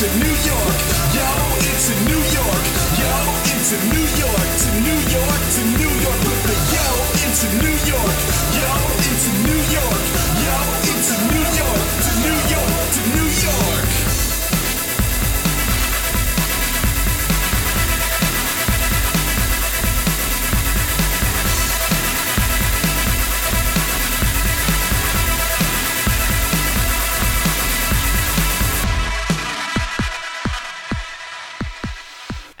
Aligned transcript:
into 0.00 0.18
New 0.18 0.30
York. 0.46 0.78
Yo, 1.12 1.26
into 1.58 1.94
New 2.04 2.22
York. 2.30 2.64
Yo, 3.00 3.10
it's 3.50 3.72
into 3.72 3.88
New 3.88 3.98
York. 3.98 4.07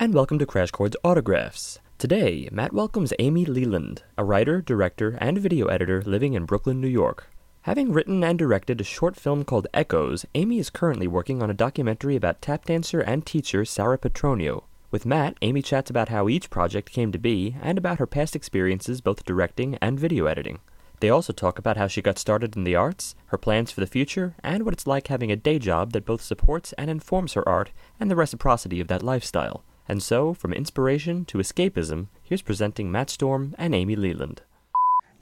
And 0.08 0.14
welcome 0.14 0.38
to 0.38 0.46
Crash 0.46 0.70
Chords 0.70 0.96
Autographs. 1.04 1.80
Today, 1.98 2.48
Matt 2.50 2.72
welcomes 2.72 3.12
Amy 3.18 3.44
Leland, 3.44 4.04
a 4.16 4.24
writer, 4.24 4.62
director, 4.62 5.18
and 5.20 5.36
video 5.36 5.66
editor 5.66 6.00
living 6.00 6.32
in 6.32 6.46
Brooklyn, 6.46 6.80
New 6.80 6.88
York. 6.88 7.28
Having 7.64 7.92
written 7.92 8.24
and 8.24 8.38
directed 8.38 8.80
a 8.80 8.84
short 8.84 9.16
film 9.16 9.44
called 9.44 9.66
Echoes, 9.74 10.24
Amy 10.34 10.58
is 10.58 10.70
currently 10.70 11.06
working 11.06 11.42
on 11.42 11.50
a 11.50 11.54
documentary 11.54 12.16
about 12.16 12.40
tap 12.40 12.64
dancer 12.64 13.00
and 13.00 13.26
teacher 13.26 13.66
Sarah 13.66 13.98
Petronio. 13.98 14.62
With 14.90 15.04
Matt, 15.04 15.36
Amy 15.42 15.60
chats 15.60 15.90
about 15.90 16.08
how 16.08 16.26
each 16.26 16.48
project 16.48 16.90
came 16.90 17.12
to 17.12 17.18
be 17.18 17.56
and 17.60 17.76
about 17.76 17.98
her 17.98 18.06
past 18.06 18.34
experiences 18.34 19.02
both 19.02 19.26
directing 19.26 19.76
and 19.82 20.00
video 20.00 20.24
editing. 20.24 20.60
They 21.00 21.10
also 21.10 21.34
talk 21.34 21.58
about 21.58 21.76
how 21.76 21.86
she 21.86 22.00
got 22.00 22.18
started 22.18 22.56
in 22.56 22.64
the 22.64 22.76
arts, 22.76 23.14
her 23.26 23.36
plans 23.36 23.70
for 23.72 23.80
the 23.80 23.86
future, 23.86 24.34
and 24.42 24.64
what 24.64 24.72
it's 24.72 24.86
like 24.86 25.08
having 25.08 25.30
a 25.30 25.36
day 25.36 25.58
job 25.58 25.92
that 25.92 26.06
both 26.06 26.22
supports 26.22 26.72
and 26.78 26.88
informs 26.90 27.34
her 27.34 27.46
art 27.46 27.72
and 28.00 28.10
the 28.10 28.16
reciprocity 28.16 28.80
of 28.80 28.88
that 28.88 29.02
lifestyle. 29.02 29.64
And 29.88 30.02
so, 30.02 30.34
from 30.34 30.52
inspiration 30.52 31.24
to 31.26 31.38
escapism, 31.38 32.08
here's 32.22 32.42
presenting 32.42 32.92
Matt 32.92 33.08
Storm 33.10 33.54
and 33.56 33.74
Amy 33.74 33.96
Leland. 33.96 34.42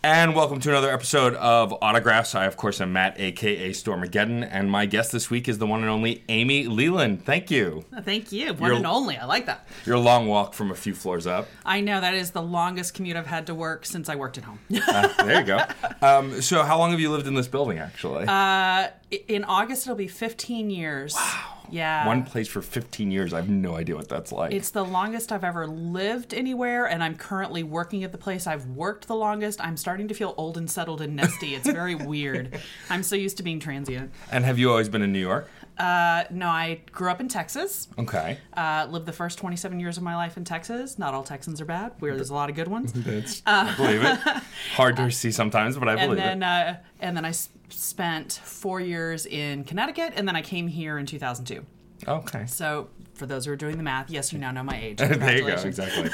And 0.03 0.37
welcome 0.37 0.61
to 0.61 0.71
another 0.71 0.91
episode 0.93 1.35
of 1.35 1.73
Autographs. 1.83 2.35
I, 2.35 2.45
of 2.45 2.57
course, 2.57 2.81
am 2.81 2.93
Matt, 2.93 3.19
aka 3.19 3.71
Stormageddon, 3.71 4.47
and 4.49 4.71
my 4.71 4.87
guest 4.87 5.11
this 5.11 5.31
week 5.31 5.49
is 5.49 5.59
the 5.59 5.67
one 5.67 5.81
and 5.81 5.89
only 5.91 6.23
Amy 6.29 6.65
Leland. 6.67 7.25
Thank 7.25 7.51
you. 7.51 7.85
Thank 8.03 8.31
you. 8.31 8.53
One 8.55 8.63
You're- 8.71 8.77
and 8.77 8.87
only. 8.87 9.17
I 9.17 9.25
like 9.25 9.47
that. 9.47 9.67
Your 9.85 9.99
long 9.99 10.27
walk 10.29 10.55
from 10.55 10.71
a 10.71 10.77
few 10.77 10.95
floors 10.95 11.27
up. 11.27 11.49
I 11.65 11.81
know 11.81 12.01
that 12.01 12.15
is 12.15 12.33
the 12.33 12.43
longest 12.43 12.95
commute 12.95 13.17
I've 13.17 13.27
had 13.27 13.47
to 13.49 13.55
work 13.55 13.85
since 13.87 14.09
I 14.09 14.15
worked 14.17 14.39
at 14.39 14.45
home. 14.45 14.59
Uh, 14.87 15.09
there 15.25 15.41
you 15.41 15.47
go. 15.47 15.61
Um, 16.03 16.41
so, 16.43 16.63
how 16.63 16.79
long 16.79 16.91
have 16.93 17.01
you 17.01 17.11
lived 17.11 17.27
in 17.27 17.35
this 17.35 17.49
building, 17.49 17.79
actually? 17.79 18.27
I- 18.29 18.91
In 19.29 19.43
August, 19.45 19.87
it'll 19.87 19.97
be 19.97 20.09
15 20.09 20.71
years. 20.71 21.15
Wow. 21.15 21.53
Yeah. 21.71 22.07
One 22.07 22.23
place 22.25 22.49
for 22.49 22.63
15 22.63 23.11
years. 23.11 23.33
I 23.33 23.37
have 23.37 23.49
no 23.49 23.77
idea 23.77 23.97
what 23.97 24.09
that's 24.09 24.33
like. 24.33 24.53
It's 24.53 24.71
the 24.71 24.85
longest 24.85 25.33
I've 25.33 25.45
ever 25.45 25.67
lived 25.67 26.33
anywhere, 26.35 26.87
and 26.87 27.03
I'm 27.03 27.17
currently 27.17 27.63
working 27.63 28.05
at 28.05 28.13
the 28.13 28.19
place 28.19 28.47
I've 28.47 28.67
worked 28.67 29.09
the 29.09 29.17
longest. 29.17 29.61
I'm 29.65 29.77
starting 29.77 30.09
to 30.09 30.15
feel 30.15 30.35
old 30.37 30.57
and 30.57 30.71
settled 30.71 31.01
and 31.01 31.17
nesty. 31.17 31.55
It's 31.55 31.69
very 31.69 31.95
weird. 32.13 32.59
I'm 32.91 33.03
so 33.03 33.17
used 33.17 33.37
to 33.39 33.43
being 33.43 33.61
transient. 33.61 34.11
and 34.31 34.45
have 34.45 34.59
you 34.59 34.71
always 34.71 34.89
been 34.89 35.03
in 35.03 35.13
New 35.13 35.21
York? 35.21 35.49
Uh, 35.79 36.25
no, 36.31 36.49
I 36.49 36.81
grew 36.91 37.11
up 37.11 37.21
in 37.21 37.29
Texas. 37.29 37.89
Okay. 37.99 38.39
Uh, 38.57 38.87
lived 38.91 39.05
the 39.05 39.13
first 39.13 39.37
27 39.39 39.79
years 39.79 39.99
of 39.99 40.03
my 40.03 40.17
life 40.17 40.39
in 40.39 40.45
Texas. 40.45 40.99
Not 40.99 41.13
all 41.13 41.23
Texans 41.23 41.61
are 41.61 41.67
bad. 41.67 41.93
Where 41.99 42.15
there's 42.17 42.31
a 42.31 42.35
lot 42.35 42.49
of 42.49 42.57
good 42.57 42.69
ones. 42.69 42.95
It's, 43.07 43.43
I 43.45 43.75
believe 43.77 44.03
it. 44.03 44.19
Hard 44.75 44.97
to 44.97 45.11
see 45.11 45.31
sometimes, 45.31 45.77
but 45.77 45.89
I 45.89 45.93
and 45.93 46.01
believe 46.01 46.17
then 46.17 46.43
it. 46.43 46.47
uh, 46.47 46.75
and 47.01 47.15
then 47.15 47.27
I 47.27 47.33
spent 47.69 48.33
four 48.45 48.81
years 48.81 49.27
in 49.27 49.65
Connecticut, 49.65 50.13
and 50.17 50.27
then 50.27 50.37
I 50.37 50.43
came 50.43 50.69
here 50.69 50.99
in 50.99 51.07
2002. 51.07 51.65
Okay. 52.07 52.45
So 52.47 52.89
for 53.15 53.27
those 53.27 53.47
who 53.47 53.53
are 53.53 53.57
doing 53.57 53.77
the 53.77 53.83
math, 53.83 54.11
yes, 54.11 54.33
you 54.33 54.39
now 54.39 54.51
know 54.51 54.63
my 54.63 54.79
age. 54.79 54.99
there 54.99 55.39
you 55.39 55.47
go, 55.47 55.55
exactly. 55.55 56.11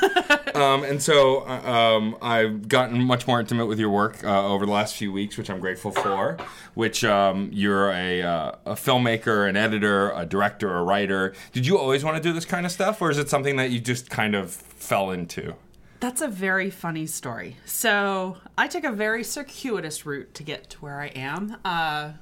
um, 0.54 0.84
and 0.84 1.02
so 1.02 1.40
uh, 1.40 1.70
um, 1.70 2.16
I've 2.22 2.68
gotten 2.68 3.02
much 3.02 3.26
more 3.26 3.40
intimate 3.40 3.66
with 3.66 3.78
your 3.78 3.90
work 3.90 4.22
uh, 4.22 4.48
over 4.48 4.64
the 4.64 4.72
last 4.72 4.94
few 4.94 5.12
weeks, 5.12 5.36
which 5.36 5.50
I'm 5.50 5.60
grateful 5.60 5.90
for. 5.90 6.38
Which 6.74 7.04
um, 7.04 7.50
you're 7.52 7.90
a, 7.90 8.22
uh, 8.22 8.52
a 8.64 8.74
filmmaker, 8.74 9.48
an 9.48 9.56
editor, 9.56 10.10
a 10.12 10.24
director, 10.24 10.74
a 10.76 10.82
writer. 10.82 11.34
Did 11.52 11.66
you 11.66 11.78
always 11.78 12.04
want 12.04 12.16
to 12.16 12.22
do 12.22 12.32
this 12.32 12.44
kind 12.44 12.64
of 12.64 12.72
stuff, 12.72 13.02
or 13.02 13.10
is 13.10 13.18
it 13.18 13.28
something 13.28 13.56
that 13.56 13.70
you 13.70 13.80
just 13.80 14.08
kind 14.08 14.34
of 14.34 14.50
fell 14.52 15.10
into? 15.10 15.54
That's 16.02 16.20
a 16.20 16.26
very 16.26 16.68
funny 16.68 17.06
story. 17.06 17.58
So 17.64 18.38
I 18.58 18.66
took 18.66 18.82
a 18.82 18.90
very 18.90 19.22
circuitous 19.22 20.04
route 20.04 20.34
to 20.34 20.42
get 20.42 20.68
to 20.70 20.78
where 20.78 21.00
I 21.00 21.06
am. 21.06 21.56
Uh, 21.64 22.14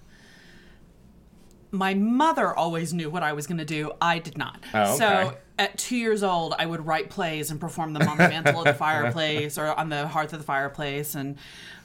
my 1.71 1.95
mother 1.95 2.55
always 2.55 2.93
knew 2.93 3.09
what 3.09 3.23
I 3.23 3.33
was 3.33 3.47
going 3.47 3.57
to 3.57 3.65
do. 3.65 3.93
I 3.99 4.19
did 4.19 4.37
not. 4.37 4.63
Oh, 4.75 4.83
okay. 4.83 4.97
So 4.99 5.37
at 5.59 5.79
two 5.79 5.97
years 5.97 6.23
old, 6.23 6.55
I 6.59 6.67
would 6.67 6.85
write 6.85 7.09
plays 7.09 7.51
and 7.51 7.59
perform 7.59 7.95
them 7.95 8.07
on 8.07 8.19
the 8.19 8.29
mantle 8.29 8.59
of 8.59 8.67
the 8.67 8.75
fireplace 8.75 9.57
or 9.57 9.69
on 9.69 9.89
the 9.89 10.07
hearth 10.07 10.35
of 10.35 10.41
the 10.41 10.45
fireplace. 10.45 11.15
And 11.15 11.39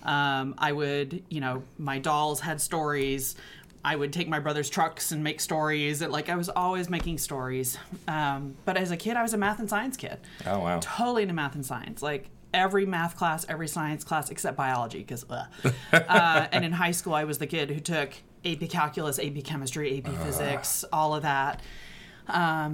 um, 0.03 0.55
I 0.57 0.73
would, 0.73 1.23
you 1.29 1.39
know, 1.39 1.63
my 1.78 2.00
dolls 2.00 2.41
had 2.41 2.59
stories. 2.59 3.38
I 3.85 3.96
would 3.96 4.12
take 4.12 4.28
my 4.28 4.40
brother's 4.40 4.68
trucks 4.68 5.12
and 5.12 5.23
make 5.23 5.40
stories. 5.40 6.01
It, 6.01 6.09
like 6.09 6.28
I 6.28 6.35
was 6.35 6.50
always 6.50 6.90
making 6.90 7.19
stories. 7.19 7.78
Um, 8.07 8.56
but 8.66 8.78
as 8.78 8.90
a 8.90 8.97
kid, 8.97 9.16
I 9.16 9.22
was 9.22 9.35
a 9.35 9.38
math 9.38 9.59
and 9.59 9.69
science 9.69 9.96
kid 9.96 10.18
Oh 10.47 10.59
wow. 10.59 10.79
totally 10.81 11.22
into 11.22 11.35
math 11.35 11.53
and 11.53 11.63
science. 11.63 12.01
Like 12.01 12.31
every 12.51 12.88
math 12.88 13.16
class, 13.16 13.46
every 13.47 13.68
science 13.68 14.03
class 14.03 14.31
except 14.31 14.57
biology, 14.57 15.00
because 15.00 15.23
uh. 15.29 16.47
and 16.51 16.66
in 16.66 16.72
high 16.72 16.91
school, 16.91 17.13
I 17.13 17.25
was 17.25 17.38
the 17.38 17.46
kid 17.46 17.69
who 17.69 17.79
took 17.79 18.13
AP 18.44 18.68
calculus, 18.69 19.19
AP 19.19 19.44
chemistry, 19.44 20.00
AP 20.00 20.12
physics, 20.23 20.84
all 20.91 21.13
of 21.13 21.22
that. 21.22 21.62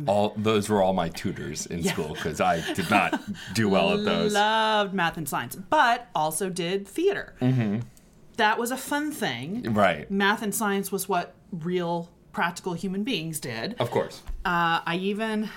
All 0.07 0.33
those 0.37 0.69
were 0.69 0.81
all 0.81 0.93
my 0.93 1.09
tutors 1.09 1.65
in 1.65 1.83
school 1.83 2.13
because 2.13 2.39
I 2.39 2.61
did 2.73 2.89
not 2.89 3.19
do 3.53 3.67
well 3.67 3.93
at 3.93 4.05
those. 4.05 4.33
Loved 4.33 4.93
math 4.93 5.17
and 5.17 5.27
science, 5.27 5.57
but 5.57 6.07
also 6.15 6.49
did 6.49 6.87
theater. 6.87 7.33
Mm-hmm. 7.41 7.79
That 8.41 8.57
was 8.57 8.71
a 8.71 8.77
fun 8.77 9.11
thing. 9.11 9.71
Right. 9.71 10.09
Math 10.09 10.41
and 10.41 10.53
science 10.53 10.91
was 10.91 11.07
what 11.07 11.35
real 11.51 12.09
practical 12.31 12.73
human 12.73 13.03
beings 13.03 13.39
did. 13.39 13.75
Of 13.79 13.91
course. 13.91 14.23
Uh, 14.43 14.81
I 14.83 14.97
even, 14.99 15.47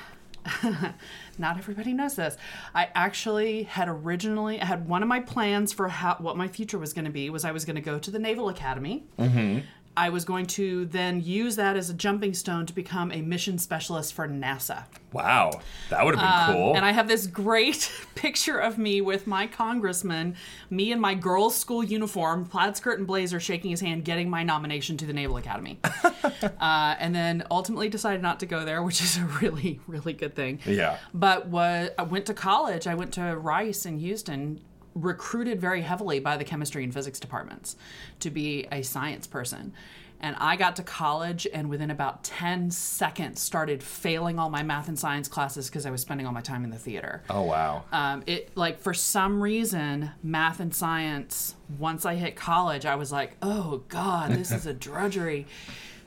not 1.39 1.57
everybody 1.57 1.95
knows 1.95 2.17
this. 2.17 2.37
I 2.75 2.91
actually 2.95 3.63
had 3.63 3.89
originally 3.89 4.61
I 4.61 4.67
had 4.67 4.87
one 4.87 5.03
of 5.03 5.09
my 5.09 5.21
plans 5.21 5.73
for 5.73 5.89
how 5.89 6.17
what 6.19 6.37
my 6.37 6.47
future 6.47 6.79
was 6.79 6.93
going 6.93 7.07
to 7.07 7.11
be 7.11 7.31
was 7.31 7.43
I 7.47 7.53
was 7.53 7.65
going 7.65 7.77
to 7.77 7.81
go 7.81 7.99
to 7.99 8.11
the 8.11 8.19
Naval 8.19 8.51
Academy. 8.51 9.07
Mm-hmm. 9.19 9.61
I 9.97 10.09
was 10.09 10.25
going 10.25 10.47
to 10.47 10.87
then 10.87 11.23
use 11.23 11.57
that 11.57 11.77
as 11.77 11.89
a 11.89 11.95
jumping 11.95 12.35
stone 12.35 12.67
to 12.67 12.73
become 12.73 13.13
a 13.13 13.23
mission 13.23 13.59
specialist 13.59 14.13
for 14.15 14.27
NASA. 14.27 14.85
Wow. 15.13 15.61
That 15.91 16.05
would 16.05 16.17
have 16.17 16.49
been 16.49 16.57
cool. 16.57 16.71
Um, 16.71 16.77
And 16.77 16.85
I 16.85 16.91
have 16.91 17.07
this 17.07 17.29
great 17.29 17.93
picture 18.17 18.59
of 18.59 18.77
me 18.77 19.01
with 19.01 19.27
my 19.27 19.47
congressman, 19.47 20.35
me 20.71 20.91
in 20.91 20.99
my 20.99 21.15
girls' 21.15 21.57
school 21.57 21.85
uniform, 21.85 22.45
plaid 22.45 22.77
skirt 22.77 22.99
and 22.99 23.07
blazer, 23.07 23.39
shaking 23.39 23.71
his 23.71 23.81
hand, 23.81 24.05
getting 24.05 24.29
my 24.29 24.43
nomination 24.43 24.97
to 24.97 25.07
the 25.07 25.13
Naval 25.13 25.37
Academy. 25.37 25.79
uh, 26.25 26.97
and 26.99 27.15
then 27.15 27.45
ultimately 27.51 27.89
decided 27.89 28.23
not 28.23 28.41
to 28.41 28.47
go 28.47 28.65
there, 28.65 28.83
which 28.83 29.01
is 29.01 29.17
a 29.17 29.25
really, 29.41 29.81
really 29.87 30.13
good 30.13 30.35
thing. 30.35 30.59
Yeah. 30.67 30.99
But 31.13 31.47
what 31.47 31.95
I 31.99 32.03
went 32.03 32.27
to 32.27 32.35
college. 32.35 32.87
I 32.87 32.95
went 32.95 33.13
to 33.15 33.37
Rice 33.37 33.87
in 33.87 33.99
Houston. 33.99 34.61
Recruited 34.95 35.61
very 35.61 35.83
heavily 35.83 36.21
by 36.21 36.37
the 36.37 36.45
chemistry 36.45 36.85
and 36.85 36.95
physics 36.95 37.19
departments 37.19 37.77
to 38.21 38.31
be 38.31 38.67
a 38.71 38.83
science 38.83 39.27
person. 39.27 39.73
And 40.21 40.37
I 40.39 40.57
got 40.57 40.77
to 40.77 40.83
college 40.83 41.47
and 41.53 41.69
within 41.69 41.91
about 41.91 42.25
10 42.25 42.71
seconds 42.71 43.41
started 43.43 43.83
failing 43.83 44.39
all 44.39 44.49
my 44.49 44.63
math 44.63 44.89
and 44.89 44.99
science 44.99 45.29
classes 45.29 45.69
because 45.69 45.85
I 45.85 45.91
was 45.91 46.01
spending 46.01 46.27
all 46.27 46.33
my 46.33 46.41
time 46.41 46.65
in 46.65 46.71
the 46.71 46.79
theater. 46.79 47.23
oh 47.29 47.43
wow. 47.43 47.85
Um, 47.93 48.23
it 48.27 48.57
like 48.57 48.79
for 48.79 48.95
some 48.95 49.43
reason, 49.43 50.13
math 50.23 50.61
and 50.61 50.75
science. 50.75 51.57
Once 51.79 52.07
I 52.07 52.15
hit 52.15 52.37
college, 52.37 52.87
I 52.87 52.95
was 52.95 53.13
like, 53.13 53.37
"Oh 53.43 53.83
God, 53.89 54.31
this 54.31 54.51
is 54.51 54.65
a 54.65 54.73
drudgery," 54.87 55.47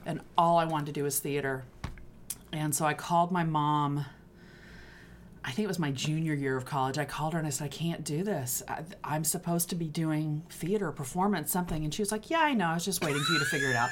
and 0.05 0.21
all 0.37 0.57
I 0.57 0.65
wanted 0.65 0.87
to 0.87 0.91
do 0.93 1.03
was 1.03 1.19
theater. 1.19 1.65
And 2.51 2.73
so 2.73 2.85
I 2.85 2.93
called 2.95 3.31
my 3.31 3.43
mom. 3.43 4.05
I 5.47 5.51
think 5.51 5.63
it 5.63 5.69
was 5.69 5.79
my 5.79 5.91
junior 5.91 6.33
year 6.33 6.57
of 6.57 6.65
college. 6.65 6.97
I 6.97 7.05
called 7.05 7.31
her 7.31 7.39
and 7.39 7.47
I 7.47 7.51
said, 7.51 7.63
I 7.63 7.69
can't 7.69 8.03
do 8.03 8.21
this. 8.21 8.61
I, 8.67 8.83
I'm 9.01 9.23
supposed 9.23 9.69
to 9.69 9.75
be 9.75 9.87
doing 9.87 10.43
theater, 10.49 10.91
performance, 10.91 11.53
something. 11.53 11.85
And 11.85 11.93
she 11.93 12.01
was 12.01 12.11
like, 12.11 12.29
Yeah, 12.29 12.41
I 12.41 12.53
know. 12.53 12.65
I 12.65 12.73
was 12.73 12.83
just 12.83 13.01
waiting 13.01 13.23
for 13.23 13.31
you 13.31 13.39
to 13.39 13.45
figure 13.45 13.69
it 13.69 13.77
out. 13.77 13.91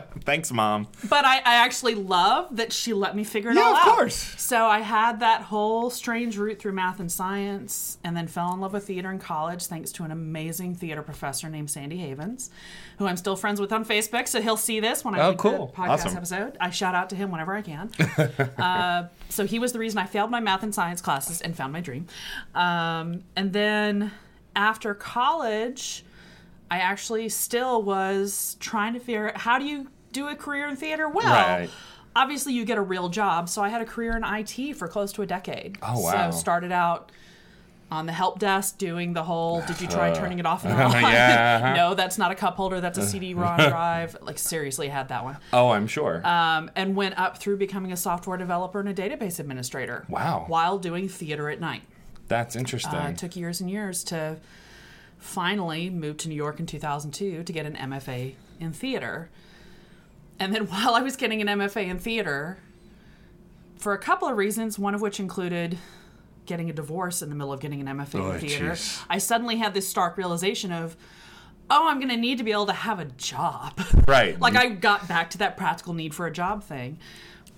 Thanks, 0.23 0.51
mom. 0.51 0.87
But 1.09 1.25
I, 1.25 1.37
I 1.37 1.55
actually 1.55 1.95
love 1.95 2.55
that 2.57 2.71
she 2.71 2.93
let 2.93 3.15
me 3.15 3.23
figure 3.23 3.49
it 3.51 3.57
out. 3.57 3.61
Yeah, 3.61 3.65
all 3.67 3.75
of 3.75 3.95
course. 3.97 4.15
So 4.39 4.65
I 4.65 4.79
had 4.79 5.19
that 5.21 5.41
whole 5.41 5.89
strange 5.89 6.37
route 6.37 6.59
through 6.59 6.73
math 6.73 6.99
and 6.99 7.11
science, 7.11 7.97
and 8.03 8.15
then 8.15 8.27
fell 8.27 8.53
in 8.53 8.59
love 8.59 8.73
with 8.73 8.85
theater 8.85 9.11
in 9.11 9.19
college 9.19 9.65
thanks 9.65 9.91
to 9.93 10.03
an 10.03 10.11
amazing 10.11 10.75
theater 10.75 11.01
professor 11.01 11.49
named 11.49 11.71
Sandy 11.71 11.97
Havens, 11.97 12.51
who 12.97 13.07
I'm 13.07 13.17
still 13.17 13.35
friends 13.35 13.59
with 13.59 13.71
on 13.73 13.83
Facebook. 13.83 14.27
So 14.27 14.41
he'll 14.41 14.57
see 14.57 14.79
this 14.79 15.03
when 15.03 15.15
I 15.15 15.21
Oh, 15.21 15.29
make 15.31 15.39
cool. 15.39 15.67
the 15.67 15.73
podcast 15.73 15.89
Awesome. 15.89 16.17
episode. 16.17 16.57
I 16.61 16.69
shout 16.69 16.93
out 16.95 17.09
to 17.09 17.15
him 17.15 17.31
whenever 17.31 17.53
I 17.55 17.61
can. 17.61 17.89
uh, 18.59 19.07
so 19.29 19.45
he 19.45 19.57
was 19.59 19.71
the 19.73 19.79
reason 19.79 19.97
I 19.97 20.05
failed 20.05 20.29
my 20.29 20.39
math 20.39 20.63
and 20.63 20.73
science 20.73 21.01
classes 21.01 21.41
and 21.41 21.55
found 21.55 21.73
my 21.73 21.81
dream. 21.81 22.05
Um, 22.53 23.23
and 23.35 23.53
then 23.53 24.11
after 24.55 24.93
college, 24.93 26.03
I 26.69 26.77
actually 26.77 27.27
still 27.29 27.81
was 27.81 28.55
trying 28.59 28.93
to 28.93 28.99
figure 28.99 29.29
out 29.29 29.37
how 29.37 29.57
do 29.59 29.65
you 29.65 29.87
do 30.11 30.27
a 30.27 30.35
career 30.35 30.67
in 30.67 30.75
theater? 30.75 31.07
Well, 31.09 31.25
Right. 31.33 31.69
obviously 32.15 32.53
you 32.53 32.65
get 32.65 32.77
a 32.77 32.81
real 32.81 33.09
job. 33.09 33.49
So 33.49 33.61
I 33.61 33.69
had 33.69 33.81
a 33.81 33.85
career 33.85 34.15
in 34.17 34.23
IT 34.23 34.73
for 34.73 34.87
close 34.87 35.11
to 35.13 35.21
a 35.21 35.25
decade. 35.25 35.77
Oh, 35.81 35.99
wow. 36.01 36.31
So 36.31 36.37
started 36.37 36.71
out 36.71 37.11
on 37.91 38.05
the 38.05 38.13
help 38.13 38.39
desk 38.39 38.77
doing 38.77 39.11
the 39.11 39.23
whole 39.23 39.61
did 39.67 39.81
you 39.81 39.87
try 39.87 40.13
turning 40.13 40.39
it 40.39 40.45
off 40.45 40.63
and 40.63 40.73
on? 40.81 40.91
yeah, 41.01 41.59
uh-huh. 41.61 41.73
no, 41.75 41.93
that's 41.93 42.17
not 42.17 42.31
a 42.31 42.35
cup 42.35 42.55
holder, 42.55 42.79
that's 42.79 42.97
a 42.97 43.05
CD-ROM 43.05 43.57
drive. 43.69 44.15
Like 44.21 44.37
seriously 44.37 44.87
had 44.87 45.09
that 45.09 45.23
one. 45.25 45.35
Oh, 45.51 45.71
I'm 45.71 45.87
sure. 45.87 46.25
Um, 46.25 46.71
and 46.75 46.95
went 46.95 47.19
up 47.19 47.37
through 47.39 47.57
becoming 47.57 47.91
a 47.91 47.97
software 47.97 48.37
developer 48.37 48.79
and 48.79 48.87
a 48.87 48.93
database 48.93 49.39
administrator. 49.41 50.05
Wow. 50.07 50.45
While 50.47 50.77
doing 50.79 51.09
theater 51.09 51.49
at 51.49 51.59
night. 51.59 51.83
That's 52.29 52.55
interesting. 52.55 52.95
Uh, 52.95 53.09
it 53.09 53.17
took 53.17 53.35
years 53.35 53.59
and 53.59 53.69
years 53.69 54.05
to 54.05 54.37
finally 55.17 55.89
move 55.89 56.17
to 56.17 56.29
New 56.29 56.35
York 56.35 56.59
in 56.59 56.65
2002 56.65 57.43
to 57.43 57.53
get 57.53 57.65
an 57.65 57.75
MFA 57.75 58.35
in 58.59 58.71
theater. 58.71 59.29
And 60.41 60.53
then 60.53 60.65
while 60.67 60.95
I 60.95 61.01
was 61.01 61.15
getting 61.15 61.41
an 61.41 61.47
MFA 61.59 61.87
in 61.87 61.99
theater, 61.99 62.57
for 63.77 63.93
a 63.93 63.97
couple 63.97 64.27
of 64.27 64.35
reasons, 64.37 64.77
one 64.77 64.93
of 64.93 65.01
which 65.01 65.19
included 65.19 65.77
getting 66.45 66.69
a 66.69 66.73
divorce 66.73 67.21
in 67.21 67.29
the 67.29 67.35
middle 67.35 67.53
of 67.53 67.59
getting 67.59 67.87
an 67.87 67.97
MFA 67.97 68.19
Oh, 68.19 68.31
in 68.31 68.39
theater, 68.41 68.71
jeez. 68.71 69.03
I 69.09 69.19
suddenly 69.19 69.57
had 69.57 69.73
this 69.73 69.87
stark 69.87 70.17
realization 70.17 70.71
of, 70.71 70.97
oh, 71.69 71.87
I'm 71.87 71.97
going 71.99 72.09
to 72.09 72.17
need 72.17 72.39
to 72.39 72.43
be 72.43 72.51
able 72.51 72.65
to 72.65 72.73
have 72.73 72.99
a 72.99 73.05
job. 73.05 73.79
right. 74.07 74.37
like 74.41 74.55
I 74.55 74.69
got 74.69 75.07
back 75.07 75.29
to 75.31 75.37
that 75.37 75.55
practical 75.57 75.93
need 75.93 76.13
for 76.13 76.25
a 76.27 76.31
job 76.31 76.63
thing. 76.63 76.97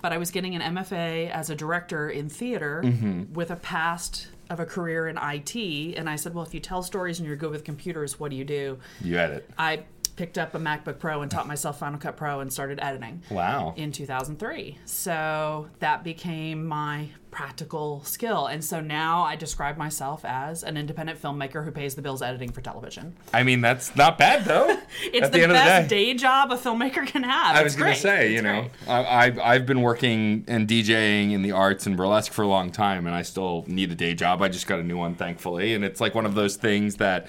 But 0.02 0.12
I 0.12 0.18
was 0.18 0.32
getting 0.32 0.54
an 0.54 0.76
MFA 0.76 1.32
as 1.32 1.50
a 1.50 1.56
director 1.56 2.10
in 2.10 2.28
theater 2.28 2.82
Mm-hmm. 2.86 3.34
with 3.34 3.50
a 3.52 3.56
past 3.56 4.28
of 4.50 4.60
a 4.60 4.66
career 4.66 5.08
in 5.08 5.18
IT. 5.18 5.56
And 5.98 6.10
I 6.10 6.18
said, 6.18 6.34
well, 6.36 6.44
if 6.46 6.54
you 6.54 6.60
tell 6.60 6.84
stories 6.84 7.20
and 7.20 7.28
you're 7.28 7.38
good 7.38 7.52
with 7.52 7.64
computers, 7.64 8.20
what 8.20 8.30
do 8.30 8.36
you 8.38 8.44
do? 8.44 8.78
you 9.02 9.18
edit. 9.18 9.50
I 9.58 9.84
picked 10.16 10.38
up 10.38 10.54
a 10.56 10.60
MacBook 10.60 11.00
Pro 11.00 11.22
and 11.22 11.32
taught 11.32 11.48
myself 11.48 11.80
Final 11.80 12.00
Cut 12.00 12.16
Pro 12.18 12.40
and 12.40 12.52
started 12.54 12.80
editing 12.82 13.22
Wow. 13.30 13.74
in 13.78 13.92
2003. 13.92 14.78
So 14.86 15.70
that 15.80 16.04
became 16.04 16.66
my 16.68 17.10
practical 17.32 18.04
skill. 18.04 18.46
And 18.46 18.64
so 18.64 18.80
now 18.80 19.24
I 19.24 19.36
describe 19.36 19.76
myself 19.76 20.24
as 20.24 20.64
an 20.64 20.78
independent 20.78 21.20
filmmaker 21.20 21.66
who 21.66 21.72
pays 21.72 21.96
the 21.96 22.02
bills 22.04 22.22
editing 22.22 22.52
for 22.52 22.62
television. 22.62 23.16
I 23.34 23.42
mean, 23.42 23.60
that's 23.62 23.96
not 23.96 24.20
bad 24.20 24.46
though. 24.46 24.78
It's 25.06 25.30
the, 25.30 25.40
the, 25.42 25.48
best 25.48 25.90
the 25.90 25.96
day. 25.96 26.14
day 26.14 26.18
job 26.20 26.52
a 26.52 26.56
filmmaker 26.56 27.06
can 27.08 27.24
have. 27.24 27.56
I 27.56 27.62
It's 27.62 27.64
was 27.64 27.76
going 27.76 27.94
to 27.96 28.00
say, 28.00 28.28
It's 28.28 28.36
you 28.36 28.42
know. 28.44 28.68
I, 28.88 29.26
I've 29.26 29.40
I've 29.40 29.66
been 29.66 29.82
working 29.82 30.44
and 30.48 30.68
DJing 30.68 31.32
in 31.32 31.42
the 31.42 31.52
arts 31.52 31.88
and 31.88 31.98
burlesque 31.98 32.32
for 32.32 32.44
a 32.44 32.48
long 32.48 32.70
time, 32.72 33.08
and 33.08 33.16
I 33.16 33.24
still 33.24 33.66
need 33.68 33.92
a 33.92 33.96
day 33.96 34.14
job. 34.14 34.44
I 34.44 34.50
just 34.50 34.68
got 34.68 34.78
a 34.80 34.84
new 34.84 34.98
one, 34.98 35.16
thankfully, 35.16 35.74
and 35.74 35.84
it's 35.84 36.00
like 36.00 36.14
one 36.14 36.28
of 36.28 36.36
those 36.36 36.56
things 36.58 36.98
that, 36.98 37.26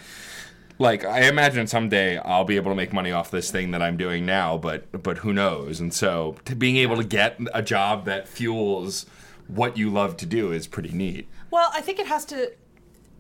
like, 0.78 1.04
I 1.04 1.28
imagine 1.28 1.66
someday 1.66 2.18
I'll 2.18 2.44
be 2.44 2.56
able 2.56 2.70
to 2.70 2.74
make 2.74 2.92
money 2.92 3.12
off 3.12 3.30
this 3.30 3.50
thing 3.50 3.70
that 3.72 3.82
I'm 3.82 3.96
doing 3.96 4.26
now, 4.26 4.58
but 4.58 5.02
but 5.02 5.18
who 5.18 5.32
knows? 5.32 5.80
And 5.80 5.92
so, 5.94 6.36
to 6.44 6.54
being 6.56 6.76
able 6.76 6.96
to 6.96 7.04
get 7.04 7.38
a 7.52 7.62
job 7.62 8.04
that 8.06 8.26
fuels 8.28 9.06
what 9.46 9.76
you 9.76 9.90
love 9.90 10.16
to 10.18 10.26
do 10.26 10.52
is 10.52 10.66
pretty 10.66 10.90
neat. 10.90 11.28
Well, 11.50 11.70
I 11.72 11.80
think 11.80 11.98
it 11.98 12.06
has 12.06 12.24
to. 12.26 12.52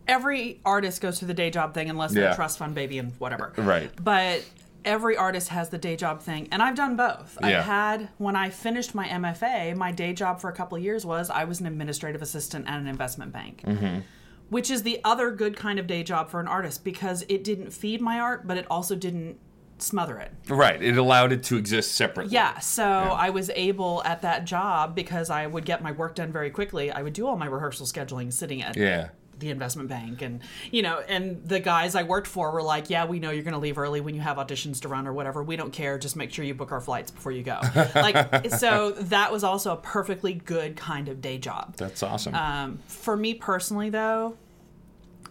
Every 0.06 0.60
artist 0.64 1.00
goes 1.00 1.18
through 1.18 1.28
the 1.28 1.34
day 1.34 1.50
job 1.50 1.72
thing 1.74 1.88
unless 1.88 2.12
they're 2.12 2.24
Yeah. 2.24 2.32
a 2.32 2.36
trust 2.36 2.58
fund 2.58 2.74
baby 2.74 2.98
and 2.98 3.12
whatever. 3.18 3.52
Right. 3.56 3.90
But 4.02 4.44
every 4.84 5.16
artist 5.16 5.48
has 5.48 5.70
the 5.70 5.78
day 5.78 5.96
job 5.96 6.20
thing, 6.20 6.48
and 6.52 6.62
I've 6.62 6.74
done 6.74 6.94
both. 6.96 7.38
Yeah. 7.40 7.60
I've 7.60 7.64
had 7.64 8.08
when 8.18 8.36
I 8.36 8.50
finished 8.50 8.94
my 8.94 9.06
MFA, 9.08 9.74
my 9.74 9.92
day 9.92 10.12
job 10.12 10.40
for 10.40 10.50
a 10.50 10.52
couple 10.52 10.76
of 10.76 10.84
years 10.84 11.06
was 11.06 11.30
I 11.30 11.44
was 11.44 11.60
an 11.60 11.66
administrative 11.66 12.20
assistant 12.20 12.68
at 12.68 12.78
an 12.80 12.86
investment 12.86 13.32
bank. 13.32 13.62
Mm-hmm. 13.66 14.00
Which 14.50 14.70
is 14.70 14.82
the 14.82 15.00
other 15.04 15.30
good 15.30 15.56
kind 15.56 15.78
of 15.78 15.86
day 15.86 16.02
job 16.02 16.28
for 16.28 16.40
an 16.40 16.48
artist 16.48 16.84
because 16.84 17.24
it 17.28 17.42
didn't 17.44 17.72
feed 17.72 18.00
my 18.00 18.20
art, 18.20 18.46
but 18.46 18.56
it 18.56 18.66
also 18.70 18.94
didn't 18.94 19.38
smother 19.78 20.18
it. 20.18 20.32
Right. 20.48 20.80
It 20.82 20.96
allowed 20.96 21.32
it 21.32 21.42
to 21.44 21.56
exist 21.56 21.92
separately. 21.92 22.32
Yeah, 22.32 22.58
so 22.60 22.84
I 22.84 23.30
was 23.30 23.50
able 23.54 24.02
at 24.04 24.22
that 24.22 24.44
job 24.44 24.94
because 24.94 25.30
I 25.30 25.46
would 25.46 25.64
get 25.64 25.82
my 25.82 25.92
work 25.92 26.14
done 26.14 26.32
very 26.32 26.50
quickly. 26.50 26.90
I 26.90 27.02
would 27.02 27.12
do 27.12 27.26
all 27.26 27.36
my 27.36 27.46
rehearsal 27.46 27.86
scheduling 27.86 28.32
sitting 28.32 28.62
at 28.62 28.76
Yeah. 28.76 29.08
The 29.44 29.50
investment 29.50 29.88
bank 29.88 30.22
and 30.22 30.40
you 30.72 30.82
know 30.82 31.00
and 31.06 31.46
the 31.46 31.60
guys 31.60 31.94
i 31.94 32.02
worked 32.02 32.26
for 32.26 32.50
were 32.50 32.62
like 32.62 32.88
yeah 32.90 33.04
we 33.04 33.18
know 33.20 33.30
you're 33.30 33.42
going 33.44 33.52
to 33.52 33.58
leave 33.60 33.76
early 33.78 34.00
when 34.00 34.14
you 34.14 34.20
have 34.20 34.38
auditions 34.38 34.80
to 34.80 34.88
run 34.88 35.06
or 35.06 35.12
whatever 35.12 35.42
we 35.42 35.54
don't 35.54 35.72
care 35.72 35.98
just 35.98 36.16
make 36.16 36.32
sure 36.32 36.44
you 36.44 36.54
book 36.54 36.72
our 36.72 36.80
flights 36.80 37.10
before 37.10 37.30
you 37.32 37.42
go 37.42 37.60
like 37.94 38.50
so 38.50 38.92
that 38.92 39.30
was 39.30 39.44
also 39.44 39.72
a 39.72 39.76
perfectly 39.76 40.32
good 40.34 40.74
kind 40.76 41.08
of 41.08 41.20
day 41.20 41.36
job 41.38 41.76
That's 41.76 42.02
awesome. 42.02 42.34
um, 42.34 42.78
for 42.88 43.16
me 43.16 43.34
personally 43.34 43.90
though 43.90 44.36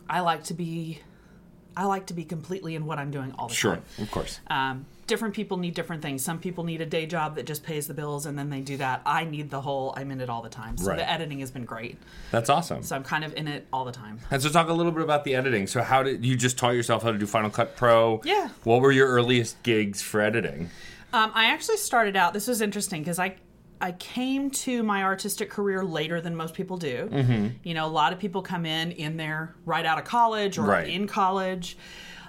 i 0.10 0.20
like 0.20 0.44
to 0.46 0.54
be 0.54 1.00
i 1.76 1.86
like 1.86 2.06
to 2.08 2.14
be 2.14 2.24
completely 2.24 2.76
in 2.76 2.86
what 2.86 3.00
i'm 3.00 3.10
doing 3.12 3.34
all 3.38 3.48
the 3.48 3.54
sure. 3.56 3.76
time 3.76 3.84
Sure, 3.96 4.04
Of 4.04 4.12
course. 4.12 4.40
um, 4.48 4.86
different 5.08 5.34
people 5.34 5.58
need 5.58 5.74
different 5.74 6.02
things. 6.02 6.24
Some 6.24 6.40
people 6.40 6.64
need 6.64 6.80
a 6.82 6.86
day 6.86 7.06
job 7.06 7.36
that 7.36 7.46
just 7.46 7.64
pays 7.64 7.88
the 7.88 7.94
bills 7.94 8.26
and 8.26 8.38
then 8.38 8.50
they 8.50 8.62
do 8.62 8.78
that. 8.78 9.02
I 9.06 9.26
need 9.26 9.50
the 9.50 9.62
whole, 9.62 9.94
I'm 9.98 10.12
in 10.12 10.22
it 10.22 10.30
all 10.30 10.42
the 10.42 10.50
time. 10.50 10.78
So 10.78 10.88
Right. 10.90 10.98
the 10.98 11.10
editing 11.10 11.40
has 11.40 11.52
been 11.52 11.66
great. 11.66 11.98
That's 12.32 12.50
awesome. 12.50 12.84
So 12.84 12.96
I'm 12.96 13.04
kind 13.04 13.24
of 13.24 13.34
in 13.36 13.48
it 13.48 13.68
all 13.74 13.84
the 13.86 13.92
time. 13.92 14.20
And 14.32 14.42
so, 14.42 14.50
talk 14.50 14.70
a 14.70 14.74
little 14.74 14.92
bit 14.92 15.04
about 15.04 15.24
the 15.26 15.36
editing. 15.36 15.68
So, 15.68 15.82
how 15.82 16.04
did 16.04 16.26
you 16.26 16.36
just 16.38 16.58
taught 16.58 16.72
yourself 16.76 17.04
how 17.04 17.12
to 17.12 17.18
do 17.18 17.26
Final 17.26 17.50
Cut 17.50 17.76
Pro? 17.76 18.22
Yeah. 18.24 18.50
What 18.64 18.82
were 18.82 18.92
your 18.92 19.08
earliest 19.10 19.62
gigs 19.64 20.02
for 20.02 20.22
editing? 20.22 20.70
Um, 21.12 21.32
I 21.36 21.46
actually 21.52 21.78
started 21.78 22.16
out, 22.16 22.34
this 22.34 22.48
was 22.48 22.62
interesting 22.62 23.02
because 23.02 23.20
I, 23.20 23.36
I 23.82 23.92
came 23.92 24.50
to 24.52 24.82
my 24.84 25.04
artistic 25.04 25.50
career 25.50 25.84
later 25.84 26.22
than 26.22 26.36
most 26.36 26.54
people 26.54 26.78
do. 26.78 27.10
Mm-hmm. 27.12 27.48
You 27.64 27.74
know, 27.74 27.86
a 27.86 27.92
lot 27.92 28.14
of 28.14 28.20
people 28.20 28.42
come 28.42 28.66
in 28.66 28.92
in 28.94 29.18
there 29.18 29.54
right 29.66 29.86
out 29.86 30.00
of 30.00 30.06
college 30.06 30.58
or 30.58 30.64
Right. 30.64 30.88
in 30.88 31.06
college. 31.08 31.78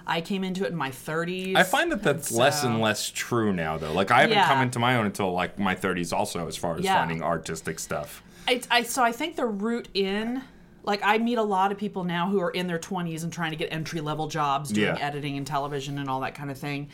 I 0.07 0.21
came 0.21 0.43
into 0.43 0.63
it 0.65 0.71
in 0.71 0.75
my 0.77 0.91
30s. 0.91 1.55
I 1.55 1.63
find 1.63 1.91
that 1.91 2.03
that's 2.03 2.31
less 2.31 2.63
and 2.63 2.79
less 2.79 3.09
true 3.09 3.51
now, 3.53 3.77
though. 3.77 3.91
Like, 3.91 4.11
I 4.11 4.21
haven't 4.21 4.37
Yeah. 4.37 4.45
come 4.47 4.61
into 4.61 4.77
my 4.79 4.97
own 4.97 5.05
until 5.05 5.31
like 5.33 5.57
my 5.57 5.75
30s, 5.75 6.13
also, 6.13 6.47
as 6.47 6.55
far 6.55 6.75
as 6.77 6.83
Yeah. 6.83 6.95
finding 6.99 7.23
artistic 7.23 7.79
stuff. 7.79 8.21
I, 8.47 8.61
I 8.69 8.83
so 8.83 9.03
I 9.03 9.11
think 9.11 9.35
the 9.35 9.45
route 9.45 9.89
in 9.95 10.43
like 10.83 11.01
I 11.03 11.17
meet 11.17 11.39
a 11.39 11.43
lot 11.43 11.71
of 11.71 11.79
people 11.79 12.03
now 12.03 12.29
who 12.29 12.39
are 12.39 12.51
in 12.51 12.67
their 12.67 12.77
20s 12.77 13.23
and 13.23 13.33
trying 13.33 13.49
to 13.49 13.57
get 13.57 13.73
entry 13.73 14.01
level 14.01 14.27
jobs 14.27 14.69
doing 14.69 14.95
Yeah. 14.95 15.01
editing 15.03 15.35
and 15.35 15.47
television 15.47 15.97
and 15.97 16.07
all 16.07 16.19
that 16.21 16.35
kind 16.35 16.51
of 16.51 16.57
thing. 16.59 16.89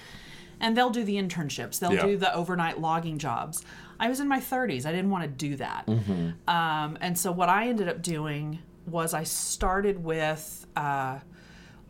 And 0.62 0.78
they'll 0.78 0.92
do 0.92 1.04
the 1.04 1.16
internships. 1.16 1.80
They'll 1.80 1.94
Yeah. 1.96 2.06
do 2.06 2.16
the 2.18 2.34
overnight 2.34 2.80
logging 2.80 3.18
jobs. 3.18 3.66
I 4.00 4.08
was 4.08 4.22
in 4.22 4.30
my 4.30 4.40
30s. 4.40 4.86
I 4.86 4.92
didn't 4.94 5.10
want 5.10 5.24
to 5.24 5.28
do 5.28 5.58
that. 5.58 5.88
Mm-hmm. 5.88 6.50
Um, 6.50 6.98
and 7.02 7.18
so 7.20 7.34
what 7.34 7.50
I 7.50 7.68
ended 7.68 7.90
up 7.90 8.02
doing 8.02 8.60
was 8.86 9.14
I 9.14 9.24
started 9.24 10.02
with 10.04 10.66
uh, 10.78 11.20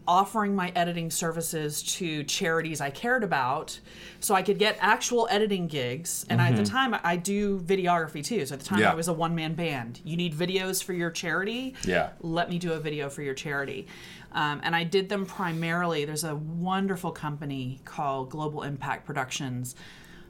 offering 0.08 0.56
my 0.56 0.72
editing 0.76 1.12
services 1.12 1.84
to 1.84 2.24
charities 2.24 2.82
I 2.82 2.90
cared 2.90 3.24
about 3.24 3.80
so 4.20 4.34
I 4.34 4.42
could 4.42 4.58
get 4.58 4.78
actual 4.80 5.28
editing 5.30 5.68
gigs. 5.68 6.26
And 6.30 6.42
at 6.42 6.56
the 6.56 6.64
time, 6.64 6.96
I 7.04 7.18
do 7.18 7.60
videography 7.60 8.24
too. 8.24 8.46
So 8.46 8.54
at 8.54 8.60
the 8.60 8.66
time, 8.66 8.80
Mm-hmm. 8.80 8.84
Yeah. 8.84 8.92
I 8.94 8.96
was 8.96 9.10
a 9.10 9.14
one 9.14 9.36
man 9.36 9.54
band. 9.54 10.02
You 10.04 10.18
need 10.18 10.34
videos 10.34 10.84
for 10.84 10.94
your 10.94 11.12
charity? 11.12 11.76
Yeah. 11.86 12.10
Let 12.22 12.50
me 12.50 12.58
do 12.58 12.74
a 12.74 12.80
video 12.80 13.10
for 13.10 13.22
your 13.22 13.36
charity. 13.36 13.88
Um, 14.32 14.62
and 14.64 14.76
I 14.76 14.84
did 14.86 15.08
them 15.10 15.26
primarily. 15.26 16.06
There's 16.06 16.24
a 16.24 16.36
wonderful 16.36 17.12
company 17.12 17.80
called 17.86 18.30
Global 18.30 18.64
Impact 18.64 19.06
Productions 19.06 19.76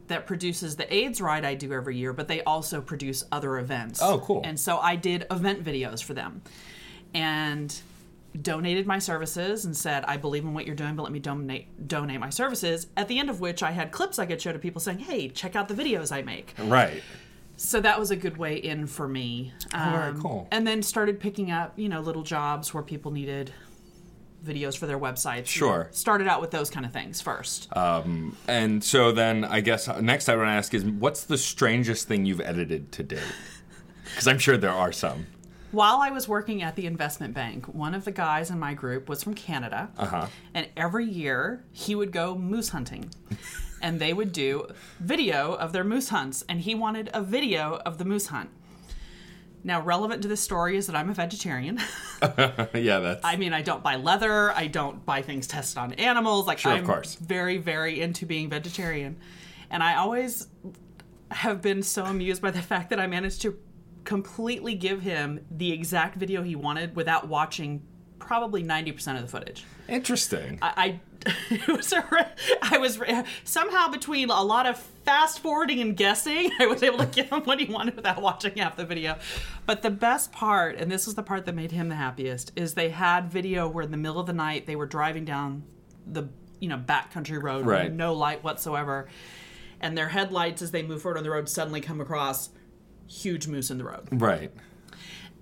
that 0.08 0.26
produces 0.28 0.76
the 0.76 0.94
AIDS 0.94 1.22
ride 1.22 1.46
I 1.46 1.54
do 1.54 1.72
every 1.72 1.96
year, 1.96 2.12
but 2.12 2.28
they 2.28 2.42
also 2.44 2.82
produce 2.82 3.24
other 3.32 3.58
events. 3.60 4.02
Oh, 4.02 4.20
cool. 4.20 4.42
And 4.44 4.60
so 4.60 4.80
I 4.80 4.96
did 4.98 5.26
event 5.32 5.64
videos 5.64 6.04
for 6.04 6.14
them. 6.14 6.42
And 7.14 7.74
donated 8.40 8.88
my 8.88 9.00
services 9.00 9.66
and 9.66 9.76
said, 9.76 10.06
I 10.06 10.18
believe 10.18 10.44
in 10.44 10.54
what 10.54 10.66
you're 10.66 10.76
doing, 10.76 10.96
but 10.96 11.04
let 11.04 11.12
me 11.12 11.20
donate 11.20 11.88
donate 11.88 12.20
my 12.20 12.30
services. 12.30 12.88
At 12.96 13.08
the 13.08 13.20
end 13.20 13.30
of 13.30 13.40
which 13.40 13.64
I 13.64 13.72
had 13.72 13.92
clips 13.92 14.20
I 14.20 14.26
could 14.26 14.42
show 14.42 14.54
to 14.54 14.60
people 14.60 14.80
saying, 14.82 15.00
Hey, 15.00 15.30
check 15.30 15.56
out 15.56 15.68
the 15.68 15.74
videos 15.74 16.12
I 16.12 16.22
make. 16.22 16.54
Right. 16.58 17.04
So 17.58 17.80
that 17.82 18.00
was 18.00 18.10
a 18.10 18.16
good 18.16 18.38
way 18.38 18.56
in 18.56 18.88
for 18.88 19.08
me. 19.08 19.54
Um, 19.74 19.92
very 19.92 20.20
cool. 20.20 20.48
And 20.52 20.66
then 20.66 20.82
started 20.82 21.20
picking 21.20 21.52
up, 21.52 21.78
you 21.78 21.90
know, 21.90 22.00
little 22.00 22.24
jobs 22.24 22.74
where 22.74 22.82
people 22.82 23.12
needed 23.12 23.54
videos 24.44 24.76
for 24.76 24.88
their 24.88 24.98
websites. 24.98 25.46
Sure. 25.48 25.88
Started 25.92 26.28
out 26.28 26.42
with 26.42 26.50
those 26.52 26.70
kind 26.72 26.86
of 26.86 26.92
things 26.92 27.22
first. 27.22 27.76
Um, 27.78 28.36
And 28.48 28.84
so 28.84 29.12
then 29.12 29.46
I 29.46 29.62
guess 29.62 29.88
next 30.00 30.30
I 30.30 30.36
want 30.36 30.48
to 30.48 30.54
ask 30.54 30.74
is 30.74 30.84
what's 30.84 31.24
the 31.26 31.38
strangest 31.38 32.08
thing 32.08 32.26
you've 32.26 32.42
edited 32.42 32.92
to 32.94 33.04
date? 33.04 33.20
Because 34.06 34.28
I'm 34.28 34.40
sure 34.40 34.58
there 34.58 34.72
are 34.72 34.92
some. 34.92 35.28
While 35.72 36.00
I 36.02 36.12
was 36.12 36.28
working 36.28 36.62
at 36.62 36.76
the 36.76 36.86
investment 36.86 37.34
bank, 37.34 37.66
one 37.66 37.94
of 37.94 38.04
the 38.04 38.12
guys 38.12 38.50
in 38.50 38.60
my 38.60 38.74
group 38.74 39.08
was 39.08 39.24
from 39.24 39.34
Canada. 39.34 39.90
Uh-huh. 39.98 40.28
And 40.54 40.68
every 40.76 41.06
year 41.06 41.64
he 41.72 41.96
would 41.96 42.12
go 42.12 42.36
moose 42.36 42.70
hunting. 42.70 43.10
and 43.82 44.00
they 44.00 44.14
would 44.14 44.32
do 44.32 44.68
video 45.00 45.54
of 45.54 45.72
their 45.72 45.84
moose 45.84 46.10
hunts. 46.10 46.44
And 46.50 46.60
he 46.60 46.76
wanted 46.76 47.10
a 47.14 47.22
video 47.22 47.82
of 47.86 47.98
the 47.98 48.06
moose 48.06 48.28
hunt. 48.28 48.50
Now, 49.64 49.82
relevant 49.82 50.24
to 50.24 50.28
this 50.28 50.42
story 50.42 50.76
is 50.76 50.88
that 50.88 50.96
I'm 50.96 51.10
a 51.10 51.14
vegetarian. 51.14 51.80
yeah, 52.22 53.00
that's 53.00 53.24
I 53.24 53.36
mean, 53.36 53.54
I 53.54 53.62
don't 53.62 53.84
buy 53.84 53.96
leather. 53.96 54.52
I 54.52 54.68
don't 54.68 55.06
buy 55.06 55.22
things 55.22 55.48
tested 55.48 55.78
on 55.78 55.94
animals. 55.94 56.48
Like 56.48 56.58
Sure, 56.58 56.74
of 56.74 56.80
I'm 56.80 56.86
course. 56.86 57.16
very, 57.16 57.58
very 57.58 58.02
into 58.02 58.26
being 58.26 58.50
vegetarian, 58.50 59.18
and 59.70 59.84
I 59.84 59.98
always 59.98 60.48
have 61.30 61.62
been 61.62 61.84
so 61.84 62.06
amused 62.06 62.42
by 62.42 62.50
the 62.50 62.62
fact 62.62 62.90
that 62.90 63.00
I 63.00 63.06
managed 63.06 63.44
to 63.44 63.58
completely 64.04 64.76
give 64.76 65.02
him 65.02 65.46
the 65.50 65.72
exact 65.72 66.16
video 66.16 66.44
he 66.44 66.56
wanted 66.56 66.96
without 66.96 67.28
watching 67.28 67.82
probably 68.20 68.64
ninety 68.64 68.92
percent 68.92 69.18
of 69.18 69.24
the 69.24 69.30
footage. 69.30 69.66
interesting. 69.88 70.60
I, 70.62 71.00
it 71.52 71.68
was 71.68 71.94
a, 71.94 72.32
I 72.62 72.78
was 72.78 73.00
somehow 73.44 73.90
between 73.90 74.30
a 74.30 74.42
lot 74.42 74.66
of 74.66 74.78
fast 75.06 75.40
forwarding 75.40 75.80
and 75.80 75.96
guessing, 75.96 76.52
I 76.60 76.66
was 76.66 76.82
able 76.82 77.00
to 77.00 77.06
give 77.06 77.30
him 77.30 77.42
what 77.42 77.60
he 77.60 77.72
wanted 77.72 77.96
without 77.96 78.22
watching 78.22 78.58
half 78.58 78.76
the 78.76 78.86
video. 78.86 79.18
But 79.66 79.82
the 79.82 79.92
best 79.92 80.32
part, 80.32 80.78
and 80.78 80.92
this 80.92 81.06
was 81.06 81.16
the 81.16 81.24
part 81.24 81.46
that 81.46 81.56
made 81.56 81.72
him 81.72 81.90
the 81.90 81.96
happiest, 81.96 82.52
is 82.56 82.74
they 82.74 82.90
had 82.90 83.32
video 83.32 83.68
where 83.68 83.84
in 83.84 83.92
the 83.92 83.98
middle 83.98 84.20
of 84.20 84.28
the 84.28 84.34
night 84.34 84.66
they 84.66 84.76
were 84.76 84.86
driving 84.86 85.26
down 85.26 85.64
the 86.08 86.28
you 86.60 86.70
know 86.70 86.78
backcountry 86.78 87.42
road, 87.42 87.66
with 87.66 87.94
no 87.94 88.14
light 88.14 88.44
whatsoever, 88.44 89.08
and 89.80 89.98
their 89.98 90.10
headlights 90.10 90.62
as 90.62 90.72
they 90.72 90.82
move 90.82 91.02
forward 91.02 91.18
on 91.18 91.24
the 91.24 91.30
road 91.30 91.50
suddenly 91.50 91.82
come 91.82 92.02
across 92.02 92.50
huge 93.12 93.48
moose 93.48 93.70
in 93.70 93.78
the 93.78 93.84
road 93.84 94.08
Right. 94.12 94.52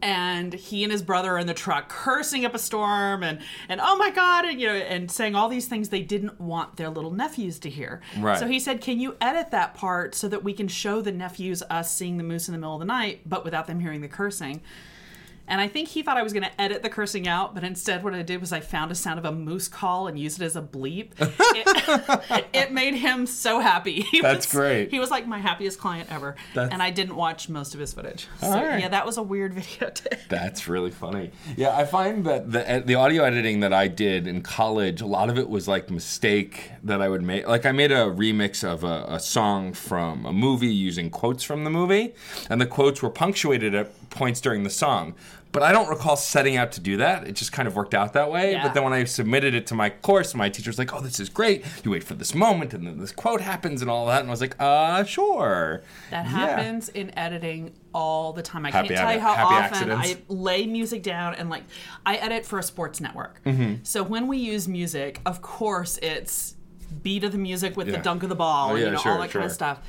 and 0.02 0.54
he 0.54 0.84
and 0.84 0.92
his 0.92 1.02
brother 1.02 1.34
are 1.34 1.38
in 1.38 1.48
the 1.48 1.54
truck 1.54 1.90
cursing 1.90 2.46
up 2.46 2.56
a 2.56 2.60
storm 2.60 3.22
and 3.22 3.40
and 3.68 3.82
oh 3.84 3.98
my 3.98 4.10
god 4.12 4.46
and 4.46 4.60
you 4.62 4.68
know 4.68 4.74
and 4.76 5.12
saying 5.12 5.36
all 5.36 5.50
these 5.50 5.68
things 5.68 5.90
they 5.90 6.02
didn't 6.02 6.40
want 6.40 6.78
their 6.78 6.90
little 6.90 7.12
nephews 7.12 7.60
to 7.60 7.70
hear 7.70 8.02
Right. 8.18 8.40
so 8.40 8.48
he 8.48 8.60
said 8.60 8.80
can 8.80 9.00
you 9.00 9.18
edit 9.20 9.52
that 9.52 9.74
part 9.74 10.16
so 10.16 10.30
that 10.30 10.44
we 10.44 10.54
can 10.54 10.68
show 10.70 11.02
the 11.02 11.12
nephews 11.12 11.62
us 11.70 11.92
seeing 11.94 12.18
the 12.18 12.24
moose 12.24 12.48
in 12.48 12.54
the 12.54 12.58
middle 12.60 12.76
of 12.76 12.80
the 12.80 12.86
night 12.86 13.22
but 13.26 13.44
without 13.44 13.68
them 13.68 13.82
hearing 13.82 14.00
the 14.02 14.08
cursing 14.08 14.62
and 15.50 15.60
I 15.60 15.68
think 15.68 15.90
he 15.90 16.02
thought 16.04 16.16
I 16.18 16.24
was 16.24 16.32
going 16.34 16.44
to 16.44 16.62
edit 16.62 16.84
the 16.84 16.90
cursing 16.90 17.28
out, 17.28 17.54
but 17.54 17.64
instead, 17.64 18.04
what 18.04 18.14
I 18.14 18.22
did 18.22 18.40
was 18.40 18.54
I 18.54 18.60
found 18.62 18.92
a 18.92 18.96
sound 18.96 19.20
of 19.20 19.26
a 19.26 19.32
moose 19.32 19.68
call 19.68 20.08
and 20.08 20.18
used 20.18 20.42
it 20.42 20.46
as 20.46 20.56
a 20.56 20.62
bleep. 20.62 21.10
it, 21.20 22.46
it 22.54 22.72
made 22.72 22.94
him 22.96 23.26
so 23.26 23.60
happy. 23.60 24.02
He 24.02 24.22
That's 24.22 24.46
was- 24.48 24.54
great. 24.54 24.92
He 24.92 25.00
was 25.00 25.12
like 25.12 25.28
my 25.28 25.40
happiest 25.40 25.80
client 25.80 26.12
ever, 26.12 26.36
That's- 26.54 26.72
and 26.72 26.82
I 26.82 26.90
didn't 26.92 27.16
watch 27.16 27.50
most 27.50 27.74
of 27.74 27.80
his 27.80 27.94
footage. 27.94 28.28
So 28.40 28.52
right. 28.52 28.80
yeah, 28.80 28.90
that 28.90 29.06
was 29.06 29.18
a 29.18 29.24
weird 29.24 29.54
video. 29.56 29.92
That's 30.30 30.68
really 30.68 30.92
funny. 30.92 31.32
Yeah, 31.58 31.76
I 31.76 31.86
find 31.86 32.26
that 32.26 32.52
the 32.52 32.70
uh, 32.70 32.80
the 32.86 32.96
audio 32.96 33.24
editing 33.24 33.62
that 33.62 33.74
I 33.74 33.88
did 33.88 34.28
in 34.28 34.42
college, 34.42 35.02
a 35.02 35.06
lot 35.06 35.30
of 35.30 35.38
it 35.38 35.50
was 35.50 35.68
like 35.68 35.90
mistake 35.90 36.72
that 36.84 37.02
I 37.02 37.10
would 37.10 37.24
make. 37.24 37.48
Like 37.48 37.66
I 37.66 37.72
made 37.72 37.92
a 37.92 38.06
remix 38.06 38.64
of 38.64 38.84
a, 38.84 39.06
a 39.08 39.20
song 39.20 39.74
from 39.74 40.26
a 40.26 40.34
movie 40.34 40.68
using 40.74 41.10
quotes 41.10 41.44
from 41.44 41.64
the 41.64 41.70
movie, 41.70 42.14
and 42.50 42.62
the 42.62 42.66
quotes 42.68 43.02
were 43.02 43.10
punctuated 43.10 43.74
at 43.74 43.92
points 44.10 44.42
during 44.42 44.64
the 44.64 44.70
song. 44.70 45.16
But 45.52 45.64
I 45.64 45.72
don't 45.72 45.90
recall 45.90 46.16
setting 46.16 46.58
out 46.58 46.72
to 46.74 46.80
do 46.80 46.98
that. 46.98 47.28
It 47.28 47.32
just 47.32 47.52
kind 47.52 47.68
of 47.68 47.76
worked 47.76 47.96
out 47.96 48.14
that 48.14 48.30
way. 48.30 48.52
Yeah. 48.52 48.62
But 48.62 48.76
then 48.76 48.84
when 48.84 48.94
I 48.94 49.04
submitted 49.06 49.56
it 49.56 49.66
to 49.68 49.74
my 49.76 49.90
course, 49.90 50.36
my 50.36 50.48
teacher 50.48 50.70
was 50.70 50.78
like, 50.78 50.94
"Oh, 50.94 51.02
this 51.02 51.20
is 51.20 51.28
great. 51.28 51.66
You 51.84 51.90
wait 51.90 52.04
for 52.04 52.14
this 52.14 52.36
moment, 52.36 52.72
and 52.76 52.86
then 52.86 53.00
this 53.00 53.12
quote 53.12 53.42
happens, 53.42 53.82
and 53.82 53.90
all 53.90 54.06
that." 54.06 54.20
And 54.22 54.30
I 54.30 54.32
was 54.32 54.42
like, 54.42 54.56
"Uh, 54.60 55.04
sure." 55.06 55.82
That 56.12 56.26
Yeah. 56.26 56.32
happens 56.32 56.90
in 56.90 57.18
editing 57.18 57.72
all 57.96 58.32
the 58.32 58.44
time. 58.44 58.64
I 58.64 58.70
Happy 58.70 58.90
can't 58.90 59.00
tell 59.00 59.14
you 59.14 59.20
how 59.20 59.34
often 59.48 59.90
accidents. 59.90 60.10
I 60.12 60.18
lay 60.28 60.68
music 60.68 61.02
down 61.02 61.34
and 61.34 61.50
like 61.50 61.64
I 62.06 62.18
edit 62.18 62.46
for 62.46 62.60
a 62.60 62.64
sports 62.64 63.02
network. 63.02 63.42
Mm-hmm. 63.44 63.76
So 63.84 64.04
when 64.04 64.28
we 64.28 64.38
use 64.38 64.68
music, 64.68 65.20
of 65.26 65.42
course 65.42 65.98
it's 66.04 66.54
beat 67.02 67.24
of 67.24 67.32
the 67.32 67.38
music 67.40 67.76
with 67.76 67.88
Yeah. 67.88 67.98
the 67.98 68.04
dunk 68.04 68.22
of 68.22 68.30
the 68.30 68.36
ball 68.36 68.68
Oh, 68.68 68.70
and 68.76 68.80
yeah, 68.80 68.86
you 68.86 68.92
know 68.94 69.00
sure, 69.00 69.12
all 69.14 69.20
that 69.22 69.32
kind 69.32 69.46
of 69.46 69.52
stuff. 69.52 69.80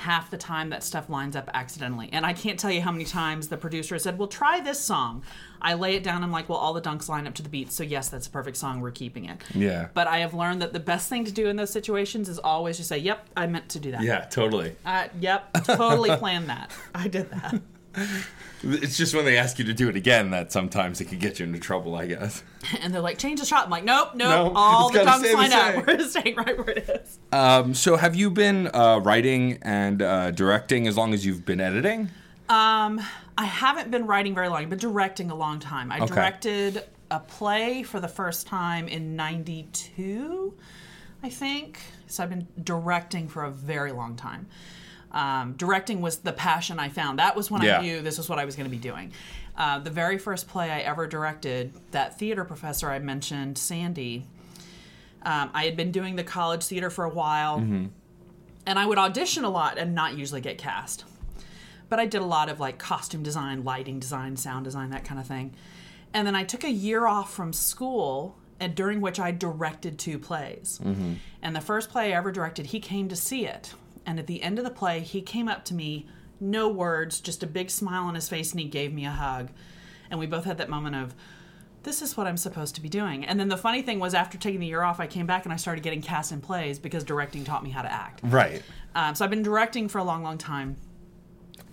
Half 0.00 0.30
the 0.30 0.38
time 0.38 0.70
that 0.70 0.82
stuff 0.82 1.10
lines 1.10 1.36
up 1.36 1.50
accidentally. 1.52 2.08
And 2.10 2.24
I 2.24 2.32
can't 2.32 2.58
tell 2.58 2.70
you 2.70 2.80
how 2.80 2.90
many 2.90 3.04
times 3.04 3.48
the 3.48 3.58
producer 3.58 3.98
said, 3.98 4.18
Well, 4.18 4.28
try 4.28 4.58
this 4.60 4.80
song. 4.80 5.22
I 5.60 5.74
lay 5.74 5.94
it 5.94 6.02
down, 6.02 6.22
I'm 6.22 6.32
like, 6.32 6.48
Well, 6.48 6.56
all 6.56 6.72
the 6.72 6.80
dunks 6.80 7.06
line 7.06 7.26
up 7.26 7.34
to 7.34 7.42
the 7.42 7.50
beat, 7.50 7.70
so 7.70 7.82
yes, 7.82 8.08
that's 8.08 8.26
a 8.26 8.30
perfect 8.30 8.56
song, 8.56 8.80
we're 8.80 8.92
keeping 8.92 9.26
it. 9.26 9.42
Yeah. 9.54 9.88
But 9.92 10.06
I 10.06 10.20
have 10.20 10.32
learned 10.32 10.62
that 10.62 10.72
the 10.72 10.80
best 10.80 11.10
thing 11.10 11.26
to 11.26 11.32
do 11.32 11.48
in 11.48 11.56
those 11.56 11.70
situations 11.70 12.30
is 12.30 12.38
always 12.38 12.78
just 12.78 12.88
say, 12.88 12.96
Yep, 12.96 13.28
I 13.36 13.46
meant 13.46 13.68
to 13.70 13.78
do 13.78 13.90
that. 13.90 14.02
Yeah, 14.02 14.20
totally. 14.24 14.74
Uh, 14.86 15.08
yep, 15.20 15.52
totally 15.64 16.16
planned 16.16 16.48
that. 16.48 16.72
I 16.94 17.06
did 17.06 17.30
that. 17.30 17.60
It's 18.62 18.96
just 18.96 19.14
when 19.14 19.24
they 19.24 19.38
ask 19.38 19.58
you 19.58 19.64
to 19.64 19.72
do 19.72 19.88
it 19.88 19.96
again 19.96 20.30
that 20.30 20.52
sometimes 20.52 21.00
it 21.00 21.06
could 21.06 21.18
get 21.18 21.38
you 21.38 21.46
into 21.46 21.58
trouble, 21.58 21.94
I 21.94 22.06
guess. 22.06 22.42
And 22.82 22.92
they're 22.92 23.00
like, 23.00 23.18
change 23.18 23.40
the 23.40 23.46
shot. 23.46 23.64
I'm 23.64 23.70
like, 23.70 23.84
nope, 23.84 24.10
nope. 24.14 24.28
No, 24.28 24.52
all 24.54 24.90
the 24.92 25.02
tongues 25.02 25.32
line 25.32 25.52
up. 25.52 25.86
We're 25.86 26.00
staying 26.06 26.36
right 26.36 26.56
where 26.58 26.70
it 26.70 26.88
is. 26.88 27.18
Um, 27.32 27.72
so, 27.74 27.96
have 27.96 28.14
you 28.14 28.30
been 28.30 28.68
uh, 28.74 28.98
writing 29.02 29.58
and 29.62 30.02
uh, 30.02 30.30
directing 30.30 30.86
as 30.86 30.96
long 30.96 31.14
as 31.14 31.24
you've 31.24 31.44
been 31.46 31.60
editing? 31.60 32.10
Um, 32.50 33.00
I 33.38 33.44
haven't 33.44 33.90
been 33.90 34.06
writing 34.06 34.34
very 34.34 34.48
long. 34.48 34.58
I've 34.62 34.68
been 34.70 34.78
directing 34.78 35.30
a 35.30 35.34
long 35.34 35.58
time. 35.58 35.90
I 35.90 36.00
Okay. 36.00 36.14
directed 36.14 36.84
a 37.10 37.20
play 37.20 37.82
for 37.82 37.98
the 37.98 38.08
first 38.08 38.46
time 38.46 38.88
in 38.88 39.16
'92, 39.16 40.54
I 41.22 41.28
think. 41.28 41.80
So 42.08 42.22
I've 42.22 42.30
been 42.30 42.46
directing 42.62 43.28
for 43.28 43.44
a 43.44 43.50
very 43.50 43.92
long 43.92 44.16
time. 44.16 44.46
Um, 45.12 45.54
directing 45.56 46.00
was 46.00 46.18
the 46.18 46.32
passion 46.32 46.78
I 46.78 46.88
found. 46.88 47.18
That 47.18 47.34
was 47.36 47.50
when 47.50 47.62
Yeah. 47.62 47.78
I 47.78 47.82
knew 47.82 48.00
this 48.00 48.18
was 48.18 48.28
what 48.28 48.38
I 48.38 48.44
was 48.44 48.54
going 48.56 48.66
to 48.66 48.70
be 48.70 48.76
doing. 48.80 49.12
Uh, 49.56 49.78
the 49.78 49.90
very 49.90 50.16
first 50.18 50.48
play 50.48 50.70
I 50.70 50.80
ever 50.80 51.06
directed, 51.06 51.72
that 51.90 52.18
theater 52.18 52.44
professor 52.44 52.90
I 52.90 52.98
mentioned, 52.98 53.58
Sandy, 53.58 54.26
um, 55.22 55.50
I 55.52 55.64
had 55.64 55.76
been 55.76 55.92
doing 55.92 56.16
the 56.16 56.24
college 56.24 56.64
theater 56.64 56.88
for 56.88 57.04
a 57.04 57.10
while, 57.10 57.58
and 58.66 58.78
I 58.78 58.86
would 58.86 58.98
audition 58.98 59.44
a 59.44 59.50
lot 59.50 59.76
and 59.78 59.94
not 59.94 60.16
usually 60.16 60.40
get 60.40 60.56
cast. 60.56 61.04
But 61.90 61.98
I 61.98 62.06
did 62.06 62.22
a 62.22 62.24
lot 62.26 62.48
of 62.48 62.58
like 62.60 62.78
costume 62.78 63.22
design, 63.22 63.64
lighting 63.64 63.98
design, 63.98 64.36
sound 64.36 64.64
design, 64.64 64.90
that 64.90 65.04
kind 65.04 65.20
of 65.20 65.26
thing. 65.26 65.54
And 66.14 66.26
then 66.26 66.34
I 66.36 66.44
took 66.44 66.64
a 66.64 66.70
year 66.70 67.06
off 67.06 67.32
from 67.34 67.52
school, 67.52 68.38
and 68.58 68.74
during 68.74 69.00
which 69.00 69.20
I 69.20 69.30
directed 69.30 69.98
two 69.98 70.18
plays. 70.18 70.80
And 71.42 71.54
the 71.56 71.60
first 71.60 71.90
play 71.90 72.12
I 72.14 72.16
ever 72.16 72.32
directed, 72.32 72.66
he 72.66 72.80
came 72.80 73.08
to 73.08 73.16
see 73.16 73.46
it. 73.46 73.74
And 74.06 74.18
at 74.18 74.26
the 74.26 74.42
end 74.42 74.58
of 74.58 74.64
the 74.64 74.70
play, 74.70 75.00
he 75.00 75.20
came 75.20 75.48
up 75.48 75.64
to 75.66 75.74
me, 75.74 76.06
no 76.40 76.68
words, 76.68 77.20
just 77.20 77.42
a 77.42 77.46
big 77.46 77.70
smile 77.70 78.04
on 78.04 78.14
his 78.14 78.28
face, 78.28 78.50
and 78.52 78.60
he 78.60 78.66
gave 78.66 78.92
me 78.92 79.04
a 79.06 79.10
hug. 79.10 79.48
And 80.10 80.18
we 80.18 80.26
both 80.26 80.44
had 80.44 80.58
that 80.58 80.68
moment 80.68 80.96
of, 80.96 81.14
this 81.82 82.02
is 82.02 82.16
what 82.16 82.26
I'm 82.26 82.36
supposed 82.36 82.74
to 82.74 82.80
be 82.80 82.88
doing. 82.88 83.24
And 83.24 83.38
then 83.40 83.48
the 83.48 83.56
funny 83.56 83.80
thing 83.82 84.00
was, 84.00 84.12
after 84.14 84.36
taking 84.36 84.60
the 84.60 84.66
year 84.66 84.82
off, 84.82 85.00
I 85.00 85.06
came 85.06 85.26
back 85.26 85.44
and 85.44 85.52
I 85.52 85.56
started 85.56 85.82
getting 85.82 86.02
cast 86.02 86.30
in 86.32 86.40
plays 86.40 86.78
because 86.78 87.04
directing 87.04 87.44
taught 87.44 87.62
me 87.64 87.70
how 87.70 87.82
to 87.82 87.90
act. 87.92 88.20
Right. 88.22 88.62
Um, 88.94 89.14
so 89.14 89.24
I've 89.24 89.30
been 89.30 89.42
directing 89.42 89.88
for 89.88 89.98
a 89.98 90.04
long, 90.04 90.22
long 90.22 90.36
time. 90.36 90.76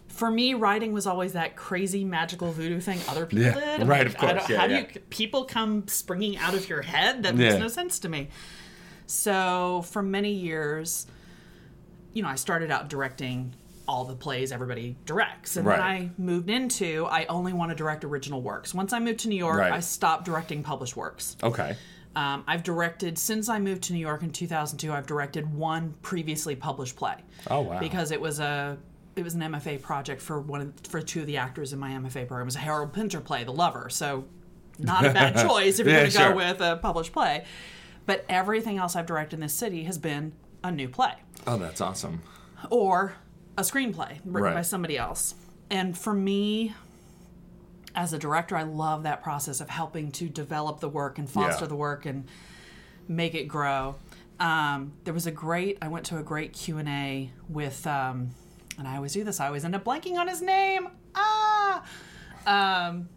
For 0.08 0.32
me, 0.32 0.54
writing 0.54 0.94
was 0.94 1.06
always 1.06 1.34
that 1.34 1.56
crazy 1.56 2.04
magical 2.06 2.52
voodoo 2.52 2.80
thing 2.80 3.00
other 3.08 3.26
people 3.26 3.46
Yeah, 3.46 3.78
did. 3.78 3.88
Right, 3.88 4.00
like, 4.00 4.08
of 4.08 4.16
I 4.16 4.20
course, 4.20 4.34
don't- 4.48 4.50
yeah, 4.50 4.58
how 4.58 4.66
yeah. 4.66 4.82
do 4.82 4.94
you 4.94 5.00
people 5.10 5.46
come 5.46 5.88
springing 5.88 6.38
out 6.38 6.54
of 6.54 6.68
your 6.70 6.82
head? 6.84 7.24
That 7.24 7.36
makes 7.36 7.60
no 7.60 7.68
sense 7.68 8.00
to 8.00 8.10
me. 8.10 8.30
So 9.06 9.84
for 9.92 10.02
many 10.02 10.32
years, 10.32 11.06
you 12.14 12.24
know, 12.24 12.30
I 12.30 12.36
started 12.36 12.72
out 12.72 12.90
directing 12.90 13.54
all 13.88 14.04
the 14.06 14.16
plays 14.16 14.52
everybody 14.52 14.96
directs, 15.06 15.56
and 15.58 15.66
then 15.66 15.80
Right. 15.80 16.02
I 16.02 16.10
moved 16.18 16.50
into 16.50 17.06
I 17.06 17.26
only 17.28 17.54
want 17.54 17.70
to 17.72 17.76
direct 17.76 18.04
original 18.04 18.42
works. 18.42 18.74
Once 18.74 18.92
I 18.94 19.00
moved 19.00 19.20
to 19.20 19.30
New 19.30 19.38
York, 19.38 19.60
Right. 19.60 19.72
I 19.72 19.80
stopped 19.80 20.26
directing 20.26 20.64
published 20.64 20.96
works. 20.98 21.38
Okay. 21.42 21.76
Um, 22.16 22.44
I've 22.48 22.64
directed 22.64 23.18
since 23.20 23.48
I 23.48 23.60
moved 23.60 23.84
to 23.84 23.94
New 23.94 24.00
York 24.00 24.24
in 24.24 24.32
2002. 24.32 24.92
I've 24.92 25.06
directed 25.06 25.54
one 25.54 25.94
previously 26.02 26.56
published 26.56 26.96
play. 26.96 27.16
Oh, 27.50 27.62
wow. 27.62 27.80
Because 27.80 28.12
it 28.12 28.20
was 28.20 28.40
a 28.40 28.78
it 29.16 29.24
was 29.24 29.34
an 29.36 29.42
MFA 29.42 29.82
project 29.82 30.22
for 30.22 30.40
one 30.40 30.62
of, 30.62 30.74
for 30.90 31.02
two 31.02 31.22
of 31.22 31.26
the 31.28 31.38
actors 31.38 31.74
in 31.74 31.80
my 31.80 31.90
MFA 31.92 32.28
program. 32.28 32.42
It 32.42 32.46
was 32.46 32.56
a 32.56 32.60
Harold 32.60 32.94
Pinter 32.94 33.20
play, 33.20 33.44
The 33.44 33.52
Lover. 33.54 33.90
So 33.90 34.26
not 34.80 35.06
a 35.06 35.12
bad 35.14 35.36
choice 35.48 35.80
if 35.80 35.86
you're 35.88 35.96
Yeah, 35.96 36.02
going 36.02 36.12
to 36.12 36.18
sure. 36.18 36.30
go 36.32 36.36
with 36.38 36.62
a 36.62 36.78
published 36.78 37.14
play. 37.14 37.46
But 38.06 38.26
everything 38.30 38.78
else 38.78 38.96
I've 38.96 39.06
directed 39.08 39.38
in 39.38 39.40
this 39.42 39.54
city 39.54 39.84
has 39.86 39.98
been 39.98 40.34
a 40.64 40.72
new 40.72 40.88
play 40.88 41.14
Oh, 41.48 41.58
that's 41.58 41.82
awesome. 41.82 42.22
or 42.70 43.16
a 43.58 43.62
screenplay 43.62 44.20
written 44.24 44.34
Right. 44.44 44.54
by 44.56 44.62
somebody 44.62 44.98
else. 44.98 45.36
And 45.70 45.98
for 45.98 46.14
me, 46.14 46.74
as 47.96 48.14
a 48.14 48.20
director, 48.20 48.56
I 48.56 48.64
love 48.64 49.04
that 49.04 49.24
process 49.24 49.60
of 49.60 49.70
helping 49.70 50.12
to 50.14 50.30
develop 50.30 50.80
the 50.80 50.90
work 50.90 51.18
and 51.18 51.30
foster 51.30 51.66
Yeah. 51.66 51.70
the 51.70 51.76
work 51.76 52.06
and 52.06 52.26
make 53.08 53.34
it 53.36 53.46
grow. 53.46 53.96
Um, 54.40 54.94
there 55.04 55.14
was 55.14 55.26
a 55.26 55.32
great. 55.32 55.78
I 55.82 55.88
went 55.88 56.06
to 56.08 56.18
a 56.20 56.24
great 56.24 56.54
Q 56.54 56.78
and 56.78 56.88
A 56.88 57.32
with, 57.50 57.88
um, 57.88 58.30
and 58.78 58.88
I 58.88 58.96
always 58.98 59.14
do 59.14 59.24
this. 59.24 59.40
I 59.40 59.48
always 59.48 59.66
end 59.66 59.76
up 59.76 59.84
blanking 59.84 60.16
on 60.18 60.28
his 60.28 60.42
name. 60.44 60.90
Ah, 61.16 61.84
um, 62.46 63.10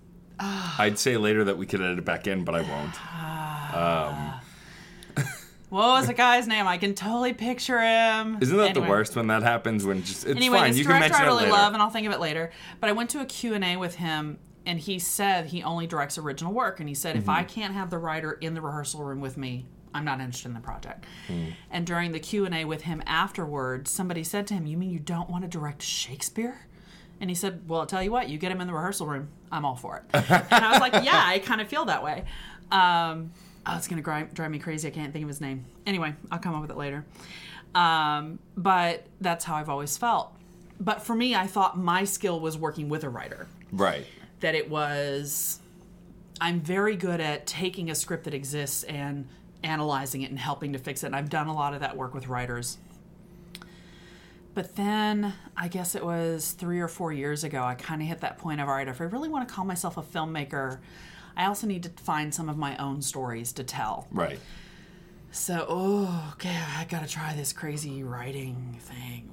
I'd 0.79 0.99
say 0.99 1.19
later 1.19 1.45
that 1.45 1.59
we 1.59 1.67
could 1.67 1.83
edit 1.83 1.99
it 1.99 2.05
back 2.07 2.27
in, 2.27 2.45
but 2.45 2.55
I 2.55 2.63
won't. 2.63 4.40
What 5.71 5.87
was 5.87 6.07
the 6.09 6.15
guy's 6.15 6.47
name? 6.47 6.67
I 6.69 6.77
can 6.79 6.95
totally 6.95 7.33
picture 7.33 7.81
him. 7.81 8.39
Isn't 8.41 8.57
that 8.57 8.75
the 8.75 8.83
worst 8.83 9.17
when 9.17 9.29
that 9.29 9.43
happens? 9.43 9.85
When 9.87 10.03
just 10.03 10.27
it's 10.27 10.37
anyway, 10.37 10.59
fine. 10.59 10.77
You 10.77 10.85
can 10.85 10.97
director 10.97 11.09
mention 11.09 11.23
I 11.23 11.27
really 11.27 11.45
it 11.45 11.47
later. 11.47 11.53
love, 11.53 11.73
and 11.73 11.83
I'll 11.83 11.91
think 11.91 12.07
of 12.07 12.13
it 12.13 12.21
later. 12.21 12.51
But 12.81 12.91
I 12.91 12.93
went 12.93 13.11
to 13.11 13.21
a 13.21 13.25
Q&A 13.25 13.77
with 13.77 13.95
him, 13.95 14.39
and 14.67 14.79
he 14.79 14.99
said 14.99 15.47
he 15.47 15.63
only 15.63 15.87
directs 15.87 16.19
original 16.19 16.53
work. 16.53 16.81
And 16.81 16.89
he 16.89 16.95
said, 16.95 17.17
if 17.17 17.23
Mm-hmm. 17.23 17.31
I 17.31 17.45
can't 17.45 17.75
have 17.75 17.89
the 17.91 17.99
writer 17.99 18.33
in 18.33 18.55
the 18.55 18.61
rehearsal 18.61 19.03
room 19.05 19.21
with 19.21 19.37
me, 19.37 19.67
I'm 19.95 20.05
not 20.05 20.21
interested 20.21 20.49
in 20.49 20.55
the 20.55 20.61
project. 20.61 21.05
Hmm. 21.27 21.47
And 21.71 21.87
during 21.87 22.13
the 22.13 22.21
Q&A 22.21 22.65
with 22.65 22.83
him 22.83 23.03
afterwards, 23.07 23.91
somebody 23.91 24.23
said 24.23 24.47
to 24.49 24.55
him, 24.55 24.67
you 24.67 24.77
mean 24.77 24.91
you 24.91 24.99
don't 25.01 25.31
want 25.31 25.43
to 25.43 25.49
direct 25.49 25.83
Shakespeare? 25.83 26.67
And 27.21 27.29
he 27.29 27.35
said, 27.35 27.69
well, 27.69 27.81
I'll 27.81 27.87
tell 27.87 28.03
you 28.03 28.11
what, 28.11 28.29
you 28.29 28.39
get 28.39 28.51
him 28.53 28.61
in 28.61 28.67
the 28.67 28.73
rehearsal 28.73 29.07
room, 29.07 29.29
I'm 29.53 29.65
all 29.65 29.77
for 29.77 29.97
it. 29.99 30.05
and 30.15 30.65
I 30.65 30.71
was 30.73 30.81
like, 30.81 30.93
yeah, 31.05 31.23
I 31.27 31.39
kind 31.41 31.61
of 31.61 31.69
feel 31.69 31.85
that 31.87 32.03
way. 32.03 32.25
Um, 32.71 33.33
oh, 33.73 33.77
it's 33.77 33.89
going 33.89 33.99
to 33.99 34.03
drive, 34.03 34.35
drive 34.35 34.51
me 34.51 34.59
crazy. 34.59 34.89
I 34.89 34.91
can't 34.91 35.13
think 35.13 35.23
of 35.23 35.29
his 35.29 35.41
name. 35.41 35.65
Anyway, 35.87 36.15
I'll 36.31 36.39
come 36.39 36.55
up 36.55 36.63
with 36.63 36.71
it 36.71 36.77
later. 36.77 37.05
Um, 37.75 38.39
but 38.57 39.07
that's 39.21 39.45
how 39.45 39.57
I've 39.57 39.69
always 39.69 39.97
felt. 39.97 40.33
But 40.81 41.03
for 41.03 41.15
me, 41.15 41.35
I 41.35 41.47
thought 41.47 41.79
my 41.79 42.05
skill 42.05 42.41
was 42.41 42.57
working 42.57 42.89
with 42.89 43.05
a 43.05 43.09
writer. 43.09 43.47
Right. 43.71 44.07
That 44.41 44.55
it 44.55 44.71
was, 44.71 45.61
I'm 46.41 46.61
very 46.61 46.97
good 46.97 47.21
at 47.21 47.47
taking 47.47 47.91
a 47.91 47.95
script 47.95 48.25
that 48.25 48.35
exists 48.35 48.85
and 48.85 49.29
analyzing 49.63 50.23
it 50.23 50.31
and 50.31 50.39
helping 50.39 50.73
to 50.73 50.79
fix 50.79 51.03
it. 51.03 51.07
And 51.09 51.17
I've 51.17 51.29
done 51.29 51.47
a 51.47 51.55
lot 51.55 51.75
of 51.75 51.81
that 51.81 51.97
work 51.97 52.15
with 52.15 52.29
writers. 52.29 52.79
But 54.55 54.75
then 54.75 55.35
I 55.57 55.69
guess 55.69 55.95
it 55.95 56.05
was 56.05 56.53
three 56.53 56.81
or 56.81 56.89
four 56.89 57.13
years 57.13 57.45
ago, 57.45 57.63
I 57.63 57.75
kind 57.75 58.03
of 58.03 58.09
hit 58.09 58.21
that 58.21 58.39
point 58.39 58.61
of 58.61 58.69
all 58.69 58.75
right, 58.75 58.89
if 58.89 59.01
I 59.01 59.05
really 59.05 59.29
want 59.29 59.49
to 59.49 59.55
call 59.55 59.65
myself 59.65 59.97
a 59.97 60.03
filmmaker, 60.03 60.79
I 61.41 61.47
also 61.47 61.67
need 61.67 61.83
to 61.85 61.89
find 62.03 62.35
some 62.35 62.51
of 62.51 62.59
my 62.59 62.77
own 62.77 63.01
stories 63.01 63.53
to 63.55 63.65
tell. 63.65 64.07
Right. 64.13 64.39
So, 65.33 65.65
oh, 65.69 66.33
okay, 66.35 66.55
I 66.77 66.85
gotta 66.85 67.09
try 67.09 67.35
this 67.35 67.53
crazy 67.55 68.03
writing 68.03 68.77
thing. 68.81 69.31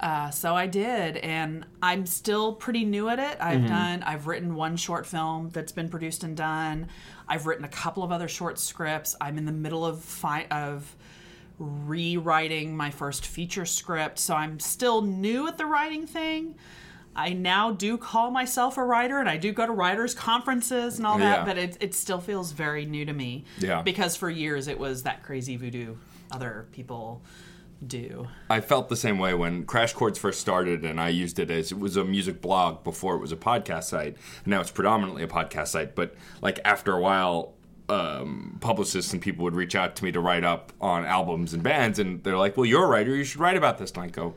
Uh, 0.00 0.30
so 0.30 0.56
I 0.56 0.66
did, 0.66 1.18
and 1.18 1.64
I'm 1.80 2.06
still 2.06 2.54
pretty 2.54 2.84
new 2.84 3.08
at 3.08 3.20
it. 3.20 3.36
I've 3.40 3.64
done, 3.68 4.02
I've 4.02 4.26
written 4.26 4.56
one 4.56 4.76
short 4.76 5.06
film 5.06 5.50
that's 5.50 5.70
been 5.70 5.88
produced 5.88 6.24
and 6.24 6.36
done. 6.36 6.88
I've 7.28 7.46
written 7.46 7.64
a 7.64 7.68
couple 7.68 8.02
of 8.02 8.10
other 8.10 8.26
short 8.26 8.58
scripts. 8.58 9.14
I'm 9.20 9.38
in 9.38 9.44
the 9.44 9.52
middle 9.52 9.86
of 9.86 10.02
fi- 10.02 10.48
of 10.50 10.96
rewriting 11.60 12.76
my 12.76 12.90
first 12.90 13.24
feature 13.26 13.64
script, 13.64 14.18
so 14.18 14.34
I'm 14.34 14.58
still 14.58 15.02
new 15.02 15.46
at 15.46 15.56
the 15.56 15.66
writing 15.66 16.08
thing. 16.08 16.56
I 17.14 17.34
now 17.34 17.70
do 17.72 17.98
call 17.98 18.30
myself 18.30 18.78
a 18.78 18.84
writer, 18.84 19.18
and 19.18 19.28
I 19.28 19.36
do 19.36 19.52
go 19.52 19.66
to 19.66 19.72
writers' 19.72 20.14
conferences 20.14 20.96
and 20.98 21.06
all 21.06 21.18
that, 21.18 21.40
Yeah. 21.40 21.44
but 21.44 21.58
it, 21.58 21.76
it 21.80 21.94
still 21.94 22.20
feels 22.20 22.52
very 22.52 22.86
new 22.86 23.04
to 23.04 23.12
me. 23.12 23.44
Yeah. 23.58 23.82
Because 23.82 24.16
for 24.16 24.30
years 24.30 24.66
it 24.68 24.78
was 24.78 25.02
that 25.02 25.22
crazy 25.22 25.56
voodoo 25.56 25.96
other 26.30 26.66
people 26.72 27.20
do. 27.86 28.28
I 28.48 28.60
felt 28.60 28.88
the 28.88 28.96
same 28.96 29.18
way 29.18 29.34
when 29.34 29.64
Crash 29.64 29.92
Chords 29.92 30.18
first 30.18 30.40
started, 30.40 30.84
and 30.84 31.00
I 31.00 31.08
used 31.08 31.38
it 31.38 31.50
as 31.50 31.72
it 31.72 31.78
was 31.78 31.96
a 31.96 32.04
music 32.04 32.40
blog 32.40 32.84
before 32.84 33.14
it 33.16 33.18
was 33.18 33.32
a 33.32 33.36
podcast 33.36 33.84
site. 33.84 34.16
And 34.44 34.46
now 34.46 34.60
it's 34.60 34.70
predominantly 34.70 35.22
a 35.22 35.28
podcast 35.28 35.68
site. 35.68 35.94
But 35.94 36.14
like 36.40 36.60
after 36.64 36.92
a 36.94 37.00
while, 37.00 37.54
um, 37.88 38.56
publicists 38.60 39.12
and 39.12 39.20
people 39.20 39.42
would 39.44 39.56
reach 39.56 39.74
out 39.74 39.96
to 39.96 40.04
me 40.04 40.12
to 40.12 40.20
write 40.20 40.44
up 40.44 40.72
on 40.80 41.04
albums 41.04 41.52
and 41.52 41.62
bands, 41.62 41.98
and 41.98 42.22
they're 42.22 42.38
like, 42.38 42.56
"Well, 42.56 42.64
you're 42.64 42.84
a 42.84 42.88
writer. 42.88 43.14
You 43.14 43.24
should 43.24 43.40
write 43.40 43.56
about 43.56 43.78
this." 43.78 43.90
And 43.90 44.04
I 44.04 44.06
go, 44.06 44.34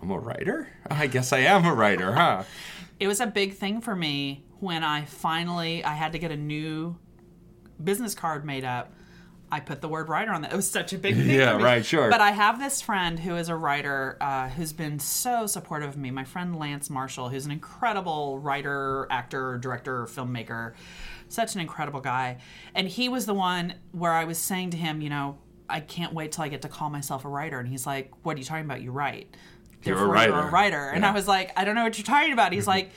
"I'm 0.00 0.10
a 0.10 0.18
writer. 0.18 0.68
I 0.90 1.06
guess 1.06 1.32
I 1.32 1.38
am 1.40 1.64
a 1.64 1.74
writer, 1.74 2.12
huh?" 2.14 2.44
It 2.98 3.08
was 3.08 3.20
a 3.20 3.26
big 3.26 3.52
thing 3.52 3.82
for 3.82 3.94
me 3.94 4.46
when 4.58 4.82
I 4.82 5.04
finally 5.04 5.84
I 5.84 5.92
had 5.92 6.12
to 6.12 6.18
get 6.18 6.30
a 6.30 6.36
new 6.36 6.96
business 7.82 8.14
card 8.14 8.44
made 8.44 8.64
up. 8.64 8.92
I 9.52 9.60
put 9.60 9.80
the 9.80 9.88
word 9.88 10.08
writer 10.08 10.32
on 10.32 10.42
that. 10.42 10.52
It 10.52 10.56
was 10.56 10.68
such 10.68 10.92
a 10.92 10.98
big 10.98 11.14
thing. 11.14 11.28
Yeah, 11.30 11.52
for 11.52 11.58
me. 11.58 11.64
right, 11.64 11.84
sure. 11.84 12.10
But 12.10 12.20
I 12.20 12.32
have 12.32 12.58
this 12.58 12.80
friend 12.80 13.18
who 13.18 13.36
is 13.36 13.48
a 13.48 13.54
writer 13.54 14.16
uh, 14.20 14.48
who's 14.48 14.72
been 14.72 14.98
so 14.98 15.46
supportive 15.46 15.90
of 15.90 15.96
me. 15.96 16.10
My 16.10 16.24
friend 16.24 16.58
Lance 16.58 16.90
Marshall, 16.90 17.28
who's 17.28 17.44
an 17.44 17.52
incredible 17.52 18.38
writer, 18.38 19.06
actor, 19.10 19.58
director, 19.58 20.04
filmmaker, 20.06 20.72
such 21.28 21.54
an 21.54 21.60
incredible 21.60 22.00
guy. 22.00 22.38
And 22.74 22.88
he 22.88 23.08
was 23.08 23.26
the 23.26 23.34
one 23.34 23.74
where 23.92 24.12
I 24.12 24.24
was 24.24 24.38
saying 24.38 24.70
to 24.70 24.76
him, 24.76 25.00
you 25.00 25.10
know, 25.10 25.38
I 25.68 25.80
can't 25.80 26.12
wait 26.12 26.32
till 26.32 26.44
I 26.44 26.48
get 26.48 26.62
to 26.62 26.68
call 26.68 26.90
myself 26.90 27.24
a 27.24 27.28
writer. 27.28 27.58
And 27.60 27.68
he's 27.68 27.86
like, 27.86 28.10
What 28.22 28.36
are 28.36 28.38
you 28.38 28.44
talking 28.44 28.64
about? 28.64 28.80
You 28.82 28.90
write. 28.90 29.36
You're 29.86 29.96
a 29.96 29.98
Therefore, 29.98 30.16
You're 30.24 30.32
writer. 30.34 30.48
a 30.48 30.50
writer. 30.50 30.90
And 30.90 31.06
I 31.06 31.12
was 31.12 31.26
like, 31.28 31.52
I 31.56 31.64
don't 31.64 31.74
know 31.74 31.84
what 31.84 31.96
you're 31.98 32.04
talking 32.04 32.32
about. 32.32 32.52
He's 32.52 32.66
like, 32.66 32.90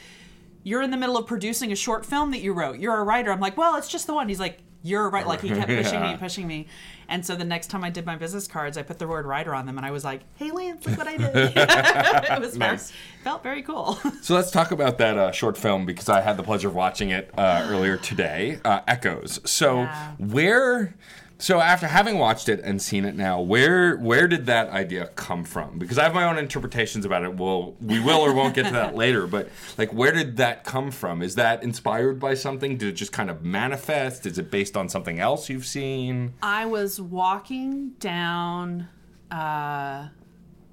You're 0.63 0.81
in 0.81 0.91
the 0.91 0.97
middle 0.97 1.17
of 1.17 1.27
producing 1.27 1.71
a 1.71 1.75
short 1.75 2.05
film 2.05 2.31
that 2.31 2.39
you 2.39 2.53
wrote. 2.53 2.79
You're 2.79 2.97
a 2.97 3.03
writer. 3.03 3.31
I'm 3.31 3.39
like, 3.39 3.57
Well, 3.57 3.75
it's 3.75 3.87
just 3.89 4.07
the 4.07 4.13
one. 4.13 4.27
He's 4.29 4.39
like, 4.39 4.59
You're 4.83 5.09
right. 5.09 5.25
Like, 5.27 5.41
he 5.41 5.49
kept 5.49 5.67
pushing 5.67 5.93
Yeah. 6.01 6.11
me, 6.13 6.17
pushing 6.19 6.47
me. 6.47 6.67
And 7.11 7.25
so 7.25 7.35
the 7.35 7.43
next 7.43 7.67
time 7.67 7.83
I 7.83 7.89
did 7.89 8.05
my 8.05 8.15
business 8.17 8.47
cards, 8.47 8.77
I 8.77 8.83
put 8.83 8.99
the 8.99 9.07
word 9.07 9.25
writer 9.25 9.55
on 9.55 9.65
them 9.65 9.77
and 9.77 9.85
I 9.85 9.89
was 9.91 10.03
like, 10.03 10.21
Hey, 10.35 10.51
Lance, 10.51 10.85
look 10.85 10.97
what 10.97 11.07
I 11.07 11.17
did. 11.17 11.31
it 11.55 12.39
was 12.39 12.55
Nice. 12.57 12.91
very, 12.91 12.99
felt 13.23 13.41
very 13.43 13.61
cool. 13.63 13.97
So 14.21 14.35
let's 14.35 14.51
talk 14.51 14.69
about 14.71 14.97
that 14.99 15.17
uh, 15.17 15.31
short 15.31 15.57
film 15.57 15.85
because 15.87 16.07
I 16.09 16.21
had 16.21 16.37
the 16.37 16.43
pleasure 16.43 16.67
of 16.67 16.75
watching 16.75 17.09
it 17.09 17.31
uh, 17.37 17.65
earlier 17.69 17.97
today. 17.97 18.59
Uh, 18.63 18.81
Echoes. 18.87 19.39
So 19.49 19.81
Yeah. 19.81 20.11
where? 20.19 20.93
So 21.41 21.61
after 21.61 21.87
having 21.87 22.19
watched 22.19 22.49
it 22.49 22.59
and 22.65 22.81
seen 22.81 23.05
it 23.05 23.15
now, 23.15 23.39
where 23.39 23.95
where 23.95 24.27
did 24.27 24.45
that 24.47 24.69
idea 24.69 25.07
come 25.15 25.45
from? 25.45 25.79
Because 25.79 25.97
I 25.97 26.03
have 26.03 26.13
my 26.13 26.25
own 26.25 26.37
interpretations 26.37 27.05
about 27.05 27.23
it. 27.23 27.35
Well, 27.35 27.77
we 27.79 28.01
will 28.01 28.19
or 28.19 28.33
won't 28.33 28.53
get 28.53 28.65
to 28.65 28.73
that 28.73 28.93
later. 29.03 29.25
But 29.25 29.49
like, 29.77 29.93
where 29.93 30.11
did 30.11 30.35
that 30.37 30.65
come 30.65 30.91
from? 30.91 31.21
Is 31.21 31.35
that 31.35 31.63
inspired 31.63 32.19
by 32.19 32.33
something? 32.33 32.77
Did 32.77 32.89
it 32.89 32.93
just 32.93 33.13
kind 33.13 33.29
of 33.29 33.45
manifest? 33.45 34.25
Is 34.25 34.37
it 34.37 34.51
based 34.51 34.75
on 34.75 34.89
something 34.89 35.21
else 35.21 35.47
you've 35.47 35.65
seen? 35.65 36.33
I 36.43 36.65
was 36.65 36.99
walking 36.99 37.91
down 37.99 38.89
uh, 39.31 40.09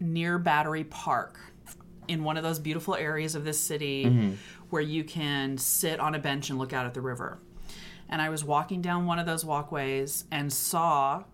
near 0.01 0.37
Battery 0.39 0.83
Park 0.83 1.39
in 2.09 2.25
one 2.25 2.37
of 2.37 2.43
those 2.43 2.59
beautiful 2.59 2.97
areas 2.97 3.37
of 3.37 3.45
this 3.45 3.61
city 3.61 4.37
where 4.71 4.83
you 4.83 5.05
can 5.05 5.59
sit 5.59 6.01
on 6.01 6.17
a 6.17 6.19
bench 6.19 6.51
and 6.51 6.59
look 6.59 6.73
out 6.73 6.87
at 6.87 6.95
the 6.95 7.01
river. 7.01 7.39
And 8.09 8.23
I 8.23 8.29
was 8.29 8.45
walking 8.45 8.81
down 8.83 9.07
one 9.07 9.19
of 9.19 9.27
those 9.27 9.45
walkways 9.45 10.25
and 10.31 10.53
saw 10.53 11.25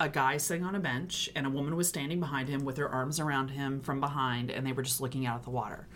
a 0.00 0.08
guy 0.08 0.36
sitting 0.36 0.62
on 0.64 0.76
a 0.76 0.78
bench, 0.78 1.28
and 1.34 1.44
a 1.44 1.50
woman 1.50 1.74
was 1.74 1.88
standing 1.88 2.20
behind 2.20 2.48
him 2.48 2.64
with 2.64 2.76
her 2.76 2.88
arms 2.88 3.18
around 3.18 3.48
him 3.48 3.80
from 3.80 3.98
behind, 3.98 4.48
and 4.50 4.64
they 4.64 4.70
were 4.72 4.82
just 4.84 5.00
looking 5.00 5.26
out 5.26 5.36
at 5.38 5.42
the 5.42 5.50
water. 5.50 5.88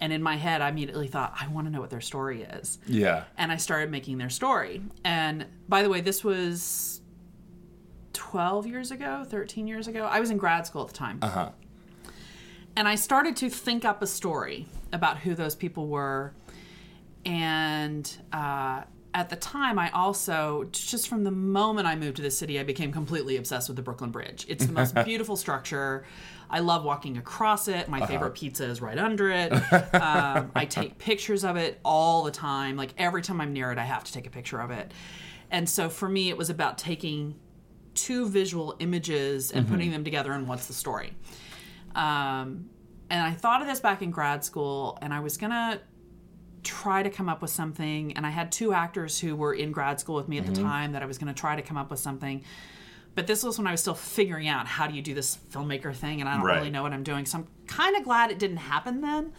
And 0.00 0.12
in 0.12 0.22
my 0.22 0.36
head, 0.36 0.60
I 0.62 0.68
immediately 0.68 1.08
thought, 1.08 1.34
I 1.40 1.48
want 1.48 1.66
to 1.66 1.72
know 1.72 1.80
what 1.80 1.90
their 1.90 2.00
story 2.00 2.42
is 2.42 2.78
Yeah. 2.86 3.24
and 3.36 3.50
I 3.50 3.56
started 3.56 3.90
making 3.90 4.18
their 4.18 4.28
story. 4.30 4.82
And 5.04 5.46
by 5.68 5.82
the 5.82 5.88
way, 5.88 6.00
this 6.00 6.22
was 6.22 7.00
12 8.12 8.66
years 8.68 8.90
ago, 8.92 9.24
13 9.28 9.66
years 9.66 9.88
ago. 9.88 10.04
I 10.04 10.20
was 10.20 10.30
in 10.30 10.36
grad 10.36 10.66
school 10.66 10.82
at 10.82 10.88
the 10.88 10.94
time. 10.94 11.18
Uh 11.22 11.28
huh. 11.28 11.50
And 12.76 12.86
I 12.86 12.94
started 12.96 13.36
to 13.38 13.48
think 13.50 13.84
up 13.84 14.02
a 14.02 14.06
story 14.06 14.66
about 14.92 15.18
who 15.18 15.34
those 15.34 15.54
people 15.56 15.88
were. 15.88 16.34
And 17.24 18.08
uh, 18.32 18.82
at 19.14 19.30
the 19.30 19.36
time, 19.36 19.78
I 19.78 19.90
also, 19.92 20.68
just 20.72 21.08
from 21.08 21.22
the 21.22 21.30
moment 21.30 21.86
I 21.86 21.94
moved 21.94 22.16
to 22.16 22.22
the 22.22 22.32
city, 22.32 22.58
I 22.58 22.64
became 22.64 22.92
completely 22.92 23.36
obsessed 23.36 23.68
with 23.68 23.76
the 23.76 23.82
Brooklyn 23.82 24.10
Bridge. 24.10 24.44
It's 24.48 24.66
the 24.66 24.72
most 24.72 24.94
beautiful 25.04 25.36
structure. 25.36 26.04
I 26.50 26.58
love 26.58 26.84
walking 26.84 27.16
across 27.16 27.68
it. 27.68 27.88
My 27.88 28.04
favorite 28.06 28.34
pizza 28.34 28.64
is 28.64 28.82
right 28.82 28.98
under 28.98 29.30
it. 29.30 29.52
Um, 29.94 30.50
I 30.54 30.66
take 30.68 30.98
pictures 30.98 31.44
of 31.44 31.56
it 31.56 31.80
all 31.84 32.24
the 32.24 32.32
time. 32.32 32.76
Like 32.76 32.92
every 32.98 33.22
time 33.22 33.40
I'm 33.40 33.52
near 33.52 33.70
it, 33.70 33.78
I 33.78 33.84
have 33.84 34.02
to 34.04 34.12
take 34.12 34.26
a 34.26 34.30
picture 34.30 34.60
of 34.60 34.70
it. 34.70 34.92
And 35.50 35.68
so 35.68 35.88
for 35.88 36.08
me, 36.08 36.28
it 36.28 36.36
was 36.36 36.50
about 36.50 36.76
taking 36.76 37.36
two 37.94 38.28
visual 38.28 38.74
images 38.80 39.52
and 39.52 39.68
putting 39.68 39.92
them 39.92 40.02
together 40.02 40.32
and 40.32 40.48
what's 40.48 40.66
the 40.66 40.72
story. 40.72 41.12
Um, 41.94 42.68
and 43.10 43.22
I 43.22 43.30
thought 43.30 43.62
of 43.62 43.68
this 43.68 43.78
back 43.78 44.02
in 44.02 44.10
grad 44.10 44.44
school, 44.44 44.98
and 45.00 45.14
I 45.14 45.20
was 45.20 45.36
gonna 45.36 45.80
try 46.64 47.02
to 47.02 47.10
come 47.10 47.28
up 47.28 47.40
with 47.42 47.50
something. 47.50 48.16
And 48.16 48.26
I 48.26 48.30
had 48.30 48.50
two 48.50 48.72
actors 48.72 49.20
who 49.20 49.36
were 49.36 49.54
in 49.54 49.70
grad 49.70 50.00
school 50.00 50.16
with 50.16 50.28
me 50.28 50.38
at 50.38 50.46
the 50.46 50.52
time 50.52 50.92
that 50.92 51.02
I 51.02 51.06
was 51.06 51.18
gonna 51.18 51.34
try 51.34 51.54
to 51.56 51.62
come 51.62 51.76
up 51.76 51.90
with 51.90 52.00
something. 52.00 52.42
But 53.14 53.28
this 53.28 53.44
was 53.44 53.58
when 53.58 53.66
I 53.68 53.70
was 53.70 53.80
still 53.80 53.94
figuring 53.94 54.48
out 54.48 54.66
how 54.66 54.88
do 54.88 54.94
you 54.94 55.02
do 55.02 55.14
this 55.14 55.38
filmmaker 55.52 55.94
thing, 55.94 56.20
and 56.20 56.28
I 56.28 56.36
don't 56.36 56.44
Right. 56.44 56.56
really 56.56 56.70
know 56.70 56.82
what 56.82 56.92
I'm 56.92 57.04
doing. 57.04 57.26
So 57.26 57.38
I'm 57.38 57.46
kind 57.68 57.96
of 57.96 58.02
glad 58.02 58.32
it 58.32 58.40
didn't 58.40 58.56
happen 58.56 59.00
then. 59.02 59.32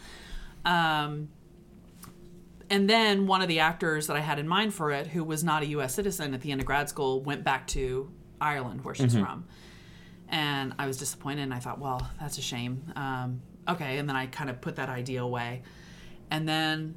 Um, 0.64 1.28
and 2.70 2.88
then 2.90 3.26
one 3.26 3.42
of 3.42 3.48
the 3.48 3.60
actors 3.60 4.06
that 4.08 4.16
I 4.16 4.20
had 4.20 4.38
in 4.38 4.48
mind 4.48 4.74
for 4.74 4.90
it, 4.92 5.08
who 5.08 5.22
was 5.22 5.44
not 5.44 5.62
a 5.62 5.66
U.S. 5.66 5.94
citizen 5.94 6.34
at 6.34 6.40
the 6.40 6.50
end 6.52 6.60
of 6.60 6.66
grad 6.66 6.88
school, 6.88 7.20
went 7.22 7.44
back 7.44 7.66
to 7.68 8.10
Ireland, 8.40 8.84
where 8.84 8.94
she's 8.94 9.14
from. 9.16 9.44
And 10.28 10.74
I 10.78 10.86
was 10.86 10.96
disappointed, 10.98 11.42
and 11.42 11.54
I 11.54 11.60
thought, 11.60 11.78
well, 11.78 12.10
that's 12.18 12.38
a 12.38 12.42
shame. 12.42 12.82
Um, 12.96 13.42
okay, 13.68 13.98
and 13.98 14.08
then 14.08 14.16
I 14.16 14.26
kind 14.26 14.50
of 14.50 14.60
put 14.60 14.76
that 14.76 14.88
idea 14.88 15.22
away. 15.22 15.62
And 16.30 16.48
then 16.48 16.96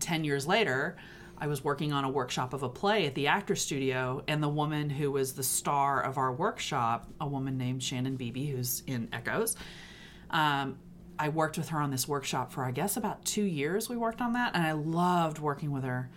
10 0.00 0.24
years 0.24 0.46
later, 0.46 0.96
I 1.40 1.46
was 1.46 1.62
working 1.62 1.92
on 1.92 2.04
a 2.04 2.08
workshop 2.08 2.52
of 2.52 2.62
a 2.62 2.68
play 2.68 3.06
at 3.06 3.14
the 3.14 3.28
actor 3.28 3.54
studio, 3.54 4.22
and 4.26 4.42
the 4.42 4.48
woman 4.48 4.90
who 4.90 5.12
was 5.12 5.34
the 5.34 5.42
star 5.42 6.02
of 6.02 6.18
our 6.18 6.32
workshop, 6.32 7.06
a 7.20 7.26
woman 7.26 7.56
named 7.56 7.82
Shannon 7.82 8.16
Beebe, 8.16 8.46
who's 8.46 8.82
in 8.86 9.08
Echoes, 9.12 9.56
um, 10.30 10.78
I 11.18 11.28
worked 11.28 11.58
with 11.58 11.68
her 11.70 11.80
on 11.80 11.90
this 11.90 12.06
workshop 12.06 12.52
for, 12.52 12.64
I 12.64 12.70
guess, 12.70 12.96
about 12.96 13.24
two 13.24 13.42
years. 13.42 13.88
We 13.88 13.96
worked 13.96 14.20
on 14.20 14.34
that, 14.34 14.54
and 14.54 14.64
I 14.64 14.72
loved 14.72 15.38
working 15.38 15.72
with 15.72 15.84
her. 15.84 16.10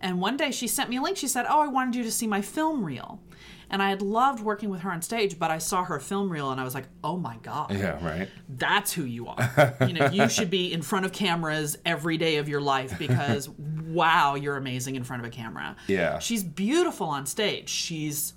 And 0.00 0.20
one 0.20 0.36
day 0.36 0.50
she 0.50 0.68
sent 0.68 0.90
me 0.90 0.96
a 0.96 1.02
link. 1.02 1.16
She 1.16 1.28
said, 1.28 1.46
Oh, 1.48 1.60
I 1.60 1.68
wanted 1.68 1.96
you 1.96 2.02
to 2.02 2.12
see 2.12 2.26
my 2.26 2.42
film 2.42 2.84
reel. 2.84 3.20
And 3.68 3.82
I 3.82 3.88
had 3.90 4.00
loved 4.00 4.40
working 4.40 4.70
with 4.70 4.82
her 4.82 4.90
on 4.92 5.02
stage, 5.02 5.38
but 5.38 5.50
I 5.50 5.58
saw 5.58 5.82
her 5.84 5.98
film 5.98 6.30
reel 6.30 6.50
and 6.52 6.60
I 6.60 6.64
was 6.64 6.74
like, 6.74 6.86
Oh 7.02 7.16
my 7.16 7.36
God 7.42 7.72
Yeah. 7.72 8.04
Right. 8.04 8.28
that's 8.48 8.92
who 8.92 9.04
you 9.04 9.26
are. 9.26 9.74
You 9.86 9.92
know, 9.94 10.06
you 10.06 10.28
should 10.28 10.50
be 10.50 10.72
in 10.72 10.82
front 10.82 11.04
of 11.04 11.12
cameras 11.12 11.76
every 11.84 12.16
day 12.16 12.36
of 12.36 12.48
your 12.48 12.60
life 12.60 12.96
because 12.98 13.48
wow, 13.88 14.34
you're 14.36 14.56
amazing 14.56 14.94
in 14.96 15.02
front 15.04 15.22
of 15.22 15.26
a 15.26 15.30
camera. 15.30 15.76
Yeah. 15.88 16.18
She's 16.20 16.44
beautiful 16.44 17.08
on 17.08 17.26
stage. 17.26 17.68
She's 17.68 18.34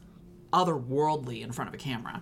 otherworldly 0.52 1.42
in 1.44 1.52
front 1.52 1.68
of 1.68 1.74
a 1.74 1.78
camera. 1.78 2.22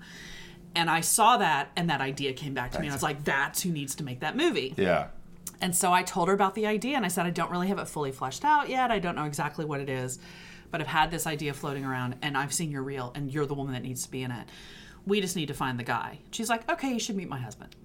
And 0.75 0.89
I 0.89 1.01
saw 1.01 1.37
that 1.37 1.71
and 1.75 1.89
that 1.89 2.01
idea 2.01 2.33
came 2.33 2.53
back 2.53 2.71
to 2.73 2.79
me 2.79 2.87
and 2.87 2.93
I 2.93 2.95
was 2.95 3.03
like, 3.03 3.23
that's 3.23 3.61
who 3.63 3.71
needs 3.71 3.95
to 3.95 4.03
make 4.03 4.19
that 4.19 4.35
movie. 4.37 4.73
Yeah. 4.77 5.07
And 5.59 5.75
so 5.75 5.91
I 5.91 6.03
told 6.03 6.27
her 6.27 6.33
about 6.35 6.53
the 6.53 6.67
idea 6.67 6.95
and 6.97 7.05
I 7.05 7.07
said, 7.07 7.25
I 7.25 7.31
don't 7.31 7.49
really 7.49 7.67
have 7.69 7.79
it 7.79 7.87
fully 7.87 8.11
fleshed 8.11 8.45
out 8.45 8.69
yet. 8.69 8.91
I 8.91 8.99
don't 8.99 9.15
know 9.15 9.25
exactly 9.25 9.65
what 9.65 9.79
it 9.79 9.89
is, 9.89 10.19
but 10.71 10.81
I've 10.81 10.87
had 10.87 11.11
this 11.11 11.25
idea 11.27 11.53
floating 11.53 11.85
around 11.85 12.15
and 12.21 12.37
I've 12.37 12.53
seen 12.53 12.71
your 12.71 12.83
reel 12.83 13.11
and 13.15 13.31
you're 13.31 13.45
the 13.45 13.53
woman 13.53 13.73
that 13.73 13.83
needs 13.83 14.03
to 14.03 14.11
be 14.11 14.23
in 14.23 14.31
it. 14.31 14.47
We 15.05 15.21
just 15.21 15.35
need 15.35 15.47
to 15.47 15.53
find 15.53 15.79
the 15.79 15.83
guy. 15.83 16.19
She's 16.31 16.49
like, 16.49 16.69
okay, 16.69 16.91
you 16.91 16.99
should 16.99 17.15
meet 17.15 17.29
my 17.29 17.39
husband. 17.39 17.75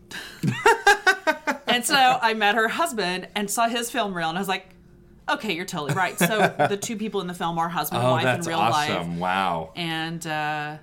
and 1.66 1.85
so 1.85 1.95
I 2.21 2.35
met 2.35 2.55
her 2.55 2.68
husband 2.68 3.29
and 3.35 3.51
saw 3.51 3.68
his 3.68 3.90
film 3.90 4.14
reel 4.14 4.29
and 4.29 4.38
I 4.38 4.40
was 4.40 4.49
like, 4.49 4.68
Okay, 5.29 5.53
you're 5.55 5.64
totally 5.64 5.95
right. 5.95 6.18
So 6.18 6.53
the 6.68 6.77
two 6.77 6.97
people 6.97 7.21
in 7.21 7.29
the 7.29 7.35
film 7.35 7.57
are 7.57 7.68
husband 7.68 8.03
and 8.03 8.09
Oh, 8.09 8.12
wife 8.12 8.40
in 8.40 8.45
real 8.45 8.59
life. 8.59 8.90
awesome! 8.90 9.21
Wow. 9.21 9.71
And 9.77 10.27
uh, 10.27 10.79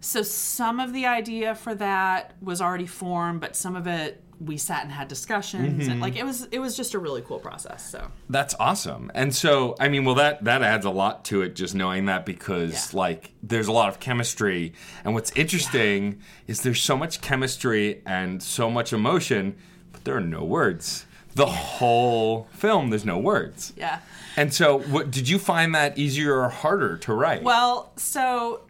so 0.00 0.22
some 0.22 0.80
of 0.80 0.92
the 0.92 1.06
idea 1.06 1.54
for 1.54 1.74
that 1.74 2.34
was 2.42 2.60
already 2.60 2.86
formed, 2.86 3.40
but 3.40 3.56
some 3.56 3.76
of 3.76 3.86
it 3.86 4.22
we 4.40 4.56
sat 4.56 4.84
and 4.84 4.92
had 4.92 5.06
discussions 5.08 5.82
Mm-hmm. 5.82 5.90
and 5.92 6.00
like 6.00 6.16
it 6.16 6.24
was 6.24 6.44
it 6.50 6.58
was 6.60 6.76
just 6.76 6.94
a 6.94 6.98
really 6.98 7.20
cool 7.22 7.38
process. 7.38 7.90
So 7.90 8.08
That's 8.30 8.54
awesome. 8.58 9.10
And 9.14 9.34
so, 9.34 9.76
I 9.78 9.88
mean, 9.88 10.04
well, 10.06 10.14
that 10.14 10.44
that 10.44 10.62
adds 10.62 10.86
a 10.86 10.90
lot 10.90 11.24
to 11.26 11.42
it 11.42 11.54
just 11.54 11.74
knowing 11.74 12.06
that 12.06 12.24
because 12.24 12.92
Yeah. 12.94 12.98
like 13.00 13.32
there's 13.42 13.68
a 13.68 13.72
lot 13.72 13.88
of 13.90 14.00
chemistry, 14.00 14.72
and 15.04 15.12
what's 15.14 15.30
interesting 15.32 16.20
is 16.46 16.62
there's 16.62 16.82
so 16.82 16.96
much 16.96 17.20
chemistry 17.20 18.02
and 18.06 18.42
so 18.42 18.70
much 18.70 18.92
emotion, 18.94 19.56
but 19.92 20.04
there 20.04 20.16
are 20.16 20.20
no 20.20 20.42
words. 20.44 21.04
The 21.34 21.46
whole 21.46 22.48
film, 22.52 22.90
there's 22.90 23.04
no 23.04 23.18
words. 23.18 23.72
yeah. 23.76 24.00
And 24.36 24.52
so, 24.54 24.78
what 24.80 25.10
did 25.10 25.28
you 25.28 25.38
find 25.38 25.74
that 25.74 25.98
easier 25.98 26.40
or 26.40 26.48
harder 26.48 26.96
to 26.98 27.12
write? 27.12 27.42
Well, 27.42 27.92
so 27.96 28.62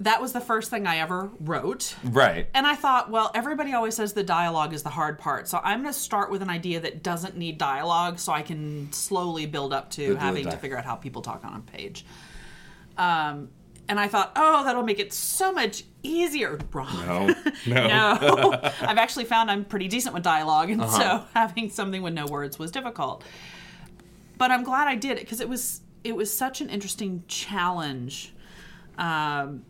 that 0.00 0.20
was 0.20 0.32
the 0.32 0.40
first 0.40 0.70
thing 0.70 0.86
I 0.86 0.98
ever 0.98 1.30
wrote. 1.40 1.94
right. 2.04 2.48
And 2.52 2.66
I 2.66 2.74
thought, 2.74 3.10
well, 3.10 3.30
everybody 3.34 3.72
always 3.74 3.94
says 3.94 4.12
the 4.12 4.24
dialogue 4.24 4.72
is 4.74 4.82
the 4.82 4.88
hard 4.90 5.18
part. 5.18 5.46
So 5.48 5.60
I'm 5.62 5.82
going 5.82 5.92
to 5.94 5.98
start 5.98 6.30
with 6.30 6.42
an 6.42 6.50
idea 6.50 6.80
that 6.80 7.02
doesn't 7.02 7.36
need 7.36 7.58
dialogue 7.58 8.18
so 8.18 8.32
I 8.32 8.42
can 8.42 8.92
slowly 8.92 9.46
build 9.46 9.72
up 9.72 9.90
to 9.92 10.16
having 10.16 10.44
to 10.50 10.56
figure 10.56 10.76
out 10.76 10.84
how 10.84 10.96
people 10.96 11.22
talk 11.22 11.44
on 11.44 11.54
a 11.54 11.60
page. 11.60 12.04
Um, 12.98 13.50
and 13.88 14.00
I 14.00 14.08
thought, 14.08 14.32
oh, 14.36 14.64
that'll 14.64 14.82
make 14.82 14.98
it 14.98 15.12
so 15.12 15.52
much 15.52 15.84
easier. 16.02 16.58
Wrong. 16.72 16.88
No. 17.06 17.34
No. 17.66 17.86
No. 17.86 18.52
I've 18.80 18.98
actually 18.98 19.24
found 19.26 19.50
I'm 19.50 19.64
pretty 19.64 19.88
decent 19.88 20.14
with 20.14 20.22
dialogue, 20.24 20.70
and 20.70 20.80
Uh-huh. 20.82 20.98
so 20.98 21.24
having 21.34 21.70
something 21.70 22.02
with 22.02 22.14
no 22.14 22.26
words 22.26 22.58
was 22.58 22.70
difficult. 22.70 23.22
But 24.38 24.50
I'm 24.50 24.64
glad 24.64 24.88
I 24.88 24.96
did 24.96 25.12
it 25.18 25.20
because 25.20 25.40
it 25.40 25.48
was 25.48 25.82
it 26.02 26.16
was 26.16 26.36
such 26.36 26.60
an 26.60 26.68
interesting 26.68 27.22
challenge. 27.28 28.32
Um, 28.98 29.64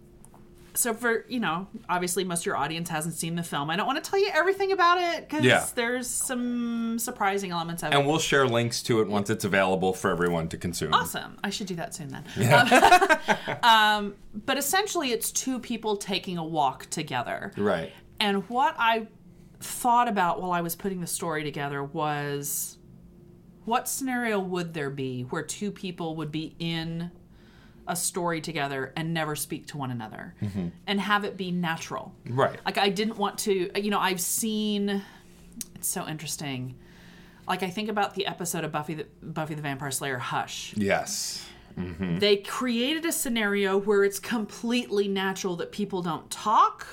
so 0.74 0.92
for 0.92 1.24
you 1.28 1.40
know, 1.40 1.68
obviously 1.88 2.24
most 2.24 2.40
of 2.40 2.46
your 2.46 2.56
audience 2.56 2.88
hasn't 2.88 3.14
seen 3.14 3.36
the 3.36 3.42
film. 3.42 3.70
I 3.70 3.76
don't 3.76 3.86
want 3.86 4.02
to 4.02 4.10
tell 4.10 4.18
you 4.18 4.28
everything 4.32 4.72
about 4.72 4.98
it 4.98 5.28
because 5.28 5.44
Yeah. 5.44 5.64
there's 5.74 6.08
some 6.08 6.98
surprising 6.98 7.50
elements 7.52 7.82
of 7.82 7.92
it. 7.92 7.96
And 7.96 8.06
we'll 8.06 8.18
share 8.18 8.46
links 8.46 8.82
to 8.84 9.00
it 9.00 9.08
once 9.08 9.30
it's 9.30 9.44
available 9.44 9.92
for 9.92 10.10
everyone 10.10 10.48
to 10.48 10.56
consume. 10.58 10.92
Awesome. 10.92 11.38
I 11.44 11.50
should 11.50 11.68
do 11.68 11.76
that 11.76 11.94
soon 11.94 12.08
then. 12.08 12.24
Um, 12.52 13.58
um, 13.62 14.14
but 14.34 14.58
essentially, 14.58 15.12
it's 15.12 15.30
two 15.30 15.58
people 15.58 15.96
taking 15.96 16.38
a 16.38 16.44
walk 16.44 16.86
together. 16.90 17.52
Right. 17.56 17.92
And 18.20 18.48
what 18.48 18.74
I 18.78 19.06
thought 19.60 20.08
about 20.08 20.42
while 20.42 20.52
I 20.52 20.60
was 20.60 20.74
putting 20.76 21.00
the 21.00 21.06
story 21.06 21.42
together 21.44 21.82
was 21.82 22.78
what 23.64 23.88
scenario 23.88 24.38
would 24.38 24.74
there 24.74 24.90
be 24.90 25.22
where 25.22 25.42
two 25.42 25.70
people 25.70 26.16
would 26.16 26.30
be 26.30 26.54
in 26.58 27.10
a 27.86 27.96
story 27.96 28.40
together 28.40 28.92
and 28.96 29.12
never 29.12 29.36
speak 29.36 29.66
to 29.68 29.78
one 29.78 29.90
another 29.90 30.34
mm-hmm. 30.42 30.68
and 30.86 31.00
have 31.00 31.24
it 31.24 31.36
be 31.36 31.50
natural? 31.50 32.14
Right. 32.28 32.58
Like, 32.64 32.78
I 32.78 32.88
didn't 32.88 33.16
want 33.16 33.38
to, 33.40 33.70
you 33.80 33.90
know, 33.90 33.98
I've 33.98 34.20
seen, 34.20 35.02
it's 35.74 35.88
so 35.88 36.06
interesting. 36.06 36.76
Like, 37.46 37.62
I 37.62 37.70
think 37.70 37.88
about 37.88 38.14
the 38.14 38.26
episode 38.26 38.64
of 38.64 38.72
Buffy 38.72 38.94
the, 38.94 39.06
Buffy 39.22 39.54
the 39.54 39.62
Vampire 39.62 39.90
Slayer, 39.90 40.18
Hush 40.18 40.74
Yes. 40.76 41.46
Mm-hmm. 41.78 42.20
they 42.20 42.36
created 42.36 43.04
a 43.04 43.10
scenario 43.10 43.76
where 43.76 44.04
it's 44.04 44.20
completely 44.20 45.08
natural 45.08 45.56
that 45.56 45.72
people 45.72 46.02
don't 46.02 46.30
talk, 46.30 46.86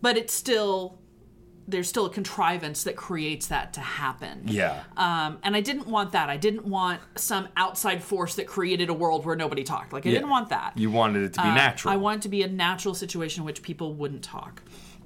but 0.00 0.16
it's 0.16 0.32
still 0.32 0.98
there's 1.66 1.88
still 1.88 2.06
a 2.06 2.10
contrivance 2.10 2.84
that 2.84 2.94
creates 2.96 3.46
that 3.46 3.72
to 3.72 3.80
happen. 3.80 4.42
Yeah. 4.46 4.82
Um, 4.96 5.38
and 5.42 5.56
I 5.56 5.60
didn't 5.60 5.86
want 5.86 6.12
that. 6.12 6.28
I 6.28 6.36
didn't 6.36 6.66
want 6.66 7.00
some 7.16 7.48
outside 7.56 8.02
force 8.02 8.34
that 8.36 8.46
created 8.46 8.90
a 8.90 8.94
world 8.94 9.24
where 9.24 9.36
nobody 9.36 9.64
talked. 9.64 9.92
Like 9.92 10.04
I 10.06 10.10
Yeah. 10.10 10.16
didn't 10.16 10.30
want 10.30 10.50
that. 10.50 10.72
You 10.76 10.90
wanted 10.90 11.22
it 11.22 11.32
to 11.34 11.42
be 11.42 11.48
Uh, 11.48 11.54
natural. 11.54 11.94
I 11.94 11.96
wanted 11.96 12.18
it 12.18 12.22
to 12.22 12.28
be 12.28 12.42
a 12.42 12.48
natural 12.48 12.94
situation 12.94 13.42
in 13.42 13.46
which 13.46 13.62
people 13.62 13.94
wouldn't 13.94 14.22
talk. 14.22 14.62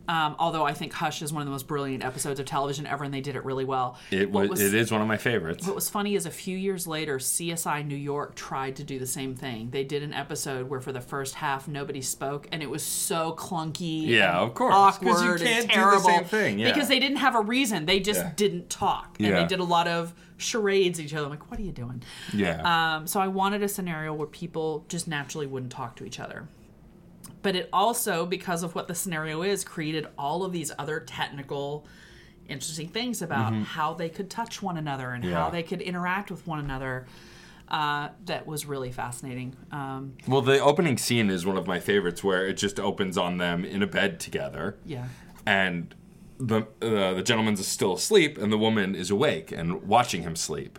Um, 0.08 0.36
although 0.38 0.64
I 0.64 0.72
think 0.72 0.94
Hush 0.94 1.20
is 1.20 1.32
one 1.34 1.42
of 1.42 1.46
the 1.46 1.52
most 1.52 1.66
brilliant 1.66 2.02
episodes 2.02 2.40
of 2.40 2.46
television 2.46 2.86
ever, 2.86 3.04
and 3.04 3.12
they 3.12 3.20
did 3.20 3.36
it 3.36 3.44
really 3.44 3.66
well. 3.66 3.98
it 4.10 4.30
What 4.30 4.48
was, 4.48 4.60
It 4.60 4.72
is 4.74 4.90
one 4.90 5.02
of 5.02 5.06
my 5.06 5.18
favorites. 5.18 5.66
what 5.66 5.74
was 5.74 5.90
funny 5.90 6.14
is 6.14 6.24
a 6.24 6.30
few 6.30 6.56
years 6.56 6.86
later, 6.86 7.18
CSI 7.18 7.86
New 7.86 7.94
York 7.94 8.34
tried 8.34 8.76
to 8.76 8.84
do 8.84 8.98
the 8.98 9.06
same 9.06 9.34
thing. 9.34 9.68
They 9.70 9.84
did 9.84 10.02
an 10.02 10.14
episode 10.14 10.70
where 10.70 10.80
for 10.80 10.92
the 10.92 11.00
first 11.02 11.34
half 11.34 11.68
nobody 11.68 12.00
spoke, 12.00 12.48
and 12.50 12.62
it 12.62 12.70
was 12.70 12.82
so 12.82 13.34
clunky. 13.38 14.06
Yeah, 14.06 14.40
and 14.40 14.48
of 14.48 14.54
course, 14.54 14.74
awkward 14.74 15.40
can't 15.40 15.40
and 15.42 15.60
do 15.62 15.66
the 15.68 15.72
terrible. 15.74 16.00
same 16.00 16.24
thing, 16.24 16.58
yeah. 16.58 16.72
because 16.72 16.88
they 16.88 16.98
didn't 16.98 17.18
have 17.18 17.34
a 17.34 17.40
reason. 17.40 17.84
They 17.84 18.00
just 18.00 18.20
Yeah. 18.20 18.32
didn't 18.34 18.70
talk, 18.70 19.16
and 19.18 19.28
Yeah. 19.28 19.40
they 19.42 19.46
did 19.46 19.60
a 19.60 19.64
lot 19.64 19.86
of 19.86 20.14
charades 20.38 20.98
at 20.98 21.04
each 21.04 21.12
other. 21.14 21.24
I'm 21.24 21.30
like, 21.30 21.50
what 21.50 21.60
are 21.60 21.64
you 21.64 21.72
doing? 21.72 22.02
yeah. 22.32 22.96
Um, 22.96 23.06
so 23.06 23.20
I 23.20 23.28
wanted 23.28 23.62
a 23.62 23.68
scenario 23.68 24.14
where 24.14 24.26
people 24.26 24.84
just 24.88 25.06
naturally 25.08 25.46
wouldn't 25.46 25.72
talk 25.72 25.96
to 25.96 26.04
each 26.04 26.18
other. 26.20 26.48
But 27.42 27.54
it 27.56 27.68
also, 27.72 28.26
because 28.26 28.62
of 28.62 28.74
what 28.74 28.88
the 28.88 28.94
scenario 28.94 29.42
is, 29.42 29.64
created 29.64 30.06
all 30.18 30.44
of 30.44 30.52
these 30.52 30.72
other 30.78 31.00
technical, 31.00 31.86
interesting 32.48 32.88
things 32.88 33.22
about 33.22 33.52
how 33.54 33.94
they 33.94 34.08
could 34.08 34.28
touch 34.30 34.60
one 34.62 34.76
another 34.76 35.10
and 35.10 35.22
Mm-hmm. 35.22 35.32
Yeah. 35.32 35.44
how 35.44 35.50
they 35.50 35.62
could 35.62 35.80
interact 35.80 36.30
with 36.30 36.46
one 36.46 36.58
another. 36.58 37.06
Uh, 37.68 38.08
that 38.24 38.46
was 38.46 38.64
really 38.64 38.90
fascinating. 38.90 39.54
Um, 39.70 40.14
Well, 40.26 40.40
the 40.40 40.58
opening 40.58 40.96
scene 40.96 41.28
is 41.28 41.44
one 41.44 41.58
of 41.58 41.66
my 41.66 41.78
favorites, 41.80 42.24
where 42.24 42.46
it 42.46 42.54
just 42.54 42.80
opens 42.80 43.18
on 43.18 43.36
them 43.36 43.62
in 43.64 43.82
a 43.82 43.86
bed 43.86 44.20
together, 44.20 44.78
yeah. 44.86 45.08
and 45.44 45.94
the 46.38 46.62
uh, 46.80 47.12
the 47.12 47.22
gentleman's 47.22 47.66
still 47.66 47.92
asleep, 47.92 48.38
and 48.38 48.50
the 48.50 48.56
woman 48.56 48.94
is 48.94 49.10
awake 49.10 49.52
and 49.52 49.82
watching 49.82 50.22
him 50.22 50.34
sleep, 50.34 50.78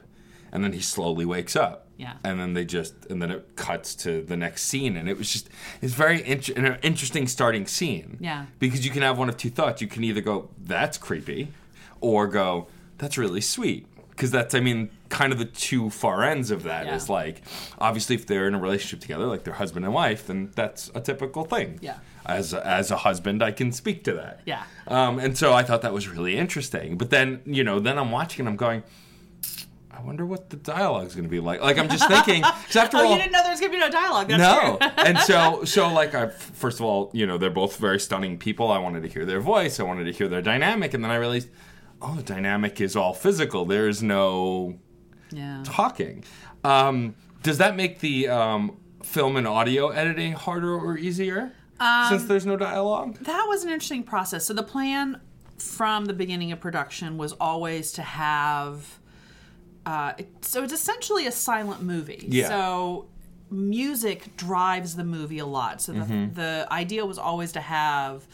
and 0.52 0.64
then 0.64 0.74
he 0.74 0.80
slowly 0.82 1.26
wakes 1.26 1.56
up. 1.56 1.86
Yeah. 2.00 2.14
And 2.24 2.40
then 2.40 2.54
they 2.54 2.64
just, 2.64 2.94
and 3.10 3.22
then 3.22 3.30
it 3.30 3.56
cuts 3.58 3.94
to 4.04 4.22
the 4.24 4.38
next 4.38 4.64
scene, 4.64 4.96
and 4.98 5.10
it 5.10 5.18
was 5.18 5.32
just, 5.32 5.50
it's 5.82 5.94
very 5.94 6.26
int- 6.26 6.50
an 6.50 6.78
interesting 6.82 7.28
starting 7.28 7.68
scene. 7.68 8.18
Yeah. 8.22 8.46
Because 8.58 8.86
you 8.86 8.92
can 8.92 9.02
have 9.02 9.18
one 9.20 9.28
of 9.28 9.36
two 9.36 9.50
thoughts. 9.50 9.82
You 9.82 9.88
can 9.88 10.04
either 10.06 10.22
go, 10.22 10.48
"That's 10.64 10.98
creepy," 10.98 11.50
or 12.00 12.26
go, 12.28 12.68
"That's 12.98 13.18
really 13.18 13.42
sweet." 13.42 13.86
Because 14.12 14.32
that's, 14.32 14.54
I 14.56 14.60
mean, 14.60 14.90
kind 15.10 15.32
of 15.34 15.40
the 15.40 15.46
two 15.46 15.90
far 15.90 16.24
ends 16.24 16.52
of 16.52 16.64
that 16.64 16.88
is 16.94 17.08
Yeah. 17.08 17.14
like, 17.16 17.42
obviously, 17.80 18.16
if 18.16 18.26
they're 18.28 18.48
in 18.48 18.54
a 18.56 18.60
relationship 18.60 19.00
together, 19.02 19.26
like 19.26 19.44
they're 19.46 19.54
husband 19.54 19.86
and 19.86 19.94
wife, 19.94 20.28
then 20.28 20.52
that's 20.56 20.92
a 20.96 21.00
typical 21.02 21.44
thing. 21.46 21.80
Yeah. 21.82 21.98
As 22.26 22.54
as 22.54 22.92
a 22.92 22.98
husband, 22.98 23.42
I 23.44 23.52
can 23.52 23.72
speak 23.72 24.04
to 24.06 24.14
that. 24.14 24.42
Yeah. 24.46 24.64
Um, 24.88 25.20
and 25.20 25.38
so 25.38 25.54
I 25.54 25.64
thought 25.64 25.82
that 25.84 25.94
was 25.94 26.08
really 26.08 26.38
interesting. 26.38 26.98
But 26.98 27.10
then, 27.12 27.42
you 27.46 27.64
know, 27.64 27.80
then 27.80 27.98
I'm 27.98 28.12
watching 28.12 28.42
and 28.42 28.50
I'm 28.50 28.56
going, 28.58 28.84
I 30.00 30.06
wonder 30.06 30.26
what 30.26 30.50
the 30.50 30.56
dialogue's 30.56 31.14
going 31.14 31.26
to 31.26 31.30
be 31.30 31.42
like. 31.42 31.62
Like 31.62 31.78
I'm 31.78 31.90
just 31.90 32.08
thinking, 32.08 32.42
because 32.42 32.76
after 32.76 32.98
Oh, 32.98 33.06
all, 33.06 33.12
you 33.12 33.18
didn't 33.18 33.34
know 33.34 33.42
there 33.42 33.52
was 33.52 33.60
gonna 33.60 33.74
be 33.74 33.80
no 33.80 33.90
dialogue. 33.90 34.30
That's 34.30 34.40
no. 34.42 34.78
and 34.98 35.18
so, 35.20 35.66
so 35.66 35.92
like, 35.92 36.16
I 36.16 36.30
first 36.30 36.80
of 36.80 36.86
all, 36.86 37.12
you 37.14 37.28
know, 37.28 37.38
they're 37.38 37.50
both 37.50 37.76
very 37.78 38.00
stunning 38.00 38.38
people. 38.38 38.72
I 38.72 38.78
wanted 38.78 39.04
to 39.04 39.10
hear 39.10 39.26
their 39.26 39.42
voice. 39.42 39.80
I 39.80 39.84
wanted 39.84 40.06
to 40.06 40.14
hear 40.14 40.30
their 40.30 40.42
dynamic, 40.42 40.94
and 40.94 41.04
then 41.04 41.12
I 41.12 41.18
realized, 41.18 41.50
oh, 42.02 42.16
the 42.16 42.24
dynamic 42.24 42.80
is 42.80 42.96
all 42.96 43.14
physical. 43.14 43.66
There 43.66 43.90
is 43.90 44.02
no 44.02 44.80
yeah. 45.32 45.64
talking. 45.66 46.24
Um, 46.64 47.16
does 47.44 47.58
that 47.58 47.76
make 47.76 48.00
the 48.00 48.30
um, 48.30 48.78
film 49.04 49.36
and 49.36 49.48
audio 49.48 49.90
editing 49.90 50.32
harder 50.34 50.74
or 50.74 50.98
easier 50.98 51.52
since 52.08 52.24
there's 52.24 52.46
no 52.46 52.56
dialogue? 52.56 53.18
that 53.22 53.46
was 53.50 53.64
an 53.66 53.70
interesting 53.70 54.04
process. 54.04 54.46
So 54.46 54.54
the 54.54 54.64
plan 54.64 55.20
from 55.58 56.06
the 56.06 56.14
beginning 56.14 56.54
of 56.54 56.62
production 56.62 57.18
was 57.18 57.34
always 57.34 57.92
to 57.94 58.02
have. 58.02 59.00
Uh, 59.90 60.14
it- 60.18 60.46
so 60.46 60.64
it's 60.64 60.74
essentially 60.74 61.26
a 61.28 61.32
silent 61.32 61.82
movie. 61.82 62.26
Yeah. 62.30 62.48
So 62.50 63.08
music 63.50 64.36
drives 64.38 64.96
the 64.96 65.04
movie 65.04 65.40
a 65.40 65.46
lot. 65.46 65.82
So 65.82 65.94
the, 65.94 66.00
Mm-hmm. 66.02 66.34
the 66.34 66.68
idea 66.72 67.06
was 67.06 67.18
always 67.18 67.52
to 67.54 67.62
have. 67.62 68.28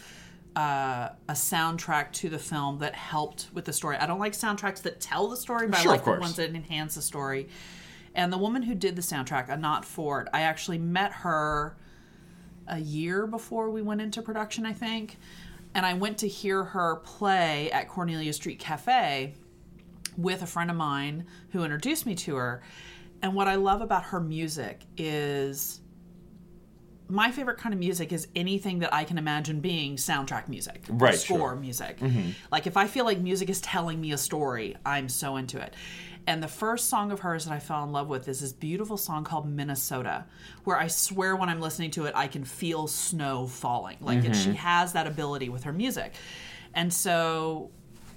Uh, 0.57 1.09
a 1.27 1.33
soundtrack 1.33 2.13
to 2.13 2.29
the 2.29 2.39
film 2.39 2.79
that 2.79 2.95
helped 2.95 3.49
with 3.53 3.65
the 3.65 3.73
story. 3.73 3.97
I 3.97 4.05
don't 4.05 4.19
like 4.19 4.31
soundtracks 4.31 4.81
that 4.83 5.01
tell 5.01 5.27
the 5.27 5.35
story, 5.35 5.67
but 5.67 5.79
Sure, 5.79 5.91
I 5.91 5.95
like 5.95 6.05
the 6.05 6.11
ones 6.11 6.37
that 6.37 6.49
enhance 6.55 6.95
the 6.95 7.01
story. 7.01 7.49
And 8.13 8.31
the 8.31 8.37
woman 8.37 8.61
who 8.63 8.73
did 8.73 8.95
the 8.95 9.01
soundtrack, 9.01 9.49
Anat 9.49 9.83
Ford, 9.83 10.29
I 10.33 10.43
actually 10.43 10.77
met 10.77 11.11
her 11.11 11.75
a 12.69 12.79
year 12.79 13.27
before 13.27 13.69
we 13.69 13.81
went 13.81 13.99
into 13.99 14.21
production, 14.21 14.65
I 14.65 14.71
think. 14.71 15.17
And 15.73 15.85
I 15.85 15.93
went 15.93 16.19
to 16.19 16.27
hear 16.29 16.63
her 16.63 16.95
play 17.03 17.69
at 17.71 17.89
Cornelia 17.89 18.31
Street 18.31 18.57
Cafe 18.57 19.33
with 20.17 20.41
a 20.41 20.47
friend 20.47 20.69
of 20.69 20.77
mine 20.77 21.25
who 21.51 21.63
introduced 21.63 22.05
me 22.05 22.15
to 22.15 22.35
her. 22.35 22.61
And 23.21 23.33
what 23.33 23.47
I 23.47 23.55
love 23.55 23.81
about 23.81 24.03
her 24.05 24.19
music 24.19 24.81
is 24.97 25.81
my 27.07 27.31
favorite 27.31 27.57
kind 27.57 27.73
of 27.73 27.79
music 27.79 28.11
is 28.11 28.27
anything 28.35 28.79
that 28.79 28.93
I 28.93 29.03
can 29.03 29.17
imagine 29.17 29.59
being 29.59 29.95
soundtrack 29.95 30.47
music, 30.47 30.83
Right, 30.89 31.15
Score 31.15 31.37
sure. 31.37 31.55
music. 31.55 31.99
Mm-hmm. 31.99 32.31
Like 32.51 32.67
if 32.67 32.77
I 32.77 32.87
feel 32.87 33.05
like 33.05 33.19
music 33.19 33.49
is 33.49 33.61
telling 33.61 34.01
me 34.01 34.11
a 34.11 34.17
story, 34.17 34.75
I'm 34.85 35.09
so 35.09 35.35
into 35.35 35.59
it. 35.59 35.73
And 36.27 36.41
the 36.41 36.47
first 36.47 36.89
song 36.89 37.11
of 37.11 37.19
hers 37.19 37.45
that 37.45 37.53
I 37.53 37.59
fell 37.59 37.83
in 37.83 37.91
love 37.91 38.07
with 38.07 38.27
is 38.27 38.39
this 38.39 38.51
beautiful 38.51 38.97
song 38.97 39.23
called 39.23 39.47
Minnesota, 39.47 40.25
where 40.63 40.77
I 40.77 40.87
swear 40.87 41.35
when 41.35 41.49
I'm 41.49 41.61
listening 41.61 41.91
to 41.91 42.05
it, 42.05 42.15
I 42.15 42.27
can 42.27 42.43
feel 42.43 42.87
snow 42.87 43.45
falling. 43.45 43.97
Like 44.01 44.19
it, 44.19 44.31
mm-hmm. 44.31 44.51
she 44.51 44.57
has 44.57 44.93
that 44.93 45.05
ability 45.05 45.49
with 45.49 45.65
her 45.65 45.73
music. 45.73 46.13
And 46.73 46.91
so 46.91 47.69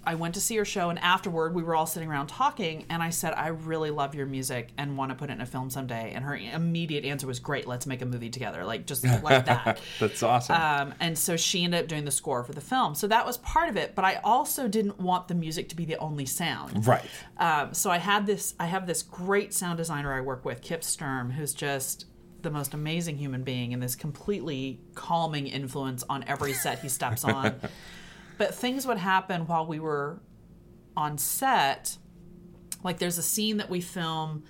I 0.04 0.14
went 0.14 0.34
to 0.34 0.40
see 0.40 0.56
her 0.56 0.64
show, 0.64 0.90
and 0.90 0.98
afterward, 0.98 1.54
we 1.54 1.62
were 1.62 1.74
all 1.74 1.86
sitting 1.86 2.08
around 2.08 2.28
talking, 2.28 2.86
and 2.88 3.02
I 3.02 3.10
said, 3.10 3.34
"I 3.34 3.48
really 3.48 3.90
love 3.90 4.14
your 4.14 4.26
music 4.26 4.70
and 4.78 4.96
want 4.96 5.10
to 5.10 5.14
put 5.14 5.30
it 5.30 5.34
in 5.34 5.40
a 5.40 5.46
film 5.46 5.70
someday." 5.70 6.12
And 6.14 6.24
her 6.24 6.36
immediate 6.36 7.04
answer 7.04 7.26
was, 7.26 7.38
"Great, 7.40 7.66
let's 7.66 7.86
make 7.86 8.02
a 8.02 8.06
movie 8.06 8.30
together." 8.30 8.64
Like 8.64 8.86
just 8.86 9.04
like 9.04 9.46
that. 9.46 9.80
That's 10.00 10.22
awesome. 10.22 10.56
Um, 10.56 10.94
and 11.00 11.18
so 11.18 11.36
she 11.36 11.64
ended 11.64 11.80
up 11.80 11.88
doing 11.88 12.04
the 12.04 12.10
score 12.10 12.44
for 12.44 12.52
the 12.52 12.60
film. 12.60 12.94
So 12.94 13.06
that 13.08 13.26
was 13.26 13.36
part 13.38 13.68
of 13.68 13.76
it. 13.76 13.94
But 13.94 14.04
I 14.04 14.16
also 14.24 14.68
didn't 14.68 14.98
want 14.98 15.28
the 15.28 15.34
music 15.34 15.68
to 15.70 15.76
be 15.76 15.84
the 15.84 15.96
only 15.96 16.26
sound. 16.26 16.86
right. 16.86 17.04
Um, 17.38 17.74
so 17.74 17.90
I 17.90 17.98
had 17.98 18.26
this. 18.26 18.54
I 18.58 18.66
have 18.66 18.86
this 18.86 19.02
great 19.02 19.52
sound 19.52 19.78
designer 19.78 20.12
I 20.12 20.20
work 20.20 20.44
with, 20.44 20.62
Kip 20.62 20.84
Sturm, 20.84 21.30
who's 21.30 21.54
just 21.54 22.06
the 22.42 22.50
most 22.50 22.74
amazing 22.74 23.16
human 23.16 23.42
being 23.42 23.72
and 23.74 23.82
this 23.82 23.96
completely 23.96 24.80
calming 24.94 25.46
influence 25.46 26.04
on 26.08 26.24
every 26.26 26.52
set 26.52 26.78
he 26.80 26.88
steps 26.88 27.24
on. 27.24 27.60
but 28.38 28.54
things 28.54 28.86
would 28.86 28.98
happen 28.98 29.46
while 29.46 29.66
we 29.66 29.78
were 29.80 30.20
on 30.96 31.18
set. 31.18 31.98
Like 32.82 32.98
there's 32.98 33.18
a 33.18 33.22
scene 33.22 33.56
that 33.58 33.68
we 33.68 33.80
film 33.80 34.44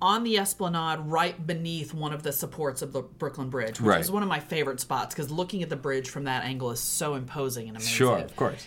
on 0.00 0.24
the 0.24 0.36
esplanade 0.38 0.98
right 1.00 1.46
beneath 1.46 1.94
one 1.94 2.12
of 2.12 2.24
the 2.24 2.32
supports 2.32 2.82
of 2.82 2.92
the 2.92 3.02
Brooklyn 3.02 3.50
Bridge, 3.50 3.80
which 3.80 3.86
Right. 3.86 4.00
is 4.00 4.10
one 4.10 4.22
of 4.24 4.28
my 4.28 4.40
favorite 4.40 4.80
spots 4.80 5.14
because 5.14 5.30
looking 5.30 5.62
at 5.62 5.68
the 5.68 5.76
bridge 5.76 6.08
from 6.10 6.24
that 6.24 6.42
angle 6.42 6.72
is 6.72 6.80
so 6.80 7.14
imposing 7.14 7.68
and 7.68 7.76
amazing. 7.76 7.94
Sure, 7.94 8.18
of 8.18 8.34
course. 8.34 8.66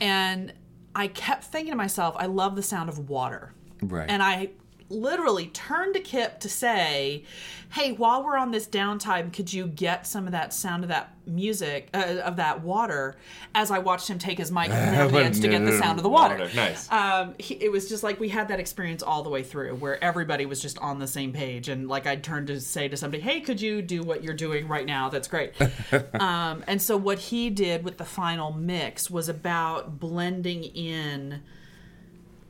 And 0.00 0.52
I 0.94 1.08
kept 1.08 1.44
thinking 1.44 1.72
to 1.72 1.76
myself, 1.76 2.14
I 2.18 2.26
love 2.26 2.54
the 2.54 2.62
sound 2.62 2.88
of 2.88 3.08
water. 3.08 3.52
Right. 3.82 4.08
And 4.08 4.22
I 4.22 4.50
literally 4.88 5.46
turned 5.48 5.94
to 5.94 6.00
Kip 6.00 6.40
to 6.40 6.48
say, 6.48 7.24
"Hey, 7.72 7.92
while 7.92 8.24
we're 8.24 8.36
on 8.36 8.50
this 8.50 8.66
downtime, 8.66 9.32
could 9.32 9.52
you 9.52 9.66
get 9.66 10.06
some 10.06 10.26
of 10.26 10.32
that 10.32 10.52
sound 10.52 10.84
of 10.84 10.88
that 10.88 11.14
music 11.26 11.88
uh, 11.94 12.20
of 12.24 12.36
that 12.36 12.62
water?" 12.62 13.16
As 13.54 13.70
I 13.70 13.78
watched 13.78 14.08
him 14.08 14.18
take 14.18 14.38
his 14.38 14.50
mic 14.50 14.70
and 14.70 15.10
the 15.14 15.18
edge 15.18 15.40
to 15.40 15.48
get 15.48 15.64
the 15.64 15.78
sound 15.78 15.98
of 15.98 16.02
the 16.02 16.08
water. 16.08 16.48
Nice. 16.54 16.90
Um, 16.90 17.34
he, 17.38 17.54
it 17.54 17.70
was 17.70 17.88
just 17.88 18.02
like 18.02 18.20
we 18.20 18.28
had 18.28 18.48
that 18.48 18.60
experience 18.60 19.02
all 19.02 19.22
the 19.22 19.30
way 19.30 19.42
through, 19.42 19.76
where 19.76 20.02
everybody 20.02 20.46
was 20.46 20.60
just 20.60 20.78
on 20.78 20.98
the 20.98 21.06
same 21.06 21.32
page, 21.32 21.68
and 21.68 21.88
like 21.88 22.06
I'd 22.06 22.22
turn 22.22 22.46
to 22.46 22.60
say 22.60 22.88
to 22.88 22.96
somebody, 22.96 23.22
"Hey, 23.22 23.40
could 23.40 23.60
you 23.60 23.82
do 23.82 24.02
what 24.02 24.22
you're 24.22 24.34
doing 24.34 24.68
right 24.68 24.86
now? 24.86 25.08
That's 25.08 25.28
great." 25.28 25.52
um, 26.20 26.64
and 26.66 26.80
so 26.80 26.96
what 26.96 27.18
he 27.18 27.50
did 27.50 27.84
with 27.84 27.98
the 27.98 28.04
final 28.04 28.52
mix 28.52 29.10
was 29.10 29.28
about 29.28 29.98
blending 29.98 30.64
in 30.64 31.42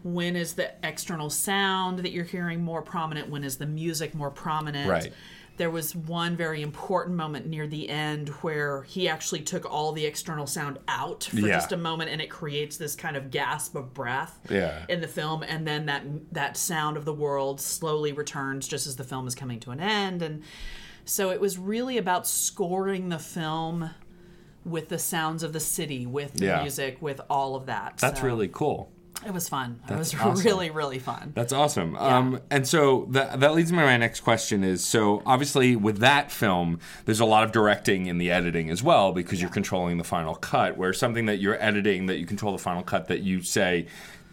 when 0.04 0.36
is 0.36 0.52
the 0.54 0.70
external 0.86 1.30
sound 1.30 1.98
that 2.00 2.12
you're 2.12 2.24
hearing 2.24 2.62
more 2.62 2.82
prominent 2.82 3.28
when 3.30 3.42
is 3.42 3.56
the 3.56 3.66
music 3.66 4.14
more 4.14 4.30
prominent 4.30 4.88
Right. 4.88 5.12
there 5.56 5.70
was 5.70 5.96
one 5.96 6.36
very 6.36 6.60
important 6.60 7.16
moment 7.16 7.46
near 7.46 7.66
the 7.66 7.88
end 7.88 8.28
where 8.42 8.82
he 8.82 9.08
actually 9.08 9.40
took 9.40 9.64
all 9.64 9.92
the 9.92 10.04
external 10.04 10.46
sound 10.46 10.78
out 10.88 11.24
for 11.24 11.36
Yeah. 11.40 11.54
just 11.54 11.72
a 11.72 11.78
moment 11.78 12.10
and 12.10 12.20
it 12.20 12.28
creates 12.28 12.76
this 12.76 12.94
kind 12.94 13.16
of 13.16 13.30
gasp 13.30 13.74
of 13.74 13.94
breath 13.94 14.38
Yeah. 14.50 14.84
in 14.90 15.00
the 15.00 15.08
film 15.08 15.42
and 15.42 15.66
then 15.66 15.86
that 15.86 16.02
that 16.32 16.56
sound 16.58 16.98
of 16.98 17.06
the 17.06 17.14
world 17.14 17.58
slowly 17.60 18.12
returns 18.12 18.68
just 18.68 18.86
as 18.86 18.96
the 18.96 19.04
film 19.04 19.26
is 19.26 19.34
coming 19.34 19.58
to 19.60 19.70
an 19.70 19.80
end 19.80 20.20
and 20.20 20.42
so 21.06 21.30
it 21.30 21.40
was 21.40 21.56
really 21.58 21.96
about 21.96 22.26
scoring 22.26 23.08
the 23.08 23.18
film 23.18 23.88
with 24.66 24.88
the 24.90 24.98
sounds 24.98 25.42
of 25.42 25.52
the 25.54 25.60
city 25.60 26.04
with 26.06 26.34
the 26.34 26.44
Yeah. 26.44 26.60
music 26.62 27.00
with 27.00 27.22
all 27.30 27.56
of 27.56 27.64
that 27.66 27.96
That's 27.98 28.20
So 28.20 28.26
really 28.26 28.48
cool. 28.48 28.90
It 29.26 29.32
was 29.32 29.48
fun 29.48 29.80
it 29.88 29.96
was 29.96 30.14
awesome. 30.20 30.44
really 30.44 30.70
really 30.70 30.98
fun 30.98 31.32
That's 31.34 31.52
awesome. 31.52 31.96
Um, 31.96 32.40
and 32.50 32.66
so 32.66 33.06
that 33.10 33.40
that 33.40 33.54
leads 33.54 33.72
me 33.72 33.78
to 33.78 33.84
my 33.84 33.96
next 33.96 34.20
question 34.20 34.64
is 34.64 34.84
so 34.84 35.22
obviously 35.26 35.76
with 35.76 35.98
that 35.98 36.30
film, 36.30 36.78
there's 37.04 37.20
a 37.20 37.24
lot 37.24 37.44
of 37.44 37.52
directing 37.52 38.06
in 38.06 38.18
the 38.18 38.30
editing 38.30 38.70
as 38.70 38.82
well 38.82 39.12
because 39.12 39.40
you're 39.40 39.50
controlling 39.50 39.98
the 39.98 40.04
final 40.04 40.34
cut. 40.34 40.76
Where 40.76 40.92
something 40.92 41.26
that 41.26 41.38
you're 41.38 41.60
editing 41.62 42.06
that 42.06 42.18
you 42.18 42.26
control 42.26 42.52
the 42.52 42.58
final 42.58 42.82
cut 42.82 43.08
that 43.08 43.20
you 43.20 43.42
say 43.42 43.86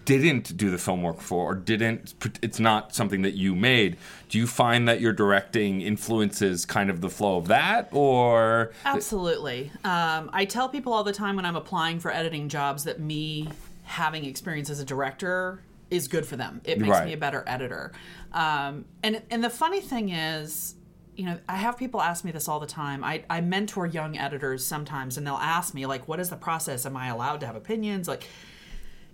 didn't 0.05 0.57
do 0.57 0.71
the 0.71 0.77
film 0.77 1.03
work 1.03 1.21
for 1.21 1.51
or 1.51 1.55
didn't 1.55 2.15
it's 2.41 2.59
not 2.59 2.95
something 2.95 3.21
that 3.21 3.35
you 3.35 3.55
made 3.55 3.95
do 4.29 4.39
you 4.39 4.47
find 4.47 4.87
that 4.87 4.99
your 4.99 5.13
directing 5.13 5.79
influences 5.81 6.65
kind 6.65 6.89
of 6.89 7.01
the 7.01 7.09
flow 7.09 7.37
of 7.37 7.47
that 7.47 7.87
or 7.91 8.71
Absolutely. 8.83 9.71
Um, 9.83 10.31
I 10.33 10.45
tell 10.45 10.69
people 10.69 10.91
all 10.91 11.03
the 11.03 11.13
time 11.13 11.35
when 11.35 11.45
I'm 11.45 11.55
applying 11.55 11.99
for 11.99 12.11
editing 12.11 12.49
jobs 12.49 12.85
that 12.85 12.99
me 12.99 13.47
having 13.91 14.25
experience 14.25 14.69
as 14.69 14.79
a 14.79 14.85
director 14.85 15.61
is 15.89 16.07
good 16.07 16.25
for 16.25 16.37
them. 16.37 16.61
It 16.63 16.79
makes 16.79 16.91
Right. 16.91 17.07
me 17.07 17.13
a 17.13 17.17
better 17.17 17.43
editor. 17.45 17.91
Um, 18.31 18.85
and 19.03 19.21
and 19.29 19.43
the 19.43 19.49
funny 19.49 19.81
thing 19.81 20.09
is, 20.09 20.75
you 21.17 21.25
know, 21.25 21.37
I 21.49 21.57
have 21.57 21.77
people 21.77 22.01
ask 22.01 22.23
me 22.23 22.31
this 22.31 22.47
all 22.47 22.61
the 22.61 22.65
time. 22.67 23.03
I, 23.03 23.23
I 23.29 23.41
mentor 23.41 23.85
young 23.85 24.17
editors 24.17 24.65
sometimes, 24.65 25.17
and 25.17 25.27
they'll 25.27 25.35
ask 25.35 25.73
me 25.73 25.85
like, 25.85 26.07
"What 26.07 26.19
is 26.21 26.29
the 26.29 26.37
process? 26.37 26.85
Am 26.85 26.95
I 26.95 27.07
allowed 27.07 27.41
to 27.41 27.45
have 27.45 27.57
opinions?" 27.57 28.07
Like, 28.07 28.23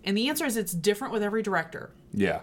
and 0.04 0.16
the 0.16 0.30
answer 0.30 0.46
is 0.46 0.56
it's 0.56 0.72
different 0.74 1.12
with 1.13 1.24
every 1.24 1.42
director. 1.42 1.92
yeah 2.13 2.42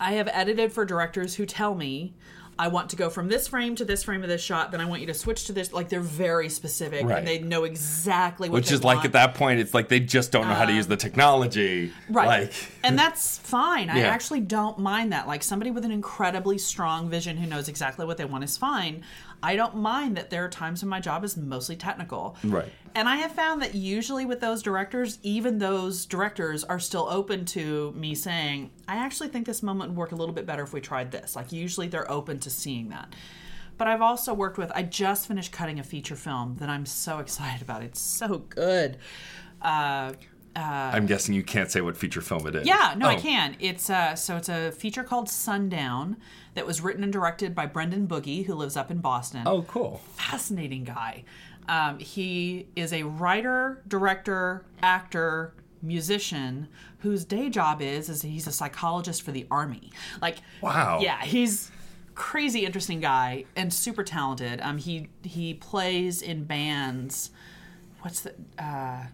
I 0.00 0.12
have 0.14 0.28
edited 0.32 0.72
for 0.72 0.84
directors 0.86 1.34
who 1.36 1.44
tell 1.46 1.74
me 1.74 2.14
I 2.58 2.68
want 2.68 2.90
to 2.90 2.96
go 2.96 3.10
from 3.10 3.28
this 3.28 3.48
frame 3.48 3.74
to 3.76 3.84
this 3.84 4.04
frame 4.04 4.22
of 4.22 4.28
this 4.28 4.42
shot, 4.42 4.70
then 4.70 4.80
I 4.80 4.84
want 4.84 5.00
you 5.00 5.06
to 5.08 5.14
switch 5.14 5.44
to 5.46 5.52
this. 5.52 5.72
Like 5.72 5.88
they're 5.88 6.00
very 6.00 6.48
specific 6.48 7.04
Right. 7.04 7.18
and 7.18 7.26
they 7.26 7.38
know 7.40 7.64
exactly 7.64 8.48
what 8.48 8.54
which 8.56 8.70
is 8.72 8.84
like 8.84 9.04
at 9.04 9.12
that 9.12 9.34
point 9.34 9.60
it's 9.60 9.74
like 9.74 9.88
they 9.88 10.00
just 10.00 10.30
don't 10.32 10.46
know 10.46 10.54
how 10.54 10.64
to 10.64 10.70
um, 10.70 10.76
use 10.76 10.86
the 10.86 10.96
technology 10.96 11.92
Right. 12.08 12.26
like 12.42 12.52
and 12.84 12.98
that's 12.98 13.38
fine. 13.38 13.90
I 13.90 13.98
Yeah. 13.98 14.06
actually 14.08 14.40
don't 14.40 14.78
mind 14.78 15.12
that. 15.12 15.26
Like 15.26 15.42
somebody 15.42 15.70
with 15.70 15.84
an 15.84 15.90
incredibly 15.90 16.58
strong 16.58 17.08
vision 17.10 17.36
who 17.36 17.46
knows 17.46 17.68
exactly 17.68 18.06
what 18.06 18.16
they 18.18 18.24
want 18.24 18.44
is 18.44 18.56
fine. 18.56 19.02
I 19.44 19.56
don't 19.56 19.76
mind 19.76 20.16
that 20.16 20.30
there 20.30 20.44
are 20.44 20.48
times 20.48 20.82
when 20.82 20.88
my 20.88 21.00
job 21.00 21.22
is 21.22 21.36
mostly 21.36 21.76
technical. 21.76 22.36
Right. 22.42 22.72
And 22.94 23.08
I 23.08 23.16
have 23.16 23.32
found 23.32 23.60
that 23.62 23.74
usually 23.74 24.24
with 24.24 24.40
those 24.40 24.62
directors, 24.62 25.18
even 25.22 25.58
those 25.58 26.06
directors 26.06 26.64
are 26.64 26.78
still 26.80 27.06
open 27.10 27.44
to 27.46 27.92
me 27.92 28.14
saying, 28.14 28.70
I 28.88 28.96
actually 28.96 29.28
think 29.28 29.46
this 29.46 29.62
moment 29.62 29.90
would 29.90 29.98
work 29.98 30.12
a 30.12 30.16
little 30.16 30.34
bit 30.34 30.46
better 30.46 30.62
if 30.62 30.72
we 30.72 30.80
tried 30.80 31.10
this. 31.12 31.36
Like 31.36 31.52
usually 31.52 31.88
they're 31.88 32.10
open 32.10 32.38
to 32.40 32.50
seeing 32.50 32.88
that. 32.88 33.14
But 33.76 33.88
I've 33.88 34.02
also 34.02 34.32
worked 34.32 34.56
with, 34.56 34.70
I 34.74 34.82
just 34.84 35.26
finished 35.28 35.52
cutting 35.52 35.78
a 35.80 35.84
feature 35.84 36.16
film 36.16 36.56
that 36.60 36.68
I'm 36.68 36.86
so 36.86 37.18
excited 37.24 37.60
about. 37.60 37.82
It's 37.82 38.00
so 38.00 38.38
good. 38.48 38.96
Uh, 39.60 40.12
i'm 40.56 41.04
guessing 41.06 41.34
you 41.34 41.42
can't 41.42 41.68
say 41.68 41.80
what 41.80 41.96
feature 41.96 42.20
film 42.20 42.46
it 42.46 42.54
is 42.54 42.64
yeah, 42.64 42.94
no, 42.96 43.08
I 43.08 43.16
Oh. 43.16 43.20
can. 43.20 43.56
It's 43.58 43.90
uh, 43.90 44.14
so 44.14 44.36
it's 44.36 44.48
a 44.48 44.70
feature 44.70 45.02
called 45.02 45.28
Sundown 45.28 46.16
that 46.54 46.66
was 46.66 46.80
written 46.80 47.02
and 47.02 47.12
directed 47.12 47.54
by 47.54 47.66
Brendan 47.66 48.06
Boogie, 48.06 48.46
who 48.46 48.54
lives 48.54 48.76
up 48.76 48.90
in 48.90 48.98
Boston. 48.98 49.42
oh 49.46 49.62
cool 49.62 50.00
fascinating 50.14 50.84
guy. 50.84 51.24
Um, 51.68 51.98
he 51.98 52.66
is 52.76 52.92
a 52.92 53.04
writer, 53.04 53.82
director, 53.88 54.64
actor, 54.82 55.54
musician 55.82 56.68
whose 56.98 57.24
day 57.24 57.48
job 57.50 57.80
is 57.82 58.08
is 58.08 58.22
he's 58.22 58.46
a 58.46 58.52
psychologist 58.52 59.22
for 59.22 59.32
the 59.32 59.46
army. 59.50 59.90
Like, 60.22 60.38
Wow. 60.60 61.00
yeah, 61.02 61.22
he's 61.22 61.70
crazy 62.14 62.64
interesting 62.64 63.00
guy 63.00 63.44
and 63.56 63.72
super 63.72 64.02
talented. 64.04 64.60
Um, 64.62 64.78
he 64.78 65.08
he 65.22 65.54
plays 65.54 66.22
in 66.22 66.44
bands. 66.44 67.30
What's 68.02 68.20
the 68.20 68.34
uh, 68.58 69.04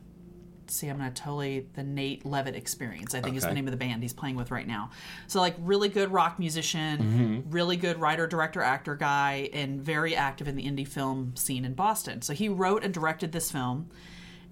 see, 0.71 0.89
I'm 0.89 0.99
gonna 0.99 1.11
totally 1.11 1.67
the 1.75 1.83
Nate 1.83 2.25
Levitt 2.25 2.55
experience. 2.55 3.15
I 3.15 3.21
think 3.21 3.37
is 3.37 3.45
the 3.45 3.53
name 3.53 3.67
of 3.67 3.71
the 3.73 3.77
band 3.77 4.03
he's 4.03 4.13
playing 4.13 4.37
with 4.37 4.51
right 4.51 4.67
now. 4.67 4.91
So 5.27 5.41
like 5.41 5.55
really 5.59 5.89
good 5.89 6.11
rock 6.13 6.39
musician, 6.39 6.99
Mm-hmm. 6.99 7.51
really 7.51 7.77
good 7.77 7.99
writer, 8.01 8.27
director, 8.27 8.63
actor 8.63 8.95
guy, 8.95 9.51
and 9.53 9.81
very 9.81 10.15
active 10.17 10.49
in 10.49 10.57
the 10.57 10.65
indie 10.65 10.87
film 10.89 11.35
scene 11.37 11.65
in 11.65 11.75
Boston. 11.75 12.23
So 12.23 12.33
he 12.33 12.49
wrote 12.49 12.85
and 12.85 12.93
directed 12.95 13.33
this 13.33 13.51
film. 13.51 13.89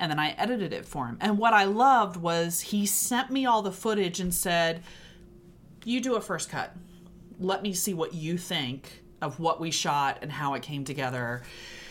And 0.00 0.11
then 0.12 0.20
I 0.20 0.31
edited 0.38 0.72
it 0.72 0.85
for 0.87 1.07
him. 1.07 1.18
And 1.20 1.38
what 1.38 1.54
I 1.54 1.64
loved 1.64 2.16
was 2.16 2.61
he 2.61 2.87
sent 2.87 3.31
me 3.33 3.46
all 3.46 3.62
the 3.62 3.72
footage 3.72 4.20
and 4.20 4.33
said, 4.33 4.83
You 5.85 6.00
do 6.00 6.14
a 6.14 6.20
first 6.20 6.50
cut. 6.50 6.72
Let 7.40 7.62
me 7.62 7.72
see 7.72 7.94
what 7.94 8.14
you 8.14 8.38
think 8.38 9.02
of 9.20 9.40
what 9.40 9.61
we 9.61 9.72
shot 9.72 10.18
and 10.22 10.31
how 10.31 10.54
it 10.54 10.62
came 10.62 10.85
together. 10.85 11.42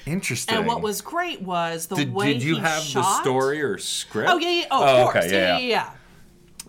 Interesting. 0.07 0.57
And 0.57 0.67
what 0.67 0.81
was 0.81 1.01
great 1.01 1.41
was 1.41 1.87
the 1.87 1.95
did, 1.95 2.13
way 2.13 2.33
did 2.33 2.43
you 2.43 2.55
he 2.55 2.61
have 2.61 2.81
shot, 2.81 3.01
the 3.03 3.21
story 3.23 3.61
or 3.61 3.77
script? 3.77 4.29
Oh 4.31 4.37
yeah, 4.37 4.49
yeah. 4.49 4.65
Oh, 4.71 4.83
Oh, 4.83 5.05
of 5.07 5.11
course. 5.13 5.25
okay, 5.25 5.35
yeah, 5.35 5.57
yeah, 5.57 5.57
yeah, 5.59 5.67
yeah. 5.67 5.89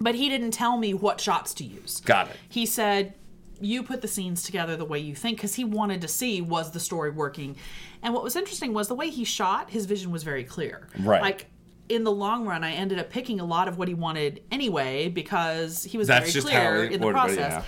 But 0.01 0.15
he 0.15 0.29
didn't 0.29 0.53
tell 0.53 0.77
me 0.77 0.95
what 0.95 1.21
shots 1.21 1.55
to 1.55 1.65
use. 1.65 2.01
Got 2.01 2.29
it. 2.31 2.37
He 2.49 2.67
said, 2.67 3.15
"You 3.61 3.83
put 3.83 4.01
the 4.03 4.09
scenes 4.09 4.43
together 4.43 4.77
the 4.77 4.85
way 4.85 4.99
you 4.99 5.15
think," 5.15 5.39
because 5.39 5.55
he 5.55 5.65
wanted 5.65 6.01
to 6.03 6.09
see 6.09 6.41
was 6.41 6.71
the 6.73 6.81
story 6.81 7.11
working. 7.11 7.57
And 8.03 8.15
what 8.15 8.23
was 8.23 8.37
interesting 8.37 8.73
was 8.75 8.87
the 8.89 8.95
way 8.95 9.11
he 9.11 9.25
shot. 9.25 9.71
His 9.71 9.87
vision 9.87 10.11
was 10.13 10.23
very 10.23 10.45
clear. 10.45 10.89
Right. 11.01 11.21
Like 11.21 11.47
in 11.89 12.05
the 12.05 12.13
long 12.13 12.47
run, 12.47 12.63
I 12.63 12.73
ended 12.73 12.99
up 12.99 13.11
picking 13.11 13.41
a 13.41 13.45
lot 13.45 13.67
of 13.67 13.79
what 13.79 13.89
he 13.89 13.95
wanted 13.95 14.43
anyway 14.53 15.09
because 15.09 15.83
he 15.85 15.97
was 15.99 16.07
That's 16.07 16.33
very 16.33 16.43
clear 16.45 16.85
in 16.85 17.01
the 17.01 17.07
would 17.07 17.13
process. 17.15 17.37
yeah. 17.39 17.63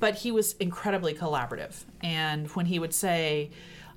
But 0.00 0.16
he 0.16 0.32
was 0.32 0.54
incredibly 0.54 1.14
collaborative. 1.14 1.84
And 2.02 2.48
when 2.48 2.66
he 2.66 2.78
would 2.78 2.92
say, 2.92 3.50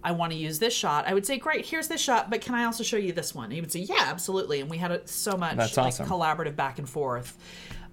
I 0.03 0.11
want 0.11 0.31
to 0.33 0.37
use 0.37 0.59
this 0.59 0.73
shot, 0.73 1.07
I 1.07 1.13
would 1.13 1.25
say, 1.25 1.37
Great, 1.37 1.65
here's 1.65 1.87
this 1.87 2.01
shot, 2.01 2.29
but 2.29 2.41
can 2.41 2.55
I 2.55 2.65
also 2.65 2.83
show 2.83 2.97
you 2.97 3.13
this 3.13 3.33
one? 3.33 3.45
And 3.45 3.53
he 3.53 3.61
would 3.61 3.71
say, 3.71 3.79
Yeah, 3.79 4.03
absolutely. 4.07 4.59
And 4.61 4.69
we 4.69 4.77
had 4.77 4.91
a, 4.91 5.07
so 5.07 5.37
much 5.37 5.55
That's 5.55 5.77
like, 5.77 5.87
awesome. 5.87 6.07
collaborative 6.07 6.55
back 6.55 6.79
and 6.79 6.89
forth. 6.89 7.37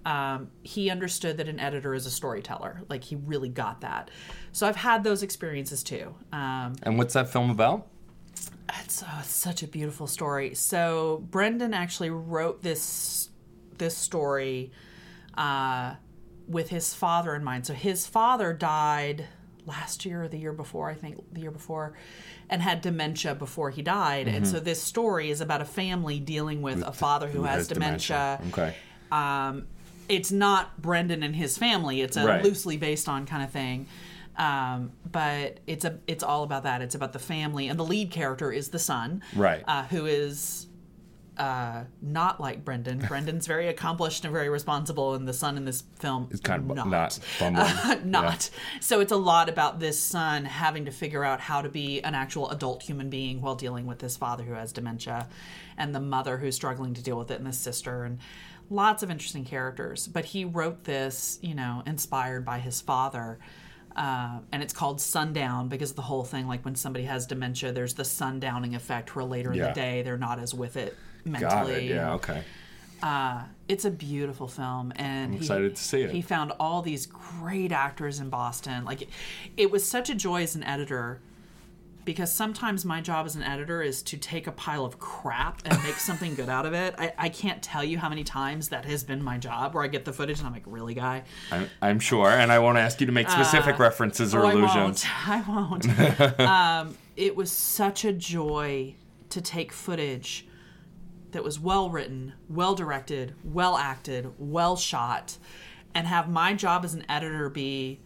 Um, 0.04 0.50
he 0.62 0.88
understood 0.90 1.36
that 1.36 1.48
an 1.48 1.60
editor 1.60 1.94
is 1.94 2.06
a 2.06 2.10
storyteller. 2.10 2.80
Like 2.88 3.04
he 3.04 3.16
really 3.16 3.50
got 3.50 3.82
that. 3.82 4.10
So 4.52 4.66
I've 4.66 4.76
had 4.76 5.04
those 5.04 5.22
experiences 5.22 5.82
too. 5.82 6.14
Um, 6.32 6.74
And 6.82 6.96
what's 6.98 7.14
that 7.14 7.28
film 7.28 7.50
about? 7.50 7.86
it's, 8.82 9.02
oh, 9.02 9.16
it's 9.20 9.28
such 9.34 9.62
a 9.62 9.66
beautiful 9.66 10.06
story. 10.06 10.54
So 10.54 11.24
Brendan 11.30 11.74
actually 11.74 12.10
wrote 12.10 12.62
this 12.62 13.28
this 13.78 13.96
story 13.96 14.70
uh, 15.36 15.94
with 16.46 16.68
his 16.68 16.92
father 16.94 17.34
in 17.34 17.42
mind. 17.42 17.66
So 17.66 17.72
his 17.74 18.06
father 18.06 18.52
died 18.52 19.26
last 19.66 20.04
year 20.04 20.24
or 20.24 20.28
the 20.28 20.38
year 20.38 20.52
before, 20.52 20.90
I 20.90 20.94
think 20.94 21.22
the 21.32 21.40
year 21.40 21.50
before, 21.50 21.92
and 22.48 22.60
had 22.62 22.80
dementia 22.80 23.34
before 23.34 23.70
he 23.70 23.82
died. 23.82 24.26
And 24.28 24.44
Mm-hmm. 24.44 24.52
so 24.54 24.60
this 24.60 24.82
story 24.82 25.30
is 25.30 25.40
about 25.40 25.60
a 25.60 25.64
family 25.64 26.18
dealing 26.20 26.62
with, 26.62 26.82
a 26.82 26.92
father 26.92 27.28
who, 27.28 27.44
has, 27.44 27.68
dementia. 27.68 28.40
Okay. 28.48 28.74
Um, 29.12 29.66
it's 30.08 30.32
not 30.32 30.80
Brendan 30.80 31.22
and 31.22 31.36
his 31.36 31.56
family. 31.58 32.00
It's 32.00 32.16
a 32.16 32.26
Right. 32.26 32.42
loosely 32.44 32.76
based 32.76 33.08
on 33.08 33.26
kind 33.26 33.42
of 33.44 33.50
thing. 33.50 33.86
Um, 34.36 34.92
but 35.10 35.58
it's 35.66 35.84
a 35.84 35.98
it's 36.06 36.24
all 36.24 36.44
about 36.44 36.62
that. 36.62 36.80
It's 36.82 36.94
about 36.94 37.12
the 37.12 37.18
family, 37.18 37.68
and 37.68 37.78
the 37.78 37.84
lead 37.84 38.10
character 38.10 38.50
is 38.50 38.68
the 38.70 38.78
son, 38.78 39.22
Right. 39.36 39.62
Uh, 39.66 39.82
who 39.84 40.06
is 40.06 40.66
uh, 41.40 41.84
not 42.02 42.38
like 42.38 42.64
Brendan. 42.66 42.98
Brendan's 43.08 43.46
very 43.46 43.68
accomplished 43.68 44.24
and 44.26 44.32
very 44.32 44.50
responsible, 44.50 45.14
and 45.14 45.26
the 45.26 45.32
son 45.32 45.56
in 45.56 45.64
this 45.64 45.84
film 45.98 46.28
is 46.30 46.40
kind 46.40 46.60
of 46.60 46.68
bu- 46.68 46.74
not. 46.74 46.88
not 46.88 47.18
bumbling. 47.38 48.00
not. 48.10 48.50
So 48.80 49.00
it's 49.00 49.10
a 49.12 49.16
lot 49.16 49.48
about 49.48 49.80
this 49.80 49.98
son 49.98 50.44
having 50.44 50.84
to 50.84 50.90
figure 50.90 51.24
out 51.24 51.40
how 51.40 51.62
to 51.62 51.70
be 51.70 52.02
an 52.02 52.14
actual 52.14 52.50
adult 52.50 52.82
human 52.82 53.08
being 53.08 53.40
while 53.40 53.54
dealing 53.54 53.86
with 53.86 54.00
this 54.00 54.18
father 54.18 54.44
who 54.44 54.52
has 54.52 54.70
dementia 54.70 55.28
and 55.78 55.94
the 55.94 56.00
mother 56.00 56.36
who's 56.36 56.54
struggling 56.54 56.92
to 56.92 57.02
deal 57.02 57.16
with 57.16 57.30
it 57.30 57.38
and 57.38 57.46
the 57.46 57.52
sister 57.54 58.04
and 58.04 58.18
lots 58.68 59.02
of 59.02 59.10
interesting 59.10 59.46
characters. 59.46 60.06
But 60.06 60.26
he 60.26 60.44
wrote 60.44 60.84
this, 60.84 61.38
you 61.40 61.54
know, 61.54 61.82
inspired 61.86 62.44
by 62.44 62.58
his 62.58 62.82
father. 62.82 63.38
Uh, 63.96 64.40
and 64.52 64.62
it's 64.62 64.74
called 64.74 65.00
sundown 65.00 65.68
because 65.68 65.94
the 65.94 66.02
whole 66.02 66.22
thing, 66.22 66.46
like 66.46 66.64
when 66.66 66.74
somebody 66.76 67.06
has 67.06 67.26
dementia, 67.26 67.72
there's 67.72 67.94
the 67.94 68.04
sundowning 68.04 68.76
effect 68.76 69.16
where 69.16 69.24
later 69.24 69.52
in 69.52 69.58
Yeah. 69.58 69.68
the 69.68 69.72
day 69.72 70.02
they're 70.02 70.18
not 70.18 70.38
as 70.38 70.52
with 70.54 70.76
it 70.76 70.96
mentally. 71.24 71.50
Got 71.50 71.70
it. 71.70 71.82
Yeah. 71.84 72.14
Okay. 72.14 72.42
Uh, 73.02 73.42
it's 73.68 73.84
a 73.84 73.90
beautiful 73.90 74.46
film, 74.46 74.92
and 74.96 75.32
I'm 75.32 75.38
excited 75.38 75.76
to 75.76 75.82
see 75.82 76.02
it. 76.02 76.10
He 76.10 76.22
found 76.22 76.52
all 76.60 76.82
these 76.82 77.06
great 77.06 77.72
actors 77.72 78.20
in 78.20 78.28
Boston. 78.28 78.84
Like, 78.84 79.02
it, 79.02 79.08
it 79.56 79.70
was 79.70 79.88
such 79.88 80.10
a 80.10 80.14
joy 80.14 80.42
as 80.42 80.54
an 80.54 80.64
editor 80.64 81.20
because 82.04 82.32
sometimes 82.32 82.84
my 82.84 83.00
job 83.00 83.26
as 83.26 83.36
an 83.36 83.42
editor 83.42 83.82
is 83.82 84.02
to 84.02 84.16
take 84.16 84.46
a 84.46 84.52
pile 84.52 84.84
of 84.84 84.98
crap 84.98 85.62
and 85.64 85.80
make 85.82 85.94
something 85.98 86.34
good 86.34 86.48
out 86.48 86.66
of 86.66 86.74
it. 86.74 86.94
I, 86.98 87.12
I 87.16 87.28
can't 87.28 87.62
tell 87.62 87.84
you 87.84 87.98
how 87.98 88.08
many 88.08 88.24
times 88.24 88.70
that 88.70 88.84
has 88.84 89.04
been 89.04 89.22
my 89.22 89.38
job 89.38 89.74
where 89.74 89.84
I 89.84 89.86
get 89.86 90.04
the 90.04 90.12
footage 90.12 90.38
and 90.38 90.46
I'm 90.46 90.52
like, 90.52 90.64
really, 90.66 90.94
guy? 90.94 91.22
I'm, 91.52 91.68
I'm 91.80 92.00
sure, 92.00 92.28
and 92.28 92.50
I 92.50 92.58
won't 92.58 92.78
ask 92.78 93.00
you 93.00 93.06
to 93.06 93.12
make 93.12 93.30
specific 93.30 93.78
references 93.78 94.34
or 94.34 94.44
oh, 94.44 94.50
allusions. 94.50 95.04
I 95.26 95.42
won't. 95.46 95.88
I 95.98 96.16
won't. 96.18 96.40
um, 96.40 96.96
it 97.16 97.36
was 97.36 97.50
such 97.50 98.04
a 98.04 98.12
joy 98.12 98.94
to 99.30 99.40
take 99.40 99.72
footage 99.72 100.46
that 101.32 101.44
was 101.44 101.58
well 101.58 101.90
written, 101.90 102.34
well 102.48 102.74
directed, 102.74 103.34
well 103.44 103.76
acted, 103.76 104.32
well 104.38 104.76
shot, 104.76 105.38
and 105.94 106.06
have 106.06 106.28
my 106.28 106.54
job 106.54 106.84
as 106.84 106.94
an 106.94 107.04
editor 107.08 107.48
be 107.48 108.00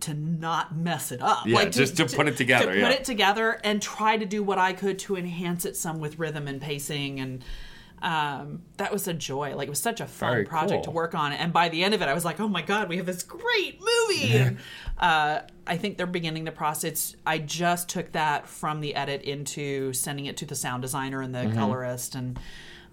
to 0.00 0.14
not 0.14 0.76
mess 0.76 1.10
it 1.10 1.20
up. 1.20 1.46
Yeah, 1.46 1.64
just 1.66 1.96
to 1.96 2.06
put 2.06 2.28
it 2.28 2.36
together, 2.36 2.72
To 2.72 2.78
yeah. 2.78 2.88
put 2.88 2.94
it 2.96 3.04
together 3.04 3.60
and 3.64 3.82
try 3.82 4.16
to 4.16 4.24
do 4.24 4.42
what 4.42 4.58
I 4.58 4.72
could 4.72 4.98
to 5.00 5.16
enhance 5.16 5.64
it 5.64 5.76
some 5.76 5.98
with 5.98 6.18
rhythm 6.18 6.48
and 6.48 6.60
pacing 6.60 7.20
and. 7.20 7.44
Um, 8.02 8.62
that 8.76 8.92
was 8.92 9.08
a 9.08 9.14
joy. 9.14 9.56
Like 9.56 9.66
it 9.66 9.70
was 9.70 9.80
such 9.80 10.00
a 10.00 10.06
fun 10.06 10.30
Very 10.32 10.44
project 10.44 10.84
to 10.84 10.90
work 10.90 11.14
on. 11.14 11.32
And 11.32 11.52
by 11.52 11.68
the 11.68 11.82
end 11.82 11.94
of 11.94 12.02
it, 12.02 12.08
I 12.08 12.14
was 12.14 12.24
like, 12.24 12.38
"Oh 12.40 12.48
my 12.48 12.62
god, 12.62 12.88
we 12.88 12.96
have 12.98 13.06
this 13.06 13.22
great 13.22 13.80
movie!" 13.80 14.36
and, 14.36 14.56
uh, 14.98 15.40
I 15.66 15.76
think 15.76 15.96
they're 15.98 16.06
beginning 16.06 16.44
the 16.44 16.52
process. 16.52 17.14
I 17.26 17.38
just 17.38 17.88
took 17.88 18.12
that 18.12 18.46
from 18.48 18.80
the 18.80 18.94
edit 18.94 19.22
into 19.22 19.92
sending 19.92 20.26
it 20.26 20.36
to 20.38 20.46
the 20.46 20.54
sound 20.54 20.82
designer 20.82 21.20
and 21.20 21.34
the 21.34 21.38
Mm-hmm. 21.40 21.58
colorist, 21.58 22.14
and 22.14 22.38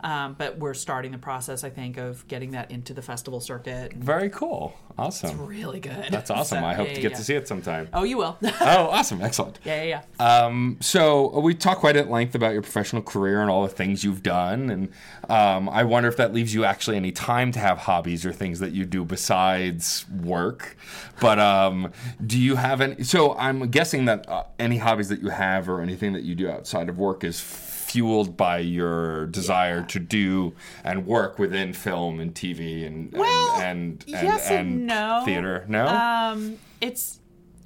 um, 0.02 0.36
but 0.38 0.58
we're 0.58 0.74
starting 0.74 1.12
the 1.12 1.18
process. 1.18 1.64
I 1.64 1.70
think 1.70 1.98
of 1.98 2.28
getting 2.28 2.52
that 2.52 2.72
into 2.72 2.94
the 2.94 3.02
festival 3.02 3.40
circuit. 3.40 3.94
Very 3.94 4.30
cool. 4.30 4.74
Awesome. 4.98 5.46
Really 5.46 5.80
good. 5.80 6.08
That's 6.10 6.30
awesome. 6.30 6.60
So, 6.60 6.66
I 6.66 6.74
hope 6.74 6.88
yeah, 6.88 6.94
to 6.94 7.02
get 7.02 7.12
yeah. 7.12 7.18
to 7.18 7.24
see 7.24 7.34
it 7.34 7.48
sometime. 7.48 7.90
Oh, 7.94 8.04
you 8.04 8.18
will. 8.18 8.38
Oh, 8.68 8.88
awesome. 8.88 9.22
Excellent. 9.22 9.60
yeah, 9.64 9.84
yeah. 9.84 10.02
Um, 10.20 10.78
so 10.80 11.40
we 11.40 11.54
talked 11.54 11.82
quite 11.82 11.96
at 11.96 12.10
length 12.10 12.34
about 12.34 12.54
your 12.54 12.62
professional 12.62 13.02
career 13.02 13.42
and 13.42 13.50
all 13.50 13.64
the 13.64 13.70
things 13.70 14.04
you've 14.04 14.24
done, 14.24 14.70
and 14.70 14.90
um, 15.30 15.70
I 15.70 15.84
wonder 15.84 16.10
if 16.10 16.18
that 16.18 16.34
leaves 16.34 16.54
you 16.54 16.66
actually 16.66 16.98
any 16.98 17.12
time 17.12 17.52
to 17.52 17.60
have 17.60 17.80
hobbies 17.80 18.26
or 18.26 18.34
things 18.34 18.60
that 18.60 18.72
you 18.72 18.86
do 18.86 19.06
besides 19.06 20.06
work. 20.10 20.78
But 21.20 21.38
um, 21.38 21.92
do 22.26 22.40
you 22.40 22.56
have 22.56 22.82
any? 22.82 23.04
So 23.04 23.36
I'm 23.36 23.70
guessing 23.70 24.06
that 24.06 24.28
uh, 24.28 24.46
any 24.58 24.78
hobbies 24.78 25.10
that 25.10 25.22
you 25.22 25.30
have 25.30 25.70
or 25.70 25.82
anything 25.82 26.14
that 26.14 26.24
you 26.24 26.34
do 26.36 26.50
outside 26.50 26.90
of 26.90 26.98
work 26.98 27.24
is 27.24 27.40
fueled 27.86 28.36
by 28.36 28.58
your 28.58 29.28
desire 29.28 29.84
to 29.84 30.00
do 30.00 30.54
and 30.84 31.06
work 31.06 31.38
within 31.38 31.72
film 31.74 32.20
and 32.20 32.34
TV 32.34 32.86
and 32.86 33.12
Well, 33.12 33.58
and 33.62 34.04
and, 34.08 34.16
and, 34.16 34.24
yes 34.28 34.50
and 34.50 34.88
no. 34.88 35.22
theater. 35.26 35.66
No. 35.68 35.86
Um, 35.88 36.58
it's 36.82 37.20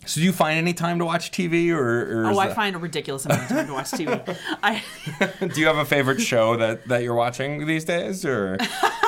so 0.06 0.20
do 0.20 0.26
you 0.26 0.32
find 0.34 0.58
any 0.58 0.74
time 0.74 1.00
to 1.00 1.06
watch 1.06 1.32
TV 1.32 1.70
or? 1.72 2.24
or 2.24 2.26
oh, 2.32 2.38
I 2.40 2.48
that- 2.48 2.56
find 2.56 2.76
a 2.76 2.80
ridiculous 2.80 3.26
amount 3.26 3.44
of 3.44 3.48
time 3.50 3.68
to 3.68 3.74
watch 3.74 3.92
TV. 3.92 4.38
I 4.64 4.84
Do 5.54 5.60
you 5.60 5.68
have 5.68 5.78
a 5.78 5.86
favorite 5.86 6.20
show 6.22 6.58
that, 6.58 6.88
that 6.88 7.04
you're 7.04 7.16
watching 7.16 7.66
these 7.68 7.86
days, 7.86 8.26
or 8.26 8.58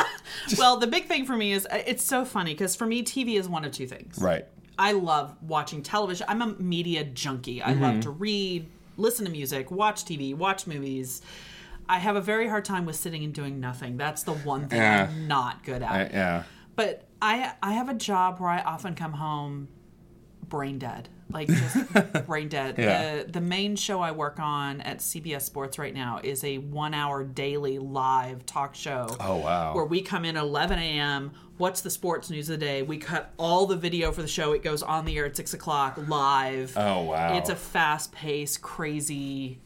well, 0.58 0.78
the 0.78 0.88
big 0.88 1.06
thing 1.08 1.26
for 1.26 1.36
me 1.36 1.52
is 1.54 1.66
uh, 1.66 1.82
it's 1.86 2.04
so 2.04 2.24
funny 2.26 2.54
because 2.54 2.76
for 2.76 2.86
me, 2.86 3.04
TV 3.04 3.38
is 3.40 3.48
one 3.50 3.66
of 3.66 3.72
two 3.72 3.88
things. 3.88 4.18
right? 4.20 4.46
I 4.78 4.94
love 4.94 5.36
watching 5.42 5.84
television. 5.84 6.26
I'm 6.30 6.42
a 6.42 6.48
media 6.56 7.04
junkie. 7.04 7.62
I 7.62 7.72
Mm-hmm. 7.74 7.82
love 7.84 8.00
to 8.02 8.10
read, 8.10 8.68
listen 9.02 9.26
to 9.26 9.32
music, 9.32 9.72
watch 9.72 10.06
TV, 10.06 10.36
watch 10.36 10.68
movies. 10.68 11.22
I 11.90 11.98
have 11.98 12.16
a 12.16 12.22
very 12.22 12.48
hard 12.48 12.64
time 12.64 12.86
with 12.86 12.96
sitting 12.96 13.24
and 13.24 13.34
doing 13.34 13.60
nothing. 13.60 13.98
That's 13.98 14.24
the 14.24 14.34
one 14.34 14.68
thing 14.70 14.80
Yeah. 14.80 15.08
I'm 15.10 15.28
not 15.28 15.64
good 15.66 15.82
at. 15.82 15.92
I, 15.92 16.10
yeah. 16.12 16.44
But 16.76 17.04
I 17.22 17.54
I 17.62 17.74
have 17.74 17.90
a 17.90 17.94
job 17.94 18.40
where 18.40 18.50
I 18.50 18.62
often 18.62 18.96
come 18.96 19.14
home 19.14 19.68
brain 20.48 20.80
dead. 20.80 21.10
Like 21.34 21.48
just 21.48 22.26
brain 22.28 22.50
dead. 22.50 22.76
Yeah. 22.78 23.24
The 23.24 23.32
the 23.32 23.42
main 23.42 23.76
show 23.76 24.02
I 24.02 24.12
work 24.12 24.40
on 24.40 24.82
at 24.82 25.00
CBS 25.00 25.42
Sports 25.42 25.80
right 25.80 25.94
now 25.94 26.20
is 26.24 26.44
a 26.44 26.58
one 26.60 26.94
hour 26.94 27.24
daily 27.24 27.80
live 27.80 28.46
talk 28.46 28.76
show. 28.76 29.08
Oh, 29.20 29.38
wow. 29.38 29.74
Where 29.76 29.86
we 29.86 30.02
come 30.02 30.26
in 30.26 30.38
at 30.38 30.44
eleven 30.44 30.80
AM, 30.80 31.32
what's 31.58 31.82
the 31.82 31.90
sports 31.90 32.30
news 32.30 32.50
of 32.50 32.60
the 32.60 32.66
day? 32.66 32.82
We 32.84 32.98
cut 32.98 33.34
all 33.38 33.66
the 33.66 33.78
video 33.78 34.12
for 34.12 34.22
the 34.22 34.28
show. 34.28 34.54
It 34.54 34.64
goes 34.64 34.84
on 34.84 35.06
the 35.06 35.18
air 35.18 35.26
at 35.26 35.36
six 35.36 35.54
o'clock 35.54 35.98
live. 36.08 36.74
Oh 36.78 37.04
wow. 37.04 37.38
It's 37.38 37.50
a 37.50 37.56
fast 37.56 38.12
paced, 38.12 38.62
crazy 38.62 39.60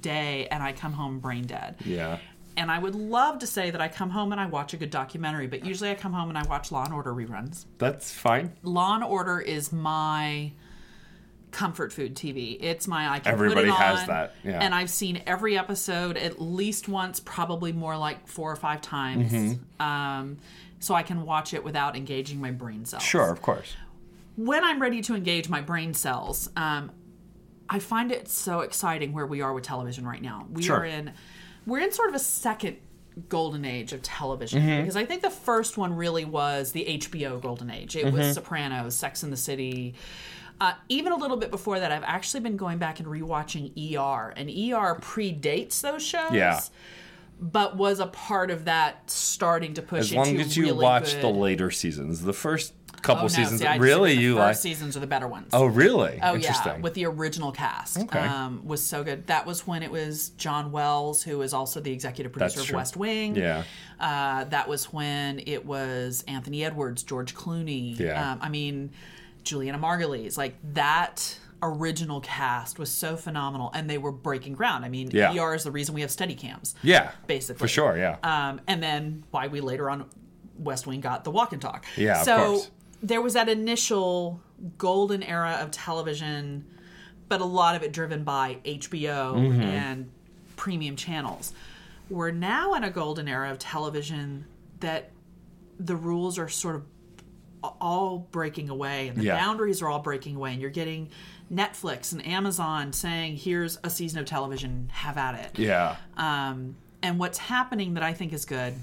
day 0.00 0.46
and 0.50 0.62
I 0.62 0.72
come 0.72 0.92
home 0.92 1.18
brain 1.18 1.44
dead. 1.46 1.76
yeah. 1.84 2.18
And 2.56 2.72
I 2.72 2.78
would 2.80 2.96
love 2.96 3.38
to 3.38 3.46
say 3.46 3.70
that 3.70 3.80
I 3.80 3.86
come 3.86 4.10
home 4.10 4.32
and 4.32 4.40
I 4.40 4.46
watch 4.46 4.74
a 4.74 4.76
good 4.76 4.90
documentary, 4.90 5.46
but 5.46 5.64
usually 5.64 5.90
I 5.90 5.94
come 5.94 6.12
home 6.12 6.28
and 6.28 6.36
I 6.36 6.42
watch 6.48 6.72
Law 6.72 6.82
and 6.84 6.92
Order 6.92 7.12
reruns. 7.14 7.66
That's 7.78 8.10
fine. 8.10 8.52
Law 8.64 8.96
and 8.96 9.04
Order 9.04 9.40
is 9.40 9.72
my 9.72 10.50
comfort 11.50 11.92
food 11.92 12.14
TV. 12.14 12.58
It's 12.60 12.86
my 12.86 13.08
I 13.10 13.18
can 13.20 13.32
Everybody 13.32 13.68
put 13.70 13.74
it 13.74 13.80
has 13.80 14.00
on, 14.00 14.06
that, 14.08 14.34
yeah. 14.44 14.58
And 14.60 14.74
I've 14.74 14.90
seen 14.90 15.22
every 15.26 15.56
episode 15.58 16.16
at 16.16 16.40
least 16.40 16.88
once, 16.88 17.20
probably 17.20 17.72
more 17.72 17.96
like 17.96 18.26
four 18.28 18.50
or 18.52 18.56
five 18.56 18.80
times. 18.82 19.32
Mm-hmm. 19.32 19.82
Um, 19.82 20.36
so 20.80 20.94
I 20.94 21.02
can 21.02 21.24
watch 21.24 21.54
it 21.54 21.64
without 21.64 21.96
engaging 21.96 22.40
my 22.40 22.50
brain 22.50 22.84
cells. 22.84 23.02
Sure, 23.02 23.30
of 23.30 23.42
course. 23.42 23.74
When 24.36 24.62
I'm 24.62 24.80
ready 24.80 25.00
to 25.02 25.14
engage 25.16 25.48
my 25.48 25.60
brain 25.60 25.94
cells, 25.94 26.48
um, 26.56 26.92
I 27.68 27.80
find 27.80 28.12
it 28.12 28.28
so 28.28 28.60
exciting 28.60 29.12
where 29.12 29.26
we 29.26 29.40
are 29.42 29.52
with 29.52 29.64
television 29.64 30.06
right 30.06 30.22
now. 30.22 30.46
We 30.52 30.62
Sure. 30.62 30.78
are 30.78 30.84
in 30.84 31.12
we're 31.66 31.80
in 31.80 31.92
sort 31.92 32.08
of 32.08 32.14
a 32.14 32.18
second 32.20 32.76
golden 33.28 33.64
age 33.64 33.92
of 33.92 34.00
television 34.00 34.62
Mm-hmm. 34.62 34.80
because 34.82 34.96
I 34.96 35.04
think 35.04 35.22
the 35.22 35.30
first 35.30 35.76
one 35.76 35.92
really 35.94 36.24
was 36.24 36.70
the 36.72 36.84
HBO 36.98 37.40
golden 37.42 37.68
age. 37.70 37.96
It 37.96 38.06
Mm-hmm. 38.06 38.16
was 38.16 38.34
Sopranos, 38.34 38.94
Sex 38.96 39.22
in 39.24 39.30
the 39.30 39.36
City. 39.36 39.94
Uh, 40.60 40.74
even 40.88 41.12
a 41.12 41.16
little 41.16 41.36
bit 41.36 41.50
before 41.50 41.78
that, 41.78 41.92
I've 41.92 42.02
actually 42.04 42.40
been 42.40 42.56
going 42.56 42.78
back 42.78 42.98
and 42.98 43.08
rewatching 43.08 43.70
ER, 43.96 44.30
and 44.36 44.48
ER 44.48 44.98
predates 45.00 45.80
those 45.80 46.02
shows. 46.04 46.32
Yeah. 46.32 46.60
But 47.40 47.76
was 47.76 48.00
a 48.00 48.06
part 48.08 48.50
of 48.50 48.64
that 48.64 49.08
starting 49.08 49.74
to 49.74 49.82
push 49.82 50.00
As 50.00 50.14
long 50.14 50.40
as 50.40 50.56
you 50.56 50.64
really 50.64 50.82
watch 50.82 51.12
good, 51.12 51.22
the 51.22 51.28
later 51.28 51.70
seasons, 51.70 52.22
the 52.22 52.32
first 52.32 52.72
couple 53.02 53.20
Oh, 53.20 53.22
no, 53.26 53.28
seasons, 53.28 53.60
see, 53.60 53.78
really 53.78 54.16
the 54.16 54.22
you 54.22 54.34
first 54.34 54.40
like? 54.44 54.56
seasons 54.56 54.96
are 54.96 55.00
the 55.00 55.06
better 55.06 55.28
ones. 55.28 55.50
Oh, 55.52 55.66
really? 55.66 56.18
Oh 56.20 56.34
yeah, 56.34 56.78
with 56.78 56.94
the 56.94 57.06
original 57.06 57.52
cast. 57.52 57.96
Okay. 57.96 58.18
Um, 58.18 58.62
was 58.64 58.82
so 58.82 59.04
good. 59.04 59.28
That 59.28 59.46
was 59.46 59.64
when 59.68 59.84
it 59.84 59.90
was 59.92 60.30
John 60.30 60.72
Wells, 60.72 61.22
who 61.22 61.42
is 61.42 61.54
also 61.54 61.78
the 61.80 61.92
executive 61.92 62.32
producer 62.32 62.60
of. 62.62 62.72
West 62.72 62.96
Wing. 62.96 63.36
yeah. 63.36 63.62
Uh, 64.00 64.42
that 64.44 64.68
was 64.68 64.92
when 64.92 65.40
it 65.46 65.64
was 65.64 66.24
Anthony 66.26 66.64
Edwards, 66.64 67.04
George 67.04 67.36
Clooney. 67.36 67.96
Yeah. 67.98 68.32
Um, 68.32 68.38
I 68.42 68.48
mean, 68.48 68.90
Julianna 69.48 69.78
Margulies. 69.78 70.36
Like 70.36 70.54
that 70.74 71.36
original 71.62 72.20
cast 72.20 72.78
was 72.78 72.90
so 72.90 73.16
phenomenal, 73.16 73.70
and 73.74 73.90
they 73.90 73.98
were 73.98 74.12
breaking 74.12 74.52
ground. 74.52 74.84
I 74.84 74.88
mean, 74.88 75.10
Yeah. 75.10 75.34
ER 75.34 75.54
is 75.54 75.64
the 75.64 75.72
reason 75.72 75.94
we 75.94 76.02
have 76.02 76.10
steady 76.10 76.34
cams. 76.36 76.74
Yeah. 76.82 77.10
Basically. 77.26 77.58
For 77.58 77.66
sure. 77.68 77.96
Yeah. 77.98 78.16
Um, 78.22 78.60
and 78.68 78.80
then 78.82 79.24
why 79.32 79.48
we 79.48 79.60
later 79.60 79.90
on 79.90 80.06
West 80.58 80.86
Wing 80.86 81.00
got 81.00 81.24
the 81.24 81.30
walk 81.32 81.52
and 81.52 81.60
talk. 81.60 81.84
Yeah, 81.96 82.20
of 82.20 82.24
So 82.24 82.36
course. 82.36 82.70
there 83.02 83.20
was 83.20 83.34
that 83.34 83.48
initial 83.48 84.40
golden 84.76 85.22
era 85.22 85.58
of 85.60 85.70
television, 85.72 86.64
but 87.28 87.40
a 87.40 87.44
lot 87.44 87.74
of 87.74 87.82
it 87.82 87.92
driven 87.92 88.22
by 88.24 88.58
HBO 88.64 89.34
Mm-hmm. 89.34 89.60
and 89.62 90.10
premium 90.56 90.94
channels. 90.96 91.52
We're 92.10 92.30
now 92.30 92.74
in 92.74 92.84
a 92.84 92.90
golden 92.90 93.26
era 93.28 93.50
of 93.50 93.58
television 93.58 94.46
that 94.80 95.10
the 95.78 95.94
rules 95.96 96.38
are 96.38 96.48
sort 96.48 96.74
of 96.76 96.84
all 97.62 98.18
breaking 98.30 98.68
away 98.70 99.08
and 99.08 99.16
the 99.18 99.24
Yeah. 99.24 99.36
boundaries 99.36 99.82
are 99.82 99.88
all 99.88 99.98
breaking 100.00 100.36
away 100.36 100.52
and 100.52 100.60
you're 100.60 100.70
getting 100.70 101.10
Netflix 101.52 102.12
and 102.12 102.24
Amazon 102.26 102.92
saying 102.92 103.36
here's 103.36 103.78
a 103.82 103.90
season 103.90 104.18
of 104.20 104.26
television 104.26 104.90
have 104.92 105.16
at 105.16 105.34
it 105.34 105.58
Yeah. 105.58 105.96
um, 106.16 106.76
and 107.02 107.18
what's 107.18 107.38
happening 107.38 107.94
that 107.94 108.02
I 108.02 108.12
think 108.12 108.32
is 108.32 108.44
good 108.44 108.74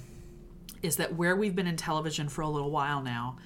is 0.82 0.98
that 0.98 1.16
where 1.16 1.36
we've 1.36 1.56
been 1.56 1.68
in 1.68 1.78
television 1.78 2.28
for 2.30 2.42
a 2.42 2.50
little 2.50 2.72
while 2.72 3.02
now 3.02 3.38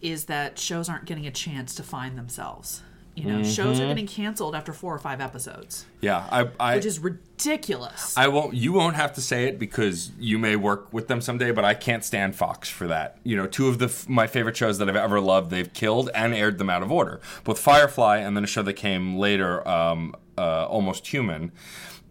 is 0.00 0.26
that 0.26 0.58
shows 0.58 0.88
aren't 0.88 1.04
getting 1.06 1.26
a 1.26 1.30
chance 1.30 1.74
to 1.76 1.82
find 1.82 2.16
themselves. 2.18 2.82
You 3.16 3.24
know, 3.32 3.42
shows 3.44 3.76
Mm-hmm. 3.76 3.84
are 3.84 3.88
getting 3.88 4.06
canceled 4.08 4.54
after 4.56 4.72
four 4.72 4.92
or 4.94 4.98
five 4.98 5.20
episodes, 5.20 5.86
Yeah. 6.00 6.26
I 6.32 6.48
I 6.58 6.74
which 6.76 6.84
is 6.84 6.98
ridiculous. 6.98 8.16
I 8.16 8.26
won't. 8.28 8.54
You 8.54 8.72
won't 8.72 8.96
have 8.96 9.12
to 9.14 9.20
say 9.20 9.44
it 9.46 9.58
because 9.58 10.10
you 10.18 10.38
may 10.38 10.56
work 10.56 10.92
with 10.92 11.06
them 11.08 11.20
someday. 11.20 11.52
But 11.52 11.64
I 11.64 11.74
can't 11.74 12.04
stand 12.04 12.34
Fox 12.34 12.68
for 12.68 12.88
that. 12.88 13.18
You 13.22 13.36
know, 13.36 13.46
two 13.46 13.68
of 13.68 13.78
the 13.78 13.92
my 14.08 14.26
favorite 14.26 14.56
shows 14.56 14.78
that 14.78 14.88
I've 14.88 14.96
ever 14.96 15.20
loved, 15.20 15.50
they've 15.50 15.72
killed 15.72 16.10
and 16.14 16.34
aired 16.34 16.58
them 16.58 16.68
out 16.70 16.82
of 16.82 16.90
order. 16.90 17.20
Both 17.44 17.60
Firefly 17.60 18.18
and 18.18 18.36
then 18.36 18.42
a 18.44 18.48
show 18.48 18.62
that 18.62 18.72
came 18.74 19.16
later, 19.16 19.66
um, 19.68 20.14
uh, 20.36 20.66
Almost 20.66 21.06
Human. 21.08 21.52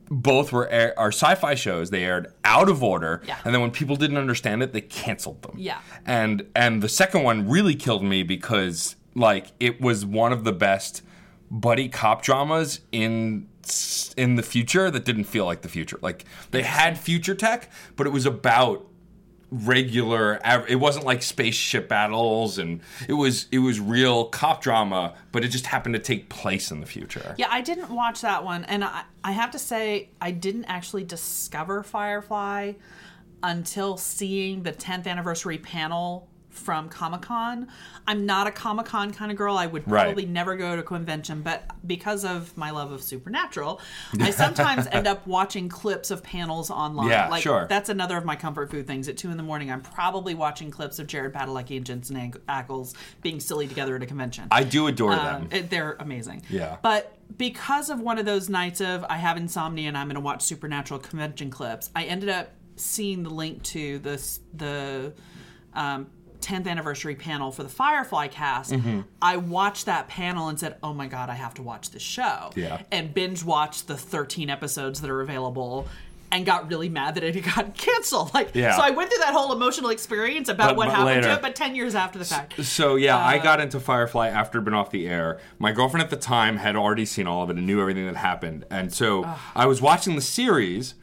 Both 0.09 0.51
were 0.51 0.67
air, 0.69 0.93
are 0.97 1.11
sci-fi 1.11 1.55
shows. 1.55 1.89
They 1.89 2.03
aired 2.03 2.31
out 2.43 2.69
of 2.69 2.83
order, 2.83 3.21
Yeah. 3.25 3.37
and 3.43 3.53
then 3.53 3.61
when 3.61 3.71
people 3.71 3.95
didn't 3.95 4.17
understand 4.17 4.61
it, 4.61 4.71
they 4.73 4.81
canceled 4.81 5.41
them. 5.41 5.55
Yeah. 5.57 5.79
and 6.05 6.45
and 6.55 6.81
the 6.83 6.89
second 6.89 7.23
one 7.23 7.49
really 7.49 7.73
killed 7.75 8.03
me 8.03 8.21
because 8.23 8.95
like 9.15 9.51
it 9.59 9.81
was 9.81 10.05
one 10.05 10.31
of 10.33 10.43
the 10.43 10.53
best 10.53 11.01
buddy 11.49 11.87
cop 11.89 12.21
dramas 12.23 12.81
in 12.91 13.47
in 14.17 14.35
the 14.35 14.43
future 14.43 14.91
that 14.91 15.05
didn't 15.05 15.25
feel 15.25 15.45
like 15.45 15.61
the 15.61 15.69
future. 15.69 15.99
Like 16.01 16.25
they 16.51 16.63
had 16.63 16.97
future 16.97 17.35
tech, 17.35 17.71
but 17.95 18.07
it 18.07 18.11
was 18.11 18.25
about 18.25 18.87
regular 19.51 20.39
it 20.67 20.77
wasn't 20.77 21.05
like 21.05 21.21
spaceship 21.21 21.87
battles 21.87 22.57
and 22.57 22.81
it 23.07 23.13
was 23.13 23.47
it 23.51 23.59
was 23.59 23.79
real 23.79 24.25
cop 24.25 24.63
drama 24.63 25.13
but 25.31 25.45
it 25.45 25.49
just 25.49 25.67
happened 25.67 25.93
to 25.93 25.99
take 25.99 26.27
place 26.27 26.71
in 26.71 26.79
the 26.79 26.87
future 26.87 27.35
yeah, 27.37 27.45
I 27.51 27.61
didn't 27.61 27.91
watch 27.91 28.21
that 28.21 28.43
one, 28.43 28.63
and 28.65 28.83
I, 28.83 29.03
I 29.23 29.31
have 29.31 29.51
to 29.51 29.59
say 29.59 30.09
I 30.19 30.31
didn't 30.31 30.65
actually 30.65 31.03
discover 31.03 31.83
Firefly 31.83 32.73
until 33.43 33.97
seeing 33.97 34.63
the 34.63 34.71
10th 34.71 35.05
anniversary 35.05 35.59
panel 35.59 36.27
from 36.63 36.87
Comic 36.89 37.21
Con. 37.21 37.67
I'm 38.07 38.25
not 38.25 38.47
a 38.47 38.51
Comic 38.51 38.85
Con 38.85 39.11
kind 39.11 39.31
of 39.31 39.37
girl. 39.37 39.57
I 39.57 39.65
would 39.67 39.89
Right. 39.89 40.05
probably 40.05 40.25
never 40.25 40.55
go 40.55 40.75
to 40.75 40.81
a 40.81 40.83
convention, 40.83 41.41
but 41.41 41.69
because 41.85 42.23
of 42.25 42.55
my 42.57 42.71
love 42.71 42.91
of 42.91 43.01
Supernatural, 43.03 43.81
I 44.19 44.31
sometimes 44.31 44.87
end 44.91 45.07
up 45.07 45.27
watching 45.27 45.67
clips 45.69 46.09
of 46.11 46.23
panels 46.23 46.71
online. 46.71 47.09
Yeah, 47.09 47.27
like, 47.27 47.43
sure. 47.43 47.67
That's 47.69 47.89
another 47.89 48.17
of 48.17 48.25
my 48.25 48.35
comfort 48.35 48.71
food 48.71 48.87
things. 48.87 49.07
At 49.07 49.17
two 49.17 49.29
in 49.29 49.37
the 49.37 49.43
morning, 49.43 49.71
I'm 49.71 49.81
probably 49.81 50.33
watching 50.35 50.71
clips 50.71 50.99
of 50.99 51.07
Jared 51.07 51.33
Padalecki 51.33 51.77
and 51.77 51.85
Jensen 51.85 52.33
Ackles 52.47 52.93
being 53.21 53.39
silly 53.39 53.67
together 53.67 53.95
at 53.95 54.03
a 54.03 54.05
convention. 54.05 54.47
i 54.51 54.63
do 54.63 54.87
adore 54.87 55.13
Um, 55.13 55.19
them 55.25 55.47
it- 55.51 55.69
they're 55.69 55.97
amazing. 55.99 56.43
Yeah. 56.49 56.77
But 56.81 57.17
because 57.37 57.89
of 57.89 57.99
one 57.99 58.17
of 58.19 58.25
those 58.25 58.47
nights 58.49 58.79
of 58.81 59.03
I 59.09 59.17
have 59.17 59.37
insomnia 59.37 59.87
and 59.87 59.97
I'm 59.97 60.07
going 60.07 60.15
to 60.15 60.21
watch 60.21 60.41
Supernatural 60.43 60.99
convention 60.99 61.49
clips, 61.49 61.89
I 61.95 62.03
ended 62.03 62.29
up 62.29 62.51
seeing 62.75 63.23
the 63.23 63.29
link 63.29 63.61
to 63.63 63.99
this 63.99 64.39
the 64.53 65.13
um, 65.73 66.07
10th 66.43 66.67
anniversary 66.67 67.15
panel 67.15 67.51
for 67.51 67.63
the 67.63 67.69
Firefly 67.69 68.27
cast. 68.27 68.71
Mm-hmm. 68.71 69.01
I 69.21 69.37
watched 69.37 69.85
that 69.87 70.07
panel 70.07 70.49
and 70.49 70.59
said, 70.59 70.75
"Oh 70.83 70.93
my 70.93 71.07
god, 71.07 71.29
I 71.29 71.35
have 71.35 71.53
to 71.55 71.61
watch 71.63 71.91
this 71.91 72.01
show." 72.03 72.51
Yeah. 72.55 72.81
And 72.91 73.13
binge 73.13 73.43
watched 73.43 73.87
the 73.87 73.97
13 73.97 74.49
episodes 74.49 75.01
that 75.01 75.09
are 75.09 75.21
available. 75.21 75.87
And 76.31 76.47
got 76.47 76.67
really 76.67 76.89
mad 76.89 77.13
that 77.13 77.23
it 77.23 77.39
got 77.55 77.77
canceled. 77.77 78.33
Like, 78.33 78.55
Yeah. 78.55 78.75
so 78.75 78.81
I 78.81 78.89
went 78.89 79.11
through 79.11 79.19
that 79.19 79.33
whole 79.33 79.53
emotional 79.53 79.91
experience 79.91 80.49
about 80.49 80.69
But- 80.69 80.77
what 80.77 80.87
but 80.87 80.95
happened 80.95 81.21
to 81.25 81.33
it, 81.33 81.41
but 81.43 81.55
ten 81.55 81.75
years 81.75 81.93
after 81.93 82.17
the 82.17 82.25
fact. 82.25 82.65
So 82.65 82.95
yeah, 82.95 83.15
I 83.15 83.37
Uh, 83.37 83.43
got 83.43 83.59
into 83.59 83.79
Firefly 83.79 84.29
after 84.29 84.57
it'd 84.57 84.65
been 84.65 84.73
off 84.73 84.89
the 84.89 85.07
air. 85.07 85.39
My 85.59 85.71
girlfriend 85.71 86.03
at 86.03 86.09
the 86.09 86.15
time 86.17 86.57
had 86.57 86.75
already 86.75 87.05
seen 87.05 87.27
all 87.27 87.43
of 87.43 87.51
it 87.51 87.57
and 87.57 87.67
knew 87.67 87.79
everything 87.79 88.07
that 88.07 88.15
happened. 88.15 88.65
And 88.71 88.91
so 88.91 89.29
I 89.55 89.67
was 89.67 89.79
watching 89.79 90.15
the 90.15 90.23
series 90.23 90.95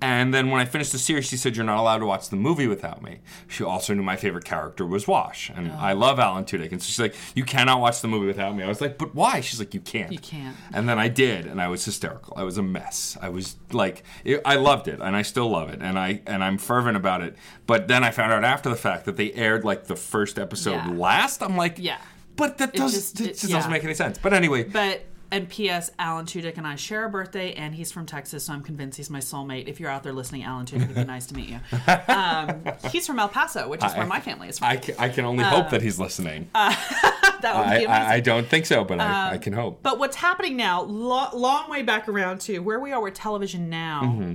and 0.00 0.32
then 0.32 0.50
when 0.50 0.60
I 0.60 0.64
finished 0.64 0.92
the 0.92 0.98
series, 0.98 1.26
she 1.26 1.36
said, 1.36 1.56
You're 1.56 1.64
not 1.64 1.78
allowed 1.78 1.98
to 1.98 2.06
watch 2.06 2.28
the 2.28 2.36
movie 2.36 2.66
without 2.66 3.02
me. 3.02 3.18
She 3.48 3.64
also 3.64 3.94
knew 3.94 4.02
my 4.02 4.16
favorite 4.16 4.44
character 4.44 4.86
was 4.86 5.08
Wash. 5.08 5.50
And 5.54 5.70
oh. 5.72 5.76
I 5.78 5.92
love 5.94 6.18
Alan 6.20 6.44
Tudyk. 6.44 6.70
And 6.72 6.80
so 6.80 6.86
she's 6.86 7.00
like, 7.00 7.14
You 7.34 7.44
cannot 7.44 7.80
watch 7.80 8.00
the 8.00 8.08
movie 8.08 8.26
without 8.26 8.54
me. 8.56 8.62
I 8.62 8.68
was 8.68 8.80
like, 8.80 8.96
But 8.98 9.14
why? 9.14 9.40
She's 9.40 9.58
like, 9.58 9.74
You 9.74 9.80
can't. 9.80 10.12
You 10.12 10.18
can't. 10.18 10.56
And 10.72 10.88
then 10.88 10.98
I 10.98 11.08
did, 11.08 11.46
and 11.46 11.60
I 11.60 11.68
was 11.68 11.84
hysterical. 11.84 12.34
I 12.36 12.44
was 12.44 12.58
a 12.58 12.62
mess. 12.62 13.16
I 13.20 13.28
was 13.28 13.56
like, 13.72 14.04
it, 14.24 14.40
I 14.44 14.54
loved 14.56 14.86
it, 14.88 15.00
and 15.00 15.16
I 15.16 15.22
still 15.22 15.48
love 15.50 15.68
it, 15.70 15.80
and 15.82 15.98
I 15.98 16.20
and 16.26 16.44
I'm 16.44 16.58
fervent 16.58 16.96
about 16.96 17.22
it. 17.22 17.36
But 17.66 17.88
then 17.88 18.04
I 18.04 18.10
found 18.10 18.32
out 18.32 18.44
after 18.44 18.68
the 18.68 18.76
fact 18.76 19.04
that 19.06 19.16
they 19.16 19.32
aired 19.32 19.64
like 19.64 19.84
the 19.86 19.96
first 19.96 20.38
episode 20.38 20.72
Yeah. 20.76 20.90
last. 20.92 21.42
I'm 21.42 21.56
like, 21.56 21.76
Yeah. 21.78 21.98
but 22.36 22.58
that 22.58 22.72
does 22.72 22.92
just- 22.94 23.20
it 23.20 23.24
it- 23.26 23.28
just 23.32 23.44
yeah. 23.48 23.56
doesn't 23.56 23.70
make 23.72 23.82
any 23.84 23.94
sense. 23.94 24.16
But 24.18 24.32
anyway, 24.32 24.64
But 24.64 25.02
and 25.30 25.48
P.S. 25.48 25.90
Alan 25.98 26.24
Tudyk 26.24 26.56
and 26.56 26.66
I 26.66 26.76
share 26.76 27.04
a 27.04 27.10
birthday, 27.10 27.52
and 27.52 27.74
he's 27.74 27.92
from 27.92 28.06
Texas, 28.06 28.44
so 28.44 28.52
I'm 28.52 28.62
convinced 28.62 28.96
he's 28.96 29.10
my 29.10 29.18
soulmate. 29.18 29.68
If 29.68 29.78
you're 29.78 29.90
out 29.90 30.02
there 30.02 30.12
listening, 30.14 30.42
Alan 30.42 30.64
Tudyk, 30.64 30.84
it'd 30.84 30.94
be 30.94 31.04
nice 31.16 31.26
to 31.26 31.34
meet 31.34 31.48
you. 31.50 31.60
Um, 32.08 32.62
he's 32.90 33.06
from 33.06 33.18
El 33.18 33.28
Paso, 33.28 33.68
which 33.68 33.84
is 33.84 33.92
where 33.94 34.06
my 34.06 34.20
family 34.20 34.48
is 34.48 34.58
from. 34.58 34.68
I 34.68 34.76
can, 34.78 34.94
I 34.98 35.08
can 35.10 35.24
only 35.26 35.44
hope 35.44 35.70
that 35.70 35.82
he's 35.82 35.98
listening. 35.98 36.48
that 36.54 37.42
would 37.42 37.44
I, 37.66 37.78
be 37.78 37.84
amazing. 37.84 37.90
I, 37.90 38.14
I 38.14 38.20
don't 38.20 38.46
think 38.46 38.66
so, 38.66 38.84
but 38.84 39.00
I, 39.00 39.32
I 39.32 39.38
can 39.38 39.52
hope. 39.52 39.82
but 39.82 39.98
what's 39.98 40.16
happening 40.16 40.56
now, 40.56 40.82
lo- 40.82 41.28
long 41.34 41.70
way 41.70 41.82
back 41.82 42.08
around 42.08 42.40
to 42.42 42.58
where 42.60 42.80
we 42.80 42.92
are 42.92 43.00
with 43.02 43.14
television 43.14 43.68
now, 43.68 44.00
Mm-hmm. 44.04 44.34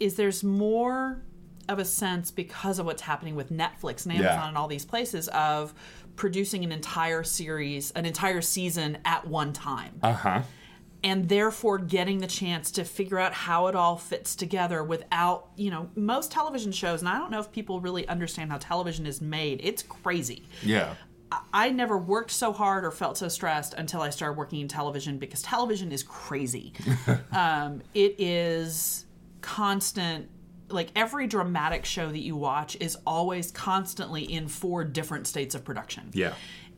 is 0.00 0.16
there's 0.16 0.42
more 0.42 1.22
of 1.68 1.78
a 1.78 1.84
sense 1.84 2.30
because 2.32 2.78
of 2.80 2.86
what's 2.86 3.02
happening 3.02 3.36
with 3.36 3.50
Netflix 3.52 4.04
and 4.04 4.12
Amazon 4.14 4.22
Yeah. 4.34 4.48
and 4.48 4.56
all 4.58 4.66
these 4.66 4.84
places 4.84 5.28
of 5.28 5.72
producing 6.20 6.62
an 6.64 6.70
entire 6.70 7.22
series, 7.22 7.90
an 7.92 8.04
entire 8.04 8.42
season 8.42 8.98
at 9.06 9.26
one 9.26 9.54
time. 9.54 9.98
Uh 10.02 10.12
huh. 10.12 10.42
and 11.02 11.30
therefore 11.30 11.78
getting 11.78 12.18
the 12.18 12.26
chance 12.26 12.70
to 12.72 12.84
figure 12.84 13.18
out 13.18 13.32
how 13.32 13.68
it 13.68 13.74
all 13.74 13.96
fits 13.96 14.36
together 14.36 14.84
without, 14.84 15.48
you 15.56 15.70
know, 15.70 15.88
most 15.94 16.30
television 16.30 16.72
shows, 16.72 17.00
and 17.00 17.08
I 17.08 17.16
don't 17.16 17.30
know 17.30 17.40
if 17.40 17.50
people 17.52 17.80
really 17.80 18.06
understand 18.06 18.50
how 18.52 18.58
television 18.58 19.06
is 19.06 19.22
made. 19.22 19.60
It's 19.64 19.82
crazy. 19.82 20.42
Yeah. 20.62 20.92
I- 21.32 21.40
I 21.54 21.70
never 21.70 21.96
worked 21.96 22.32
so 22.32 22.52
hard 22.52 22.84
or 22.84 22.90
felt 22.90 23.16
so 23.16 23.28
stressed 23.28 23.72
until 23.72 24.02
I 24.02 24.10
started 24.10 24.36
working 24.36 24.60
in 24.60 24.68
television 24.68 25.16
because 25.16 25.40
television 25.40 25.90
is 25.90 26.02
crazy. 26.02 26.74
um, 27.32 27.80
it 27.94 28.16
is 28.20 29.06
constant. 29.40 30.28
Like 30.70 30.88
every 30.96 31.26
dramatic 31.26 31.84
show 31.84 32.08
that 32.08 32.18
you 32.20 32.36
watch 32.36 32.76
is 32.80 32.96
always 33.06 33.50
constantly 33.50 34.22
in 34.22 34.48
four 34.48 34.84
different 34.84 35.26
states 35.26 35.54
of 35.54 35.64
production 35.64 36.10
Yeah. 36.12 36.34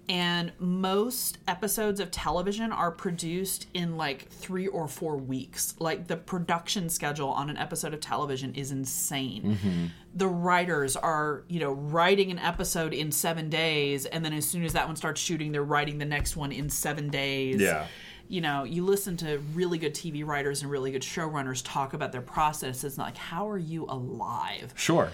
and 0.09 0.53
most 0.59 1.39
episodes 1.47 2.01
of 2.01 2.11
television 2.11 2.73
are 2.73 2.91
produced 2.91 3.69
in 3.75 3.97
like 3.97 4.29
three 4.31 4.67
or 4.67 4.89
four 4.89 5.17
weeks. 5.17 5.75
Like 5.79 6.09
the 6.09 6.17
production 6.17 6.89
schedule 6.89 7.29
on 7.31 7.49
an 7.51 7.57
episode 7.57 7.95
of 7.95 8.01
television 8.01 8.55
is 8.55 8.73
insane. 8.73 9.43
Mm-hmm. 9.63 9.87
The 10.15 10.27
writers 10.27 10.97
are, 10.97 11.45
you 11.49 11.61
know, 11.61 11.73
writing 11.73 12.31
an 12.31 12.39
episode 12.39 12.93
in 12.93 13.11
seven 13.13 13.49
days, 13.49 14.05
and 14.05 14.23
then 14.25 14.33
as 14.35 14.47
soon 14.47 14.63
as 14.65 14.73
that 14.75 14.87
one 14.87 14.97
starts 14.97 15.21
shooting, 15.21 15.53
they're 15.53 15.63
writing 15.65 15.99
the 15.99 16.05
next 16.05 16.37
one 16.37 16.53
in 16.53 16.69
seven 16.69 17.09
days. 17.09 17.61
Yeah. 17.61 17.87
You 18.29 18.41
know, 18.41 18.65
you 18.65 18.85
listen 18.85 19.17
to 19.19 19.39
really 19.55 19.79
good 19.79 19.95
TV 19.95 20.25
writers 20.27 20.63
and 20.63 20.71
really 20.71 20.91
good 20.91 21.03
showrunners 21.03 21.63
talk 21.65 21.93
about 21.93 22.13
their 22.13 22.23
processes, 22.23 22.97
and 22.97 23.05
like, 23.05 23.17
how 23.17 23.49
are 23.49 23.59
you 23.59 23.85
alive? 23.89 24.73
Sure. 24.77 25.11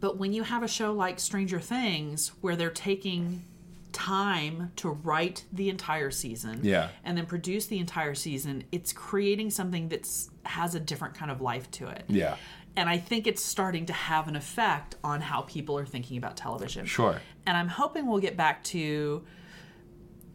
But 0.00 0.18
when 0.18 0.32
you 0.32 0.42
have 0.44 0.62
a 0.62 0.68
show 0.68 0.92
like 0.92 1.18
Stranger 1.18 1.58
Things 1.58 2.32
where 2.40 2.54
they're 2.54 2.70
taking 2.70 3.44
time 3.92 4.72
to 4.76 4.90
write 4.90 5.44
the 5.52 5.70
entire 5.70 6.10
season 6.10 6.60
Yeah. 6.62 6.88
and 7.02 7.16
then 7.16 7.24
produce 7.24 7.66
the 7.66 7.78
entire 7.78 8.14
season, 8.14 8.64
it's 8.70 8.92
creating 8.92 9.50
something 9.50 9.88
that's 9.88 10.30
has 10.44 10.74
a 10.74 10.80
different 10.80 11.14
kind 11.14 11.30
of 11.30 11.40
life 11.40 11.70
to 11.72 11.88
it. 11.88 12.04
Yeah. 12.08 12.36
And 12.76 12.90
I 12.90 12.98
think 12.98 13.26
it's 13.26 13.42
starting 13.42 13.86
to 13.86 13.94
have 13.94 14.28
an 14.28 14.36
effect 14.36 14.96
on 15.02 15.22
how 15.22 15.40
people 15.42 15.78
are 15.78 15.86
thinking 15.86 16.18
about 16.18 16.36
television. 16.36 16.84
Sure. 16.84 17.22
And 17.46 17.56
I'm 17.56 17.68
hoping 17.68 18.06
we'll 18.06 18.20
get 18.20 18.36
back 18.36 18.62
to, 18.64 19.24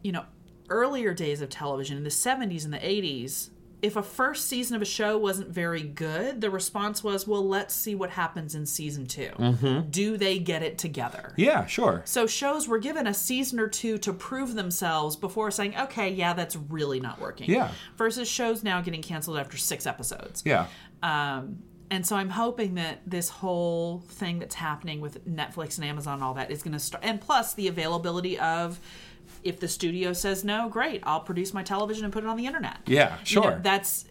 you 0.02 0.12
know, 0.12 0.24
earlier 0.72 1.14
days 1.14 1.40
of 1.40 1.48
television 1.48 1.96
in 1.96 2.04
the 2.04 2.10
70s 2.10 2.64
and 2.64 2.72
the 2.72 2.78
80s. 2.78 3.50
If 3.82 3.96
a 3.96 4.02
first 4.02 4.46
season 4.46 4.76
of 4.76 4.82
a 4.82 4.84
show 4.84 5.18
wasn't 5.18 5.48
very 5.48 5.82
good, 5.82 6.40
the 6.40 6.50
response 6.50 7.02
was, 7.02 7.26
well, 7.26 7.44
let's 7.44 7.74
see 7.74 7.96
what 7.96 8.10
happens 8.10 8.54
in 8.54 8.64
season 8.64 9.06
2 9.06 9.86
Do 9.90 10.16
they 10.16 10.38
get 10.38 10.62
it 10.62 10.78
together? 10.78 11.34
Yeah. 11.36 11.66
Sure. 11.66 12.02
So 12.04 12.28
shows 12.28 12.68
were 12.68 12.78
given 12.78 13.08
a 13.08 13.14
season 13.14 13.58
or 13.58 13.66
two 13.66 13.98
to 13.98 14.12
prove 14.12 14.54
themselves 14.54 15.16
before 15.16 15.50
saying, 15.50 15.76
okay, 15.76 16.10
yeah, 16.10 16.32
that's 16.32 16.54
really 16.54 17.00
not 17.00 17.20
working. 17.20 17.50
Yeah. 17.50 17.72
Versus 17.96 18.28
shows 18.28 18.62
now 18.62 18.80
getting 18.82 19.02
canceled 19.02 19.36
after 19.38 19.56
six 19.56 19.84
episodes. 19.84 20.44
Yeah. 20.46 20.68
Um, 21.02 21.58
and 21.92 22.06
so 22.06 22.16
I'm 22.16 22.30
hoping 22.30 22.76
that 22.76 23.02
this 23.06 23.28
whole 23.28 23.98
thing 24.08 24.38
that's 24.38 24.54
happening 24.54 25.02
with 25.02 25.28
Netflix 25.28 25.76
and 25.76 25.84
Amazon 25.84 26.14
and 26.14 26.24
all 26.24 26.32
that 26.34 26.50
is 26.50 26.62
going 26.62 26.72
to 26.72 26.78
start. 26.78 27.04
And 27.04 27.20
plus 27.20 27.52
the 27.52 27.68
availability 27.68 28.38
of, 28.38 28.80
if 29.44 29.58
the 29.60 29.68
studio 29.68 30.12
says 30.12 30.44
no, 30.44 30.68
great, 30.68 31.00
I'll 31.04 31.20
produce 31.20 31.52
my 31.52 31.62
television 31.62 32.04
and 32.04 32.12
put 32.12 32.24
it 32.24 32.28
on 32.28 32.36
the 32.36 32.46
internet. 32.46 32.78
Yeah. 32.86 33.04
You 33.04 33.10
know, 33.10 33.24
Sure. 33.24 33.60
that's 33.62 34.04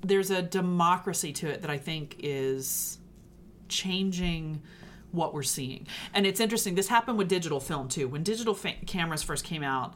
there's 0.00 0.30
a 0.30 0.40
democracy 0.42 1.32
to 1.32 1.48
it 1.48 1.62
that 1.62 1.70
I 1.70 1.76
think 1.78 2.16
is 2.20 2.98
changing 3.68 4.62
what 5.10 5.32
we're 5.34 5.42
seeing. 5.42 5.86
And 6.14 6.26
it's 6.26 6.40
interesting. 6.40 6.74
This 6.74 6.88
happened 6.88 7.18
with 7.18 7.28
digital 7.28 7.60
film 7.60 7.88
too. 7.88 8.08
When 8.08 8.22
digital 8.22 8.54
fa- 8.54 8.74
cameras 8.86 9.22
first 9.22 9.44
came 9.44 9.62
out, 9.62 9.94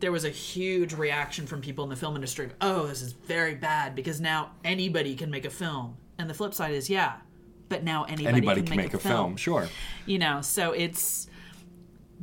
there 0.00 0.12
was 0.12 0.24
a 0.24 0.30
huge 0.30 0.92
reaction 0.94 1.46
from 1.46 1.60
people 1.60 1.84
in 1.84 1.90
the 1.90 1.96
film 1.96 2.14
industry. 2.14 2.50
Oh, 2.60 2.86
this 2.86 3.02
is 3.02 3.12
very 3.12 3.54
bad 3.54 3.94
because 3.94 4.20
now 4.20 4.52
anybody 4.64 5.14
can 5.14 5.30
make 5.30 5.44
a 5.44 5.50
film. 5.50 5.96
And 6.18 6.28
the 6.30 6.34
flip 6.34 6.54
side 6.54 6.74
is, 6.74 6.88
yeah, 6.90 7.14
but 7.68 7.84
now 7.84 8.04
anybody, 8.04 8.26
Anybody 8.38 8.62
can, 8.62 8.76
make, 8.76 8.94
a, 8.94 8.98
film, 8.98 9.36
sure. 9.36 9.68
You 10.06 10.18
know, 10.18 10.40
so 10.42 10.72
it's 10.72 11.28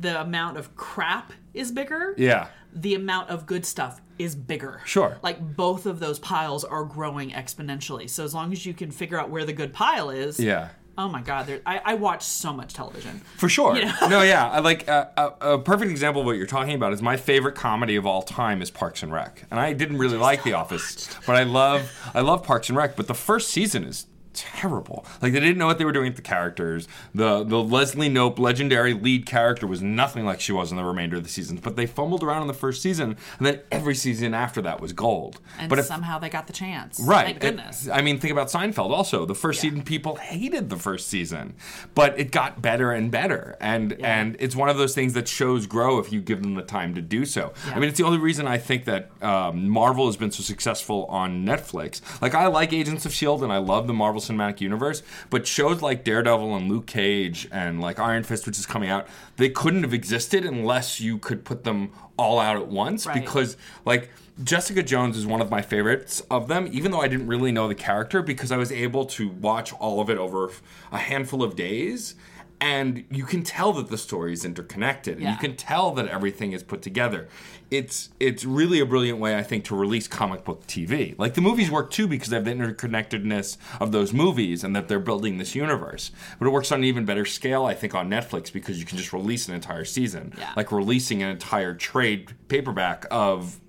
the 0.00 0.20
amount 0.20 0.56
of 0.56 0.74
crap 0.76 1.32
is 1.54 1.70
bigger 1.72 2.14
Yeah. 2.16 2.48
the 2.72 2.94
amount 2.94 3.30
of 3.30 3.46
good 3.46 3.66
stuff 3.66 4.00
is 4.18 4.34
bigger. 4.36 4.80
Sure. 4.84 5.18
Like 5.22 5.56
both 5.56 5.86
of 5.86 5.98
those 6.00 6.18
piles 6.18 6.62
are 6.64 6.84
growing 6.84 7.30
exponentially. 7.30 8.08
So 8.08 8.22
as 8.24 8.34
long 8.34 8.52
as 8.52 8.64
you 8.66 8.74
can 8.74 8.90
figure 8.90 9.18
out 9.18 9.30
where 9.30 9.44
the 9.44 9.52
good 9.52 9.72
pile 9.72 10.10
is, 10.10 10.38
Yeah. 10.38 10.68
oh 10.98 11.08
my 11.08 11.22
God, 11.22 11.46
there, 11.46 11.60
I, 11.64 11.80
I 11.84 11.94
watch 11.94 12.22
so 12.22 12.52
much 12.52 12.74
television. 12.74 13.20
For 13.38 13.48
sure. 13.48 13.76
You 13.76 13.86
know? 13.86 13.94
no, 14.08 14.22
yeah. 14.22 14.48
I 14.50 14.58
like 14.60 14.86
uh, 14.88 15.06
a, 15.16 15.52
a 15.54 15.58
perfect 15.58 15.90
example 15.90 16.20
of 16.22 16.26
what 16.26 16.36
you're 16.36 16.46
talking 16.46 16.74
about 16.74 16.92
is 16.92 17.00
my 17.02 17.16
favorite 17.16 17.54
comedy 17.54 17.96
of 17.96 18.04
all 18.06 18.20
time 18.22 18.60
is 18.62 18.70
Parks 18.70 19.02
and 19.02 19.10
Rec, 19.12 19.44
and 19.50 19.58
I 19.58 19.72
didn't 19.72 19.96
really 19.98 20.18
like 20.18 20.42
The 20.44 20.52
Office, 20.52 21.08
but 21.26 21.34
I 21.36 21.42
love 21.44 21.90
I 22.14 22.20
love 22.20 22.42
Parks 22.44 22.68
and 22.68 22.76
Rec. 22.76 22.96
But 22.96 23.06
the 23.08 23.14
first 23.14 23.48
season 23.50 23.84
is 23.84 24.06
terrible. 24.34 25.04
Like 25.20 25.32
they 25.32 25.40
didn't 25.40 25.58
know 25.58 25.66
what 25.66 25.78
they 25.78 25.84
were 25.84 25.92
doing 25.92 26.06
with 26.06 26.16
the 26.16 26.22
characters. 26.22 26.88
The 27.14 27.44
the 27.44 27.62
Leslie 27.62 28.08
Knope 28.08 28.38
legendary 28.38 28.94
lead 28.94 29.26
character 29.26 29.66
was 29.66 29.82
nothing 29.82 30.24
like 30.24 30.40
she 30.40 30.52
was 30.52 30.70
in 30.70 30.76
the 30.76 30.84
remainder 30.84 31.16
of 31.16 31.22
the 31.22 31.28
seasons. 31.28 31.60
But 31.60 31.76
they 31.76 31.86
fumbled 31.86 32.22
around 32.22 32.42
in 32.42 32.48
the 32.48 32.54
first 32.54 32.82
season, 32.82 33.16
and 33.38 33.46
then 33.46 33.60
every 33.70 33.94
season 33.94 34.34
after 34.34 34.62
that 34.62 34.80
was 34.80 34.92
gold. 34.92 35.40
And 35.58 35.68
but 35.68 35.78
if, 35.78 35.86
somehow 35.86 36.18
they 36.18 36.28
got 36.28 36.46
the 36.46 36.52
chance. 36.52 37.00
Right. 37.00 37.26
Thank 37.26 37.40
goodness. 37.40 37.86
It- 37.86 37.92
I 37.92 38.02
mean, 38.02 38.18
think 38.18 38.32
about 38.32 38.48
Seinfeld 38.48 38.90
also. 38.90 39.24
The 39.26 39.34
first 39.34 39.62
Yeah. 39.62 39.70
season 39.70 39.84
people 39.84 40.16
hated 40.16 40.70
the 40.70 40.76
first 40.76 41.08
season, 41.08 41.54
but 41.94 42.18
it 42.18 42.30
got 42.30 42.62
better 42.62 42.92
and 42.92 43.10
better. 43.10 43.56
And 43.60 43.92
and 44.00 44.36
it's 44.38 44.56
one 44.56 44.68
of 44.68 44.76
those 44.78 44.94
things 44.94 45.12
that 45.14 45.28
shows 45.28 45.66
grow 45.66 45.98
if 45.98 46.12
you 46.12 46.20
give 46.20 46.42
them 46.42 46.54
the 46.54 46.62
time 46.62 46.94
to 46.94 47.02
do 47.02 47.24
so. 47.24 47.52
Yeah. 47.66 47.74
I 47.74 47.78
mean, 47.80 47.88
it's 47.88 47.98
the 47.98 48.04
only 48.04 48.18
reason 48.18 48.46
I 48.46 48.58
think 48.58 48.84
that 48.84 49.10
um, 49.22 49.68
Marvel 49.68 50.06
has 50.06 50.16
been 50.16 50.30
so 50.30 50.42
successful 50.42 51.06
on 51.06 51.44
Netflix. 51.44 52.00
Like 52.22 52.34
I 52.34 52.46
like 52.46 52.72
Agents 52.72 53.04
of 53.06 53.12
Shield 53.12 53.42
and 53.42 53.52
I 53.52 53.58
love 53.58 53.86
the 53.86 53.92
Marvel 53.92 54.19
Cinematic 54.20 54.60
Universe, 54.60 55.02
but 55.30 55.46
shows 55.46 55.82
like 55.82 56.04
Daredevil 56.04 56.54
and 56.56 56.68
Luke 56.70 56.86
Cage 56.86 57.48
and 57.50 57.80
like 57.80 57.98
Iron 57.98 58.22
Fist, 58.22 58.46
which 58.46 58.58
is 58.58 58.66
coming 58.66 58.88
out, 58.90 59.06
they 59.36 59.48
couldn't 59.48 59.82
have 59.82 59.94
existed 59.94 60.44
unless 60.44 61.00
you 61.00 61.18
could 61.18 61.44
put 61.44 61.64
them 61.64 61.90
all 62.16 62.38
out 62.38 62.56
at 62.56 62.68
once 62.68 63.06
Right. 63.06 63.20
because 63.20 63.56
like 63.84 64.10
Jessica 64.42 64.82
Jones 64.82 65.16
is 65.16 65.26
one 65.26 65.40
of 65.42 65.50
my 65.50 65.60
favorites 65.62 66.22
of 66.30 66.48
them, 66.48 66.68
even 66.72 66.92
though 66.92 67.00
I 67.00 67.08
didn't 67.08 67.26
really 67.26 67.52
know 67.52 67.68
the 67.68 67.74
character 67.74 68.22
because 68.22 68.50
I 68.50 68.56
was 68.56 68.72
able 68.72 69.04
to 69.06 69.28
watch 69.28 69.72
all 69.74 70.00
of 70.00 70.08
it 70.08 70.16
over 70.18 70.50
a 70.92 70.98
handful 70.98 71.42
of 71.42 71.56
days. 71.56 72.14
And 72.60 73.04
you 73.10 73.24
can 73.24 73.42
tell 73.42 73.72
that 73.74 73.88
the 73.88 73.96
story 73.96 74.32
is 74.34 74.44
interconnected, 74.44 75.16
and 75.18 75.26
you 75.26 75.36
can 75.36 75.56
tell 75.56 75.92
that 75.92 76.08
everything 76.08 76.52
is 76.52 76.62
put 76.62 76.82
together. 76.82 77.26
It's 77.70 78.10
it's 78.18 78.44
really 78.44 78.80
a 78.80 78.86
brilliant 78.86 79.18
way, 79.18 79.36
I 79.38 79.42
think, 79.42 79.64
to 79.66 79.76
release 79.76 80.08
comic 80.08 80.44
book 80.44 80.66
TV. 80.66 81.14
Like 81.18 81.34
the 81.34 81.40
movies 81.40 81.70
work 81.70 81.90
too 81.90 82.06
because 82.08 82.28
they 82.28 82.36
have 82.36 82.44
the 82.44 82.50
interconnectedness 82.50 83.56
of 83.80 83.92
those 83.92 84.12
movies 84.12 84.64
and 84.64 84.74
that 84.76 84.88
they're 84.88 84.98
building 85.00 85.38
this 85.38 85.54
universe. 85.54 86.10
But 86.38 86.46
it 86.46 86.50
works 86.50 86.72
on 86.72 86.80
an 86.80 86.84
even 86.84 87.04
better 87.04 87.24
scale, 87.24 87.64
I 87.66 87.74
think, 87.74 87.94
on 87.94 88.10
Netflix 88.10 88.52
because 88.52 88.78
you 88.78 88.84
can 88.84 88.98
just 88.98 89.12
release 89.12 89.48
an 89.48 89.54
entire 89.54 89.84
season, 89.84 90.34
Yeah. 90.36 90.52
like 90.56 90.72
releasing 90.72 91.22
an 91.22 91.30
entire 91.30 91.74
trade 91.74 92.32
paperback 92.48 93.06
of 93.10 93.59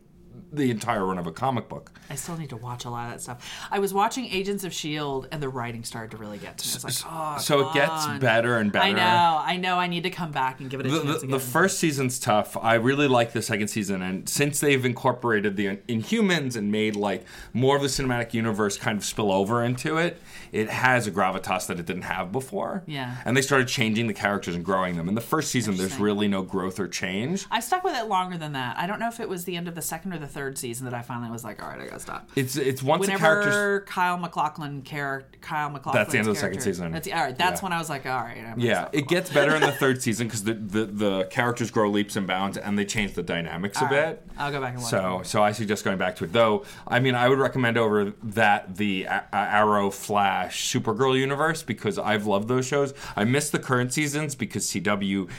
the 0.51 0.69
entire 0.71 1.05
run 1.05 1.17
of 1.17 1.27
a 1.27 1.31
comic 1.31 1.69
book. 1.69 1.91
I 2.09 2.15
still 2.15 2.37
need 2.37 2.49
to 2.49 2.57
watch 2.57 2.83
a 2.85 2.89
lot 2.89 3.05
of 3.05 3.11
that 3.13 3.21
stuff. 3.21 3.67
I 3.71 3.79
was 3.79 3.93
watching 3.93 4.25
Agents 4.25 4.63
of 4.65 4.71
S.H.I.E.L.D. 4.71 5.29
and 5.31 5.41
the 5.41 5.47
writing 5.49 5.83
started 5.83 6.11
to 6.11 6.17
really 6.17 6.37
get 6.37 6.57
to 6.57 6.67
me. 6.67 6.73
It's 6.75 6.83
like, 7.05 7.11
oh, 7.13 7.37
so 7.39 7.69
it 7.69 7.73
gets 7.73 8.05
on. 8.05 8.19
better 8.19 8.57
and 8.57 8.71
better. 8.71 8.85
I 8.85 8.91
know, 8.91 9.41
I 9.43 9.55
know. 9.57 9.77
I 9.77 9.87
need 9.87 10.03
to 10.03 10.09
come 10.09 10.31
back 10.31 10.59
and 10.59 10.69
give 10.69 10.79
it 10.81 10.87
a 10.87 10.89
The, 10.89 10.97
chance 10.97 11.07
the, 11.11 11.17
again. 11.19 11.29
the 11.31 11.39
first 11.39 11.79
season's 11.79 12.19
tough. 12.19 12.57
I 12.57 12.73
really 12.75 13.07
like 13.07 13.31
the 13.31 13.41
second 13.41 13.69
season, 13.69 14.01
and 14.01 14.27
since 14.27 14.59
they've 14.59 14.83
incorporated 14.83 15.55
the 15.55 15.77
Inhumans 15.87 16.55
and 16.57 16.71
made 16.71 16.95
like 16.95 17.23
more 17.53 17.75
of 17.77 17.81
the 17.81 17.87
cinematic 17.87 18.33
universe 18.33 18.77
kind 18.77 18.97
of 18.97 19.05
spill 19.05 19.31
over 19.31 19.63
into 19.63 19.97
it, 19.97 20.21
it 20.51 20.69
has 20.69 21.07
a 21.07 21.11
gravitas 21.11 21.67
that 21.67 21.79
it 21.79 21.85
didn't 21.85 22.01
have 22.03 22.31
before. 22.31 22.83
Yeah. 22.87 23.15
and 23.23 23.37
they 23.37 23.41
started 23.41 23.67
changing 23.69 24.07
the 24.07 24.13
characters 24.13 24.53
and 24.55 24.65
growing 24.65 24.97
them. 24.97 25.07
In 25.07 25.15
the 25.15 25.21
first 25.21 25.49
season, 25.51 25.77
there's 25.77 25.97
really 25.97 26.27
no 26.27 26.41
growth 26.41 26.77
or 26.79 26.87
change. 26.89 27.45
I 27.49 27.61
stuck 27.61 27.83
with 27.85 27.95
it 27.95 28.07
longer 28.07 28.37
than 28.37 28.51
that. 28.53 28.77
I 28.77 28.85
don't 28.85 28.99
know 28.99 29.07
if 29.07 29.19
it 29.21 29.29
was 29.29 29.45
the 29.45 29.55
end 29.55 29.67
of 29.69 29.75
the 29.75 29.81
second 29.81 30.11
or 30.13 30.17
the 30.19 30.27
third 30.27 30.40
season 30.57 30.85
that 30.85 30.93
I 30.93 31.01
finally 31.01 31.29
was 31.31 31.43
like, 31.43 31.61
all 31.61 31.69
right, 31.69 31.79
I 31.81 31.85
gotta 31.85 31.99
stop. 31.99 32.29
It's 32.35 32.55
it's 32.55 32.81
once 32.81 33.05
the 33.05 33.13
Whenever 33.13 33.41
characters. 33.43 33.89
Kyle 33.89 34.17
MacLachlan 34.17 34.81
character, 34.81 35.37
Kyle 35.41 35.69
MacLachlan. 35.69 36.01
That's 36.01 36.11
the 36.11 36.17
end 36.19 36.27
of 36.27 36.33
the 36.35 36.39
second 36.39 36.61
season. 36.61 36.91
That's 36.91 37.07
all 37.07 37.13
right. 37.15 37.37
That's 37.37 37.61
Yeah. 37.61 37.63
when 37.65 37.73
I 37.73 37.77
was 37.79 37.89
like, 37.89 38.05
all 38.05 38.19
right. 38.21 38.37
I'm 38.37 38.59
Yeah, 38.59 38.89
it 38.91 39.07
gets 39.07 39.29
better 39.31 39.55
in 39.55 39.61
the 39.61 39.71
third 39.71 40.01
season 40.01 40.27
because 40.27 40.43
the, 40.43 40.53
the 40.53 40.85
the 40.85 41.23
characters 41.25 41.69
grow 41.71 41.89
leaps 41.89 42.15
and 42.15 42.25
bounds, 42.25 42.57
and 42.57 42.77
they 42.77 42.85
change 42.85 43.13
the 43.13 43.23
dynamics 43.23 43.77
a 43.77 43.81
All 43.85 43.89
right. 43.91 44.09
bit. 44.11 44.27
I'll 44.37 44.51
go 44.51 44.59
back 44.61 44.73
and 44.73 44.81
watch 44.81 44.89
So, 44.91 45.19
it. 45.19 45.27
so 45.27 45.43
I 45.43 45.51
suggest 45.51 45.83
going 45.85 45.97
back 45.97 46.15
to 46.17 46.23
it. 46.23 46.33
Though, 46.33 46.65
I 46.87 46.99
mean, 46.99 47.13
I 47.15 47.29
would 47.29 47.39
recommend 47.39 47.77
over 47.77 48.13
that 48.23 48.77
the 48.77 49.03
A- 49.03 49.25
A- 49.31 49.35
Arrow, 49.35 49.91
Flash, 49.91 50.73
Supergirl 50.73 51.17
universe 51.17 51.61
because 51.63 51.99
I've 51.99 52.25
loved 52.25 52.47
those 52.47 52.65
shows. 52.67 52.93
I 53.15 53.23
miss 53.23 53.49
the 53.49 53.59
current 53.59 53.93
seasons 53.93 54.35
because 54.35 54.65
CW 54.67 55.29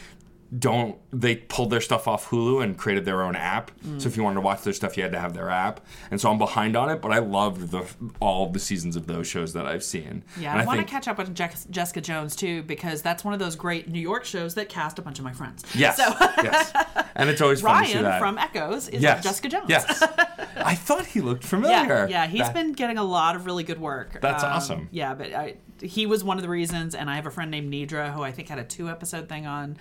don't 0.59 0.99
they 1.11 1.37
pulled 1.37 1.71
their 1.71 1.81
stuff 1.81 2.07
off 2.07 2.29
Hulu 2.29 2.63
and 2.63 2.77
created 2.77 3.05
their 3.07 3.23
own 3.23 3.35
app. 3.37 3.71
Mm. 3.87 4.01
So 4.01 4.09
if 4.09 4.17
you 4.17 4.23
wanted 4.23 4.35
to 4.37 4.41
watch 4.43 4.63
their 4.63 4.73
stuff, 4.75 4.97
you 4.99 5.03
had 5.03 5.13
to 5.13 5.19
have 5.19 5.33
their 5.33 5.49
app. 5.49 5.81
And 6.11 6.21
so 6.21 6.31
I'm 6.31 6.37
behind 6.37 6.77
on 6.77 6.91
it, 6.91 7.01
but 7.01 7.11
I 7.11 7.21
loved 7.21 7.71
the 7.71 7.87
all 8.21 8.47
of 8.47 8.53
the 8.53 8.59
seasons 8.59 8.95
of 8.97 9.07
those 9.07 9.27
shows 9.27 9.55
that 9.55 9.67
I've 9.67 9.83
seen. 9.83 10.25
Yeah, 10.39 10.53
And 10.53 10.61
I, 10.61 10.65
want 10.67 10.81
to 10.81 10.87
catch 10.87 11.09
up 11.09 11.19
on 11.19 11.33
Jess- 11.35 11.67
Jessica 11.71 12.01
Jones 12.03 12.37
too 12.37 12.63
because 12.65 13.01
that's 13.01 13.25
one 13.25 13.33
of 13.33 13.41
those 13.41 13.57
great 13.57 13.89
New 13.89 14.01
York 14.01 14.25
shows 14.25 14.55
that 14.55 14.69
cast 14.69 14.99
a 14.99 15.03
bunch 15.03 15.19
of 15.19 15.25
my 15.25 15.33
friends. 15.33 15.65
Yes, 15.75 15.97
So 15.97 16.05
yes, 16.43 16.73
and 17.15 17.31
it's 17.31 17.41
always 17.41 17.63
fun 17.63 17.83
to 17.85 17.89
see 17.89 17.99
Ryan 17.99 18.21
from 18.21 18.39
Echoes 18.39 18.89
is 18.89 19.03
yes, 19.03 19.23
Jessica 19.25 19.49
Jones. 19.49 19.67
Yes, 19.69 20.03
I 20.57 20.75
thought 20.75 21.07
he 21.07 21.21
looked 21.23 21.45
familiar. 21.45 22.07
Yeah, 22.07 22.07
yeah, 22.09 22.27
he's 22.27 22.41
That- 22.43 22.55
been 22.55 22.73
getting 22.73 22.99
a 22.99 23.05
lot 23.05 23.37
of 23.37 23.47
really 23.47 23.65
good 23.65 23.81
work. 23.81 24.17
Um, 24.17 24.21
That's 24.21 24.45
awesome. 24.45 24.89
Yeah, 24.93 25.15
but 25.15 25.33
I, 25.33 25.55
he 25.83 26.07
was 26.07 26.25
one 26.25 26.39
of 26.39 26.43
the 26.43 26.49
reasons, 26.49 26.95
and 26.95 27.11
I 27.11 27.17
have 27.17 27.27
a 27.27 27.31
friend 27.31 27.51
named 27.51 27.73
Nidra 27.73 28.13
who 28.13 28.23
I 28.23 28.33
think 28.33 28.49
had 28.49 28.59
a 28.59 28.65
two 28.65 28.89
episode 28.89 29.29
thing 29.29 29.47
on 29.47 29.77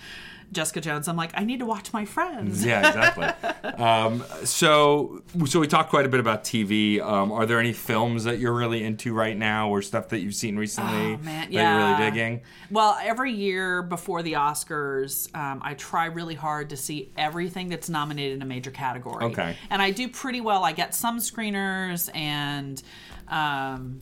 Jessica 0.51 0.81
Jones. 0.81 1.07
I'm 1.07 1.15
like, 1.15 1.31
I 1.33 1.45
need 1.45 1.59
to 1.59 1.65
watch 1.65 1.93
my 1.93 2.03
friends. 2.03 2.65
Yeah, 2.65 2.87
exactly. 2.87 3.69
um, 3.83 4.23
so, 4.43 5.23
so 5.45 5.59
we 5.59 5.67
talked 5.67 5.89
quite 5.89 6.05
a 6.05 6.09
bit 6.09 6.19
about 6.19 6.43
TV. 6.43 6.99
Um, 6.99 7.31
are 7.31 7.45
there 7.45 7.59
any 7.59 7.71
films 7.73 8.25
that 8.25 8.39
you're 8.39 8.53
really 8.53 8.83
into 8.83 9.13
right 9.13 9.37
now, 9.37 9.69
or 9.69 9.81
stuff 9.81 10.09
that 10.09 10.19
you've 10.19 10.35
seen 10.35 10.57
recently 10.57 11.13
Oh, 11.13 11.17
man, 11.17 11.23
that 11.23 11.51
yeah. 11.51 11.77
you're 11.77 11.97
really 11.97 12.11
digging? 12.11 12.41
Well, 12.69 12.97
every 13.01 13.31
year 13.31 13.81
before 13.81 14.23
the 14.23 14.33
Oscars, 14.33 15.33
um, 15.35 15.61
I 15.63 15.75
try 15.75 16.05
really 16.07 16.35
hard 16.35 16.69
to 16.71 16.77
see 16.77 17.11
everything 17.17 17.69
that's 17.69 17.89
nominated 17.89 18.35
in 18.35 18.41
a 18.41 18.45
major 18.45 18.71
category. 18.71 19.25
Okay. 19.25 19.55
And 19.69 19.81
I 19.81 19.91
do 19.91 20.09
pretty 20.09 20.41
well. 20.41 20.63
I 20.63 20.73
get 20.73 20.93
some 20.93 21.19
screeners, 21.19 22.13
and 22.13 22.81
um, 23.29 24.01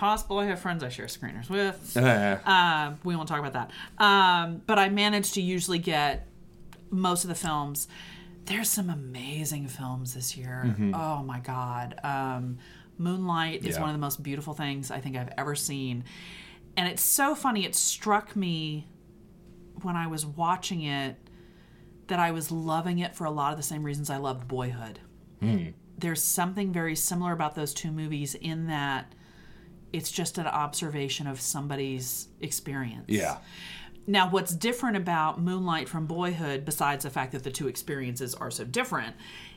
possible 0.00 0.38
I 0.38 0.46
have 0.46 0.58
friends 0.60 0.82
I 0.82 0.88
share 0.88 1.06
screeners 1.06 1.48
with. 1.50 1.96
Um, 2.46 2.98
we 3.04 3.14
won't 3.14 3.28
talk 3.28 3.38
about 3.38 3.52
that. 3.52 3.70
Um, 4.02 4.62
but 4.66 4.78
I 4.78 4.88
managed 4.88 5.34
to 5.34 5.42
usually 5.42 5.78
get 5.78 6.26
most 6.90 7.24
of 7.24 7.28
the 7.28 7.34
films. 7.36 7.86
There's 8.46 8.68
some 8.68 8.90
amazing 8.90 9.68
films 9.68 10.14
this 10.14 10.36
year. 10.36 10.74
Oh 10.94 11.22
my 11.22 11.38
God. 11.40 11.94
Um, 12.02 12.58
Moonlight 12.98 13.64
is 13.64 13.76
Yeah. 13.76 13.80
one 13.82 13.90
of 13.90 13.94
the 13.94 14.00
most 14.00 14.22
beautiful 14.22 14.54
things 14.54 14.90
I 14.90 14.98
think 15.00 15.16
I've 15.16 15.32
ever 15.38 15.54
seen. 15.54 16.04
And 16.76 16.88
it's 16.88 17.02
so 17.02 17.34
funny. 17.34 17.64
It 17.64 17.74
struck 17.74 18.34
me 18.34 18.88
when 19.82 19.96
I 19.96 20.06
was 20.06 20.24
watching 20.26 20.82
it 20.82 21.16
that 22.08 22.18
I 22.18 22.30
was 22.32 22.50
loving 22.50 22.98
it 22.98 23.14
for 23.14 23.24
a 23.24 23.30
lot 23.30 23.52
of 23.52 23.56
the 23.56 23.62
same 23.62 23.82
reasons 23.84 24.10
I 24.10 24.16
loved 24.16 24.48
Boyhood. 24.48 24.98
There's 25.98 26.22
something 26.22 26.72
very 26.72 26.96
similar 26.96 27.32
about 27.32 27.54
those 27.54 27.72
two 27.74 27.90
movies 27.92 28.34
in 28.34 28.66
that 28.66 29.14
it's 29.92 30.10
just 30.10 30.38
an 30.38 30.46
observation 30.46 31.26
of 31.26 31.40
somebody's 31.40 32.28
experience. 32.40 33.04
yeah, 33.08 33.38
Now, 34.06 34.30
what's 34.30 34.54
different 34.54 34.96
about 34.96 35.40
Moonlight 35.40 35.88
from 35.88 36.06
Boyhood, 36.06 36.64
besides 36.64 37.04
the 37.04 37.10
fact 37.10 37.32
that 37.32 37.42
the 37.42 37.50
two 37.50 37.68
experiences 37.68 38.34
are 38.34 38.50
so 38.50 38.64
different, 38.64 39.16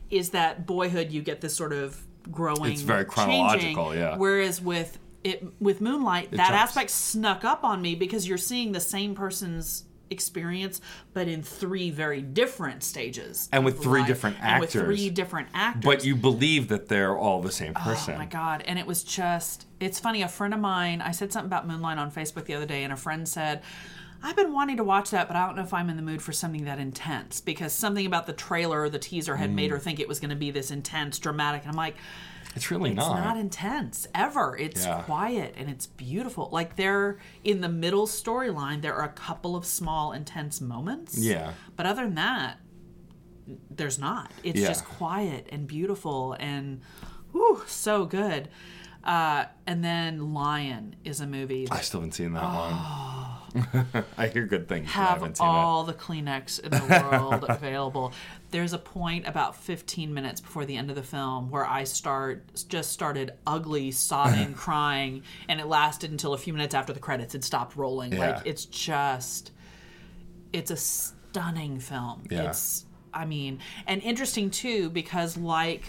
is 0.09 0.31
that 0.31 0.65
Boyhood 0.65 1.11
you 1.11 1.21
get 1.21 1.41
this 1.41 1.55
sort 1.55 1.73
of 1.73 2.01
growing. 2.31 2.71
It's 2.71 2.81
very 2.81 3.05
changing, 3.05 3.75
chronological, 3.75 3.95
yeah. 3.95 4.17
Whereas 4.17 4.61
with 4.61 4.99
it 5.23 5.43
with 5.59 5.81
Moonlight, 5.81 6.31
that 6.31 6.49
jumps. 6.49 6.51
aspect 6.51 6.89
snuck 6.89 7.43
up 7.43 7.63
on 7.63 7.81
me 7.81 7.95
because 7.95 8.27
you're 8.27 8.37
seeing 8.37 8.71
the 8.71 8.79
same 8.79 9.15
person's 9.15 9.85
experience, 10.13 10.79
but 11.13 11.27
in 11.27 11.43
three 11.43 11.89
very 11.89 12.21
different 12.21 12.83
stages, 12.83 13.49
And 13.51 13.65
with 13.65 13.83
three 13.83 13.99
life, 13.99 14.07
different 14.07 14.37
and 14.41 14.61
with 14.61 14.71
three 14.71 15.09
different 15.09 15.49
actors. 15.53 15.83
but 15.83 16.05
you 16.05 16.15
believe 16.15 16.69
that 16.69 16.87
they're 16.87 17.17
all 17.17 17.41
the 17.41 17.51
same 17.51 17.73
oh, 17.75 17.83
person. 17.83 18.15
Oh 18.15 18.19
my 18.19 18.25
god! 18.25 18.63
And 18.65 18.79
it 18.79 18.87
was 18.87 19.03
just 19.03 19.67
it's 19.81 19.99
funny. 19.99 20.21
A 20.21 20.29
friend 20.29 20.53
of 20.53 20.61
mine, 20.61 21.01
I 21.01 21.11
said 21.11 21.33
something 21.33 21.49
about 21.49 21.67
Moonlight 21.67 21.97
on 21.97 22.11
Facebook 22.11 22.45
the 22.45 22.53
other 22.53 22.65
day, 22.65 22.83
and 22.83 22.93
a 22.93 22.95
friend 22.95 23.27
said, 23.27 23.61
"I've 24.23 24.35
been 24.35 24.51
wanting 24.53 24.77
to 24.77 24.83
watch 24.83 25.11
that, 25.11 25.27
but 25.27 25.35
I 25.37 25.45
don't 25.45 25.55
know 25.57 25.61
if 25.63 25.73
I'm 25.73 25.89
in 25.89 25.97
the 25.97 26.01
mood 26.01 26.21
for 26.21 26.31
something 26.31 26.63
that 26.65 26.79
intense 26.79 27.41
because 27.41 27.73
something 27.73 28.05
about 28.05 28.25
the 28.25 28.33
trailer 28.33 28.81
or 28.81 28.89
the 28.89 28.97
teaser 28.99 29.35
had 29.35 29.53
made 29.53 29.69
Mm. 29.69 29.73
her 29.73 29.79
think 29.79 29.99
it 29.99 30.07
was 30.07 30.19
going 30.19 30.29
to 30.31 30.35
be 30.35 30.49
this 30.49 30.71
intense, 30.71 31.19
dramatic." 31.19 31.61
And 31.63 31.69
I'm 31.71 31.77
like. 31.77 31.95
It's 32.55 32.69
really 32.69 32.91
it's 32.91 32.97
not. 32.99 33.17
not 33.23 33.35
intense 33.37 34.05
ever. 34.13 34.55
It's 34.55 34.85
Yeah. 34.85 35.01
quiet 35.01 35.55
and 35.57 35.71
it's 35.71 35.87
beautiful. 35.87 36.49
Like 36.51 36.75
they're 36.75 37.17
in 37.43 37.61
the 37.61 37.69
middle 37.69 38.05
storyline, 38.05 38.83
there 38.83 38.93
are 38.93 39.05
a 39.05 39.11
couple 39.13 39.55
of 39.55 39.65
small 39.65 40.11
intense 40.11 40.61
moments. 40.61 41.17
Yeah. 41.17 41.53
But 41.75 41.87
other 41.87 42.03
than 42.03 42.13
that, 42.13 42.59
there's 43.71 43.97
not. 43.97 44.31
It's 44.43 44.59
Yeah. 44.59 44.67
just 44.67 44.85
quiet 44.85 45.47
and 45.51 45.65
beautiful 45.67 46.33
and 46.39 46.81
whew, 47.31 47.63
so 47.65 48.05
good. 48.05 48.49
Uh, 49.03 49.45
and 49.65 49.83
then 49.83 50.33
Lion 50.35 50.95
is 51.03 51.19
a 51.21 51.25
movie 51.27 51.67
I 51.71 51.81
still 51.81 52.01
haven't 52.01 52.13
seen 52.13 52.33
that 52.33 52.43
one. 52.43 52.73
I 54.17 54.27
hear 54.27 54.45
good 54.45 54.67
things. 54.67 54.89
have 54.91 55.39
all 55.39 55.83
the 55.83 55.93
Kleenex 55.93 56.59
in 56.59 56.71
the 56.71 57.07
world 57.11 57.45
available. 57.49 58.13
There's 58.51 58.73
a 58.73 58.77
point 58.77 59.27
about 59.27 59.55
15 59.55 60.13
minutes 60.13 60.41
before 60.41 60.65
the 60.65 60.75
end 60.75 60.89
of 60.89 60.95
the 60.95 61.03
film 61.03 61.49
where 61.49 61.65
I 61.65 61.83
start 61.83 62.43
just 62.67 62.91
started 62.91 63.33
ugly 63.45 63.91
sobbing, 63.91 64.53
crying, 64.55 65.23
and 65.47 65.59
it 65.59 65.67
lasted 65.67 66.11
until 66.11 66.33
a 66.33 66.37
few 66.37 66.53
minutes 66.53 66.73
after 66.75 66.93
the 66.93 66.99
credits 66.99 67.33
had 67.33 67.43
stopped 67.43 67.75
rolling. 67.75 68.13
Yeah. 68.13 68.35
Like 68.35 68.45
it's 68.45 68.65
just 68.65 69.51
it's 70.51 70.71
a 70.71 70.77
stunning 70.77 71.79
film. 71.79 72.23
Yeah. 72.29 72.49
It's 72.49 72.85
I 73.13 73.25
mean, 73.25 73.59
and 73.85 74.01
interesting 74.01 74.49
too 74.49 74.89
because 74.89 75.37
like 75.37 75.83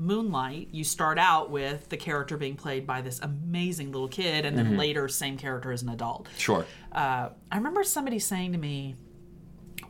Moonlight, 0.00 0.68
you 0.72 0.82
start 0.82 1.18
out 1.18 1.50
with 1.50 1.88
the 1.90 1.96
character 1.96 2.36
being 2.36 2.56
played 2.56 2.86
by 2.86 3.00
this 3.02 3.20
amazing 3.20 3.92
little 3.92 4.08
kid, 4.08 4.44
and 4.46 4.56
then 4.56 4.66
Mm-hmm. 4.68 4.76
later, 4.78 5.08
same 5.08 5.36
character 5.36 5.70
as 5.72 5.82
an 5.82 5.90
adult. 5.90 6.28
Sure. 6.38 6.64
uh, 6.92 7.28
I 7.52 7.56
remember 7.56 7.84
somebody 7.84 8.18
saying 8.18 8.52
to 8.52 8.58
me, 8.58 8.96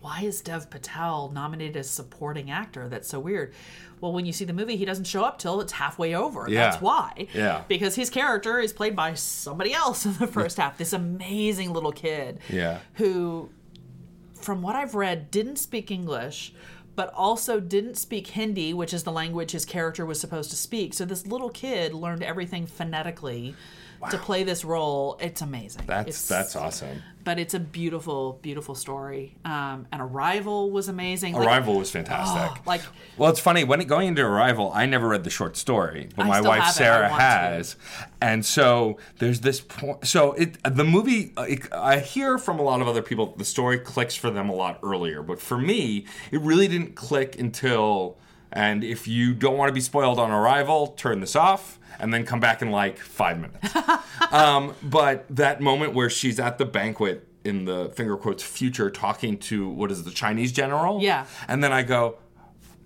"Why 0.01 0.23
is 0.23 0.41
Dev 0.41 0.69
Patel 0.71 1.31
nominated 1.33 1.77
as 1.77 1.89
supporting 1.89 2.51
actor? 2.51 2.89
That's 2.89 3.09
so 3.09 3.21
weird." 3.21 3.53
Well, 4.01 4.13
when 4.13 4.25
you 4.25 4.33
see 4.33 4.47
the 4.47 4.55
movie, 4.55 4.77
he 4.77 4.87
doesn't 4.87 5.05
show 5.05 5.25
up 5.25 5.39
till 5.39 5.61
it's 5.61 5.73
halfway 5.73 6.15
over. 6.15 6.47
Yeah. 6.49 6.71
That's 6.71 6.81
why. 6.83 7.27
Yeah. 7.35 7.65
Because 7.69 7.95
his 7.95 8.09
character 8.09 8.59
is 8.59 8.73
played 8.73 8.97
by 8.97 9.13
somebody 9.15 9.75
else 9.75 10.07
in 10.07 10.15
the 10.15 10.27
first 10.27 10.57
half. 10.57 10.79
This 10.79 10.95
amazing 10.95 11.73
little 11.75 11.93
kid. 11.93 12.39
Yeah. 12.49 12.79
Who, 12.95 13.51
from 14.35 14.63
what 14.63 14.75
I've 14.75 14.95
read, 14.95 15.31
didn't 15.31 15.57
speak 15.57 15.91
English. 15.91 16.55
But 16.97 17.13
also 17.15 17.61
didn't 17.61 17.97
speak 17.97 18.29
Hindi, 18.29 18.75
which 18.75 18.93
is 18.93 19.05
the 19.05 19.13
language 19.13 19.53
his 19.53 19.65
character 19.65 20.05
was 20.05 20.21
supposed 20.21 20.51
to 20.51 20.57
speak. 20.57 20.93
So 20.95 21.05
this 21.05 21.27
little 21.27 21.51
kid 21.51 21.95
learned 21.95 22.23
everything 22.23 22.67
phonetically 22.67 23.55
to 24.11 24.19
play 24.19 24.45
this 24.45 24.65
role. 24.65 25.19
It's 25.21 25.41
amazing. 25.43 25.83
That's 25.87 26.09
It's- 26.09 26.29
that's 26.29 26.57
awesome. 26.57 27.03
but 27.23 27.39
it's 27.39 27.53
a 27.53 27.61
beautiful, 27.61 28.39
beautiful 28.41 28.75
story. 28.75 29.37
Um, 29.45 29.87
and 29.93 30.01
Arrival 30.01 30.71
was 30.71 30.89
amazing. 30.89 31.35
Like- 31.35 31.47
Arrival 31.47 31.77
was 31.77 31.91
fantastic. 31.91 32.59
Oh, 32.59 32.63
like 32.67 32.81
Well, 33.19 33.29
it's 33.31 33.41
funny 33.41 33.63
when 33.63 33.81
it, 33.83 33.85
going 33.89 34.09
into 34.09 34.23
Arrival, 34.23 34.73
I 34.75 34.87
never 34.87 35.09
read 35.09 35.25
the 35.25 35.31
short 35.31 35.57
story, 35.59 36.09
but 36.17 36.25
I 36.25 36.29
my 36.29 36.41
wife 36.41 36.61
have 36.63 36.67
it. 36.67 36.69
I 36.69 36.73
Sarah 36.73 37.09
want 37.11 37.21
to. 37.21 37.27
has, 37.27 37.77
and 38.23 38.45
so 38.47 38.97
there's 39.19 39.41
this 39.41 39.61
point. 39.61 40.07
So 40.07 40.33
it 40.33 40.57
the 40.65 40.85
movie, 40.85 41.33
it, 41.37 41.71
I 41.73 41.99
hear 41.99 42.39
from 42.39 42.59
a 42.59 42.63
lot 42.63 42.81
of 42.81 42.89
other 42.89 43.03
people, 43.03 43.35
the 43.37 43.45
story 43.45 43.79
clicks 43.79 44.15
for 44.15 44.31
them 44.31 44.49
a 44.49 44.55
lot 44.55 44.79
earlier, 44.83 45.23
but 45.23 45.41
for 45.41 45.59
me, 45.59 46.07
it 46.31 46.41
really 46.41 46.69
didn't 46.69 46.95
click 46.95 47.39
until. 47.39 48.17
And 48.53 48.83
if 48.83 49.07
you 49.07 49.33
don't 49.35 49.57
want 49.57 49.69
to 49.69 49.73
be 49.73 49.81
spoiled 49.81 50.19
on 50.19 50.33
Arrival, 50.33 50.89
turn 50.89 51.21
this 51.21 51.37
off 51.37 51.79
and 51.99 52.13
then 52.13 52.25
come 52.25 52.41
back 52.41 52.63
in 52.63 52.71
like 52.71 52.99
five 52.99 53.39
minutes. 53.39 53.75
um, 54.33 54.75
but 54.83 55.25
that 55.35 55.61
moment 55.61 55.95
where 55.95 56.11
she's 56.11 56.39
at 56.39 56.59
the 56.59 56.65
banquet 56.65 57.27
in 57.45 57.65
the 57.65 57.91
finger 57.91 58.17
quotes 58.17 58.43
future 58.43 58.91
talking 58.91 59.39
to 59.39 59.69
what 59.69 59.91
is 59.91 60.01
it, 60.01 60.05
the 60.05 60.11
Chinese 60.11 60.53
general? 60.53 61.01
Yeah. 61.01 61.27
And 61.49 61.65
then 61.65 61.73
I 61.73 61.83
go, 61.83 62.19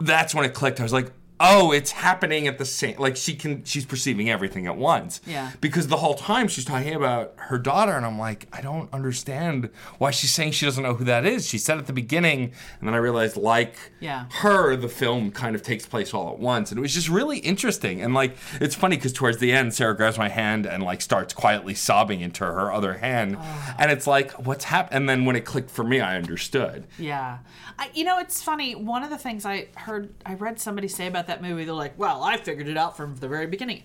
that's 0.01 0.35
when 0.35 0.45
it 0.45 0.55
clicked. 0.55 0.81
I 0.81 0.83
was 0.83 0.93
like, 0.93 1.13
oh, 1.41 1.73
it's 1.73 1.91
happening 1.91 2.47
at 2.47 2.59
the 2.59 2.65
same 2.65 2.97
like 2.99 3.17
she 3.17 3.35
can 3.35 3.65
she's 3.65 3.85
perceiving 3.85 4.31
everything 4.31 4.67
at 4.67 4.77
once. 4.77 5.21
Yeah. 5.27 5.51
Because 5.61 5.89
the 5.89 5.97
whole 5.97 6.15
time 6.15 6.47
she's 6.49 6.65
talking 6.65 6.95
about 6.95 7.35
her 7.37 7.59
daughter 7.59 7.93
and 7.93 8.07
I'm 8.07 8.19
like, 8.19 8.47
I 8.53 8.61
don't 8.61 8.89
understand 8.93 9.69
why 9.99 10.11
she's 10.13 10.31
saying 10.33 10.53
she 10.53 10.65
doesn't 10.65 10.83
know 10.83 10.95
who 10.95 11.05
that 11.05 11.27
is. 11.27 11.47
She 11.49 11.59
said 11.59 11.79
at 11.79 11.87
the 11.87 11.93
beginning 11.93 12.53
and 12.79 12.89
then 12.89 12.95
I 12.95 12.99
realized 12.99 13.37
like 13.37 13.75
Yeah. 14.01 14.27
her 14.41 14.77
the 14.77 14.89
film 14.89 15.33
kind 15.33 15.55
of 15.57 15.63
takes 15.63 15.87
place 15.87 16.15
all 16.15 16.31
at 16.33 16.39
once 16.39 16.71
and 16.71 16.79
it 16.79 16.83
was 16.83 16.95
just 16.95 17.09
really 17.09 17.39
interesting 17.39 18.01
and 18.01 18.15
like 18.15 18.37
it's 18.61 18.75
funny 18.77 18.97
because 18.97 19.13
towards 19.13 19.39
the 19.39 19.53
end 19.53 19.75
Sarah 19.75 19.97
grabs 19.97 20.17
my 20.19 20.29
hand 20.29 20.67
and 20.67 20.83
like 20.83 21.03
starts 21.03 21.35
quietly 21.35 21.75
sobbing 21.75 22.21
into 22.21 22.45
her 22.45 22.73
other 22.73 22.95
hand 22.95 23.37
and 23.79 23.91
it's 23.91 24.07
like 24.07 24.31
what's 24.47 24.65
happened 24.65 24.95
and 24.97 25.09
then 25.09 25.25
when 25.25 25.35
it 25.37 25.45
clicked 25.45 25.71
for 25.71 25.83
me 25.85 26.01
I 26.01 26.17
understood. 26.17 26.87
Yeah. 26.99 27.39
I, 27.77 27.91
you 27.93 28.05
know, 28.05 28.19
it's 28.21 28.41
funny. 28.41 28.77
One 28.77 29.03
of 29.03 29.11
the 29.11 29.19
things 29.19 29.45
I 29.45 29.67
heard, 29.77 30.15
I 30.25 30.35
read 30.35 30.61
somebody 30.61 30.87
say 30.87 31.09
about 31.09 31.24
that 31.29 31.43
movie, 31.43 31.65
they're 31.65 31.75
like, 31.75 31.99
well, 31.99 32.23
I 32.23 32.37
figured 32.37 32.69
it 32.69 32.77
out 32.77 32.97
from 32.97 33.17
the 33.17 33.29
very 33.29 33.47
beginning. 33.47 33.83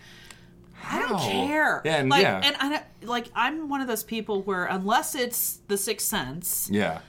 I 0.84 1.00
don't 1.00 1.20
care. 1.20 1.82
Yeah, 1.84 1.98
and- 1.98 2.10
like, 2.10 2.22
yeah. 2.22 2.42
and 2.44 2.56
I 2.60 2.84
like 3.04 3.28
I'm 3.36 3.70
one 3.70 3.82
of 3.82 3.88
those 3.88 4.04
people 4.04 4.42
where 4.44 4.66
unless 4.66 5.16
it's 5.16 5.60
The 5.68 5.78
Sixth 5.78 6.08
Sense, 6.08 6.70
Yeah. 6.72 7.00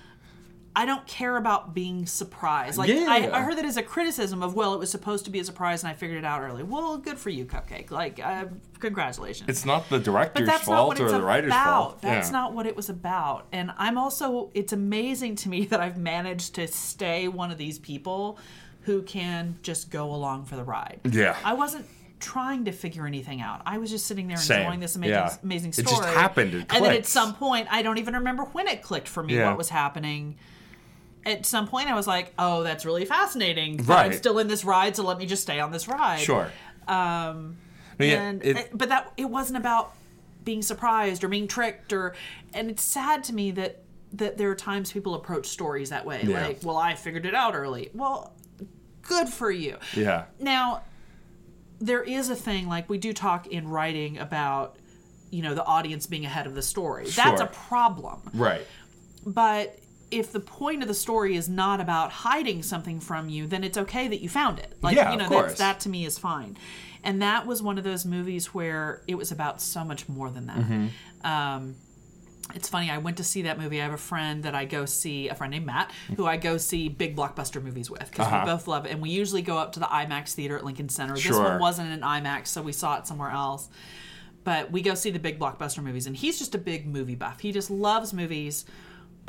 I 0.74 0.86
don't 0.86 1.04
care 1.06 1.36
about 1.36 1.74
being 1.74 2.06
surprised. 2.06 2.78
Like 2.78 2.88
Yeah. 2.88 3.06
I, 3.08 3.38
I 3.38 3.42
heard 3.42 3.58
that 3.58 3.64
as 3.64 3.76
a 3.76 3.82
criticism 3.82 4.42
of 4.42 4.54
well, 4.54 4.72
it 4.74 4.78
was 4.78 4.90
supposed 4.90 5.24
to 5.24 5.30
be 5.30 5.40
a 5.40 5.44
surprise 5.44 5.82
and 5.82 5.90
I 5.90 5.94
figured 5.94 6.18
it 6.18 6.24
out 6.24 6.42
early. 6.42 6.62
Well, 6.62 6.96
good 6.98 7.18
for 7.18 7.30
you, 7.30 7.44
Cupcake. 7.44 7.90
Like 7.90 8.20
uh, 8.24 8.46
congratulations. 8.78 9.48
It's 9.48 9.64
not 9.64 9.88
the 9.88 9.98
but 9.98 10.04
director's 10.04 10.48
fault 10.60 10.88
what 10.88 11.00
or 11.00 11.04
it's 11.04 11.12
the 11.12 11.22
writer's 11.22 11.50
about. 11.50 11.64
fault. 11.64 12.02
That's 12.02 12.28
yeah. 12.28 12.32
not 12.32 12.54
what 12.54 12.66
it 12.66 12.76
was 12.76 12.88
about. 12.88 13.46
And 13.52 13.72
I'm 13.78 13.98
also 13.98 14.50
it's 14.54 14.72
amazing 14.72 15.36
to 15.36 15.48
me 15.48 15.64
that 15.70 15.80
I've 15.80 15.98
managed 15.98 16.54
to 16.56 16.68
stay 16.68 17.26
one 17.28 17.50
of 17.50 17.58
these 17.58 17.78
people 17.78 18.38
who 18.82 19.02
can 19.02 19.58
just 19.62 19.90
go 19.90 20.14
along 20.14 20.44
for 20.46 20.56
the 20.56 20.64
ride. 20.64 21.00
Yeah. 21.04 21.36
I 21.44 21.52
wasn't 21.54 21.86
trying 22.18 22.64
to 22.66 22.72
figure 22.72 23.06
anything 23.06 23.40
out. 23.40 23.62
I 23.64 23.78
was 23.78 23.90
just 23.90 24.06
sitting 24.06 24.28
there 24.28 24.36
Same. 24.36 24.60
enjoying 24.60 24.80
this 24.80 24.96
amazing 24.96 25.14
Yeah. 25.14 25.36
amazing 25.42 25.70
It 25.70 25.86
story. 25.88 26.02
just 26.04 26.08
happened. 26.14 26.54
It 26.54 26.66
and 26.70 26.84
then 26.84 26.94
at 26.94 27.06
some 27.06 27.34
point 27.34 27.68
I 27.70 27.82
don't 27.82 27.98
even 27.98 28.14
remember 28.14 28.44
when 28.44 28.68
it 28.68 28.82
clicked 28.82 29.08
for 29.08 29.22
me 29.22 29.36
Yeah. 29.36 29.48
what 29.48 29.58
was 29.58 29.68
happening. 29.70 30.36
At 31.24 31.44
some 31.46 31.66
point 31.68 31.88
I 31.90 31.94
was 31.94 32.06
like, 32.06 32.32
"Oh, 32.38 32.62
that's 32.62 32.84
really 32.86 33.04
fascinating." 33.04 33.76
But 33.78 34.06
I'm 34.06 34.12
still 34.14 34.38
in 34.38 34.48
this 34.48 34.64
ride, 34.64 34.96
so 34.96 35.02
let 35.04 35.18
me 35.18 35.26
just 35.26 35.42
stay 35.42 35.60
on 35.60 35.70
this 35.70 35.86
ride. 35.88 36.20
Sure. 36.20 36.50
Um, 36.88 37.56
No, 37.98 38.06
yeah, 38.06 38.20
and 38.22 38.42
it- 38.44 38.70
but 38.76 38.88
that 38.88 39.12
it 39.18 39.28
wasn't 39.28 39.58
about 39.58 39.92
being 40.44 40.62
surprised 40.62 41.22
or 41.22 41.28
being 41.28 41.46
tricked 41.46 41.92
or 41.92 42.14
and 42.54 42.70
it's 42.70 42.82
sad 42.82 43.22
to 43.24 43.34
me 43.34 43.50
that 43.50 43.82
that 44.12 44.38
there 44.38 44.50
are 44.50 44.54
times 44.54 44.90
people 44.90 45.14
approach 45.14 45.46
stories 45.46 45.90
that 45.90 46.04
way 46.06 46.22
like 46.22 46.58
well 46.64 46.78
i 46.78 46.94
figured 46.94 47.26
it 47.26 47.34
out 47.34 47.54
early 47.54 47.90
well 47.94 48.32
good 49.02 49.28
for 49.28 49.50
you 49.50 49.76
yeah. 49.94 50.24
now 50.38 50.82
there 51.80 52.02
is 52.02 52.28
a 52.28 52.36
thing 52.36 52.68
like 52.68 52.88
we 52.88 52.98
do 52.98 53.12
talk 53.12 53.46
in 53.46 53.68
writing 53.68 54.18
about 54.18 54.76
you 55.30 55.42
know 55.42 55.54
the 55.54 55.64
audience 55.64 56.06
being 56.06 56.24
ahead 56.26 56.46
of 56.46 56.54
the 56.54 56.62
story 56.62 57.06
that's 57.10 57.40
a 57.40 57.46
problem 57.46 58.20
Right. 58.34 58.66
but 59.26 59.78
if 60.10 60.32
the 60.32 60.40
point 60.40 60.82
of 60.82 60.88
the 60.88 60.94
story 60.94 61.36
is 61.36 61.48
not 61.48 61.80
about 61.80 62.10
hiding 62.10 62.64
something 62.64 62.98
from 62.98 63.28
you, 63.28 63.46
then 63.46 63.62
it's 63.62 63.78
okay 63.78 64.08
that 64.08 64.20
you 64.20 64.28
found 64.28 64.58
it. 64.58 64.76
Like 64.82 64.96
Yeah, 64.96 65.12
you 65.12 65.18
know, 65.18 65.26
of 65.26 65.30
that's, 65.30 65.42
course. 65.42 65.58
that 65.58 65.80
to 65.80 65.88
me 65.88 66.04
is 66.04 66.18
fine. 66.18 66.56
And 67.04 67.22
that 67.22 67.46
was 67.46 67.62
one 67.62 67.78
of 67.78 67.84
those 67.84 68.04
movies 68.04 68.52
where 68.52 69.02
it 69.06 69.14
was 69.14 69.30
about 69.30 69.62
so 69.62 69.84
much 69.84 70.08
more 70.08 70.28
than 70.28 70.46
that. 70.46 70.56
Mm-hmm. 70.56 70.86
Um, 71.26 71.76
it's 72.54 72.68
funny. 72.68 72.90
I 72.90 72.98
went 72.98 73.16
to 73.18 73.24
see 73.24 73.42
that 73.42 73.58
movie. 73.58 73.80
I 73.80 73.84
have 73.84 73.92
a 73.92 73.96
friend 73.98 74.42
that 74.44 74.54
I 74.54 74.64
go 74.64 74.84
see, 74.84 75.28
a 75.28 75.34
friend 75.34 75.50
named 75.50 75.66
Matt, 75.66 75.90
who 76.16 76.26
I 76.26 76.36
go 76.36 76.56
see 76.58 76.88
big 76.88 77.16
blockbuster 77.16 77.62
movies 77.62 77.90
with 77.90 78.10
because 78.10 78.26
Uh-huh. 78.26 78.42
we 78.44 78.52
both 78.52 78.66
love 78.68 78.86
it. 78.86 78.92
And 78.92 79.00
we 79.00 79.10
usually 79.10 79.42
go 79.42 79.58
up 79.58 79.72
to 79.72 79.80
the 79.80 79.86
IMAX 79.86 80.34
theater 80.34 80.56
at 80.56 80.64
Lincoln 80.64 80.88
Center. 80.88 81.16
sure. 81.16 81.32
This 81.32 81.40
one 81.40 81.58
wasn't 81.60 81.90
an 81.92 82.00
IMAX, 82.00 82.48
so 82.48 82.62
we 82.62 82.72
saw 82.72 82.98
it 82.98 83.06
somewhere 83.06 83.30
else. 83.30 83.68
But 84.42 84.70
we 84.72 84.80
go 84.80 84.94
see 84.94 85.10
the 85.10 85.18
big 85.18 85.38
blockbuster 85.38 85.82
movies, 85.82 86.06
and 86.06 86.16
he's 86.16 86.38
just 86.38 86.54
a 86.54 86.58
big 86.58 86.86
movie 86.86 87.14
buff. 87.14 87.40
He 87.40 87.52
just 87.52 87.70
loves 87.70 88.12
movies, 88.14 88.64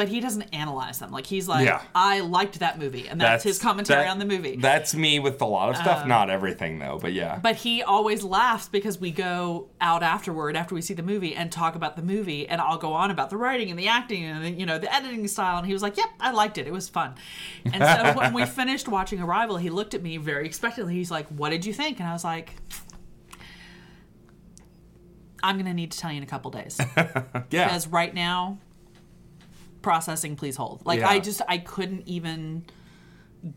but 0.01 0.09
he 0.09 0.19
doesn't 0.19 0.41
analyze 0.51 0.97
them. 0.97 1.11
Like 1.11 1.27
he's 1.27 1.47
like, 1.47 1.63
Yeah. 1.63 1.79
I 1.93 2.21
liked 2.21 2.57
that 2.57 2.79
movie, 2.79 3.07
and 3.07 3.21
that's, 3.21 3.43
his 3.43 3.59
commentary 3.59 4.01
that- 4.01 4.09
on 4.09 4.17
the 4.17 4.25
movie. 4.25 4.55
That's 4.55 4.95
me 4.95 5.19
with 5.19 5.39
a 5.43 5.45
lot 5.45 5.69
of 5.69 5.75
stuff. 5.75 6.01
Um, 6.01 6.09
not 6.09 6.31
everything 6.31 6.79
though, 6.79 6.97
but 6.99 7.13
yeah. 7.13 7.37
but 7.37 7.55
he 7.57 7.83
always 7.83 8.23
laughs 8.23 8.67
because 8.67 8.97
we 8.99 9.11
go 9.11 9.69
out 9.79 10.01
afterward 10.01 10.55
after 10.55 10.73
we 10.73 10.81
see 10.81 10.95
the 10.95 11.03
movie 11.03 11.35
and 11.35 11.51
talk 11.51 11.75
about 11.75 11.97
the 11.97 12.01
movie 12.01 12.47
and 12.47 12.59
I'll 12.59 12.79
go 12.79 12.93
on 12.93 13.11
about 13.11 13.29
the 13.29 13.37
writing 13.37 13.69
and 13.69 13.77
the 13.77 13.89
acting 13.89 14.23
and 14.23 14.43
the, 14.43 14.49
you 14.49 14.65
know 14.65 14.79
the 14.79 14.91
editing 14.91 15.27
style 15.27 15.59
and 15.59 15.67
he 15.67 15.73
was 15.73 15.83
like 15.83 15.97
yep 15.97 16.09
I 16.19 16.31
liked 16.31 16.57
it 16.57 16.65
it 16.65 16.73
was 16.73 16.89
fun 16.89 17.13
and 17.63 17.75
so 17.75 18.13
when 18.19 18.33
we 18.33 18.45
finished 18.47 18.87
watching 18.87 19.21
Arrival 19.21 19.57
he 19.57 19.69
looked 19.69 19.93
at 19.93 20.01
me 20.01 20.17
very 20.17 20.47
expectantly 20.47 20.95
he's 20.95 21.11
like 21.11 21.27
what 21.27 21.49
did 21.51 21.63
you 21.63 21.73
think 21.73 21.99
and 21.99 22.09
I 22.09 22.13
was 22.13 22.23
like 22.23 22.55
I'm 25.43 25.57
gonna 25.57 25.75
need 25.75 25.91
to 25.91 25.99
tell 25.99 26.09
you 26.11 26.17
in 26.17 26.23
a 26.23 26.27
couple 26.27 26.49
days 26.49 26.79
yeah. 26.97 27.25
because 27.49 27.87
right 27.87 28.13
now 28.13 28.57
processing 29.81 30.35
please 30.35 30.55
hold. 30.55 30.85
Like 30.85 30.99
Yeah. 30.99 31.09
i 31.09 31.19
just 31.19 31.41
i 31.47 31.57
couldn't 31.57 32.07
even 32.07 32.65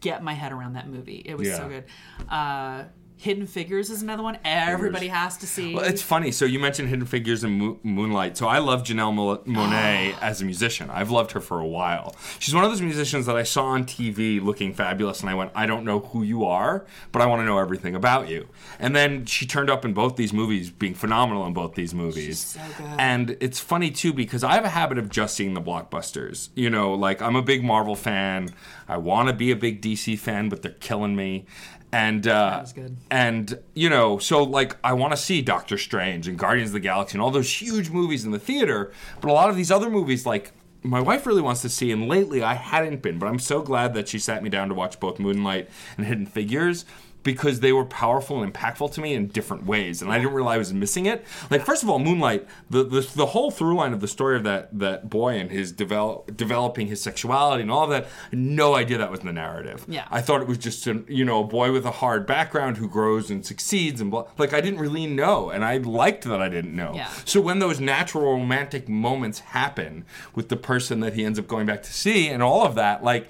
get 0.00 0.22
my 0.22 0.32
head 0.32 0.52
around 0.52 0.72
that 0.74 0.88
movie. 0.88 1.22
It 1.24 1.36
was 1.36 1.48
so 1.54 1.68
good. 1.68 1.84
Uh 2.28 2.84
Hidden 3.24 3.46
Figures 3.46 3.88
is 3.88 4.02
another 4.02 4.22
one 4.22 4.36
everybody 4.44 5.08
has 5.08 5.38
to 5.38 5.46
see. 5.46 5.74
Well, 5.74 5.84
it's 5.84 6.02
funny. 6.02 6.30
So 6.30 6.44
you 6.44 6.58
mentioned 6.58 6.90
Hidden 6.90 7.06
Figures 7.06 7.42
and 7.42 7.58
Mo- 7.58 7.78
Moonlight. 7.82 8.36
So 8.36 8.46
I 8.46 8.58
love 8.58 8.82
Janelle 8.82 9.14
Mo- 9.14 9.38
Monáe 9.38 10.14
as 10.20 10.42
a 10.42 10.44
musician. 10.44 10.90
I've 10.90 11.10
loved 11.10 11.32
her 11.32 11.40
for 11.40 11.58
a 11.58 11.66
while. 11.66 12.14
She's 12.38 12.54
one 12.54 12.64
of 12.64 12.70
those 12.70 12.82
musicians 12.82 13.24
that 13.24 13.34
I 13.34 13.42
saw 13.42 13.64
on 13.64 13.84
TV 13.84 14.42
looking 14.42 14.74
fabulous, 14.74 15.22
and 15.22 15.30
I 15.30 15.34
went, 15.34 15.52
I 15.54 15.64
don't 15.64 15.86
know 15.86 16.00
who 16.00 16.22
you 16.22 16.44
are, 16.44 16.84
but 17.12 17.22
I 17.22 17.26
want 17.26 17.40
to 17.40 17.46
know 17.46 17.58
everything 17.58 17.94
about 17.94 18.28
you. 18.28 18.46
And 18.78 18.94
then 18.94 19.24
she 19.24 19.46
turned 19.46 19.70
up 19.70 19.86
in 19.86 19.94
both 19.94 20.16
these 20.16 20.34
movies, 20.34 20.68
being 20.70 20.94
phenomenal 20.94 21.46
in 21.46 21.54
both 21.54 21.74
these 21.74 21.94
movies. 21.94 22.38
so 22.38 22.60
good. 22.76 22.86
And 22.98 23.38
it's 23.40 23.58
funny 23.58 23.90
too 23.90 24.12
because 24.12 24.44
I 24.44 24.52
have 24.54 24.66
a 24.66 24.68
habit 24.70 24.98
of 24.98 25.08
just 25.08 25.34
seeing 25.34 25.54
the 25.54 25.62
blockbusters. 25.62 26.50
You 26.54 26.68
know, 26.68 26.92
like 26.92 27.22
I'm 27.22 27.36
a 27.36 27.42
big 27.42 27.64
Marvel 27.64 27.96
fan. 27.96 28.50
I 28.86 28.98
want 28.98 29.28
to 29.28 29.34
be 29.34 29.50
a 29.50 29.56
big 29.56 29.80
DC 29.80 30.18
fan, 30.18 30.50
but 30.50 30.60
they're 30.60 30.72
killing 30.72 31.16
me. 31.16 31.46
And 31.94 32.26
uh, 32.26 32.64
and 33.08 33.56
you 33.74 33.88
know, 33.88 34.18
so 34.18 34.42
like 34.42 34.76
I 34.82 34.94
want 34.94 35.12
to 35.12 35.16
see 35.16 35.42
Doctor 35.42 35.78
Strange 35.78 36.26
and 36.26 36.36
Guardians 36.36 36.70
of 36.70 36.74
the 36.74 36.80
Galaxy 36.80 37.14
and 37.14 37.22
all 37.22 37.30
those 37.30 37.62
huge 37.62 37.90
movies 37.90 38.24
in 38.24 38.32
the 38.32 38.38
theater, 38.40 38.90
but 39.20 39.30
a 39.30 39.32
lot 39.32 39.48
of 39.48 39.54
these 39.54 39.70
other 39.70 39.88
movies 39.88 40.26
like 40.26 40.52
my 40.82 41.00
wife 41.00 41.24
really 41.24 41.40
wants 41.40 41.62
to 41.62 41.68
see 41.68 41.92
and 41.92 42.08
lately 42.08 42.42
I 42.42 42.54
hadn't 42.54 43.00
been, 43.00 43.20
but 43.20 43.26
I'm 43.26 43.38
so 43.38 43.62
glad 43.62 43.94
that 43.94 44.08
she 44.08 44.18
sat 44.18 44.42
me 44.42 44.50
down 44.50 44.68
to 44.70 44.74
watch 44.74 44.98
both 44.98 45.20
Moonlight 45.20 45.70
and 45.96 46.04
Hidden 46.04 46.26
Figures 46.26 46.84
because 47.24 47.60
they 47.60 47.72
were 47.72 47.84
powerful 47.84 48.42
and 48.42 48.52
impactful 48.52 48.92
to 48.92 49.00
me 49.00 49.14
in 49.14 49.26
different 49.26 49.66
ways 49.66 50.02
and 50.02 50.12
I 50.12 50.18
didn't 50.18 50.34
realize 50.34 50.54
I 50.54 50.58
was 50.58 50.72
missing 50.72 51.06
it. 51.06 51.24
Like 51.50 51.64
first 51.64 51.82
of 51.82 51.90
all, 51.90 51.98
Moonlight, 51.98 52.46
the 52.70 52.84
the, 52.84 53.00
the 53.14 53.26
whole 53.26 53.50
through 53.50 53.74
line 53.74 53.92
of 53.92 54.00
the 54.00 54.08
story 54.08 54.36
of 54.36 54.44
that 54.44 54.78
that 54.78 55.10
boy 55.10 55.38
and 55.38 55.50
his 55.50 55.72
develop, 55.72 56.36
developing 56.36 56.86
his 56.86 57.02
sexuality 57.02 57.62
and 57.62 57.70
all 57.70 57.84
of 57.84 57.90
that, 57.90 58.06
no 58.30 58.76
idea 58.76 58.98
that 58.98 59.10
was 59.10 59.20
in 59.20 59.26
the 59.26 59.32
narrative. 59.32 59.84
Yeah. 59.88 60.06
I 60.10 60.20
thought 60.20 60.42
it 60.42 60.48
was 60.48 60.58
just 60.58 60.86
a 60.86 61.02
you 61.08 61.24
know 61.24 61.42
a 61.42 61.46
boy 61.46 61.72
with 61.72 61.84
a 61.84 61.90
hard 61.90 62.26
background 62.26 62.76
who 62.76 62.88
grows 62.88 63.30
and 63.30 63.44
succeeds 63.44 64.00
and 64.00 64.10
blah. 64.10 64.26
like 64.38 64.52
I 64.52 64.60
didn't 64.60 64.80
really 64.80 65.06
know, 65.06 65.50
and 65.50 65.64
I 65.64 65.78
liked 65.78 66.24
that 66.24 66.40
I 66.40 66.48
didn't 66.48 66.76
know. 66.76 66.92
Yeah. 66.94 67.10
So 67.24 67.40
when 67.40 67.58
those 67.58 67.80
natural 67.80 68.32
romantic 68.32 68.88
moments 68.88 69.40
happen 69.40 70.04
with 70.34 70.48
the 70.48 70.56
person 70.56 71.00
that 71.00 71.14
he 71.14 71.24
ends 71.24 71.38
up 71.38 71.48
going 71.48 71.66
back 71.66 71.82
to 71.82 71.92
see 71.92 72.28
and 72.28 72.42
all 72.42 72.64
of 72.64 72.74
that, 72.76 73.02
like 73.02 73.28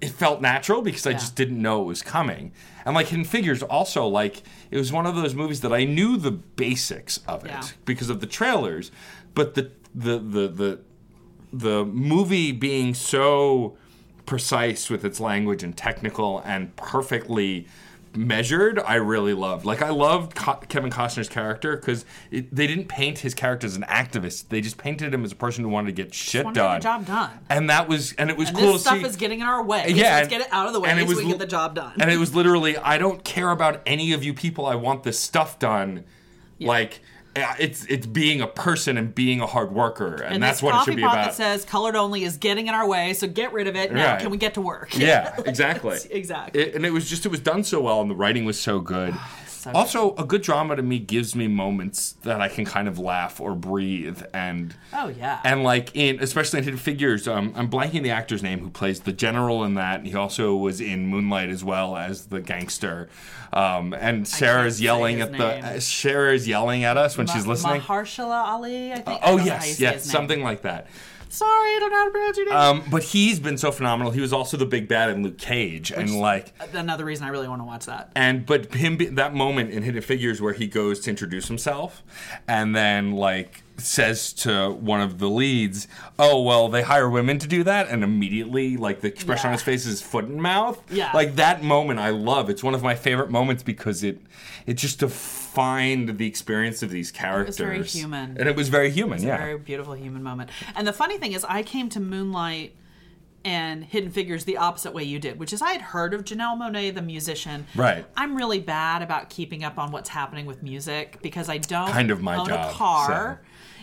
it 0.00 0.10
felt 0.10 0.40
natural 0.40 0.82
because 0.82 1.06
I 1.06 1.10
Yeah. 1.10 1.18
just 1.18 1.36
didn't 1.36 1.60
know 1.60 1.82
it 1.82 1.86
was 1.86 2.02
coming. 2.02 2.52
And 2.84 2.94
like 2.94 3.08
Hidden 3.08 3.24
Figures, 3.24 3.62
also 3.62 4.06
like 4.06 4.42
it 4.70 4.76
was 4.76 4.92
one 4.92 5.06
of 5.06 5.14
those 5.16 5.34
movies 5.34 5.60
that 5.62 5.72
I 5.72 5.84
knew 5.84 6.16
the 6.16 6.30
basics 6.32 7.18
of 7.26 7.44
it 7.44 7.50
Yeah. 7.50 7.62
because 7.84 8.10
of 8.10 8.20
the 8.20 8.26
trailers, 8.26 8.90
but 9.34 9.54
the 9.54 9.70
the 9.94 10.18
the 10.18 10.48
the 10.48 10.78
the 11.52 11.84
movie 11.84 12.52
being 12.52 12.92
so 12.94 13.76
precise 14.26 14.90
with 14.90 15.04
its 15.04 15.20
language 15.20 15.62
and 15.62 15.76
technical 15.76 16.42
and 16.44 16.74
perfectly 16.76 17.66
measured 18.16 18.78
i 18.80 18.94
really 18.94 19.34
loved 19.34 19.64
like 19.64 19.82
i 19.82 19.90
loved 19.90 20.34
Co- 20.34 20.60
kevin 20.68 20.90
costner's 20.90 21.28
character 21.28 21.76
because 21.76 22.04
they 22.30 22.66
didn't 22.66 22.88
paint 22.88 23.18
his 23.20 23.34
character 23.34 23.66
as 23.66 23.76
an 23.76 23.82
activist 23.88 24.48
they 24.48 24.60
just 24.60 24.78
painted 24.78 25.12
him 25.12 25.24
as 25.24 25.32
a 25.32 25.36
person 25.36 25.62
who 25.64 25.70
wanted 25.70 25.94
to 25.94 26.02
get 26.02 26.14
shit 26.14 26.44
wanted 26.44 26.54
to 26.54 26.60
get 26.60 26.82
done 26.82 27.00
the 27.02 27.06
job 27.06 27.30
done. 27.30 27.38
and 27.50 27.70
that 27.70 27.88
was 27.88 28.12
and 28.14 28.30
it 28.30 28.36
was 28.36 28.48
and 28.48 28.58
cool 28.58 28.72
this 28.72 28.82
to 28.82 28.88
stuff 28.88 28.98
see 28.98 29.04
is 29.06 29.16
getting 29.16 29.40
in 29.40 29.46
our 29.46 29.62
way. 29.62 29.86
Yeah, 29.88 29.94
so 29.94 30.00
let's 30.02 30.20
and- 30.22 30.30
get 30.30 30.40
it 30.42 30.48
out 30.52 30.66
of 30.66 30.72
the 30.72 30.80
way 30.80 30.88
and 30.90 30.98
it 30.98 31.02
so 31.04 31.08
was 31.08 31.18
we 31.18 31.28
get 31.28 31.38
the 31.38 31.46
job 31.46 31.74
done. 31.74 31.92
and 32.00 32.10
it 32.10 32.16
was 32.18 32.34
literally 32.34 32.76
i 32.78 32.98
don't 32.98 33.22
care 33.24 33.50
about 33.50 33.80
any 33.86 34.12
of 34.12 34.24
you 34.24 34.32
people 34.34 34.66
i 34.66 34.74
want 34.74 35.02
this 35.02 35.18
stuff 35.18 35.58
done 35.58 36.04
like 36.58 37.00
it's 37.58 37.84
it's 37.86 38.06
being 38.06 38.40
a 38.40 38.46
person 38.46 38.96
and 38.96 39.14
being 39.14 39.40
a 39.40 39.46
hard 39.46 39.72
worker 39.72 40.14
and, 40.16 40.34
And 40.34 40.42
that's 40.42 40.62
what 40.62 40.74
it 40.74 40.84
should 40.84 40.96
be 40.96 41.02
about 41.02 41.14
that 41.16 41.34
says 41.34 41.64
colored 41.64 41.96
only 41.96 42.24
is 42.24 42.36
getting 42.36 42.66
in 42.66 42.74
our 42.74 42.86
way, 42.88 43.12
so 43.14 43.26
get 43.26 43.52
rid 43.52 43.66
of 43.66 43.76
it. 43.76 43.92
Now, 43.92 44.12
Right. 44.12 44.20
can 44.20 44.30
we 44.30 44.36
get 44.36 44.54
to 44.54 44.60
work? 44.60 44.96
yeah 44.96 45.34
exactly 45.46 45.98
exactly. 46.10 46.60
It- 46.62 46.74
and 46.74 46.84
it 46.86 46.90
was 46.90 47.08
just 47.08 47.24
it 47.26 47.30
was 47.30 47.40
done 47.40 47.64
so 47.64 47.80
well 47.80 48.00
and 48.00 48.10
the 48.10 48.14
writing 48.14 48.44
was 48.44 48.58
so 48.60 48.80
good 48.80 49.14
So 49.66 49.72
also 49.78 50.14
a 50.14 50.24
good 50.24 50.42
drama 50.42 50.76
to 50.76 50.82
me 50.82 50.98
gives 51.00 51.34
me 51.34 51.48
moments 51.48 52.12
that 52.22 52.40
i 52.40 52.48
can 52.48 52.64
kind 52.64 52.86
of 52.86 52.98
laugh 53.00 53.40
or 53.40 53.54
breathe 53.56 54.22
and 54.32 54.74
Oh 54.92 55.08
yeah. 55.08 55.40
and 55.44 55.64
like 55.64 55.90
in 55.94 56.20
especially 56.20 56.58
in 56.60 56.64
hidden 56.64 56.78
figures 56.78 57.26
um, 57.26 57.52
i'm 57.56 57.68
blanking 57.68 58.02
the 58.04 58.10
actor's 58.10 58.42
name 58.44 58.60
who 58.60 58.70
plays 58.70 59.00
the 59.00 59.12
general 59.12 59.64
in 59.64 59.74
that 59.74 59.98
and 59.98 60.06
he 60.06 60.14
also 60.14 60.54
was 60.54 60.80
in 60.80 61.08
moonlight 61.08 61.48
as 61.48 61.64
well 61.64 61.96
as 61.96 62.26
the 62.26 62.40
gangster 62.40 63.08
um, 63.52 63.92
and 63.94 64.28
sarah's 64.28 64.80
yelling 64.80 65.20
at 65.20 65.32
the 65.32 65.38
name. 65.38 65.64
uh, 65.64 65.80
sarah's 65.80 66.46
yelling 66.46 66.84
at 66.84 66.96
us 66.96 67.18
when 67.18 67.26
she's 67.26 67.46
listening 67.46 67.80
Mahershala 67.80 68.46
Ali, 68.46 68.92
I 68.92 68.96
think. 68.96 69.08
I 69.08 69.20
oh 69.24 69.36
don't 69.36 69.46
know 69.46 69.52
how 69.52 69.64
you 69.64 69.68
yes 69.70 69.80
yes 69.80 70.04
something 70.04 70.42
like 70.42 70.62
that 70.62 70.86
Sorry, 71.28 71.50
I 71.50 71.78
don't 71.80 71.90
know 71.90 71.96
how 71.98 72.04
to 72.06 72.10
pronounce 72.10 72.36
your 72.36 72.46
name. 72.46 72.56
um, 72.56 72.82
but 72.90 73.02
he's 73.02 73.38
been 73.40 73.58
so 73.58 73.70
phenomenal 73.72 74.12
he 74.12 74.20
was 74.20 74.32
also 74.32 74.56
the 74.56 74.66
big 74.66 74.88
bad 74.88 75.10
in 75.10 75.22
luke 75.22 75.38
cage 75.38 75.90
and 75.90 76.18
like 76.18 76.52
Another 76.72 77.04
reason 77.04 77.24
I 77.26 77.28
really 77.30 77.48
want 77.48 77.60
to 77.60 77.64
watch 77.66 77.86
that. 77.86 78.10
And 78.14 78.46
but 78.46 78.74
him 78.74 78.98
that 79.16 79.34
moment 79.34 79.70
in 79.70 79.82
Hidden 79.82 80.02
Figures 80.02 80.40
where 80.40 80.52
he 80.52 80.66
goes 80.66 81.00
to 81.00 81.10
introduce 81.10 81.48
himself, 81.48 82.02
and 82.46 82.74
then 82.74 83.12
like 83.12 83.62
says 83.78 84.32
to 84.32 84.70
one 84.70 85.00
of 85.00 85.18
the 85.18 85.28
leads, 85.28 85.86
"Oh 86.18 86.42
well, 86.42 86.68
they 86.68 86.82
hire 86.82 87.08
women 87.08 87.38
to 87.38 87.46
do 87.46 87.62
that," 87.64 87.88
and 87.88 88.02
immediately 88.02 88.76
like 88.76 89.00
the 89.00 89.08
expression 89.08 89.48
on 89.48 89.52
his 89.52 89.62
face 89.62 89.86
is 89.86 90.00
foot 90.02 90.24
and 90.24 90.40
mouth. 90.40 90.82
Yeah. 90.90 91.10
like 91.14 91.36
that 91.36 91.62
moment 91.62 92.00
I 92.00 92.10
love. 92.10 92.48
It's 92.50 92.62
one 92.62 92.74
of 92.74 92.82
my 92.82 92.94
favorite 92.94 93.30
moments 93.30 93.62
because 93.62 94.02
it 94.02 94.20
it 94.66 94.74
just 94.74 94.98
defined 95.00 96.18
the 96.18 96.26
experience 96.26 96.82
of 96.82 96.90
these 96.90 97.10
characters. 97.10 97.58
It 97.60 97.64
was 97.64 97.68
very 97.68 97.84
human. 97.84 98.36
and 98.38 98.48
it 98.48 98.56
was 98.56 98.68
very 98.68 98.90
human. 98.90 99.22
yeah, 99.22 99.36
A 99.36 99.38
very 99.38 99.58
beautiful 99.58 99.94
human 99.94 100.22
moment. 100.22 100.50
And 100.74 100.86
the 100.86 100.92
funny 100.92 101.18
thing 101.18 101.32
is, 101.32 101.44
I 101.44 101.62
came 101.62 101.88
to 101.90 102.00
Moonlight 102.00 102.74
and 103.44 103.84
Hidden 103.84 104.10
Figures 104.10 104.44
the 104.44 104.56
opposite 104.56 104.92
way 104.92 105.04
you 105.04 105.20
did, 105.20 105.38
which 105.38 105.52
is 105.52 105.62
I 105.62 105.70
had 105.70 105.80
heard 105.80 106.14
of 106.14 106.24
Janelle 106.24 106.58
Monáe, 106.58 106.92
the 106.92 107.00
musician. 107.02 107.64
Right. 107.76 108.04
I'm 108.16 108.36
really 108.36 108.58
bad 108.58 109.02
about 109.02 109.30
keeping 109.30 109.62
up 109.62 109.78
on 109.78 109.92
what's 109.92 110.08
happening 110.08 110.46
with 110.46 110.64
music 110.64 111.18
because 111.22 111.48
I 111.48 111.58
don't 111.58 111.90
Kind 111.92 112.10
of 112.10 112.20
my 112.20 112.36
own 112.36 112.48
job, 112.48 112.70
a 112.70 112.72
car 112.74 113.40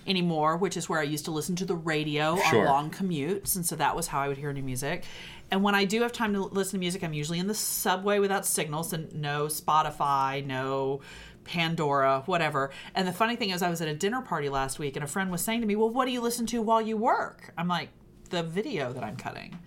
anymore, 0.07 0.57
which 0.57 0.75
is 0.77 0.87
where 0.89 0.99
I 0.99 1.03
used 1.03 1.25
to 1.25 1.31
listen 1.31 1.55
to 1.57 1.65
the 1.65 1.75
radio 1.75 2.37
Sure. 2.49 2.61
on 2.61 2.65
long 2.65 2.91
commutes, 2.91 3.55
and 3.55 3.65
so 3.65 3.75
that 3.75 3.95
was 3.95 4.07
how 4.07 4.21
I 4.21 4.27
would 4.27 4.37
hear 4.37 4.51
new 4.53 4.63
music. 4.63 5.03
And 5.51 5.61
when 5.63 5.75
I 5.75 5.85
do 5.85 6.01
have 6.01 6.11
time 6.11 6.33
to 6.33 6.41
listen 6.41 6.73
to 6.73 6.79
music, 6.79 7.03
I'm 7.03 7.13
usually 7.13 7.39
in 7.39 7.47
the 7.47 7.53
subway 7.53 8.19
without 8.19 8.45
signals 8.45 8.91
and 8.93 9.13
no 9.13 9.45
Spotify, 9.45 10.45
no 10.45 11.01
Pandora, 11.43 12.23
whatever. 12.25 12.71
And 12.95 13.07
the 13.07 13.11
funny 13.11 13.35
thing 13.35 13.49
is, 13.49 13.61
I 13.61 13.69
was 13.69 13.81
at 13.81 13.87
a 13.87 13.93
dinner 13.93 14.21
party 14.21 14.49
last 14.49 14.79
week, 14.79 14.95
and 14.95 15.03
a 15.03 15.07
friend 15.07 15.29
was 15.31 15.41
saying 15.41 15.61
to 15.61 15.67
me, 15.67 15.75
"Well, 15.75 15.89
what 15.89 16.05
do 16.05 16.11
you 16.11 16.21
listen 16.21 16.45
to 16.47 16.61
while 16.61 16.81
you 16.81 16.97
work?" 16.97 17.53
I'm 17.57 17.67
like, 17.67 17.89
"The 18.29 18.43
video 18.43 18.93
that 18.93 19.03
I'm 19.03 19.15
cutting." 19.17 19.59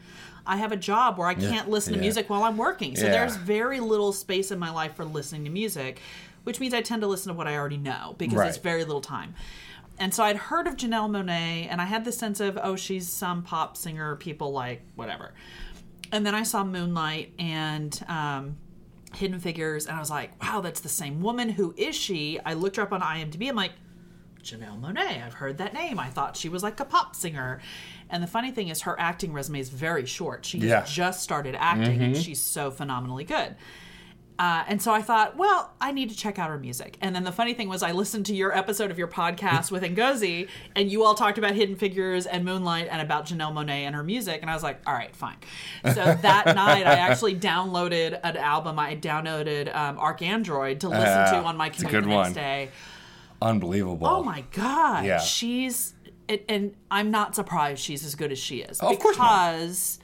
I 0.48 0.56
have 0.58 0.70
a 0.72 0.76
job 0.76 1.18
where 1.18 1.26
I 1.26 1.34
can't 1.34 1.68
listen 1.68 1.92
to 1.94 1.98
yeah. 1.98 2.02
music 2.02 2.30
while 2.30 2.44
I'm 2.44 2.56
working. 2.56 2.94
So 2.94 3.04
Yeah. 3.06 3.10
there's 3.12 3.34
very 3.36 3.80
little 3.80 4.12
space 4.12 4.50
in 4.52 4.58
my 4.60 4.70
life 4.70 4.94
for 4.94 5.04
listening 5.04 5.44
to 5.44 5.50
music, 5.50 6.00
which 6.44 6.60
means 6.60 6.72
I 6.72 6.82
tend 6.82 7.02
to 7.02 7.08
listen 7.08 7.32
to 7.32 7.36
what 7.36 7.48
I 7.48 7.56
already 7.56 7.78
know 7.78 8.14
because 8.16 8.38
Right. 8.38 8.48
it's 8.48 8.58
very 8.58 8.84
little 8.84 9.00
time. 9.00 9.34
And 9.98 10.12
so 10.12 10.22
I'd 10.24 10.36
heard 10.36 10.66
of 10.66 10.76
Janelle 10.76 11.08
Monáe, 11.10 11.66
and 11.70 11.80
I 11.80 11.84
had 11.86 12.04
the 12.04 12.12
sense 12.12 12.40
of, 12.40 12.58
oh, 12.62 12.76
she's 12.76 13.08
some 13.08 13.42
pop 13.42 13.76
singer 13.76 14.16
people 14.16 14.52
like, 14.52 14.82
whatever. 14.94 15.32
And 16.12 16.24
then 16.24 16.34
I 16.34 16.42
saw 16.42 16.64
Moonlight 16.64 17.32
and 17.38 17.98
um, 18.08 18.56
Hidden 19.14 19.40
Figures, 19.40 19.86
and 19.86 19.96
I 19.96 20.00
was 20.00 20.10
like, 20.10 20.40
wow, 20.42 20.60
that's 20.60 20.80
the 20.80 20.88
same 20.90 21.22
woman. 21.22 21.48
Who 21.48 21.74
is 21.76 21.96
she? 21.96 22.38
I 22.44 22.52
looked 22.54 22.76
her 22.76 22.82
up 22.82 22.92
on 22.92 23.00
IMDb. 23.00 23.48
I'm 23.48 23.56
like, 23.56 23.72
Janelle 24.42 24.80
Monáe. 24.80 25.24
I've 25.24 25.34
heard 25.34 25.58
that 25.58 25.74
name. 25.74 25.98
I 25.98 26.08
thought 26.08 26.36
she 26.36 26.48
was 26.48 26.62
like 26.62 26.78
a 26.78 26.84
pop 26.84 27.16
singer. 27.16 27.60
And 28.10 28.22
the 28.22 28.28
funny 28.28 28.52
thing 28.52 28.68
is, 28.68 28.82
her 28.82 28.98
acting 29.00 29.32
resume 29.32 29.58
is 29.58 29.70
very 29.70 30.06
short. 30.06 30.44
She 30.44 30.58
Yeah. 30.58 30.82
Mm-hmm. 30.82 30.92
just 30.92 31.22
started 31.22 31.56
acting, 31.58 32.00
and 32.02 32.16
she's 32.16 32.40
so 32.40 32.70
phenomenally 32.70 33.24
good. 33.24 33.56
Uh, 34.38 34.64
and 34.68 34.82
so 34.82 34.92
I 34.92 35.00
thought, 35.00 35.36
well, 35.38 35.70
I 35.80 35.92
need 35.92 36.10
to 36.10 36.16
check 36.16 36.38
out 36.38 36.50
her 36.50 36.58
music. 36.58 36.98
And 37.00 37.16
then 37.16 37.24
the 37.24 37.32
funny 37.32 37.54
thing 37.54 37.70
was, 37.70 37.82
I 37.82 37.92
listened 37.92 38.26
to 38.26 38.34
your 38.34 38.54
episode 38.56 38.90
of 38.90 38.98
your 38.98 39.08
podcast 39.08 39.70
with 39.70 39.82
Ngozi, 39.82 40.48
and 40.74 40.92
you 40.92 41.04
all 41.04 41.14
talked 41.14 41.38
about 41.38 41.54
Hidden 41.54 41.76
Figures 41.76 42.26
and 42.26 42.44
Moonlight 42.44 42.88
and 42.90 43.00
about 43.00 43.24
Janelle 43.26 43.52
Monáe 43.54 43.70
and 43.86 43.94
her 43.94 44.02
music. 44.02 44.42
And 44.42 44.50
I 44.50 44.54
was 44.54 44.62
like, 44.62 44.78
all 44.86 44.92
right, 44.92 45.16
fine. 45.16 45.36
So 45.86 45.94
that 46.20 46.46
night, 46.54 46.86
I 46.86 46.96
actually 46.96 47.34
downloaded 47.34 48.20
an 48.22 48.36
album. 48.36 48.78
I 48.78 48.94
downloaded 48.96 49.74
um, 49.74 49.96
ArchAndroid 49.96 50.80
to 50.80 50.88
listen 50.90 51.02
Yeah, 51.06 51.30
to 51.30 51.36
on 51.38 51.56
my 51.56 51.68
it's 51.68 51.78
a 51.82 51.86
commute 51.86 52.04
good 52.04 52.10
the 52.10 52.16
next 52.16 52.26
one. 52.28 52.32
day. 52.34 52.68
unbelievable. 53.40 54.06
Oh 54.06 54.22
my 54.22 54.44
god, 54.52 55.04
Yeah. 55.06 55.18
she's 55.18 55.94
and, 56.28 56.40
and 56.48 56.74
I'm 56.90 57.10
not 57.10 57.34
surprised 57.36 57.80
she's 57.82 58.04
as 58.04 58.14
good 58.16 58.32
as 58.32 58.38
she 58.38 58.58
is 58.60 58.80
Oh, 58.82 58.90
of 58.92 58.98
course 58.98 59.16
because 59.16 59.98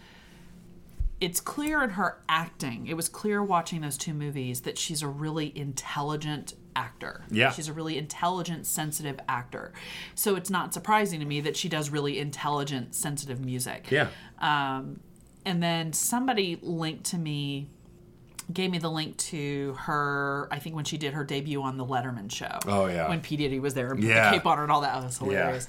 it's 1.22 1.40
clear 1.40 1.82
in 1.84 1.90
her 1.90 2.18
acting. 2.28 2.86
It 2.88 2.94
was 2.94 3.08
clear 3.08 3.42
watching 3.42 3.80
those 3.80 3.96
two 3.96 4.12
movies 4.12 4.62
that 4.62 4.76
she's 4.76 5.02
a 5.02 5.08
really 5.08 5.56
intelligent 5.56 6.54
actor. 6.74 7.22
Yeah. 7.30 7.52
she's 7.52 7.68
a 7.68 7.72
really 7.72 7.96
intelligent, 7.96 8.66
sensitive 8.66 9.20
actor. 9.28 9.72
So 10.14 10.34
it's 10.36 10.50
not 10.50 10.74
surprising 10.74 11.20
to 11.20 11.26
me 11.26 11.40
that 11.42 11.56
she 11.56 11.68
does 11.68 11.90
really 11.90 12.18
intelligent, 12.18 12.94
sensitive 12.94 13.44
music. 13.44 13.90
Yeah. 13.90 14.08
Um, 14.40 15.00
and 15.46 15.62
then 15.62 15.92
somebody 15.92 16.58
linked 16.60 17.04
to 17.06 17.18
me 17.18 17.68
gave 18.52 18.70
me 18.72 18.78
the 18.78 18.90
link 18.90 19.16
to 19.16 19.72
her 19.78 20.48
i 20.50 20.58
think 20.58 20.74
when 20.74 20.84
she 20.84 20.98
did 20.98 21.14
her 21.14 21.22
debut 21.24 21.62
on 21.62 21.76
the 21.78 21.86
letterman 21.86 22.30
show 22.30 22.58
Oh, 22.66 22.86
yeah. 22.86 23.08
when 23.08 23.20
p 23.20 23.36
diddy 23.36 23.60
was 23.60 23.72
there 23.72 23.92
and 23.92 24.00
put 24.00 24.08
Yeah. 24.08 24.30
the 24.30 24.36
cape 24.36 24.46
on 24.46 24.58
her 24.58 24.64
and 24.64 24.72
all 24.72 24.80
that, 24.82 24.94
that 24.94 25.04
was 25.06 25.16
hilarious 25.16 25.68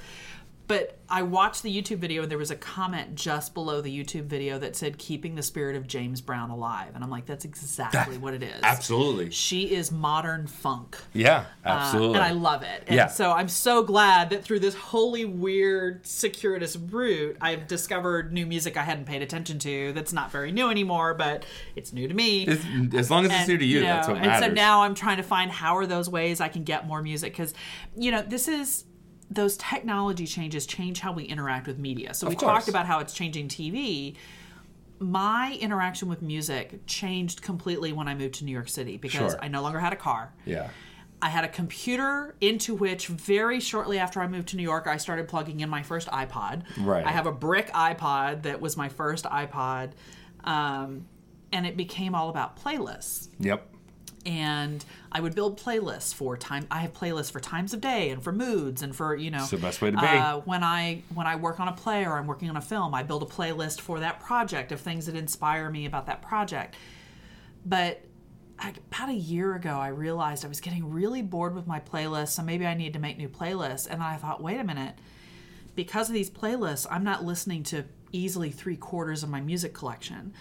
but 0.68 0.98
I 1.10 1.22
watched 1.22 1.62
the 1.62 1.82
YouTube 1.82 1.98
video 1.98 2.24
and 2.24 2.32
there 2.32 2.38
was 2.38 2.50
a 2.50 2.56
comment 2.56 3.16
just 3.16 3.54
below 3.54 3.82
the 3.82 3.96
YouTube 3.96 4.24
video 4.24 4.58
that 4.60 4.76
said 4.76 4.98
keeping 4.98 5.36
the 5.36 5.44
spirit 5.44 5.76
of 5.76 5.86
James 5.88 6.22
Brown 6.22 6.50
alive. 6.50 6.92
And 6.96 7.04
I'm 7.04 7.10
like, 7.10 7.26
that's 7.26 7.46
exactly 7.46 8.18
what 8.18 8.34
it 8.34 8.42
is. 8.42 8.62
Absolutely. 8.64 9.30
She 9.30 9.74
is 9.76 9.92
modern 9.92 10.48
funk. 10.48 10.98
Yeah, 11.14 11.46
Uh, 11.66 11.70
absolutely. 11.70 12.16
and 12.16 12.26
I 12.26 12.32
love 12.32 12.64
it. 12.64 12.86
And 12.88 12.96
Yeah. 12.96 13.08
so 13.08 13.32
I'm 13.32 13.50
so 13.50 13.84
glad 13.84 14.30
that 14.32 14.44
through 14.44 14.60
this 14.62 14.74
wholly 14.74 15.26
weird, 15.26 16.08
circuitous 16.08 16.76
route, 16.78 17.38
I've 17.42 17.68
discovered 17.68 18.32
new 18.34 18.46
music 18.46 18.78
I 18.78 18.84
hadn't 18.84 19.06
paid 19.06 19.22
attention 19.22 19.60
to 19.60 19.92
that's 19.94 20.14
not 20.14 20.32
very 20.32 20.52
new 20.52 20.70
anymore, 20.70 21.14
but 21.14 21.46
it's 21.76 21.94
new 21.94 22.08
to 22.08 22.14
me. 22.14 22.48
as, 22.48 22.66
as 22.96 23.12
long 23.12 23.26
as 23.26 23.32
it's 23.32 23.40
And, 23.42 23.50
new 23.50 23.58
to 23.58 23.66
you, 23.66 23.82
that's 23.82 24.08
know, 24.08 24.14
what 24.14 24.24
matters. 24.24 24.44
And 24.44 24.52
so 24.52 24.56
now 24.56 24.84
I'm 24.84 24.96
trying 24.96 25.18
to 25.18 25.24
find 25.24 25.52
how 25.52 25.76
are 25.78 25.86
those 25.86 26.10
ways 26.10 26.42
I 26.42 26.48
can 26.48 26.64
get 26.64 26.88
more 26.88 27.02
music 27.02 27.34
because, 27.34 27.54
you 27.96 28.10
know, 28.12 28.22
this 28.22 28.48
is 28.48 28.86
those 29.34 29.58
technology 29.58 30.26
changes 30.28 30.66
change 30.66 31.00
how 31.00 31.12
we 31.12 31.24
interact 31.24 31.68
with 31.68 31.78
media. 31.80 32.14
So 32.14 32.28
we 32.28 32.36
course. 32.36 32.52
talked 32.52 32.68
about 32.68 32.86
how 32.86 33.00
it's 33.00 33.14
changing 33.14 33.48
TV. 33.48 34.16
My 35.00 35.58
interaction 35.60 36.08
with 36.08 36.22
music 36.22 36.86
changed 36.86 37.42
completely 37.42 37.92
when 37.94 38.08
I 38.08 38.16
moved 38.16 38.36
to 38.36 38.46
New 38.46 38.52
York 38.52 38.70
City 38.70 38.98
because 38.98 39.32
Sure. 39.34 39.40
I 39.42 39.48
no 39.48 39.62
longer 39.62 39.80
had 39.80 39.94
a 39.94 39.98
car. 39.98 40.34
yeah. 40.46 40.70
I 41.22 41.30
had 41.30 41.46
a 41.46 41.48
computer 41.48 42.36
into 42.42 42.76
which 42.76 43.08
very 43.08 43.62
shortly 43.62 43.98
after 43.98 44.20
I 44.20 44.28
moved 44.28 44.50
to 44.50 44.58
New 44.58 44.64
York, 44.64 44.88
I 44.88 44.98
started 44.98 45.30
plugging 45.30 45.62
in 45.62 45.70
my 45.70 45.82
first 45.82 46.10
iPod. 46.10 46.64
Right. 46.78 47.06
I 47.06 47.12
have 47.12 47.28
a 47.28 47.32
brick 47.32 47.72
iPod 47.72 48.42
that 48.44 48.60
was 48.60 48.76
my 48.76 48.90
first 48.90 49.24
iPod. 49.24 49.92
Um, 50.44 51.06
and 51.54 51.66
it 51.66 51.78
became 51.78 52.14
all 52.14 52.28
about 52.28 52.62
playlists. 52.62 53.30
Yep. 53.40 53.73
And 54.26 54.84
I 55.12 55.20
would 55.20 55.36
build 55.36 55.60
playlists 55.60 56.14
for 56.14 56.38
time. 56.38 56.66
I 56.72 56.80
have 56.80 56.94
playlists 56.94 57.32
for 57.32 57.40
times 57.40 57.74
of 57.74 57.82
day 57.82 58.10
and 58.10 58.24
for 58.24 58.32
moods 58.32 58.82
and 58.82 58.96
for 58.96 59.16
you 59.16 59.30
know. 59.30 59.42
It's 59.42 59.52
the 59.52 59.58
best 59.58 59.82
way 59.82 59.92
to 59.92 59.98
be. 59.98 60.06
Uh, 60.06 60.40
when 60.40 60.64
I 60.64 61.04
when 61.14 61.28
I 61.28 61.36
work 61.36 61.60
on 61.60 61.68
a 61.68 61.74
play 61.74 62.06
or 62.06 62.18
I'm 62.18 62.28
working 62.28 62.50
on 62.50 62.56
a 62.56 62.62
film, 62.62 62.96
I 62.96 63.04
build 63.04 63.24
a 63.24 63.26
playlist 63.26 63.82
for 63.82 64.00
that 64.00 64.22
project 64.22 64.72
of 64.72 64.80
things 64.80 65.06
that 65.08 65.16
inspire 65.16 65.70
me 65.70 65.86
about 65.86 66.06
that 66.06 66.22
project. 66.22 66.76
But 67.66 68.02
I, 68.60 68.74
about 68.92 69.10
a 69.10 69.14
year 69.14 69.56
ago, 69.56 69.72
I 69.72 69.90
realized 69.90 70.46
I 70.46 70.48
was 70.48 70.62
getting 70.62 70.92
really 70.92 71.22
bored 71.22 71.54
with 71.54 71.68
my 71.68 71.80
playlists, 71.80 72.30
so 72.30 72.44
maybe 72.44 72.66
I 72.66 72.74
need 72.74 72.94
to 72.94 73.00
make 73.00 73.18
new 73.18 73.30
playlists. 73.30 73.88
And 73.90 74.02
I 74.02 74.16
thought, 74.16 74.42
wait 74.42 74.60
a 74.60 74.64
minute, 74.64 74.96
because 75.76 76.08
of 76.08 76.14
these 76.14 76.30
playlists, 76.30 76.88
I'm 76.90 77.04
not 77.04 77.26
listening 77.26 77.64
to 77.64 77.86
easily 78.12 78.52
three 78.52 78.78
quarters 78.78 79.24
of 79.24 79.30
my 79.30 79.42
music 79.42 79.74
collection 79.74 80.34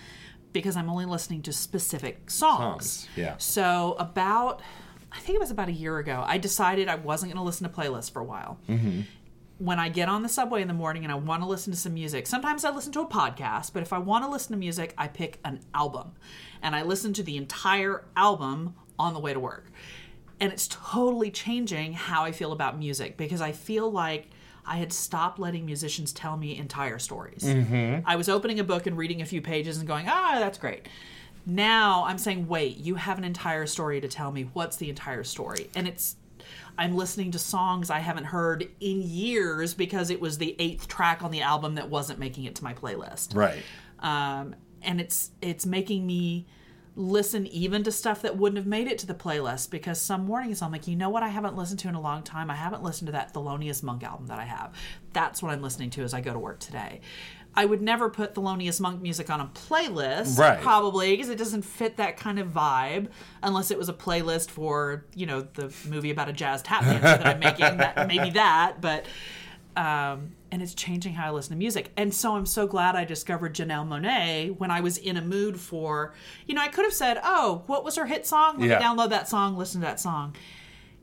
because 0.52 0.76
I'm 0.76 0.90
only 0.90 1.06
listening 1.06 1.42
to 1.42 1.52
specific 1.52 2.30
songs. 2.30 2.90
Songs, 2.90 3.08
yeah. 3.16 3.34
So 3.38 3.96
about, 3.98 4.62
I 5.10 5.18
think 5.20 5.36
it 5.36 5.40
was 5.40 5.50
about 5.50 5.68
a 5.68 5.72
year 5.72 5.98
ago, 5.98 6.24
I 6.26 6.38
decided 6.38 6.88
I 6.88 6.96
wasn't 6.96 7.32
going 7.32 7.42
to 7.42 7.44
listen 7.44 7.68
to 7.68 7.74
playlists 7.74 8.12
for 8.12 8.20
a 8.20 8.24
while. 8.24 8.58
Mm-hmm. 8.68 9.02
When 9.58 9.78
I 9.78 9.88
get 9.88 10.08
on 10.08 10.22
the 10.22 10.28
subway 10.28 10.60
in 10.60 10.68
the 10.68 10.74
morning 10.74 11.04
and 11.04 11.12
I 11.12 11.16
want 11.16 11.42
to 11.42 11.48
listen 11.48 11.72
to 11.72 11.78
some 11.78 11.94
music, 11.94 12.26
sometimes 12.26 12.64
I 12.64 12.70
listen 12.70 12.92
to 12.92 13.00
a 13.00 13.06
podcast, 13.06 13.72
but 13.72 13.82
if 13.82 13.92
I 13.92 13.98
want 13.98 14.24
to 14.24 14.30
listen 14.30 14.52
to 14.52 14.58
music, 14.58 14.92
I 14.98 15.08
pick 15.08 15.38
an 15.44 15.60
album 15.72 16.12
and 16.62 16.74
I 16.74 16.82
listen 16.82 17.12
to 17.14 17.22
the 17.22 17.36
entire 17.36 18.04
album 18.16 18.74
on 18.98 19.14
the 19.14 19.20
way 19.20 19.32
to 19.32 19.40
work. 19.40 19.70
And 20.40 20.52
it's 20.52 20.66
totally 20.68 21.30
changing 21.30 21.92
how 21.92 22.24
I 22.24 22.32
feel 22.32 22.50
about 22.50 22.76
music 22.76 23.16
because 23.16 23.40
I 23.40 23.52
feel 23.52 23.90
like 23.90 24.30
I 24.64 24.76
had 24.76 24.92
stopped 24.92 25.38
letting 25.38 25.66
musicians 25.66 26.12
tell 26.12 26.36
me 26.36 26.56
entire 26.56 26.98
stories. 26.98 27.44
I 28.06 28.16
was 28.16 28.28
opening 28.28 28.60
a 28.60 28.64
book 28.64 28.86
and 28.86 28.96
reading 28.96 29.20
a 29.20 29.24
few 29.26 29.40
pages 29.42 29.78
and 29.78 29.86
going, 29.88 30.06
ah, 30.08 30.36
that's 30.38 30.58
great. 30.58 30.88
Now 31.44 32.04
I'm 32.04 32.18
saying, 32.18 32.46
wait, 32.48 32.76
you 32.78 32.94
have 32.94 33.18
an 33.18 33.24
entire 33.24 33.66
story 33.66 34.00
to 34.00 34.08
tell 34.08 34.30
me. 34.30 34.48
What's 34.52 34.76
the 34.76 34.88
entire 34.88 35.24
story? 35.24 35.68
And 35.74 35.88
it's, 35.88 36.14
I'm 36.78 36.94
listening 36.96 37.32
to 37.32 37.38
songs 37.38 37.90
I 37.90 37.98
haven't 37.98 38.24
heard 38.24 38.62
in 38.80 39.02
years 39.02 39.74
because 39.74 40.10
it 40.10 40.20
was 40.20 40.38
the 40.38 40.54
eighth 40.58 40.86
track 40.88 41.22
on 41.22 41.30
the 41.32 41.40
album 41.42 41.74
that 41.74 41.88
wasn't 41.90 42.18
making 42.20 42.44
it 42.44 42.54
to 42.56 42.64
my 42.64 42.74
playlist 42.74 43.34
Right. 43.34 43.62
um, 44.00 44.54
and 44.82 45.00
it's 45.00 45.30
it's 45.40 45.64
making 45.66 46.06
me 46.06 46.46
listen 46.94 47.46
even 47.46 47.82
to 47.84 47.90
stuff 47.92 48.20
that 48.22 48.36
wouldn't 48.36 48.58
have 48.58 48.66
made 48.66 48.86
it 48.86 48.98
to 48.98 49.06
the 49.06 49.14
playlist 49.14 49.70
because 49.70 50.00
some 50.00 50.26
mornings 50.26 50.60
I'm 50.60 50.70
like, 50.70 50.86
you 50.86 50.94
know 50.96 51.08
what 51.08 51.22
I 51.22 51.28
haven't 51.28 51.56
listened 51.56 51.80
to 51.80 51.88
in 51.88 51.94
a 51.94 52.00
long 52.00 52.22
time? 52.22 52.50
I 52.50 52.54
haven't 52.54 52.82
listened 52.82 53.06
to 53.06 53.12
that 53.12 53.32
Thelonious 53.32 53.82
Monk 53.82 54.02
album 54.04 54.26
that 54.26 54.38
I 54.38 54.44
have. 54.44 54.74
That's 55.14 55.42
what 55.42 55.52
I'm 55.52 55.62
listening 55.62 55.88
to 55.90 56.02
as 56.02 56.12
I 56.12 56.20
go 56.20 56.32
to 56.34 56.38
work 56.38 56.60
today. 56.60 57.00
I 57.54 57.66
would 57.66 57.82
never 57.82 58.08
put 58.08 58.34
Thelonious 58.34 58.80
Monk 58.80 59.02
music 59.02 59.28
on 59.30 59.40
a 59.40 59.46
playlist, 59.46 60.38
Right. 60.38 60.60
probably, 60.60 61.10
because 61.14 61.28
it 61.28 61.36
doesn't 61.36 61.62
fit 61.62 61.98
that 61.98 62.16
kind 62.16 62.38
of 62.38 62.48
vibe, 62.48 63.08
unless 63.42 63.70
it 63.70 63.76
was 63.76 63.88
a 63.90 63.92
playlist 63.94 64.50
for, 64.50 65.04
you 65.14 65.26
know, 65.26 65.42
the 65.42 65.70
movie 65.88 66.10
about 66.10 66.28
a 66.30 66.32
jazz 66.32 66.62
tap 66.62 66.82
dancer 66.84 67.00
that 67.02 67.26
I'm 67.26 67.38
making. 67.40 67.76
That, 67.76 68.06
maybe 68.08 68.30
that, 68.30 68.80
but 68.80 69.04
um, 69.76 70.32
and 70.52 70.62
it's 70.62 70.74
changing 70.74 71.14
how 71.14 71.26
I 71.26 71.30
listen 71.30 71.50
to 71.52 71.58
music. 71.58 71.90
And 71.96 72.12
so 72.14 72.36
I'm 72.36 72.46
so 72.46 72.66
glad 72.66 72.94
I 72.94 73.04
discovered 73.04 73.54
Janelle 73.54 73.88
Monáe 73.88 74.56
when 74.58 74.70
I 74.70 74.80
was 74.82 74.98
in 74.98 75.16
a 75.16 75.22
mood 75.22 75.58
for, 75.58 76.12
you 76.46 76.54
know, 76.54 76.60
I 76.60 76.68
could 76.68 76.84
have 76.84 76.92
said, 76.94 77.18
oh, 77.24 77.62
what 77.66 77.82
was 77.84 77.96
her 77.96 78.04
hit 78.06 78.26
song? 78.26 78.58
Let 78.60 78.68
Yeah. 78.68 78.78
me 78.78 78.84
download 78.84 79.08
that 79.10 79.28
song, 79.28 79.56
listen 79.56 79.80
to 79.80 79.86
that 79.86 79.98
song. 79.98 80.36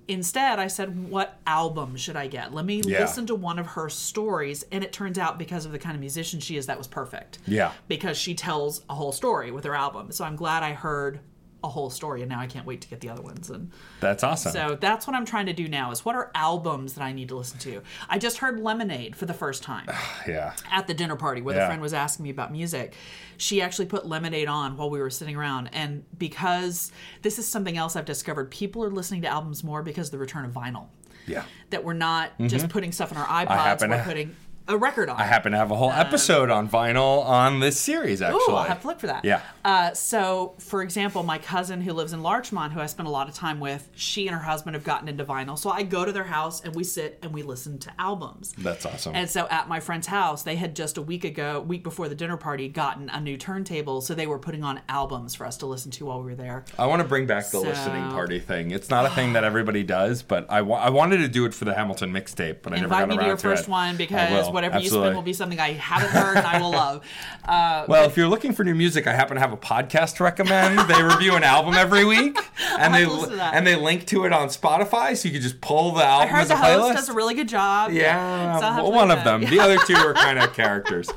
Instead, 0.07 0.57
I 0.59 0.67
said, 0.67 1.09
what 1.09 1.39
album 1.45 1.95
should 1.95 2.15
I 2.15 2.27
get? 2.27 2.53
Let 2.53 2.65
me 2.65 2.81
Yeah. 2.83 3.01
listen 3.01 3.25
to 3.27 3.35
one 3.35 3.59
of 3.59 3.67
her 3.67 3.89
stories. 3.89 4.63
And 4.71 4.83
it 4.83 4.91
turns 4.93 5.17
out 5.19 5.37
because 5.37 5.65
of 5.65 5.71
the 5.71 5.77
kind 5.79 5.93
of 5.95 5.99
musician 5.99 6.39
she 6.39 6.55
is, 6.57 6.65
that 6.67 6.77
was 6.77 6.87
perfect. 6.87 7.39
Yeah. 7.45 7.71
Because 7.87 8.17
she 8.17 8.33
tells 8.35 8.81
a 8.89 8.95
whole 8.95 9.11
story 9.11 9.51
with 9.51 9.63
her 9.65 9.75
album. 9.75 10.11
So 10.11 10.25
I'm 10.25 10.35
glad 10.35 10.63
I 10.63 10.73
heard 10.73 11.19
a 11.63 11.67
whole 11.67 11.89
story 11.89 12.21
and 12.21 12.29
now 12.29 12.39
I 12.39 12.47
can't 12.47 12.65
wait 12.65 12.81
to 12.81 12.87
get 12.87 13.01
the 13.01 13.09
other 13.09 13.21
ones. 13.21 13.49
And 13.49 13.71
That's 13.99 14.23
awesome. 14.23 14.51
so 14.51 14.77
that's 14.79 15.07
what 15.07 15.15
I'm 15.15 15.25
trying 15.25 15.47
to 15.47 15.53
do 15.53 15.67
now 15.67 15.91
is 15.91 16.05
what 16.05 16.15
are 16.15 16.31
albums 16.33 16.93
that 16.93 17.03
I 17.03 17.11
need 17.11 17.27
to 17.29 17.35
listen 17.35 17.59
to? 17.59 17.81
I 18.09 18.17
just 18.17 18.37
heard 18.37 18.59
Lemonade 18.59 19.15
for 19.15 19.25
the 19.25 19.33
first 19.33 19.61
time 19.63 19.87
yeah. 20.27 20.53
at 20.71 20.87
the 20.87 20.93
dinner 20.93 21.15
party 21.15 21.41
where 21.41 21.55
Yeah. 21.55 21.61
the 21.63 21.67
friend 21.67 21.81
was 21.81 21.93
asking 21.93 22.23
me 22.23 22.29
about 22.29 22.51
music. 22.51 22.95
She 23.37 23.61
actually 23.61 23.87
put 23.87 24.05
Lemonade 24.05 24.47
on 24.47 24.77
while 24.77 24.89
we 24.89 24.99
were 24.99 25.09
sitting 25.09 25.35
around 25.35 25.69
and 25.73 26.05
because 26.17 26.91
this 27.21 27.39
is 27.39 27.47
something 27.47 27.77
else 27.77 27.95
I've 27.95 28.05
discovered, 28.05 28.51
people 28.51 28.83
are 28.83 28.91
listening 28.91 29.21
to 29.23 29.27
albums 29.27 29.63
more 29.63 29.83
because 29.83 30.07
of 30.07 30.11
the 30.11 30.19
return 30.19 30.45
of 30.45 30.51
vinyl. 30.51 30.87
Yeah. 31.27 31.43
That 31.71 31.83
we're 31.83 31.93
not 31.93 32.31
just 32.39 32.55
mm-hmm. 32.55 32.67
putting 32.71 32.91
stuff 32.91 33.11
in 33.11 33.17
our 33.17 33.27
iPods, 33.27 33.87
we're 33.87 33.97
to- 33.97 34.03
putting 34.03 34.35
a 34.69 34.77
record 34.77 35.09
on. 35.09 35.17
I 35.19 35.23
happen 35.23 35.51
to 35.51 35.57
have 35.57 35.71
a 35.71 35.75
whole 35.75 35.91
episode 35.91 36.49
on 36.49 36.69
vinyl 36.69 37.25
on 37.25 37.59
this 37.59 37.79
series, 37.79 38.21
actually. 38.21 38.39
Ooh, 38.49 38.55
I'll 38.55 38.63
have 38.63 38.81
to 38.81 38.87
look 38.87 38.99
for 38.99 39.07
that. 39.07 39.25
Yeah. 39.25 39.41
Uh, 39.65 39.93
so, 39.93 40.53
for 40.59 40.81
example, 40.81 41.23
my 41.23 41.37
cousin 41.39 41.81
who 41.81 41.91
lives 41.91 42.13
in 42.13 42.21
Larchmont, 42.23 42.71
who 42.73 42.79
I 42.79 42.85
spend 42.85 43.07
a 43.07 43.11
lot 43.11 43.27
of 43.27 43.33
time 43.35 43.59
with, 43.59 43.89
she 43.95 44.27
and 44.27 44.35
her 44.35 44.41
husband 44.43 44.75
have 44.75 44.83
gotten 44.83 45.07
into 45.09 45.25
vinyl. 45.25 45.57
So 45.57 45.69
I 45.69 45.83
go 45.83 46.05
to 46.05 46.11
their 46.11 46.23
house 46.23 46.63
and 46.63 46.73
we 46.75 46.83
sit 46.83 47.19
and 47.21 47.33
we 47.33 47.41
listen 47.43 47.77
to 47.79 47.91
albums. 47.99 48.53
That's 48.57 48.85
awesome. 48.85 49.15
And 49.15 49.29
so 49.29 49.47
at 49.49 49.67
my 49.67 49.79
friend's 49.79 50.07
house, 50.07 50.43
they 50.43 50.55
had 50.55 50.75
just 50.75 50.97
a 50.97 51.01
week 51.01 51.23
ago, 51.25 51.59
week 51.61 51.83
before 51.83 52.07
the 52.07 52.15
dinner 52.15 52.37
party, 52.37 52.69
gotten 52.69 53.09
a 53.09 53.19
new 53.19 53.37
turntable. 53.37 54.01
So 54.01 54.13
they 54.13 54.27
were 54.27 54.39
putting 54.39 54.63
on 54.63 54.81
albums 54.87 55.35
for 55.35 55.45
us 55.45 55.57
to 55.57 55.65
listen 55.65 55.91
to 55.91 56.05
while 56.05 56.19
we 56.19 56.25
were 56.25 56.35
there. 56.35 56.63
I 56.77 56.85
want 56.85 57.01
to 57.01 57.07
bring 57.07 57.25
back 57.25 57.45
the 57.45 57.59
So- 57.59 57.61
listening 57.61 58.09
party 58.11 58.39
thing. 58.39 58.71
It's 58.71 58.89
not 58.89 59.05
a 59.05 59.09
thing 59.09 59.33
that 59.33 59.43
everybody 59.49 59.83
does, 59.83 60.21
but 60.21 60.45
I 60.49 60.61
wa- 60.61 60.77
I 60.79 60.89
wanted 60.89 61.17
to 61.17 61.27
do 61.27 61.45
it 61.45 61.53
for 61.53 61.65
the 61.65 61.73
Hamilton 61.73 62.11
mixtape, 62.13 62.57
but 62.61 62.73
I 62.73 62.77
never 62.77 62.89
got 62.89 62.99
around 62.99 63.09
to 63.09 63.13
your 63.15 63.23
to 63.23 63.27
your 63.27 63.37
first 63.37 63.63
it. 63.63 63.69
one 63.71 63.97
because 63.97 64.49
whatever 64.59 64.79
you 64.79 64.89
spin 64.89 65.15
will 65.15 65.21
be 65.21 65.33
something 65.33 65.59
I 65.59 65.73
haven't 65.73 66.09
heard 66.09 66.37
and 66.37 66.45
I 66.45 66.59
will 66.61 66.71
love. 66.71 67.05
Uh, 67.49 67.83
Well, 67.87 68.05
if 68.05 68.15
you're 68.15 68.27
looking 68.27 68.53
for 68.53 68.63
new 68.63 68.75
music, 68.75 69.07
I 69.07 69.13
happen 69.13 69.33
to 69.33 69.41
have 69.41 69.51
a 69.51 69.57
podcast 69.57 70.17
to 70.17 70.23
recommend. 70.23 70.77
they 70.87 71.01
review 71.01 71.33
an 71.35 71.43
album 71.43 71.73
every 71.73 72.05
week, 72.05 72.37
and 72.77 72.93
they 72.93 72.99
have 72.99 73.09
to 73.09 73.13
listen 73.15 73.29
to 73.31 73.35
that. 73.37 73.55
and 73.55 73.65
they 73.65 73.75
link 73.75 74.05
to 74.07 74.25
it 74.25 74.31
on 74.33 74.49
Spotify, 74.49 75.17
so 75.17 75.27
you 75.27 75.33
can 75.33 75.41
just 75.41 75.59
pull 75.59 75.93
the 75.93 76.03
I 76.03 76.07
album 76.07 76.29
heard 76.29 76.41
as 76.41 76.45
a 76.51 76.53
the 76.53 76.57
host 76.57 76.79
playlist. 76.79 76.93
does 76.93 77.09
a 77.09 77.13
really 77.13 77.33
good 77.33 77.47
job. 77.49 77.91
yeah, 77.91 78.59
So 78.59 78.83
well, 78.83 78.91
one 78.91 79.09
of 79.09 79.23
them. 79.23 79.41
The 79.41 79.59
other 79.59 79.77
two 79.87 79.95
are 79.95 80.13
kind 80.13 80.37
of 80.37 80.53
characters. 80.61 81.09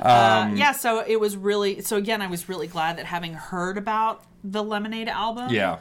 Uh, 0.00 0.50
yeah, 0.54 0.72
so 0.72 1.04
it 1.06 1.20
was 1.20 1.36
really 1.36 1.82
so 1.82 1.96
again, 1.98 2.22
I 2.22 2.28
was 2.28 2.48
really 2.48 2.66
glad 2.66 2.96
that 2.96 3.04
having 3.06 3.34
heard 3.34 3.76
about 3.76 4.22
the 4.42 4.62
Lemonade 4.62 5.08
album, 5.08 5.50
Yeah, 5.50 5.80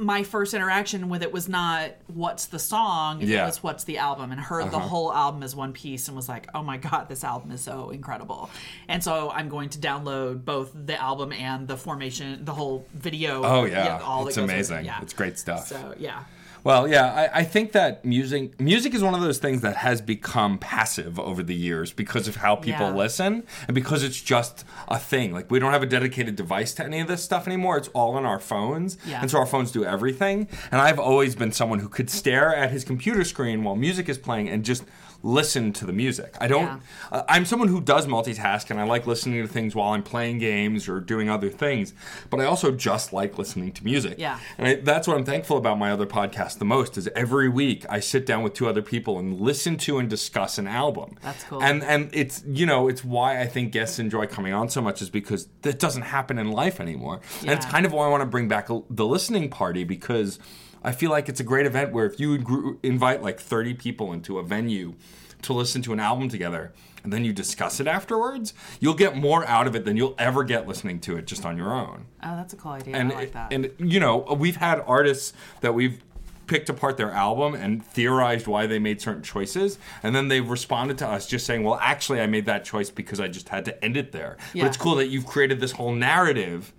my 0.00 0.22
first 0.22 0.54
interaction 0.54 1.08
with 1.10 1.22
it 1.22 1.30
was 1.30 1.46
not 1.48 1.90
what's 2.06 2.46
the 2.46 2.58
song, 2.58 3.20
it 3.20 3.28
Yeah. 3.28 3.40
Uh-huh. 3.40 3.46
was 3.48 3.62
what's 3.62 3.84
the 3.84 3.98
album, 3.98 4.32
and 4.32 4.40
heard 4.40 4.70
the 4.70 4.78
whole 4.78 5.12
album 5.12 5.42
as 5.42 5.54
one 5.54 5.72
piece 5.72 6.08
and 6.08 6.16
was 6.16 6.28
like, 6.28 6.48
oh 6.54 6.62
my 6.62 6.78
god, 6.78 7.08
this 7.08 7.22
album 7.22 7.50
is 7.50 7.60
so 7.60 7.90
incredible. 7.90 8.48
And 8.88 9.04
so 9.04 9.30
I'm 9.30 9.48
going 9.50 9.68
to 9.70 9.78
download 9.78 10.44
both 10.44 10.70
the 10.74 11.00
album 11.00 11.32
and 11.32 11.68
the 11.68 11.76
formation, 11.76 12.44
the 12.44 12.54
whole 12.54 12.86
video. 12.94 13.42
Oh 13.44 13.64
yeah, 13.64 13.98
all 14.02 14.24
that 14.24 14.28
it's 14.30 14.36
goes 14.36 14.42
with 14.44 14.50
it. 14.50 14.54
amazing. 14.54 14.84
Yeah. 14.86 15.02
It's 15.02 15.12
great 15.12 15.38
stuff. 15.38 15.66
So 15.66 15.94
yeah. 15.98 16.24
Well, 16.62 16.86
yeah, 16.88 17.28
I, 17.32 17.40
I 17.40 17.44
think 17.44 17.72
that 17.72 18.04
music 18.04 18.60
music 18.60 18.94
is 18.94 19.02
one 19.02 19.14
of 19.14 19.20
those 19.20 19.38
things 19.38 19.62
that 19.62 19.76
has 19.76 20.00
become 20.00 20.58
passive 20.58 21.18
over 21.18 21.42
the 21.42 21.54
years 21.54 21.92
because 21.92 22.28
of 22.28 22.36
how 22.36 22.56
people 22.56 22.88
Yeah. 22.88 22.94
listen 22.94 23.44
and 23.66 23.74
because 23.74 24.02
it's 24.02 24.20
just 24.20 24.64
a 24.88 24.98
thing. 24.98 25.32
Like 25.32 25.50
we 25.50 25.58
don't 25.58 25.72
have 25.72 25.82
a 25.82 25.86
dedicated 25.86 26.36
device 26.36 26.74
to 26.74 26.84
any 26.84 27.00
of 27.00 27.08
this 27.08 27.22
stuff 27.24 27.46
anymore. 27.46 27.76
It's 27.78 27.88
all 27.88 28.14
on 28.14 28.24
our 28.26 28.38
phones, 28.38 28.98
Yeah. 29.06 29.20
and 29.22 29.30
so 29.30 29.38
our 29.38 29.46
phones 29.46 29.70
do 29.72 29.84
everything. 29.84 30.48
And 30.70 30.80
I've 30.80 30.98
always 30.98 31.34
been 31.34 31.52
someone 31.52 31.78
who 31.80 31.88
could 31.88 32.10
stare 32.10 32.54
at 32.54 32.70
his 32.70 32.84
computer 32.84 33.24
screen 33.24 33.64
while 33.64 33.76
music 33.76 34.08
is 34.08 34.18
playing 34.18 34.48
and 34.48 34.64
just 34.64 34.84
listen 35.22 35.72
to 35.74 35.86
the 35.86 35.92
music. 35.92 36.34
I 36.40 36.48
don't. 36.48 36.64
Yeah. 36.64 36.80
Uh, 37.12 37.22
I'm 37.28 37.44
someone 37.44 37.68
who 37.68 37.80
does 37.80 38.06
multitask, 38.06 38.70
and 38.70 38.80
I 38.80 38.84
like 38.84 39.06
listening 39.06 39.42
to 39.42 39.48
things 39.48 39.74
while 39.74 39.92
I'm 39.92 40.02
playing 40.02 40.38
games 40.38 40.88
or 40.88 41.00
doing 41.00 41.28
other 41.28 41.50
things. 41.50 41.92
But 42.30 42.40
I 42.40 42.44
also 42.44 42.70
just 42.72 43.12
like 43.12 43.38
listening 43.38 43.72
to 43.72 43.84
music. 43.84 44.16
Yeah. 44.18 44.38
And 44.58 44.68
I, 44.68 44.74
that's 44.76 45.06
what 45.06 45.16
I'm 45.16 45.24
thankful 45.24 45.56
about 45.56 45.78
my 45.78 45.90
other 45.90 46.06
podcast 46.06 46.58
the 46.58 46.64
most 46.64 46.96
is 46.96 47.08
every 47.14 47.48
week 47.48 47.84
I 47.88 48.00
sit 48.00 48.26
down 48.26 48.42
with 48.42 48.54
two 48.54 48.68
other 48.68 48.82
people 48.82 49.18
and 49.18 49.40
listen 49.40 49.76
to 49.78 49.98
and 49.98 50.08
discuss 50.08 50.58
an 50.58 50.66
album. 50.66 51.16
That's 51.22 51.44
cool. 51.44 51.62
And 51.62 51.82
and 51.82 52.10
it's 52.12 52.42
you 52.46 52.66
know 52.66 52.88
it's 52.88 53.04
why 53.04 53.40
I 53.40 53.46
think 53.46 53.72
guests 53.72 53.98
enjoy 53.98 54.26
coming 54.26 54.52
on 54.52 54.68
so 54.68 54.80
much 54.80 55.02
is 55.02 55.10
because 55.10 55.48
that 55.62 55.78
doesn't 55.78 56.02
happen 56.02 56.38
in 56.38 56.50
life 56.50 56.80
anymore. 56.80 57.20
Yeah. 57.42 57.50
And 57.50 57.58
it's 57.58 57.66
kind 57.66 57.86
of 57.86 57.92
why 57.92 58.06
I 58.06 58.08
want 58.08 58.22
to 58.22 58.26
bring 58.26 58.48
back 58.48 58.68
the 58.68 59.06
listening 59.06 59.50
party 59.50 59.84
because 59.84 60.38
I 60.82 60.92
feel 60.92 61.10
like 61.10 61.28
it's 61.28 61.40
a 61.40 61.44
great 61.44 61.66
event 61.66 61.92
where 61.92 62.06
if 62.06 62.18
you 62.20 62.78
invite 62.82 63.22
like 63.22 63.38
30 63.40 63.74
people 63.74 64.12
into 64.12 64.38
a 64.38 64.42
venue 64.42 64.94
to 65.42 65.52
listen 65.52 65.82
to 65.82 65.92
an 65.92 66.00
album 66.00 66.28
together 66.28 66.72
and 67.02 67.12
then 67.12 67.24
you 67.24 67.32
discuss 67.32 67.80
it 67.80 67.86
afterwards, 67.86 68.52
you'll 68.78 68.94
get 68.94 69.16
more 69.16 69.46
out 69.46 69.66
of 69.66 69.74
it 69.74 69.84
than 69.84 69.96
you'll 69.96 70.14
ever 70.18 70.44
get 70.44 70.68
listening 70.68 71.00
to 71.00 71.16
it 71.16 71.26
just 71.26 71.44
on 71.46 71.56
your 71.56 71.72
own. 71.72 72.06
Oh, 72.22 72.36
that's 72.36 72.52
a 72.52 72.56
cool 72.56 72.72
idea. 72.72 72.94
And 72.96 73.10
I 73.12 73.14
like 73.14 73.32
that. 73.32 73.52
and 73.52 73.70
you 73.78 74.00
know, 74.00 74.18
we've 74.38 74.56
had 74.56 74.82
artists 74.86 75.32
that 75.62 75.72
we've 75.74 76.02
picked 76.46 76.68
apart 76.68 76.96
their 76.96 77.12
album 77.12 77.54
and 77.54 77.84
theorized 77.84 78.46
why 78.48 78.66
they 78.66 78.78
made 78.80 79.00
certain 79.00 79.22
choices 79.22 79.78
and 80.02 80.16
then 80.16 80.26
they've 80.26 80.50
responded 80.50 80.98
to 80.98 81.06
us 81.06 81.24
just 81.28 81.46
saying 81.46 81.62
well 81.62 81.78
actually 81.80 82.20
i 82.20 82.26
made 82.26 82.44
that 82.46 82.64
choice 82.64 82.90
because 82.90 83.20
i 83.20 83.28
just 83.28 83.48
had 83.50 83.64
to 83.64 83.84
end 83.84 83.96
it 83.96 84.10
there 84.10 84.36
Yeah. 84.52 84.64
but 84.64 84.66
it's 84.70 84.76
cool 84.76 84.96
that 84.96 85.06
you've 85.06 85.26
created 85.26 85.60
this 85.60 85.70
whole 85.70 85.92
narrative 85.94 86.72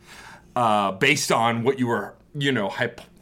uh, 0.58 0.92
based 0.92 1.32
on 1.32 1.64
what 1.64 1.80
you 1.80 1.88
were 1.88 2.16
you 2.34 2.52
know 2.52 2.74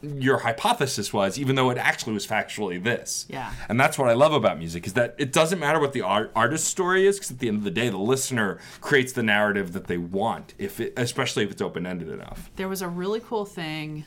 your 0.02 0.38
hypothesis 0.38 1.12
was 1.12 1.36
even 1.38 1.56
though 1.56 1.68
it 1.70 1.76
actually 1.78 2.12
was 2.12 2.26
factually 2.26 2.82
this 2.82 3.26
Yeah. 3.28 3.52
and 3.68 3.78
that's 3.80 3.98
what 3.98 4.08
i 4.08 4.12
love 4.12 4.32
about 4.32 4.56
music 4.58 4.86
is 4.86 4.92
that 4.92 5.16
it 5.18 5.32
doesn't 5.32 5.58
matter 5.58 5.80
what 5.80 5.92
the 5.92 6.02
art- 6.02 6.30
artist's 6.36 6.68
story 6.68 7.06
is 7.06 7.16
because 7.16 7.32
at 7.32 7.38
the 7.40 7.48
end 7.48 7.58
of 7.58 7.64
the 7.64 7.72
day 7.72 7.88
the 7.88 7.96
listener 7.98 8.60
creates 8.80 9.12
the 9.12 9.22
narrative 9.24 9.72
that 9.72 9.88
they 9.88 9.98
want 9.98 10.54
if 10.58 10.78
it, 10.78 10.92
especially 10.96 11.42
if 11.42 11.50
it's 11.50 11.60
open-ended 11.60 12.08
enough 12.08 12.50
there 12.56 12.68
was 12.68 12.82
a 12.82 12.88
really 12.88 13.18
cool 13.20 13.44
thing 13.44 14.04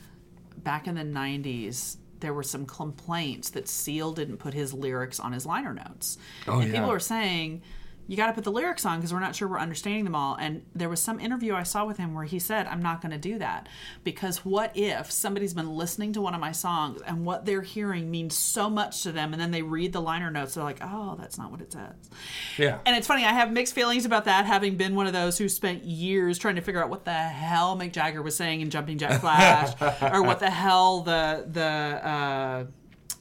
back 0.58 0.88
in 0.88 0.96
the 0.96 1.02
90s 1.04 1.98
there 2.22 2.34
were 2.34 2.44
some 2.44 2.66
complaints 2.66 3.50
that 3.50 3.68
seal 3.68 4.14
didn't 4.14 4.38
put 4.38 4.54
his 4.54 4.74
lyrics 4.74 5.20
on 5.20 5.34
his 5.34 5.46
liner 5.46 5.74
notes 5.74 6.18
Oh, 6.48 6.60
and 6.60 6.70
yeah. 6.72 6.76
people 6.80 6.90
were 6.92 7.00
saying 7.02 7.62
you 8.08 8.18
got 8.18 8.28
to 8.28 8.34
put 8.34 8.44
the 8.44 8.52
lyrics 8.52 8.86
on 8.86 9.00
because 9.00 9.14
we're 9.14 9.20
not 9.20 9.36
sure 9.36 9.48
we're 9.48 9.60
understanding 9.60 10.04
them 10.04 10.16
all. 10.16 10.36
And 10.36 10.66
there 10.76 10.90
was 10.90 11.02
some 11.02 11.20
interview 11.20 11.54
i 11.56 11.64
saw 11.64 11.86
with 11.86 11.98
him 11.98 12.14
where 12.14 12.26
he 12.26 12.40
said 12.40 12.68
i'm 12.68 12.82
not 12.82 13.02
going 13.02 13.12
to 13.12 13.18
do 13.18 13.38
that 13.40 13.68
because 14.04 14.46
what 14.46 14.72
if 14.76 15.12
somebody's 15.12 15.54
been 15.54 15.76
listening 15.76 16.14
to 16.14 16.22
one 16.22 16.34
of 16.34 16.40
my 16.40 16.52
songs 16.52 17.02
and 17.02 17.26
what 17.26 17.46
they're 17.46 17.62
hearing 17.62 18.10
means 18.10 18.36
so 18.36 18.70
much 18.70 19.04
to 19.04 19.12
them 19.12 19.34
and 19.34 19.42
then 19.42 19.52
they 19.52 19.62
read 19.62 19.94
the 19.94 20.02
liner 20.02 20.32
notes 20.32 20.56
they're 20.56 20.64
like 20.64 20.80
oh 20.82 21.16
that's 21.20 21.38
not 21.38 21.52
what 21.52 21.62
it 21.62 21.72
says. 21.72 22.10
Yeah. 22.58 22.80
And 22.86 22.96
it's 22.96 23.08
funny, 23.08 23.24
I 23.26 23.34
have 23.34 23.52
mixed 23.52 23.74
feelings 23.74 24.06
about 24.06 24.26
that, 24.26 24.46
having 24.46 24.76
been 24.76 24.96
one 24.96 25.08
of 25.08 25.14
those 25.14 25.38
who 25.38 25.50
spent 25.50 25.84
years 25.84 26.38
trying 26.38 26.56
to 26.56 26.62
figure 26.62 26.84
out 26.84 26.90
what 26.90 27.06
the 27.06 27.14
hell 27.14 27.78
Mick 27.78 27.94
Jagger 27.94 28.22
was 28.22 28.36
saying 28.36 28.62
in 28.62 28.70
Jumping 28.70 28.98
Jack 28.98 29.22
Flash, 29.22 29.74
or 30.14 30.22
what 30.24 30.40
the 30.40 30.50
hell 30.50 31.02
the 31.02 31.46
the 31.50 31.62
uh, 31.62 32.66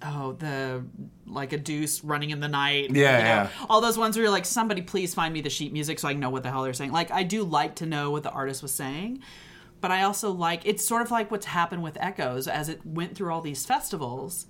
oh 0.05 0.33
the 0.33 0.85
like 1.27 1.53
a 1.53 1.59
deuce 1.59 2.03
running 2.05 2.31
in 2.31 2.41
the 2.41 2.49
night. 2.49 2.91
Yeah, 2.91 3.19
you 3.19 3.25
know, 3.25 3.29
yeah. 3.29 3.49
All 3.69 3.81
those 3.81 3.99
ones 3.99 4.17
where 4.17 4.25
you're 4.25 4.33
like, 4.33 4.47
somebody 4.47 4.83
please 4.83 5.15
find 5.15 5.33
me 5.33 5.41
the 5.41 5.51
sheet 5.51 5.73
music 5.73 5.99
so 5.99 6.09
I 6.09 6.13
can 6.13 6.21
know 6.21 6.31
what 6.31 6.43
the 6.43 6.51
hell 6.51 6.63
they're 6.63 6.73
saying. 6.73 6.93
Like 6.93 7.11
I 7.11 7.23
do 7.23 7.45
like 7.45 7.77
to 7.77 7.87
know 7.87 8.11
what 8.11 8.23
the 8.23 8.31
artist 8.31 8.63
was 8.63 8.73
saying. 8.73 9.23
But 9.81 9.91
I 9.91 10.05
also 10.05 10.31
like 10.31 10.63
it's 10.65 10.87
sort 10.87 11.03
of 11.03 11.11
like 11.11 11.31
what's 11.31 11.47
happened 11.47 11.83
with 11.83 11.97
Echoes 12.01 12.47
as 12.47 12.69
it 12.69 12.87
went 12.87 13.17
through 13.17 13.33
all 13.33 13.41
these 13.41 13.67
festivals 13.67 14.47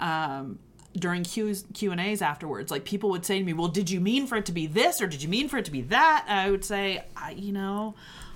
um, 0.00 0.58
during 0.94 1.22
Q's, 1.24 1.64
Q 1.74 1.92
and 1.92 2.00
A's 2.00 2.22
afterwards, 2.22 2.70
like 2.70 2.84
people 2.84 3.10
would 3.10 3.26
say 3.26 3.38
to 3.38 3.44
me, 3.44 3.52
"Well, 3.52 3.68
did 3.68 3.90
you 3.90 4.00
mean 4.00 4.26
for 4.26 4.36
it 4.36 4.46
to 4.46 4.52
be 4.52 4.66
this, 4.66 5.02
or 5.02 5.06
did 5.06 5.22
you 5.22 5.28
mean 5.28 5.48
for 5.48 5.58
it 5.58 5.64
to 5.66 5.70
be 5.70 5.82
that?" 5.82 6.24
And 6.28 6.38
I 6.38 6.50
would 6.50 6.64
say, 6.64 7.04
I, 7.16 7.32
"You 7.32 7.52
know, 7.52 7.94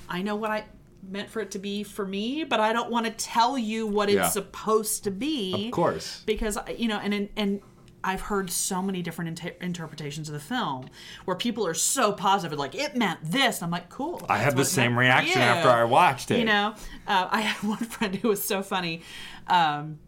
I 0.09 0.23
know 0.23 0.37
what 0.37 0.51
I 0.51 0.65
meant 1.07 1.31
for 1.31 1.41
it 1.41 1.51
to 1.53 1.59
be 1.59 1.83
for 1.83 2.07
me, 2.07 2.45
but 2.45 2.61
I 2.61 2.73
don't 2.73 2.91
want 2.91 3.07
to 3.07 3.13
tell 3.13 3.57
you 3.59 3.87
what 3.87 4.09
it's 4.09 4.17
Yeah. 4.17 4.29
supposed 4.29 5.05
to 5.05 5.11
be." 5.11 5.67
Of 5.67 5.73
course. 5.73 6.23
because 6.27 6.59
you 6.77 6.89
know, 6.89 6.99
and 6.99 7.29
and. 7.37 7.61
I've 8.05 8.21
heard 8.21 8.49
so 8.49 8.81
many 8.81 9.03
different 9.03 9.29
inter- 9.31 9.57
interpretations 9.61 10.29
of 10.29 10.33
the 10.33 10.41
film 10.41 10.89
where 11.25 11.37
people 11.37 11.67
are 11.67 11.75
so 11.75 12.13
positive, 12.13 12.57
like 12.57 12.77
it 12.77 12.95
meant 12.97 13.19
this. 13.25 13.59
And 13.59 13.65
I'm 13.65 13.71
like, 13.73 13.89
cool. 13.91 14.25
I 14.29 14.39
had 14.39 14.57
the 14.57 14.65
same 14.65 14.97
reaction 14.97 15.41
you." 15.41 15.45
after 15.47 15.69
I 15.69 15.83
watched 15.83 16.31
it. 16.31 16.39
You 16.39 16.45
know, 16.45 16.75
uh, 17.09 17.27
I 17.29 17.41
had 17.41 17.69
one 17.69 17.79
friend 17.79 18.15
who 18.15 18.29
was 18.29 18.43
so 18.43 18.63
funny. 18.63 19.03
Um, 19.49 19.99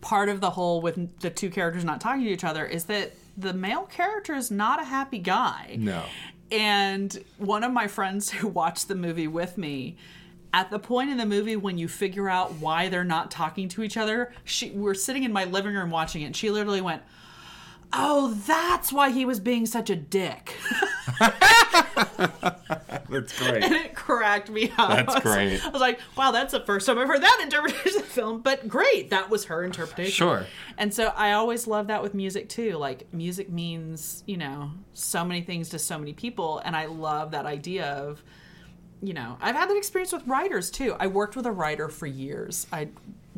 part 0.00 0.30
of 0.30 0.40
the 0.40 0.48
whole 0.50 0.80
with 0.80 1.20
the 1.20 1.28
two 1.28 1.50
characters 1.50 1.84
not 1.84 2.00
talking 2.00 2.24
to 2.24 2.30
each 2.30 2.42
other 2.42 2.64
is 2.64 2.86
that 2.86 3.12
the 3.36 3.52
male 3.52 3.82
character 3.84 4.34
is 4.34 4.50
not 4.50 4.80
a 4.80 4.84
happy 4.86 5.18
guy. 5.18 5.76
No. 5.78 6.02
And 6.50 7.22
one 7.38 7.64
of 7.64 7.72
my 7.72 7.86
friends 7.86 8.30
who 8.30 8.48
watched 8.48 8.88
the 8.88 8.94
movie 8.94 9.28
with 9.28 9.58
me, 9.58 9.96
at 10.52 10.70
the 10.70 10.78
point 10.78 11.10
in 11.10 11.16
the 11.16 11.26
movie 11.26 11.56
when 11.56 11.78
you 11.78 11.86
figure 11.86 12.28
out 12.28 12.54
why 12.54 12.88
they're 12.88 13.04
not 13.04 13.30
talking 13.30 13.68
to 13.68 13.82
each 13.82 13.96
other, 13.96 14.32
she 14.44 14.70
we're 14.70 14.94
sitting 14.94 15.22
in 15.22 15.32
my 15.32 15.44
living 15.44 15.74
room 15.74 15.90
watching 15.90 16.22
it, 16.22 16.26
and 16.26 16.36
she 16.36 16.50
literally 16.50 16.80
went, 16.80 17.02
"Oh, 17.92 18.34
that's 18.46 18.92
why 18.92 19.10
he 19.10 19.24
was 19.24 19.40
being 19.40 19.66
such 19.66 19.90
a 19.90 19.96
dick." 19.96 20.54
That's 23.08 23.36
great. 23.38 23.64
and 23.64 23.74
it 23.74 23.94
cracked 23.94 24.50
me 24.50 24.70
up. 24.78 24.88
That's 24.90 25.10
I 25.10 25.14
was- 25.14 25.22
great. 25.22 25.66
I 25.66 25.68
was 25.70 25.80
like, 25.80 25.98
wow, 26.16 26.30
that's 26.30 26.52
the 26.52 26.60
first 26.60 26.86
time 26.86 26.98
I've 26.98 27.08
heard 27.08 27.22
that 27.22 27.40
interpretation 27.42 28.00
of 28.00 28.06
the 28.06 28.08
film, 28.12 28.40
but 28.40 28.68
great. 28.68 29.10
That 29.10 29.28
was 29.30 29.46
her 29.46 29.64
interpretation. 29.64 30.12
Sure. 30.12 30.46
And 30.78 30.94
so 30.94 31.08
I 31.16 31.32
always 31.32 31.66
love 31.66 31.88
that 31.88 32.02
with 32.02 32.14
music 32.14 32.48
too. 32.48 32.76
Like, 32.76 33.12
music 33.12 33.50
means, 33.50 34.22
you 34.26 34.36
know, 34.36 34.70
so 34.92 35.24
many 35.24 35.42
things 35.42 35.70
to 35.70 35.78
so 35.78 35.98
many 35.98 36.12
people. 36.12 36.60
And 36.64 36.76
I 36.76 36.86
love 36.86 37.32
that 37.32 37.46
idea 37.46 37.86
of, 37.86 38.22
you 39.02 39.12
know, 39.12 39.36
I've 39.40 39.56
had 39.56 39.68
that 39.70 39.76
experience 39.76 40.12
with 40.12 40.26
writers 40.26 40.70
too. 40.70 40.94
I 41.00 41.08
worked 41.08 41.34
with 41.36 41.46
a 41.46 41.52
writer 41.52 41.88
for 41.88 42.06
years. 42.06 42.66
I 42.72 42.88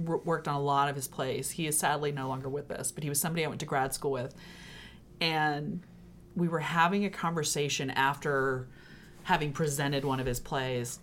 worked 0.04 0.48
on 0.48 0.54
a 0.54 0.60
lot 0.60 0.88
of 0.88 0.96
his 0.96 1.08
plays. 1.08 1.50
He 1.50 1.66
is 1.66 1.78
sadly 1.78 2.12
no 2.12 2.28
longer 2.28 2.48
with 2.48 2.70
us, 2.70 2.90
but 2.90 3.02
he 3.02 3.08
was 3.08 3.20
somebody 3.20 3.44
I 3.44 3.48
went 3.48 3.60
to 3.60 3.66
grad 3.66 3.94
school 3.94 4.12
with. 4.12 4.34
And 5.20 5.82
we 6.34 6.48
were 6.48 6.58
having 6.58 7.04
a 7.04 7.10
conversation 7.10 7.90
after 7.90 8.68
having 9.24 9.52
presented 9.52 10.04
one 10.04 10.20
of 10.20 10.26
his 10.26 10.40
plays 10.40 10.98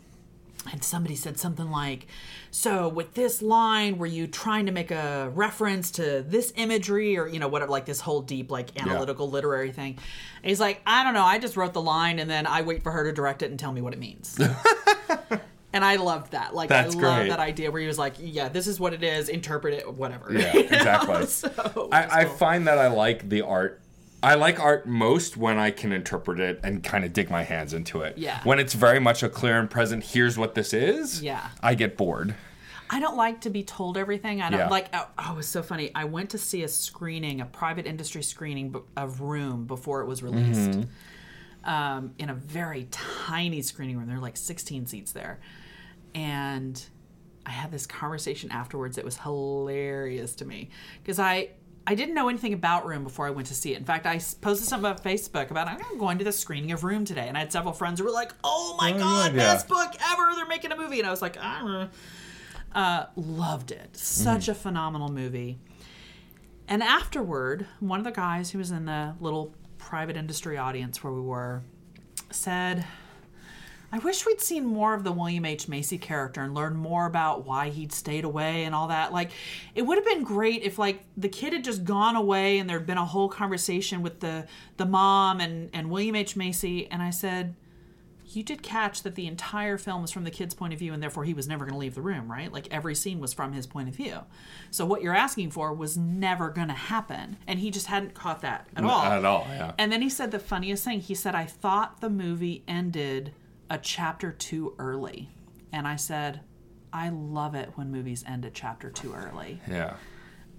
and 0.71 0.83
somebody 0.83 1.15
said 1.15 1.39
something 1.39 1.69
like 1.71 2.07
so 2.51 2.89
with 2.89 3.13
this 3.13 3.41
line 3.41 3.97
were 3.97 4.05
you 4.05 4.27
trying 4.27 4.65
to 4.65 4.71
make 4.71 4.91
a 4.91 5.31
reference 5.33 5.91
to 5.91 6.23
this 6.27 6.51
imagery 6.55 7.17
or 7.17 7.27
you 7.27 7.39
know 7.39 7.47
whatever 7.47 7.71
like 7.71 7.85
this 7.85 8.01
whole 8.01 8.21
deep 8.21 8.51
like 8.51 8.79
analytical 8.81 9.29
literary 9.29 9.71
thing 9.71 9.97
and 10.43 10.49
he's 10.49 10.59
like 10.59 10.81
i 10.85 11.03
don't 11.03 11.13
know 11.13 11.23
i 11.23 11.39
just 11.39 11.55
wrote 11.55 11.73
the 11.73 11.81
line 11.81 12.19
and 12.19 12.29
then 12.29 12.45
i 12.45 12.61
wait 12.61 12.83
for 12.83 12.91
her 12.91 13.05
to 13.05 13.13
direct 13.13 13.41
it 13.41 13.49
and 13.49 13.59
tell 13.59 13.71
me 13.71 13.81
what 13.81 13.93
it 13.93 13.99
means 13.99 14.37
and 15.73 15.85
i 15.85 15.95
loved 15.97 16.31
that 16.31 16.53
like 16.55 16.69
That's 16.69 16.95
i 16.95 16.99
love 16.99 17.27
that 17.27 17.39
idea 17.39 17.69
where 17.71 17.81
he 17.81 17.87
was 17.87 17.97
like 17.99 18.15
yeah 18.19 18.49
this 18.49 18.65
is 18.67 18.79
what 18.79 18.93
it 18.93 19.03
is 19.03 19.29
interpret 19.29 19.73
it 19.75 19.93
whatever 19.93 20.33
Yeah, 20.33 20.51
exactly. 20.57 21.25
so, 21.27 21.89
I, 21.91 22.21
I 22.21 22.25
cool. 22.25 22.33
find 22.35 22.67
that 22.67 22.77
I 22.77 22.87
like 22.87 23.29
the 23.29 23.41
art. 23.43 23.79
I 24.21 24.35
like 24.35 24.59
art 24.59 24.85
most 24.87 25.37
when 25.37 25.57
I 25.57 25.71
can 25.71 25.91
interpret 25.93 26.39
it 26.41 26.59
and 26.63 26.83
kind 26.83 27.05
of 27.05 27.13
dig 27.13 27.29
my 27.29 27.43
hands 27.43 27.73
into 27.73 28.01
it. 28.01 28.17
Yeah. 28.17 28.41
When 28.43 28.59
it's 28.59 28.73
very 28.73 28.99
much 28.99 29.23
a 29.23 29.29
clear 29.29 29.57
and 29.59 29.69
present, 29.69 30.03
here's 30.03 30.37
what 30.37 30.55
this 30.55 30.73
is. 30.73 31.21
Yeah. 31.23 31.47
I 31.63 31.73
get 31.75 31.95
bored. 31.95 32.35
I 32.89 32.99
don't 32.99 33.15
like 33.15 33.39
to 33.41 33.49
be 33.49 33.63
told 33.63 33.95
everything. 33.97 34.41
I 34.41 34.49
don't 34.49 34.59
Yeah. 34.59 34.67
like. 34.69 34.87
Oh, 34.93 35.07
oh, 35.19 35.33
it 35.33 35.37
was 35.37 35.47
so 35.47 35.63
funny. 35.63 35.91
I 35.95 36.03
went 36.03 36.31
to 36.31 36.37
see 36.37 36.63
a 36.63 36.67
screening, 36.67 37.39
a 37.39 37.45
private 37.45 37.85
industry 37.87 38.21
screening 38.23 38.75
of 38.97 39.21
Room 39.21 39.65
before 39.67 40.01
it 40.01 40.05
was 40.07 40.21
released, 40.21 40.71
Mm-hmm. 40.71 41.69
um, 41.69 42.13
in 42.17 42.29
a 42.29 42.33
very 42.33 42.87
tiny 42.91 43.61
screening 43.61 43.97
room. 43.97 44.07
There 44.07 44.15
were 44.17 44.21
like 44.21 44.37
16 44.37 44.87
seats 44.87 45.11
there, 45.13 45.39
and 46.15 46.83
I 47.45 47.51
had 47.51 47.71
this 47.71 47.85
conversation 47.85 48.51
afterwards 48.51 48.95
that 48.95 49.05
was 49.05 49.17
hilarious 49.17 50.35
to 50.35 50.45
me 50.45 50.69
because 51.01 51.19
I. 51.19 51.51
I 51.87 51.95
didn't 51.95 52.13
know 52.13 52.29
anything 52.29 52.53
about 52.53 52.85
Room 52.85 53.03
before 53.03 53.25
I 53.25 53.31
went 53.31 53.47
to 53.47 53.55
see 53.55 53.73
it. 53.73 53.79
In 53.79 53.85
fact, 53.85 54.05
I 54.05 54.19
posted 54.41 54.67
something 54.67 54.85
on 54.91 54.97
Facebook 54.99 55.49
about 55.49 55.67
I'm 55.67 55.97
going 55.97 56.19
to 56.19 56.23
the 56.23 56.31
screening 56.31 56.71
of 56.71 56.83
Room 56.83 57.03
today, 57.03 57.27
and 57.27 57.35
I 57.35 57.39
had 57.39 57.51
several 57.51 57.73
friends 57.73 57.99
who 57.99 58.05
were 58.05 58.11
like, 58.11 58.31
"Oh 58.43 58.75
my 58.77 58.91
god, 58.91 59.33
yeah. 59.33 59.53
best 59.53 59.67
book 59.67 59.95
ever! 60.11 60.35
They're 60.35 60.45
making 60.45 60.71
a 60.71 60.77
movie," 60.77 60.99
and 60.99 61.07
I 61.07 61.09
was 61.09 61.21
like, 61.23 61.39
"I 61.41 61.59
don't 61.59 61.71
know." 61.71 61.89
uh, 62.73 63.05
loved 63.15 63.71
it. 63.71 63.95
Such 63.97 64.47
a 64.47 64.53
phenomenal 64.53 65.09
movie. 65.09 65.57
And 66.67 66.83
afterward, 66.83 67.65
one 67.79 67.99
of 67.99 68.05
the 68.05 68.11
guys 68.11 68.51
who 68.51 68.59
was 68.59 68.71
in 68.71 68.85
the 68.85 69.15
little 69.19 69.55
private 69.77 70.15
industry 70.15 70.57
audience 70.57 71.03
where 71.03 71.11
we 71.11 71.21
were 71.21 71.63
said, 72.31 72.85
I 73.91 73.99
wish 73.99 74.25
we'd 74.25 74.41
seen 74.41 74.65
more 74.65 74.93
of 74.93 75.03
the 75.03 75.11
William 75.11 75.45
H. 75.45 75.67
Macy 75.67 75.97
character 75.97 76.41
and 76.41 76.53
learned 76.53 76.77
more 76.77 77.05
about 77.05 77.45
why 77.45 77.69
he'd 77.69 77.91
stayed 77.91 78.23
away 78.23 78.63
and 78.65 78.75
all 78.75 78.87
that. 78.89 79.11
Like, 79.11 79.31
it 79.73 79.81
would 79.81 79.97
have 79.97 80.05
been 80.05 80.23
great 80.23 80.63
if, 80.63 80.77
like, 80.77 81.03
the 81.17 81.29
kid 81.29 81.53
had 81.53 81.63
just 81.63 81.83
gone 81.83 82.15
away 82.15 82.59
and 82.59 82.69
there'd 82.69 82.85
been 82.85 82.97
a 82.97 83.05
whole 83.05 83.29
conversation 83.29 84.01
with 84.01 84.19
the, 84.19 84.45
the 84.77 84.85
mom 84.85 85.39
and, 85.39 85.69
and 85.73 85.89
William 85.89 86.15
H. 86.15 86.35
Macy. 86.35 86.89
And 86.91 87.01
I 87.01 87.09
said, 87.09 87.55
you 88.31 88.43
did 88.43 88.61
catch 88.61 89.03
that 89.03 89.15
the 89.15 89.27
entire 89.27 89.77
film 89.77 90.01
was 90.01 90.11
from 90.11 90.23
the 90.23 90.31
kid's 90.31 90.53
point 90.53 90.73
of 90.73 90.79
view, 90.79 90.93
and 90.93 91.01
therefore 91.01 91.23
he 91.23 91.33
was 91.33 91.47
never 91.47 91.65
going 91.65 91.73
to 91.73 91.79
leave 91.79 91.95
the 91.95 92.01
room, 92.01 92.31
right? 92.31 92.53
Like 92.53 92.67
every 92.69 92.93
scene 92.93 93.19
was 93.19 93.33
from 93.33 93.53
his 93.53 93.65
point 93.65 93.89
of 93.89 93.95
view. 93.95 94.19
So 94.71 94.85
what 94.85 95.01
you're 95.01 95.15
asking 95.15 95.51
for 95.51 95.73
was 95.73 95.97
never 95.97 96.49
going 96.49 96.67
to 96.67 96.73
happen, 96.75 97.37
and 97.47 97.59
he 97.59 97.71
just 97.71 97.87
hadn't 97.87 98.13
caught 98.13 98.41
that 98.41 98.67
at 98.75 98.83
all. 98.83 99.01
At 99.01 99.25
all, 99.25 99.47
yeah. 99.49 99.71
And 99.77 99.91
then 99.91 100.01
he 100.01 100.09
said 100.09 100.29
the 100.31 100.39
funniest 100.39 100.83
thing. 100.83 100.99
He 100.99 101.15
said, 101.15 101.33
"I 101.33 101.45
thought 101.45 102.01
the 102.01 102.09
movie 102.09 102.63
ended 102.67 103.33
a 103.69 103.77
chapter 103.77 104.31
too 104.31 104.75
early," 104.79 105.29
and 105.71 105.87
I 105.87 105.95
said. 105.95 106.41
I 106.91 107.09
love 107.09 107.53
it 107.53 107.69
when 107.75 107.91
movies 107.91 108.23
end 108.27 108.45
a 108.45 108.49
chapter 108.49 108.89
too 108.89 109.13
early 109.13 109.61
yeah. 109.69 109.93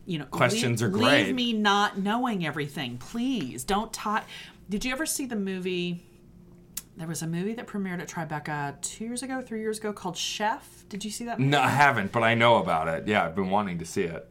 you 0.06 0.16
know 0.20 0.26
Questions 0.26 0.80
leave, 0.80 0.88
are 0.88 0.96
great. 0.96 1.26
leave 1.26 1.34
me 1.34 1.52
not 1.52 1.98
knowing 1.98 2.46
everything 2.46 2.98
please 2.98 3.64
don't 3.64 3.92
tie 3.92 4.22
did 4.68 4.84
you 4.84 4.92
ever 4.92 5.06
see 5.06 5.26
the 5.26 5.34
movie 5.34 6.06
there 6.96 7.08
was 7.08 7.22
a 7.22 7.26
movie 7.26 7.54
that 7.54 7.66
premiered 7.66 7.98
at 8.00 8.06
tribeca 8.08 8.80
two 8.80 9.06
years 9.06 9.24
ago 9.24 9.42
three 9.42 9.58
years 9.58 9.78
ago 9.78 9.92
called 9.92 10.16
chef 10.16 10.84
did 10.88 11.04
you 11.04 11.10
see 11.10 11.24
that 11.24 11.38
movie? 11.40 11.50
No, 11.50 11.60
I 11.60 11.68
haven't, 11.68 12.12
but 12.12 12.22
I 12.22 12.34
know 12.34 12.56
about 12.56 12.86
it. 12.88 13.08
Yeah, 13.08 13.24
I've 13.24 13.34
been 13.34 13.48
wanting 13.50 13.78
to 13.78 13.84
see 13.84 14.02
it. 14.02 14.28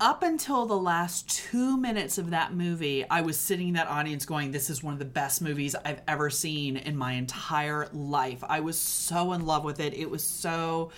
Up 0.00 0.22
until 0.22 0.66
the 0.66 0.76
last 0.76 1.28
two 1.28 1.76
minutes 1.76 2.18
of 2.18 2.30
that 2.30 2.54
movie 2.54 3.04
i 3.10 3.20
was 3.20 3.38
sitting 3.38 3.68
in 3.68 3.74
that 3.74 3.88
audience 3.88 4.24
going 4.24 4.52
this 4.52 4.70
is 4.70 4.82
one 4.82 4.92
of 4.92 4.98
the 4.98 5.04
best 5.04 5.42
movies 5.42 5.74
i've 5.84 6.00
ever 6.06 6.30
seen 6.30 6.76
in 6.76 6.96
my 6.96 7.12
entire 7.12 7.88
life. 7.92 8.42
I 8.48 8.60
was 8.60 8.78
so 8.78 9.32
in 9.32 9.46
love 9.46 9.64
with 9.64 9.80
it. 9.80 9.94
It 9.94 10.10
was 10.10 10.24
so 10.24 10.90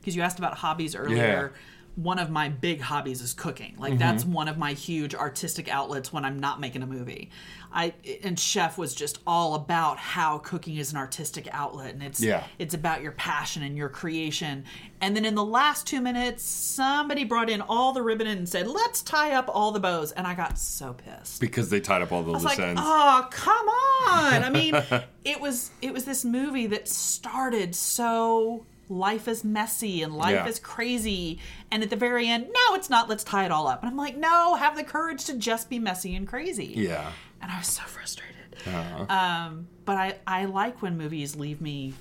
because 0.00 0.14
you 0.16 0.22
asked 0.22 0.38
about 0.38 0.54
hobbies 0.54 0.94
earlier 0.94 1.52
one 1.96 2.18
of 2.18 2.30
my 2.30 2.48
big 2.48 2.80
hobbies 2.80 3.20
is 3.20 3.34
cooking 3.34 3.74
like 3.78 3.92
mm-hmm. 3.92 4.00
that's 4.00 4.24
one 4.24 4.48
of 4.48 4.56
my 4.56 4.72
huge 4.72 5.14
artistic 5.14 5.68
outlets 5.68 6.12
when 6.12 6.24
i'm 6.24 6.38
not 6.38 6.60
making 6.60 6.82
a 6.82 6.86
movie 6.86 7.30
i 7.72 7.92
and 8.22 8.38
chef 8.38 8.78
was 8.78 8.94
just 8.94 9.18
all 9.26 9.54
about 9.54 9.98
how 9.98 10.38
cooking 10.38 10.76
is 10.76 10.92
an 10.92 10.98
artistic 10.98 11.48
outlet 11.52 11.94
and 11.94 12.02
it's 12.02 12.20
Yeah. 12.20 12.44
it's 12.58 12.74
about 12.74 13.02
your 13.02 13.12
passion 13.12 13.62
and 13.62 13.76
your 13.76 13.88
creation. 13.88 14.64
And 15.00 15.14
then 15.14 15.24
in 15.24 15.34
the 15.34 15.44
last 15.44 15.86
two 15.86 16.00
minutes, 16.00 16.42
somebody 16.42 17.24
brought 17.24 17.50
in 17.50 17.60
all 17.60 17.92
the 17.92 18.02
ribbon 18.02 18.26
and 18.26 18.48
said, 18.48 18.66
"Let's 18.66 19.02
tie 19.02 19.32
up 19.32 19.50
all 19.52 19.72
the 19.72 19.80
bows," 19.80 20.12
and 20.12 20.26
I 20.26 20.34
got 20.34 20.58
so 20.58 20.94
pissed. 20.94 21.40
Because 21.40 21.68
they 21.68 21.80
tied 21.80 22.02
up 22.02 22.12
all 22.12 22.22
the 22.22 22.32
loose 22.32 22.44
like, 22.44 22.58
ends. 22.58 22.80
"Oh, 22.82 23.26
come 23.30 23.68
on!" 23.68 24.42
I 24.42 24.50
mean, 24.50 24.74
it 25.24 25.40
was 25.40 25.70
it 25.82 25.92
was 25.92 26.04
this 26.04 26.24
movie 26.24 26.66
that 26.68 26.88
started 26.88 27.74
so 27.74 28.64
life 28.88 29.28
is 29.28 29.44
messy 29.44 30.02
and 30.02 30.14
life 30.16 30.34
Yeah. 30.34 30.46
is 30.46 30.58
crazy, 30.58 31.38
and 31.70 31.82
at 31.82 31.90
the 31.90 31.96
very 31.96 32.28
end, 32.28 32.46
no, 32.46 32.74
it's 32.74 32.88
not. 32.90 33.08
Let's 33.08 33.24
tie 33.24 33.44
it 33.44 33.50
all 33.50 33.66
up. 33.66 33.82
And 33.82 33.90
I'm 33.90 33.96
like, 33.96 34.16
no, 34.16 34.54
have 34.54 34.76
the 34.76 34.84
courage 34.84 35.24
to 35.26 35.34
just 35.36 35.68
be 35.68 35.78
messy 35.78 36.14
and 36.14 36.26
crazy 36.26 36.72
yeah. 36.76 37.10
and 37.42 37.50
I 37.50 37.58
was 37.58 37.66
so 37.68 37.82
frustrated. 37.82 38.34
Uh-huh. 38.66 39.06
Um, 39.08 39.68
but 39.84 39.96
I, 39.96 40.14
I 40.26 40.44
like 40.46 40.82
when 40.82 40.96
movies 40.96 41.36
leave 41.36 41.60
me 41.60 41.94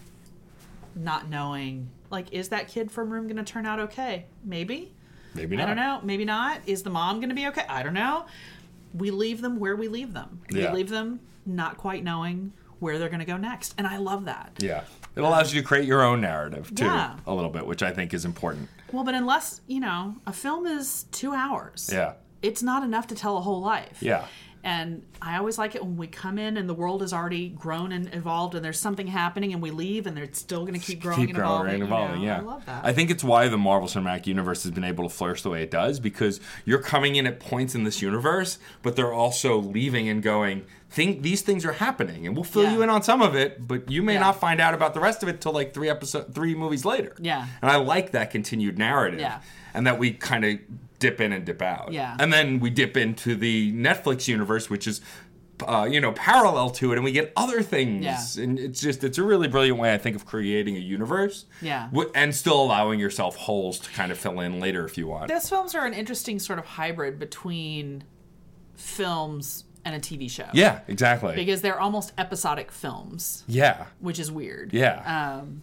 not 0.95 1.29
knowing, 1.29 1.89
like, 2.09 2.31
is 2.31 2.49
that 2.49 2.67
kid 2.67 2.91
from 2.91 3.09
Room 3.09 3.27
going 3.27 3.37
to 3.37 3.43
turn 3.43 3.65
out 3.65 3.79
okay? 3.79 4.25
Maybe. 4.43 4.91
Maybe 5.33 5.57
I 5.57 5.59
not. 5.59 5.65
don't 5.67 5.75
know. 5.75 5.99
Maybe 6.03 6.23
not. 6.23 6.61
Is 6.65 6.83
the 6.83 6.89
mom 6.89 7.17
going 7.19 7.29
to 7.29 7.35
be 7.35 7.47
okay? 7.47 7.65
I 7.67 7.83
don't 7.83 7.93
know. 7.93 8.25
We 8.93 9.11
leave 9.11 9.41
them 9.41 9.59
where 9.59 9.75
we 9.75 9.89
leave 9.89 10.13
them. 10.13 10.39
Yeah. 10.49 10.71
We 10.71 10.77
leave 10.77 10.89
them 10.89 11.19
not 11.45 11.77
quite 11.77 12.03
knowing 12.03 12.53
where 12.79 12.97
they're 12.97 13.09
going 13.09 13.19
to 13.19 13.25
go 13.25 13.37
next. 13.37 13.75
And 13.77 13.85
I 13.85 13.97
love 13.97 14.25
that. 14.25 14.53
Yeah. 14.59 14.83
It 15.15 15.21
allows 15.23 15.53
you 15.53 15.61
to 15.61 15.67
create 15.67 15.85
your 15.85 16.01
own 16.03 16.21
narrative 16.21 16.73
too, 16.75 16.85
Yeah. 16.85 17.15
a 17.25 17.33
little 17.33 17.49
bit, 17.51 17.65
which 17.65 17.81
I 17.83 17.91
think 17.91 18.13
is 18.13 18.25
important. 18.25 18.69
Well, 18.91 19.03
but 19.03 19.15
unless, 19.15 19.61
you 19.67 19.79
know, 19.79 20.15
a 20.27 20.33
film 20.33 20.65
is 20.67 21.03
two 21.11 21.33
hours. 21.33 21.89
Yeah. 21.91 22.13
It's 22.41 22.61
not 22.61 22.83
enough 22.83 23.07
to 23.07 23.15
tell 23.15 23.37
a 23.37 23.41
whole 23.41 23.61
life. 23.61 23.97
Yeah. 24.01 24.25
And 24.63 25.03
I 25.21 25.37
always 25.37 25.59
like 25.59 25.75
it 25.75 25.83
when 25.83 25.95
we 25.95 26.07
come 26.07 26.39
in 26.39 26.57
and 26.57 26.67
the 26.67 26.73
world 26.73 27.01
has 27.01 27.13
already 27.13 27.49
grown 27.49 27.91
and 27.91 28.11
evolved, 28.15 28.55
and 28.55 28.65
there's 28.65 28.79
something 28.79 29.05
happening, 29.05 29.53
and 29.53 29.61
we 29.61 29.69
leave, 29.69 30.07
and 30.07 30.17
they're 30.17 30.27
still 30.33 30.61
going 30.65 30.73
to 30.73 30.83
keep 30.83 31.01
growing 31.03 31.19
Keep 31.19 31.29
and 31.29 31.37
growing 31.37 31.81
evolving. 31.83 32.13
and 32.15 32.21
you 32.23 32.27
know? 32.29 32.33
yeah. 32.33 32.39
I 32.39 32.41
love 32.41 32.65
that. 32.65 32.83
I 32.83 32.91
think 32.91 33.11
it's 33.11 33.23
why 33.23 33.47
the 33.47 33.59
Marvel 33.59 33.87
Cinematic 33.87 34.25
Universe 34.25 34.63
has 34.63 34.71
been 34.71 34.83
able 34.83 35.07
to 35.07 35.15
flourish 35.15 35.43
the 35.43 35.51
way 35.51 35.61
it 35.61 35.69
does 35.69 35.99
because 35.99 36.39
you're 36.65 36.81
coming 36.81 37.15
in 37.15 37.27
at 37.27 37.39
points 37.39 37.75
in 37.75 37.83
this 37.83 38.01
universe, 38.01 38.57
but 38.81 38.95
they're 38.95 39.13
also 39.13 39.59
leaving 39.59 40.09
and 40.09 40.23
going, 40.23 40.65
think 40.95 41.21
these 41.21 41.41
things 41.41 41.65
are 41.65 41.73
happening, 41.73 42.25
and 42.25 42.35
we'll 42.35 42.43
fill 42.45 42.63
Yeah. 42.63 42.73
you 42.73 42.81
in 42.81 42.89
on 42.89 43.03
some 43.03 43.21
of 43.21 43.35
it, 43.35 43.67
but 43.67 43.91
you 43.91 44.01
may 44.01 44.13
Yeah. 44.13 44.21
not 44.21 44.39
find 44.39 44.59
out 44.61 44.73
about 44.73 44.93
the 44.93 44.99
rest 45.01 45.21
of 45.23 45.29
it 45.29 45.41
till 45.41 45.51
like 45.51 45.73
three 45.73 45.89
episode, 45.89 46.33
three 46.33 46.55
movies 46.55 46.85
later. 46.85 47.13
Yeah. 47.19 47.45
and 47.61 47.69
I 47.69 47.75
like 47.75 48.11
that 48.11 48.31
continued 48.31 48.77
narrative. 48.79 49.19
Yeah. 49.19 49.39
and 49.73 49.85
that 49.85 49.99
we 49.99 50.11
kind 50.11 50.45
of 50.45 50.57
dip 50.99 51.19
in 51.19 51.33
and 51.33 51.43
dip 51.45 51.61
out. 51.61 51.91
Yeah. 51.91 52.15
and 52.17 52.31
then 52.31 52.61
we 52.61 52.69
dip 52.69 52.95
into 52.95 53.35
the 53.35 53.73
Netflix 53.73 54.27
universe, 54.27 54.69
which 54.69 54.87
is. 54.87 55.01
Uh, 55.65 55.87
you 55.89 56.01
know, 56.01 56.11
parallel 56.11 56.69
to 56.69 56.91
it, 56.91 56.95
and 56.97 57.05
we 57.05 57.13
get 57.13 57.31
other 57.37 57.61
things, 57.63 58.03
Yeah. 58.03 58.43
and 58.43 58.59
it's 58.59 58.81
just 58.81 59.05
it's 59.05 59.17
a 59.17 59.23
really 59.23 59.47
brilliant 59.47 59.79
way 59.79 59.93
I 59.93 59.97
think 59.97 60.17
of 60.17 60.25
creating 60.25 60.75
a 60.75 60.79
universe. 60.81 61.45
Yeah. 61.61 61.85
Wi- 61.93 62.11
and 62.13 62.35
still 62.35 62.61
allowing 62.61 62.99
yourself 62.99 63.37
holes 63.37 63.79
to 63.79 63.89
kind 63.91 64.11
of 64.11 64.17
fill 64.17 64.41
in 64.41 64.59
later 64.59 64.85
if 64.85 64.97
you 64.97 65.07
want. 65.07 65.29
Those 65.29 65.47
films 65.47 65.73
are 65.73 65.85
an 65.85 65.93
interesting 65.93 66.39
sort 66.39 66.59
of 66.59 66.65
hybrid 66.65 67.19
between 67.19 68.03
films 68.75 69.63
and 69.85 69.95
a 69.95 69.99
TV 69.99 70.29
show. 70.29 70.47
yeah, 70.53 70.79
exactly. 70.87 71.35
Because 71.35 71.61
they're 71.61 71.79
almost 71.79 72.11
episodic 72.17 72.71
films, 72.71 73.43
yeah, 73.47 73.85
which 73.99 74.19
is 74.19 74.31
weird. 74.31 74.73
yeah, 74.73 75.37
Um, 75.37 75.61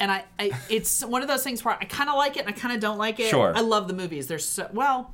and 0.00 0.10
I, 0.10 0.24
I, 0.38 0.52
it's 0.70 1.04
one 1.04 1.22
of 1.22 1.28
those 1.28 1.42
things 1.42 1.64
where 1.64 1.74
I 1.80 1.84
kind 1.84 2.08
of 2.08 2.16
like 2.16 2.36
it 2.36 2.40
and 2.40 2.48
I 2.48 2.52
kind 2.52 2.74
of 2.74 2.80
don't 2.80 2.98
like 2.98 3.18
it. 3.18 3.28
Sure. 3.28 3.52
I 3.56 3.60
love 3.60 3.88
the 3.88 3.94
movies. 3.94 4.26
They're 4.28 4.38
so 4.38 4.68
well. 4.72 5.12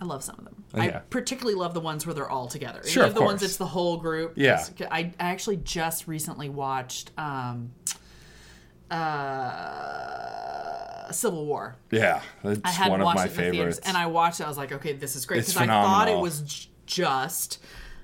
I 0.00 0.04
love 0.04 0.22
some 0.24 0.36
of 0.38 0.44
them. 0.44 0.64
I 0.74 0.88
particularly 1.10 1.58
love 1.58 1.72
the 1.74 1.80
ones 1.80 2.04
where 2.06 2.14
they're 2.14 2.28
all 2.28 2.48
together. 2.48 2.82
Sure, 2.86 3.04
of 3.04 3.10
of 3.10 3.14
the 3.14 3.22
ones 3.22 3.40
course. 3.40 3.50
it's 3.50 3.56
the 3.58 3.66
whole 3.66 3.96
group. 3.96 4.34
Yeah. 4.36 4.62
I, 4.90 4.98
I 5.00 5.12
actually 5.18 5.56
just 5.56 6.06
recently 6.06 6.48
watched 6.50 7.12
um, 7.18 7.70
uh, 9.76 11.10
Civil 11.12 11.46
War. 11.46 11.76
yeah. 11.90 12.20
That's 12.42 12.60
I 12.64 12.70
hadn't 12.70 12.90
one 12.92 13.00
of 13.00 13.04
watched 13.06 13.18
my 13.18 13.24
it 13.24 13.30
in 13.30 13.36
the 13.36 13.50
theaters, 13.52 13.78
and 13.78 13.96
I 13.96 14.06
watched 14.06 14.40
it. 14.40 14.44
I 14.44 14.48
was 14.48 14.58
like, 14.58 14.72
okay, 14.72 14.92
this 14.92 15.16
is 15.16 15.24
great 15.26 15.38
because 15.38 15.56
I 15.56 15.66
thought 15.66 16.08
it 16.08 16.18
was 16.18 16.68
just 16.86 17.58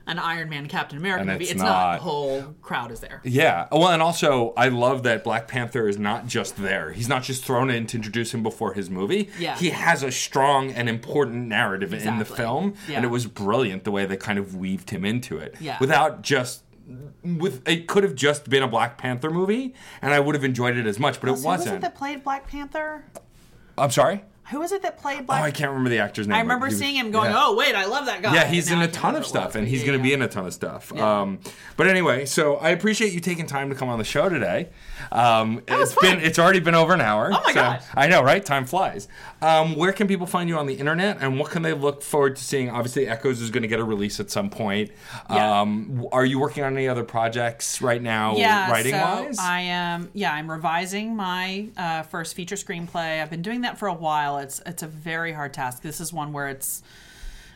an 0.04 0.18
Iron 0.18 0.50
Man 0.50 0.66
Captain 0.66 0.98
America 0.98 1.20
And 1.20 1.30
movie. 1.30 1.44
it's 1.44 1.52
It's, 1.52 1.62
not. 1.62 1.68
not. 1.68 1.96
The 1.98 2.02
whole 2.02 2.42
crowd 2.60 2.90
is 2.90 2.98
there. 2.98 3.20
yeah. 3.22 3.68
Well, 3.70 3.86
and 3.88 4.02
also 4.02 4.52
I 4.56 4.66
love 4.68 5.04
that 5.04 5.22
Black 5.22 5.46
Panther 5.46 5.86
is 5.88 5.96
not 5.96 6.26
just 6.26 6.56
there. 6.56 6.90
He's 6.90 7.08
not 7.08 7.22
just 7.22 7.44
thrown 7.44 7.70
in 7.70 7.86
to 7.86 7.96
introduce 7.98 8.34
him 8.34 8.42
before 8.42 8.74
his 8.74 8.90
movie. 8.90 9.30
Yeah. 9.38 9.56
He 9.56 9.70
has 9.70 10.02
a 10.02 10.10
strong 10.10 10.72
and 10.72 10.88
important 10.88 11.46
narrative 11.46 11.94
in 11.94 12.18
the 12.18 12.24
film, 12.24 12.74
Yeah. 12.88 12.96
and 12.96 13.04
it 13.04 13.08
was 13.08 13.26
brilliant 13.26 13.84
the 13.84 13.92
way 13.92 14.04
they 14.04 14.16
kind 14.16 14.40
of 14.40 14.56
weaved 14.56 14.90
him 14.90 15.04
into 15.04 15.38
it. 15.38 15.54
Yeah. 15.60 15.76
Without 15.80 16.22
just. 16.22 16.62
With 17.22 17.66
it 17.68 17.86
could 17.86 18.02
have 18.02 18.16
just 18.16 18.50
been 18.50 18.64
a 18.64 18.68
Black 18.68 18.98
Panther 18.98 19.30
movie, 19.30 19.72
and 20.02 20.12
I 20.12 20.18
would 20.18 20.34
have 20.34 20.42
enjoyed 20.42 20.76
it 20.76 20.84
as 20.84 20.98
much, 20.98 21.20
but 21.20 21.30
it 21.30 21.36
So 21.36 21.42
who 21.42 21.46
was 21.48 21.58
wasn't. 21.60 21.76
it 21.76 21.80
that 21.82 21.94
played 21.94 22.24
Black 22.24 22.48
Panther? 22.48 23.04
I'm 23.78 23.92
sorry. 23.92 24.24
Who 24.50 24.58
was 24.58 24.72
it 24.72 24.82
that 24.82 24.98
played 25.00 25.26
Black? 25.26 25.40
Oh, 25.40 25.44
I 25.44 25.50
can't 25.50 25.70
remember 25.70 25.88
the 25.88 26.00
actor's 26.00 26.26
name. 26.26 26.36
I 26.36 26.40
remember 26.40 26.66
was- 26.66 26.78
seeing 26.78 26.96
him 26.96 27.10
going, 27.10 27.30
yeah. 27.30 27.44
"Oh 27.46 27.54
wait, 27.54 27.74
I 27.74 27.84
love 27.86 28.06
that 28.06 28.22
guy." 28.22 28.34
Yeah, 28.34 28.44
he's 28.44 28.70
in 28.70 28.80
a 28.82 28.88
ton 28.88 29.14
of 29.14 29.24
stuff, 29.24 29.54
and 29.54 29.66
he's 29.68 29.80
yeah, 29.80 29.86
going 29.86 29.98
to 29.98 30.02
be 30.02 30.12
in 30.12 30.20
a 30.20 30.28
ton 30.28 30.46
of 30.46 30.52
stuff. 30.52 30.92
Yeah. 30.94 31.20
Um, 31.22 31.38
but 31.76 31.86
anyway, 31.86 32.26
so 32.26 32.56
I 32.56 32.70
appreciate 32.70 33.12
you 33.12 33.20
taking 33.20 33.46
time 33.46 33.70
to 33.70 33.76
come 33.76 33.88
on 33.88 33.98
the 33.98 34.04
show 34.04 34.28
today. 34.28 34.70
Um, 35.12 35.62
it's 35.68 35.94
been 35.94 36.18
it's 36.20 36.38
already 36.38 36.60
been 36.60 36.74
over 36.74 36.92
an 36.92 37.00
hour. 37.00 37.28
Oh 37.32 37.40
my 37.44 37.52
so- 37.52 37.54
gosh. 37.54 37.82
I 37.94 38.08
know, 38.08 38.22
right? 38.22 38.44
Time 38.44 38.66
flies. 38.66 39.06
Um, 39.42 39.74
where 39.74 39.92
can 39.92 40.06
people 40.06 40.26
find 40.26 40.48
you 40.48 40.56
on 40.56 40.66
the 40.66 40.74
internet, 40.74 41.18
and 41.20 41.38
what 41.38 41.50
can 41.50 41.62
they 41.62 41.72
look 41.72 42.02
forward 42.02 42.36
to 42.36 42.44
seeing? 42.44 42.70
Obviously, 42.70 43.08
Echoes 43.08 43.40
is 43.40 43.50
going 43.50 43.62
to 43.62 43.68
get 43.68 43.80
a 43.80 43.84
release 43.84 44.20
at 44.20 44.30
some 44.30 44.48
point. 44.50 44.92
Yeah. 45.28 45.60
Um, 45.60 46.06
are 46.12 46.24
you 46.24 46.38
working 46.38 46.62
on 46.62 46.74
any 46.76 46.88
other 46.88 47.04
projects 47.04 47.82
right 47.82 48.00
now, 48.00 48.36
yeah, 48.36 48.70
writing 48.70 48.92
so 48.92 48.98
wise? 49.00 49.38
I 49.38 49.60
am. 49.60 50.10
Yeah, 50.14 50.32
I'm 50.32 50.50
revising 50.50 51.16
my 51.16 51.68
uh, 51.76 52.02
first 52.02 52.34
feature 52.34 52.56
screenplay. 52.56 53.20
I've 53.20 53.30
been 53.30 53.42
doing 53.42 53.62
that 53.62 53.78
for 53.78 53.88
a 53.88 53.94
while. 53.94 54.38
It's 54.38 54.62
it's 54.64 54.82
a 54.82 54.88
very 54.88 55.32
hard 55.32 55.52
task. 55.52 55.82
This 55.82 56.00
is 56.00 56.12
one 56.12 56.32
where 56.32 56.48
it's 56.48 56.82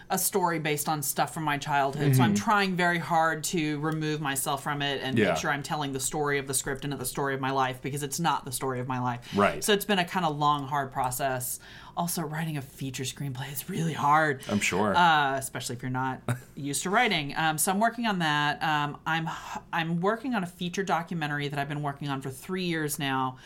a 0.09 0.17
story 0.19 0.59
based 0.61 0.89
on 0.89 1.03
stuff 1.03 1.35
from 1.35 1.43
my 1.43 1.59
childhood. 1.59 2.15
So 2.15 2.23
I'm 2.23 2.35
trying 2.35 2.77
very 2.77 2.99
hard 2.99 3.43
to 3.45 3.81
remove 3.81 4.21
myself 4.21 4.63
from 4.63 4.81
it 4.81 5.01
and 5.03 5.17
Mm-hmm. 5.17 5.23
Yeah. 5.25 5.29
make 5.31 5.39
sure 5.39 5.51
I'm 5.51 5.63
telling 5.65 5.93
the 5.93 5.99
story 6.01 6.39
of 6.39 6.47
the 6.47 6.55
script 6.55 6.85
and 6.85 6.91
not 6.91 7.01
the 7.01 7.07
story 7.07 7.35
of 7.35 7.41
my 7.41 7.51
life 7.51 7.83
because 7.83 8.03
it's 8.05 8.21
not 8.21 8.45
the 8.45 8.53
story 8.53 8.79
of 8.79 8.87
my 8.87 9.01
life. 9.01 9.21
Right. 9.35 9.65
So 9.65 9.73
it's 9.73 9.85
been 9.85 9.99
a 9.99 10.05
kind 10.05 10.25
of 10.25 10.37
long, 10.39 10.69
hard 10.69 10.93
process. 10.93 11.59
Also, 11.97 12.23
writing 12.23 12.57
a 12.57 12.63
feature 12.63 13.03
screenplay 13.05 13.51
is 13.53 13.69
really 13.71 13.95
hard. 13.95 14.43
I'm 14.49 14.61
sure. 14.61 14.95
Uh, 14.95 15.37
especially 15.39 15.75
if 15.77 15.83
you're 15.83 15.91
not 15.91 16.21
used 16.55 16.83
to 16.85 16.91
writing. 16.91 17.35
Um, 17.37 17.57
so 17.59 17.73
I'm 17.73 17.81
working 17.81 18.07
on 18.07 18.19
that. 18.21 18.63
Um, 18.63 18.99
I'm 19.07 19.29
I'm 19.73 20.01
working 20.01 20.35
on 20.35 20.45
a 20.45 20.47
feature 20.47 20.83
documentary 20.85 21.49
that 21.49 21.59
I've 21.59 21.69
been 21.71 21.83
working 21.83 22.09
on 22.09 22.21
for 22.21 22.31
three 22.31 22.65
years 22.65 22.99
now. 22.99 23.39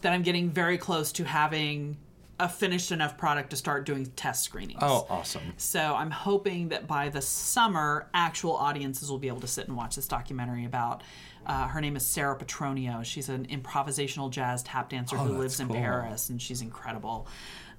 That 0.00 0.12
I'm 0.14 0.22
getting 0.22 0.48
very 0.50 0.78
close 0.78 1.12
to 1.12 1.24
having 1.24 1.98
a 2.40 2.48
finished 2.48 2.90
enough 2.90 3.16
product 3.18 3.50
to 3.50 3.56
start 3.56 3.86
doing 3.86 4.06
test 4.16 4.42
screenings. 4.42 4.80
oh, 4.82 5.06
awesome. 5.08 5.42
So 5.56 5.78
I'm 5.80 6.10
hoping 6.10 6.70
that 6.70 6.86
by 6.86 7.08
the 7.08 7.20
summer, 7.20 8.08
actual 8.14 8.56
audiences 8.56 9.10
will 9.10 9.18
be 9.18 9.28
able 9.28 9.40
to 9.42 9.46
sit 9.46 9.68
and 9.68 9.76
watch 9.76 9.94
this 9.96 10.08
documentary 10.08 10.64
about. 10.64 11.02
Uh, 11.46 11.68
her 11.68 11.80
name 11.80 11.96
is 11.96 12.06
Sarah 12.06 12.36
Petronio. 12.36 13.04
She's 13.04 13.28
an 13.28 13.46
improvisational 13.46 14.30
jazz 14.30 14.62
tap 14.62 14.88
dancer 14.90 15.16
who 15.16 15.22
Oh, 15.22 15.28
that's 15.28 15.38
lives 15.38 15.60
in. 15.60 15.68
Paris, 15.68 16.28
and 16.30 16.40
she's 16.40 16.60
incredible. 16.62 17.26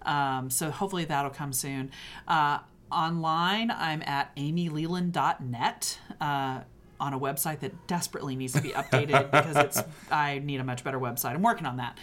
Um, 0.04 0.50
so 0.50 0.72
hopefully 0.72 1.06
that'll 1.06 1.32
come 1.32 1.54
soon. 1.54 1.92
Uh, 2.28 2.60
online, 2.92 3.72
I'm 3.72 4.02
at 4.04 4.36
amyleland.net. 4.36 6.00
Uh, 6.20 6.62
on 7.00 7.14
a 7.16 7.20
website 7.20 7.62
that 7.62 7.88
desperately 7.88 8.36
needs 8.36 8.54
to 8.54 8.62
be 8.62 8.70
updated 8.70 9.32
because 9.32 9.56
it's 9.56 9.82
I 10.12 10.38
need 10.38 10.60
a 10.60 10.64
much 10.64 10.84
better 10.84 11.00
website. 11.00 11.32
I'm 11.32 11.42
working 11.42 11.66
on 11.66 11.78
that. 11.78 11.98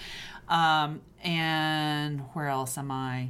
Um, 0.48 1.02
and 1.22 2.20
where 2.32 2.48
else 2.48 2.78
am 2.78 2.90
I? 2.90 3.28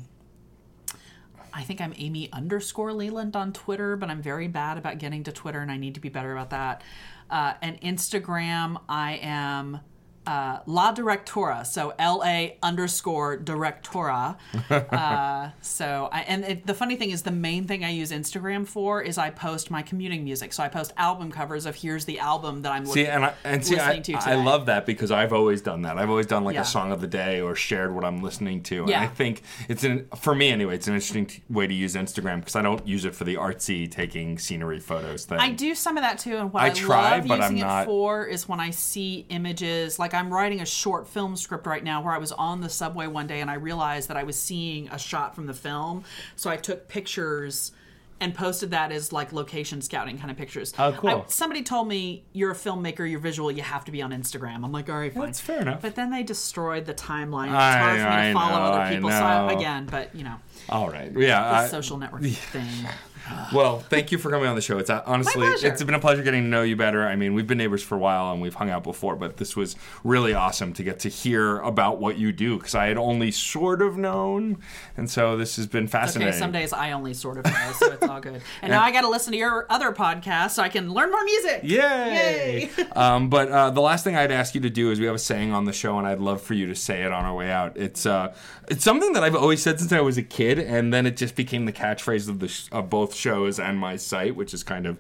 I 1.53 1.62
think 1.62 1.81
I'm 1.81 1.95
Amy 1.97 2.31
underscore 2.32 2.93
Leland 2.93 3.35
on 3.35 3.53
Twitter, 3.53 3.97
but 3.97 4.11
I'm 4.11 4.23
very 4.23 4.49
bad 4.49 4.78
about 4.78 4.99
getting 4.99 5.24
to 5.24 5.32
Twitter, 5.32 5.61
and 5.61 5.70
I 5.70 5.77
need 5.77 5.95
to 5.95 6.01
be 6.01 6.09
better 6.09 6.32
about 6.32 6.51
that. 6.51 6.82
Uh, 7.31 7.55
and 7.61 7.81
Instagram, 7.81 8.81
I 8.89 9.15
am 9.23 9.81
uh, 10.28 10.60
La 10.66 10.92
Directora, 10.92 11.64
so 11.66 11.94
L 11.98 12.22
A 12.24 12.59
underscore 12.62 13.38
Directora. 13.38 14.36
uh, 14.70 15.50
so, 15.62 16.09
I, 16.12 16.20
and 16.22 16.44
it, 16.44 16.66
the 16.66 16.74
funny 16.74 16.96
thing 16.96 17.10
is, 17.10 17.22
the 17.22 17.30
main 17.30 17.66
thing 17.66 17.82
I 17.84 17.90
use 17.90 18.12
Instagram 18.12 18.66
for 18.66 19.00
is 19.02 19.16
I 19.16 19.30
post 19.30 19.70
my 19.70 19.80
commuting 19.82 20.24
music. 20.24 20.52
So 20.52 20.62
I 20.62 20.68
post 20.68 20.92
album 20.98 21.32
covers 21.32 21.64
of 21.66 21.76
here's 21.76 22.05
the 22.05 22.18
album 22.18 22.60
that 22.62 22.72
I'm 22.72 22.84
See, 22.84 23.00
looking, 23.00 23.06
and 23.06 23.24
I, 23.24 23.34
and 23.44 23.64
see, 23.64 23.78
I, 23.80 23.98
to. 24.00 24.12
I 24.14 24.34
love 24.34 24.66
that 24.66 24.84
because 24.84 25.10
I've 25.10 25.32
always 25.32 25.62
done 25.62 25.82
that. 25.82 25.96
I've 25.98 26.10
always 26.10 26.26
done 26.26 26.44
like 26.44 26.55
Yeah. 26.55 26.62
a 26.62 26.66
song 26.66 26.92
of 26.92 27.00
the 27.00 27.06
day 27.06 27.40
or 27.40 27.55
shared 27.55 27.94
what 27.94 28.05
I'm 28.05 28.22
listening 28.22 28.62
to. 28.64 28.80
And 28.82 28.90
Yeah. 28.90 29.00
I 29.02 29.06
think 29.06 29.42
it's 29.68 29.82
an 29.84 30.09
for 30.16 30.34
me 30.34 30.50
anyway. 30.50 30.74
It's 30.74 30.88
an 30.88 30.94
interesting 30.94 31.26
t- 31.26 31.42
way 31.48 31.66
to 31.66 31.74
use 31.74 31.94
Instagram 31.94 32.40
because 32.40 32.55
I 32.56 32.62
don't 32.62 32.86
use 32.86 33.05
it 33.06 33.14
for 33.14 33.24
the 33.24 33.36
artsy 33.36 33.90
taking 33.90 34.38
scenery 34.38 34.80
photos 34.80 35.24
thing. 35.24 35.38
I 35.38 35.52
do 35.52 35.74
some 35.74 35.96
of 35.96 36.02
that 36.02 36.18
too, 36.18 36.36
and 36.36 36.52
what 36.52 36.62
I 36.62 36.66
I, 36.66 36.70
try, 36.70 37.18
love 37.18 37.26
using 37.26 37.59
it 37.59 37.62
not- 37.62 37.86
for 37.86 38.26
is 38.26 38.46
when 38.48 38.60
I 38.60 38.70
see 38.70 39.24
images. 39.30 39.98
Like 39.98 40.14
I'm 40.19 40.32
writing 40.32 40.61
a 40.61 40.66
short 40.66 41.07
film 41.09 41.36
script 41.36 41.66
right 41.66 41.82
now, 41.85 42.03
where 42.03 42.12
I 42.12 42.19
was 42.19 42.32
on 42.32 42.61
the 42.61 42.69
subway 42.69 43.07
one 43.07 43.27
day 43.27 43.40
and 43.40 43.51
I 43.51 43.55
realized 43.55 44.09
that 44.09 44.16
I 44.16 44.24
was 44.24 44.36
seeing 44.36 44.89
a 44.89 44.99
shot 44.99 45.35
from 45.35 45.47
the 45.47 45.55
film, 45.55 46.05
so 46.36 46.51
I 46.51 46.57
took 46.57 46.89
pictures 46.89 47.73
and 48.20 48.35
posted 48.35 48.73
that 48.73 48.90
as 48.90 49.12
like 49.12 49.32
location 49.32 49.81
scouting 49.81 50.19
kind 50.19 50.28
of 50.28 50.36
pictures. 50.36 50.74
Oh, 50.77 50.90
cool. 50.90 51.11
I- 51.11 51.24
somebody 51.28 51.62
told 51.62 51.86
me 51.86 52.24
you're 52.32 52.51
a 52.51 52.55
filmmaker, 52.55 53.09
you're 53.09 53.20
visual, 53.20 53.49
you 53.53 53.62
have 53.62 53.85
to 53.85 53.93
be 53.93 54.03
on 54.03 54.11
Instagram. 54.11 54.65
I'm 54.65 54.73
like, 54.73 54.89
all 54.90 54.99
right, 54.99 55.15
fine. 55.15 55.27
That's 55.27 55.39
fair 55.40 55.61
enough. 55.62 55.81
But 55.82 55.95
then 55.95 56.11
they 56.11 56.24
destroyed 56.24 56.85
the 56.85 56.95
timeline. 56.95 57.47
It's 57.47 57.55
I- 57.55 57.78
hard 57.78 58.01
for 58.01 58.05
me 58.05 58.11
I 58.11 58.27
to 58.27 58.32
follow 58.35 58.57
know, 58.59 58.65
other 58.77 58.95
people. 58.97 59.11
So 59.11 59.57
again, 59.57 59.86
but 59.89 60.12
you 60.16 60.24
know, 60.24 60.35
All 60.69 60.90
right, 60.90 61.12
yeah. 61.16 61.62
the 61.62 61.69
social 61.69 61.97
networking 61.97 62.35
thing. 62.35 62.89
Well, 63.53 63.78
thank 63.78 64.12
you 64.12 64.19
for 64.19 64.31
coming 64.31 64.47
on 64.47 64.57
the 64.57 64.61
show. 64.61 64.77
It's 64.78 64.90
uh, 64.90 65.03
honestly, 65.07 65.47
it's 65.47 65.82
been 65.82 65.95
a 65.95 65.99
pleasure 65.99 66.23
getting 66.23 66.43
to 66.43 66.49
know 66.49 66.62
you 66.62 66.77
better. 66.77 67.07
I 67.07 67.16
mean, 67.16 67.32
we've 67.32 67.47
been 67.47 67.57
neighbors 67.57 67.82
for 67.82 67.95
a 67.95 67.99
while 67.99 68.31
and 68.31 68.43
we've 68.43 68.55
hung 68.55 68.69
out 68.69 68.85
before, 68.85 69.16
but 69.16 69.39
this 69.39 69.57
was 69.57 69.74
really 70.05 70.35
awesome 70.35 70.74
to 70.74 70.82
get 70.82 70.99
to 71.01 71.09
hear 71.09 71.59
about 71.61 71.99
what 71.99 72.19
you 72.19 72.31
do 72.31 72.59
because 72.59 72.74
I 72.74 72.86
had 72.86 72.99
only 72.99 73.31
sort 73.31 73.81
of 73.81 73.97
known, 73.97 74.59
and 74.97 75.11
so 75.11 75.36
this 75.39 75.57
has 75.57 75.66
been 75.66 75.89
fascinating. 75.89 76.35
Okay, 76.35 76.39
some 76.39 76.53
days 76.53 76.73
I 76.74 76.93
only 76.93 77.15
sort 77.15 77.39
of 77.39 77.45
know, 77.47 77.73
so 77.78 77.93
it's 77.93 78.07
all 78.07 78.20
good. 78.20 78.43
And 78.61 78.70
now 78.70 78.82
I 78.82 78.93
got 78.93 79.03
to 79.03 79.09
listen 79.09 79.32
to 79.32 79.39
your 79.39 79.66
other 79.70 79.93
podcast 79.93 80.51
so 80.51 80.62
I 80.62 80.69
can 80.69 80.93
learn 80.93 81.11
more 81.11 81.24
music. 81.24 81.61
Yay! 81.65 82.70
Yay! 82.77 82.85
um, 82.97 83.31
but 83.31 83.49
uh, 83.49 83.70
the 83.70 83.81
last 83.81 84.05
thing 84.05 84.15
I'd 84.16 84.32
ask 84.32 84.55
you 84.55 84.61
to 84.62 84.70
do 84.70 84.90
is 84.90 85.01
we 85.01 85.07
have 85.07 85.15
a 85.15 85.19
saying 85.19 85.53
on 85.53 85.65
the 85.65 85.73
show, 85.73 85.99
and 85.99 86.07
I'd 86.07 86.20
love 86.20 86.43
for 86.43 86.55
you 86.55 86.66
to 86.66 86.74
say 86.74 87.03
it 87.03 87.12
on 87.12 87.24
our 87.24 87.35
way 87.35 87.51
out. 87.51 87.77
It's 87.77 88.05
uh, 88.07 88.35
it's 88.69 88.85
something 88.85 89.12
that 89.15 89.24
I've 89.24 89.35
always 89.36 89.62
said 89.62 89.78
since 89.78 89.93
I 89.93 90.01
was 90.01 90.19
a 90.19 90.23
kid, 90.23 90.59
and 90.59 90.93
then 90.93 91.07
it 91.07 91.16
just 91.16 91.35
became 91.35 91.65
the 91.65 91.73
catchphrase 91.73 92.28
of 92.28 92.40
the 92.40 92.49
sh- 92.49 92.69
of 92.73 92.90
both 92.90 93.15
shows 93.19 93.59
and 93.59 93.78
my 93.78 93.97
site, 93.97 94.36
which 94.36 94.55
is 94.55 94.62
kind 94.62 94.86
of 94.86 94.99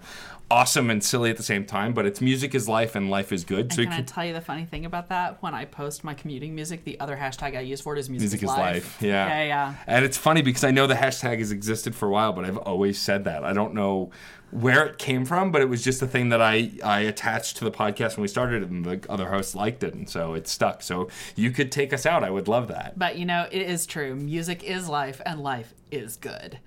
awesome 0.50 0.88
and 0.88 1.04
silly 1.04 1.28
at 1.30 1.36
the 1.36 1.42
same 1.42 1.64
time. 1.64 1.92
But 1.92 2.06
it's 2.06 2.20
music 2.20 2.54
is 2.54 2.68
life, 2.68 2.94
and 2.94 3.10
life 3.10 3.32
is 3.32 3.44
good. 3.44 3.72
So 3.72 3.82
you 3.82 3.86
Can 3.86 3.92
I 3.92 3.96
can. 3.98 4.06
tell 4.06 4.24
you 4.24 4.32
the 4.32 4.40
funny 4.40 4.64
thing 4.64 4.84
about 4.86 5.08
that? 5.10 5.42
When 5.42 5.54
I 5.54 5.64
post 5.64 6.04
my 6.04 6.14
commuting 6.14 6.54
music, 6.54 6.84
the 6.84 6.98
other 7.00 7.16
hashtag 7.16 7.56
I 7.56 7.60
use 7.60 7.80
for 7.80 7.94
it 7.96 7.98
is 8.00 8.08
music, 8.10 8.24
Music 8.40 8.42
is 8.42 8.48
life. 8.48 8.98
Yeah. 9.00 9.28
Yeah, 9.28 9.44
yeah. 9.44 9.74
And 9.86 10.04
it's 10.04 10.16
funny 10.18 10.42
because 10.42 10.64
I 10.64 10.70
know 10.70 10.86
the 10.86 10.94
hashtag 10.94 11.38
has 11.38 11.52
existed 11.52 11.94
for 11.94 12.06
a 12.08 12.10
while, 12.10 12.32
but 12.32 12.44
I've 12.44 12.56
always 12.58 12.98
said 12.98 13.24
that. 13.24 13.44
I 13.44 13.52
don't 13.52 13.74
know 13.74 14.10
where 14.50 14.86
it 14.86 14.96
came 14.96 15.26
from, 15.26 15.52
but 15.52 15.60
it 15.60 15.68
was 15.68 15.84
just 15.84 16.00
a 16.00 16.06
thing 16.06 16.30
that 16.30 16.40
I, 16.40 16.70
I 16.82 17.00
attached 17.00 17.58
to 17.58 17.64
the 17.64 17.70
podcast 17.70 18.16
when 18.16 18.22
we 18.22 18.28
started 18.28 18.62
it, 18.62 18.70
and 18.70 18.82
the 18.82 19.00
other 19.10 19.28
hosts 19.28 19.54
liked 19.54 19.82
it, 19.84 19.92
and 19.92 20.08
so 20.08 20.32
it 20.32 20.48
stuck. 20.48 20.80
So 20.82 21.08
you 21.36 21.50
could 21.50 21.70
take 21.70 21.92
us 21.92 22.06
out. 22.06 22.24
I 22.24 22.30
would 22.30 22.48
love 22.48 22.68
that. 22.68 22.98
But 22.98 23.18
you 23.18 23.26
know, 23.26 23.46
it 23.52 23.60
is 23.60 23.84
true. 23.84 24.16
Music 24.16 24.64
is 24.64 24.88
life, 24.88 25.20
and 25.26 25.42
life 25.42 25.74
is 25.90 26.16
good. 26.16 26.60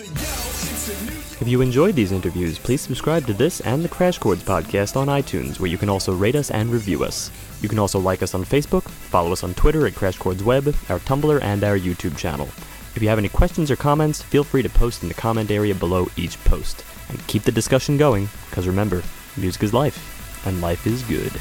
If 0.00 1.44
you 1.48 1.60
enjoyed 1.60 1.96
these 1.96 2.12
interviews, 2.12 2.56
please 2.56 2.80
subscribe 2.80 3.26
to 3.26 3.32
this 3.32 3.60
and 3.62 3.84
the 3.84 3.88
Crash 3.88 4.18
Chords 4.18 4.44
podcast 4.44 4.96
on 4.96 5.08
iTunes, 5.08 5.58
where 5.58 5.70
you 5.70 5.76
can 5.76 5.88
also 5.88 6.14
rate 6.14 6.36
us 6.36 6.52
and 6.52 6.70
review 6.70 7.02
us. 7.02 7.32
You 7.62 7.68
can 7.68 7.80
also 7.80 7.98
like 7.98 8.22
us 8.22 8.32
on 8.32 8.44
Facebook, 8.44 8.84
follow 8.84 9.32
us 9.32 9.42
on 9.42 9.54
Twitter 9.54 9.88
at 9.88 9.96
Crash 9.96 10.16
Chords 10.16 10.44
Web, 10.44 10.68
our 10.88 11.00
Tumblr, 11.00 11.42
and 11.42 11.64
our 11.64 11.76
YouTube 11.76 12.16
channel. 12.16 12.46
If 12.94 13.02
you 13.02 13.08
have 13.08 13.18
any 13.18 13.28
questions 13.28 13.72
or 13.72 13.76
comments, 13.76 14.22
feel 14.22 14.44
free 14.44 14.62
to 14.62 14.68
post 14.68 15.02
in 15.02 15.08
the 15.08 15.14
comment 15.16 15.50
area 15.50 15.74
below 15.74 16.06
each 16.16 16.38
post. 16.44 16.84
And 17.08 17.26
keep 17.26 17.42
the 17.42 17.50
discussion 17.50 17.96
going, 17.96 18.28
because 18.50 18.68
remember, 18.68 19.02
music 19.36 19.64
is 19.64 19.74
life, 19.74 20.46
and 20.46 20.60
life 20.60 20.86
is 20.86 21.02
good. 21.02 21.32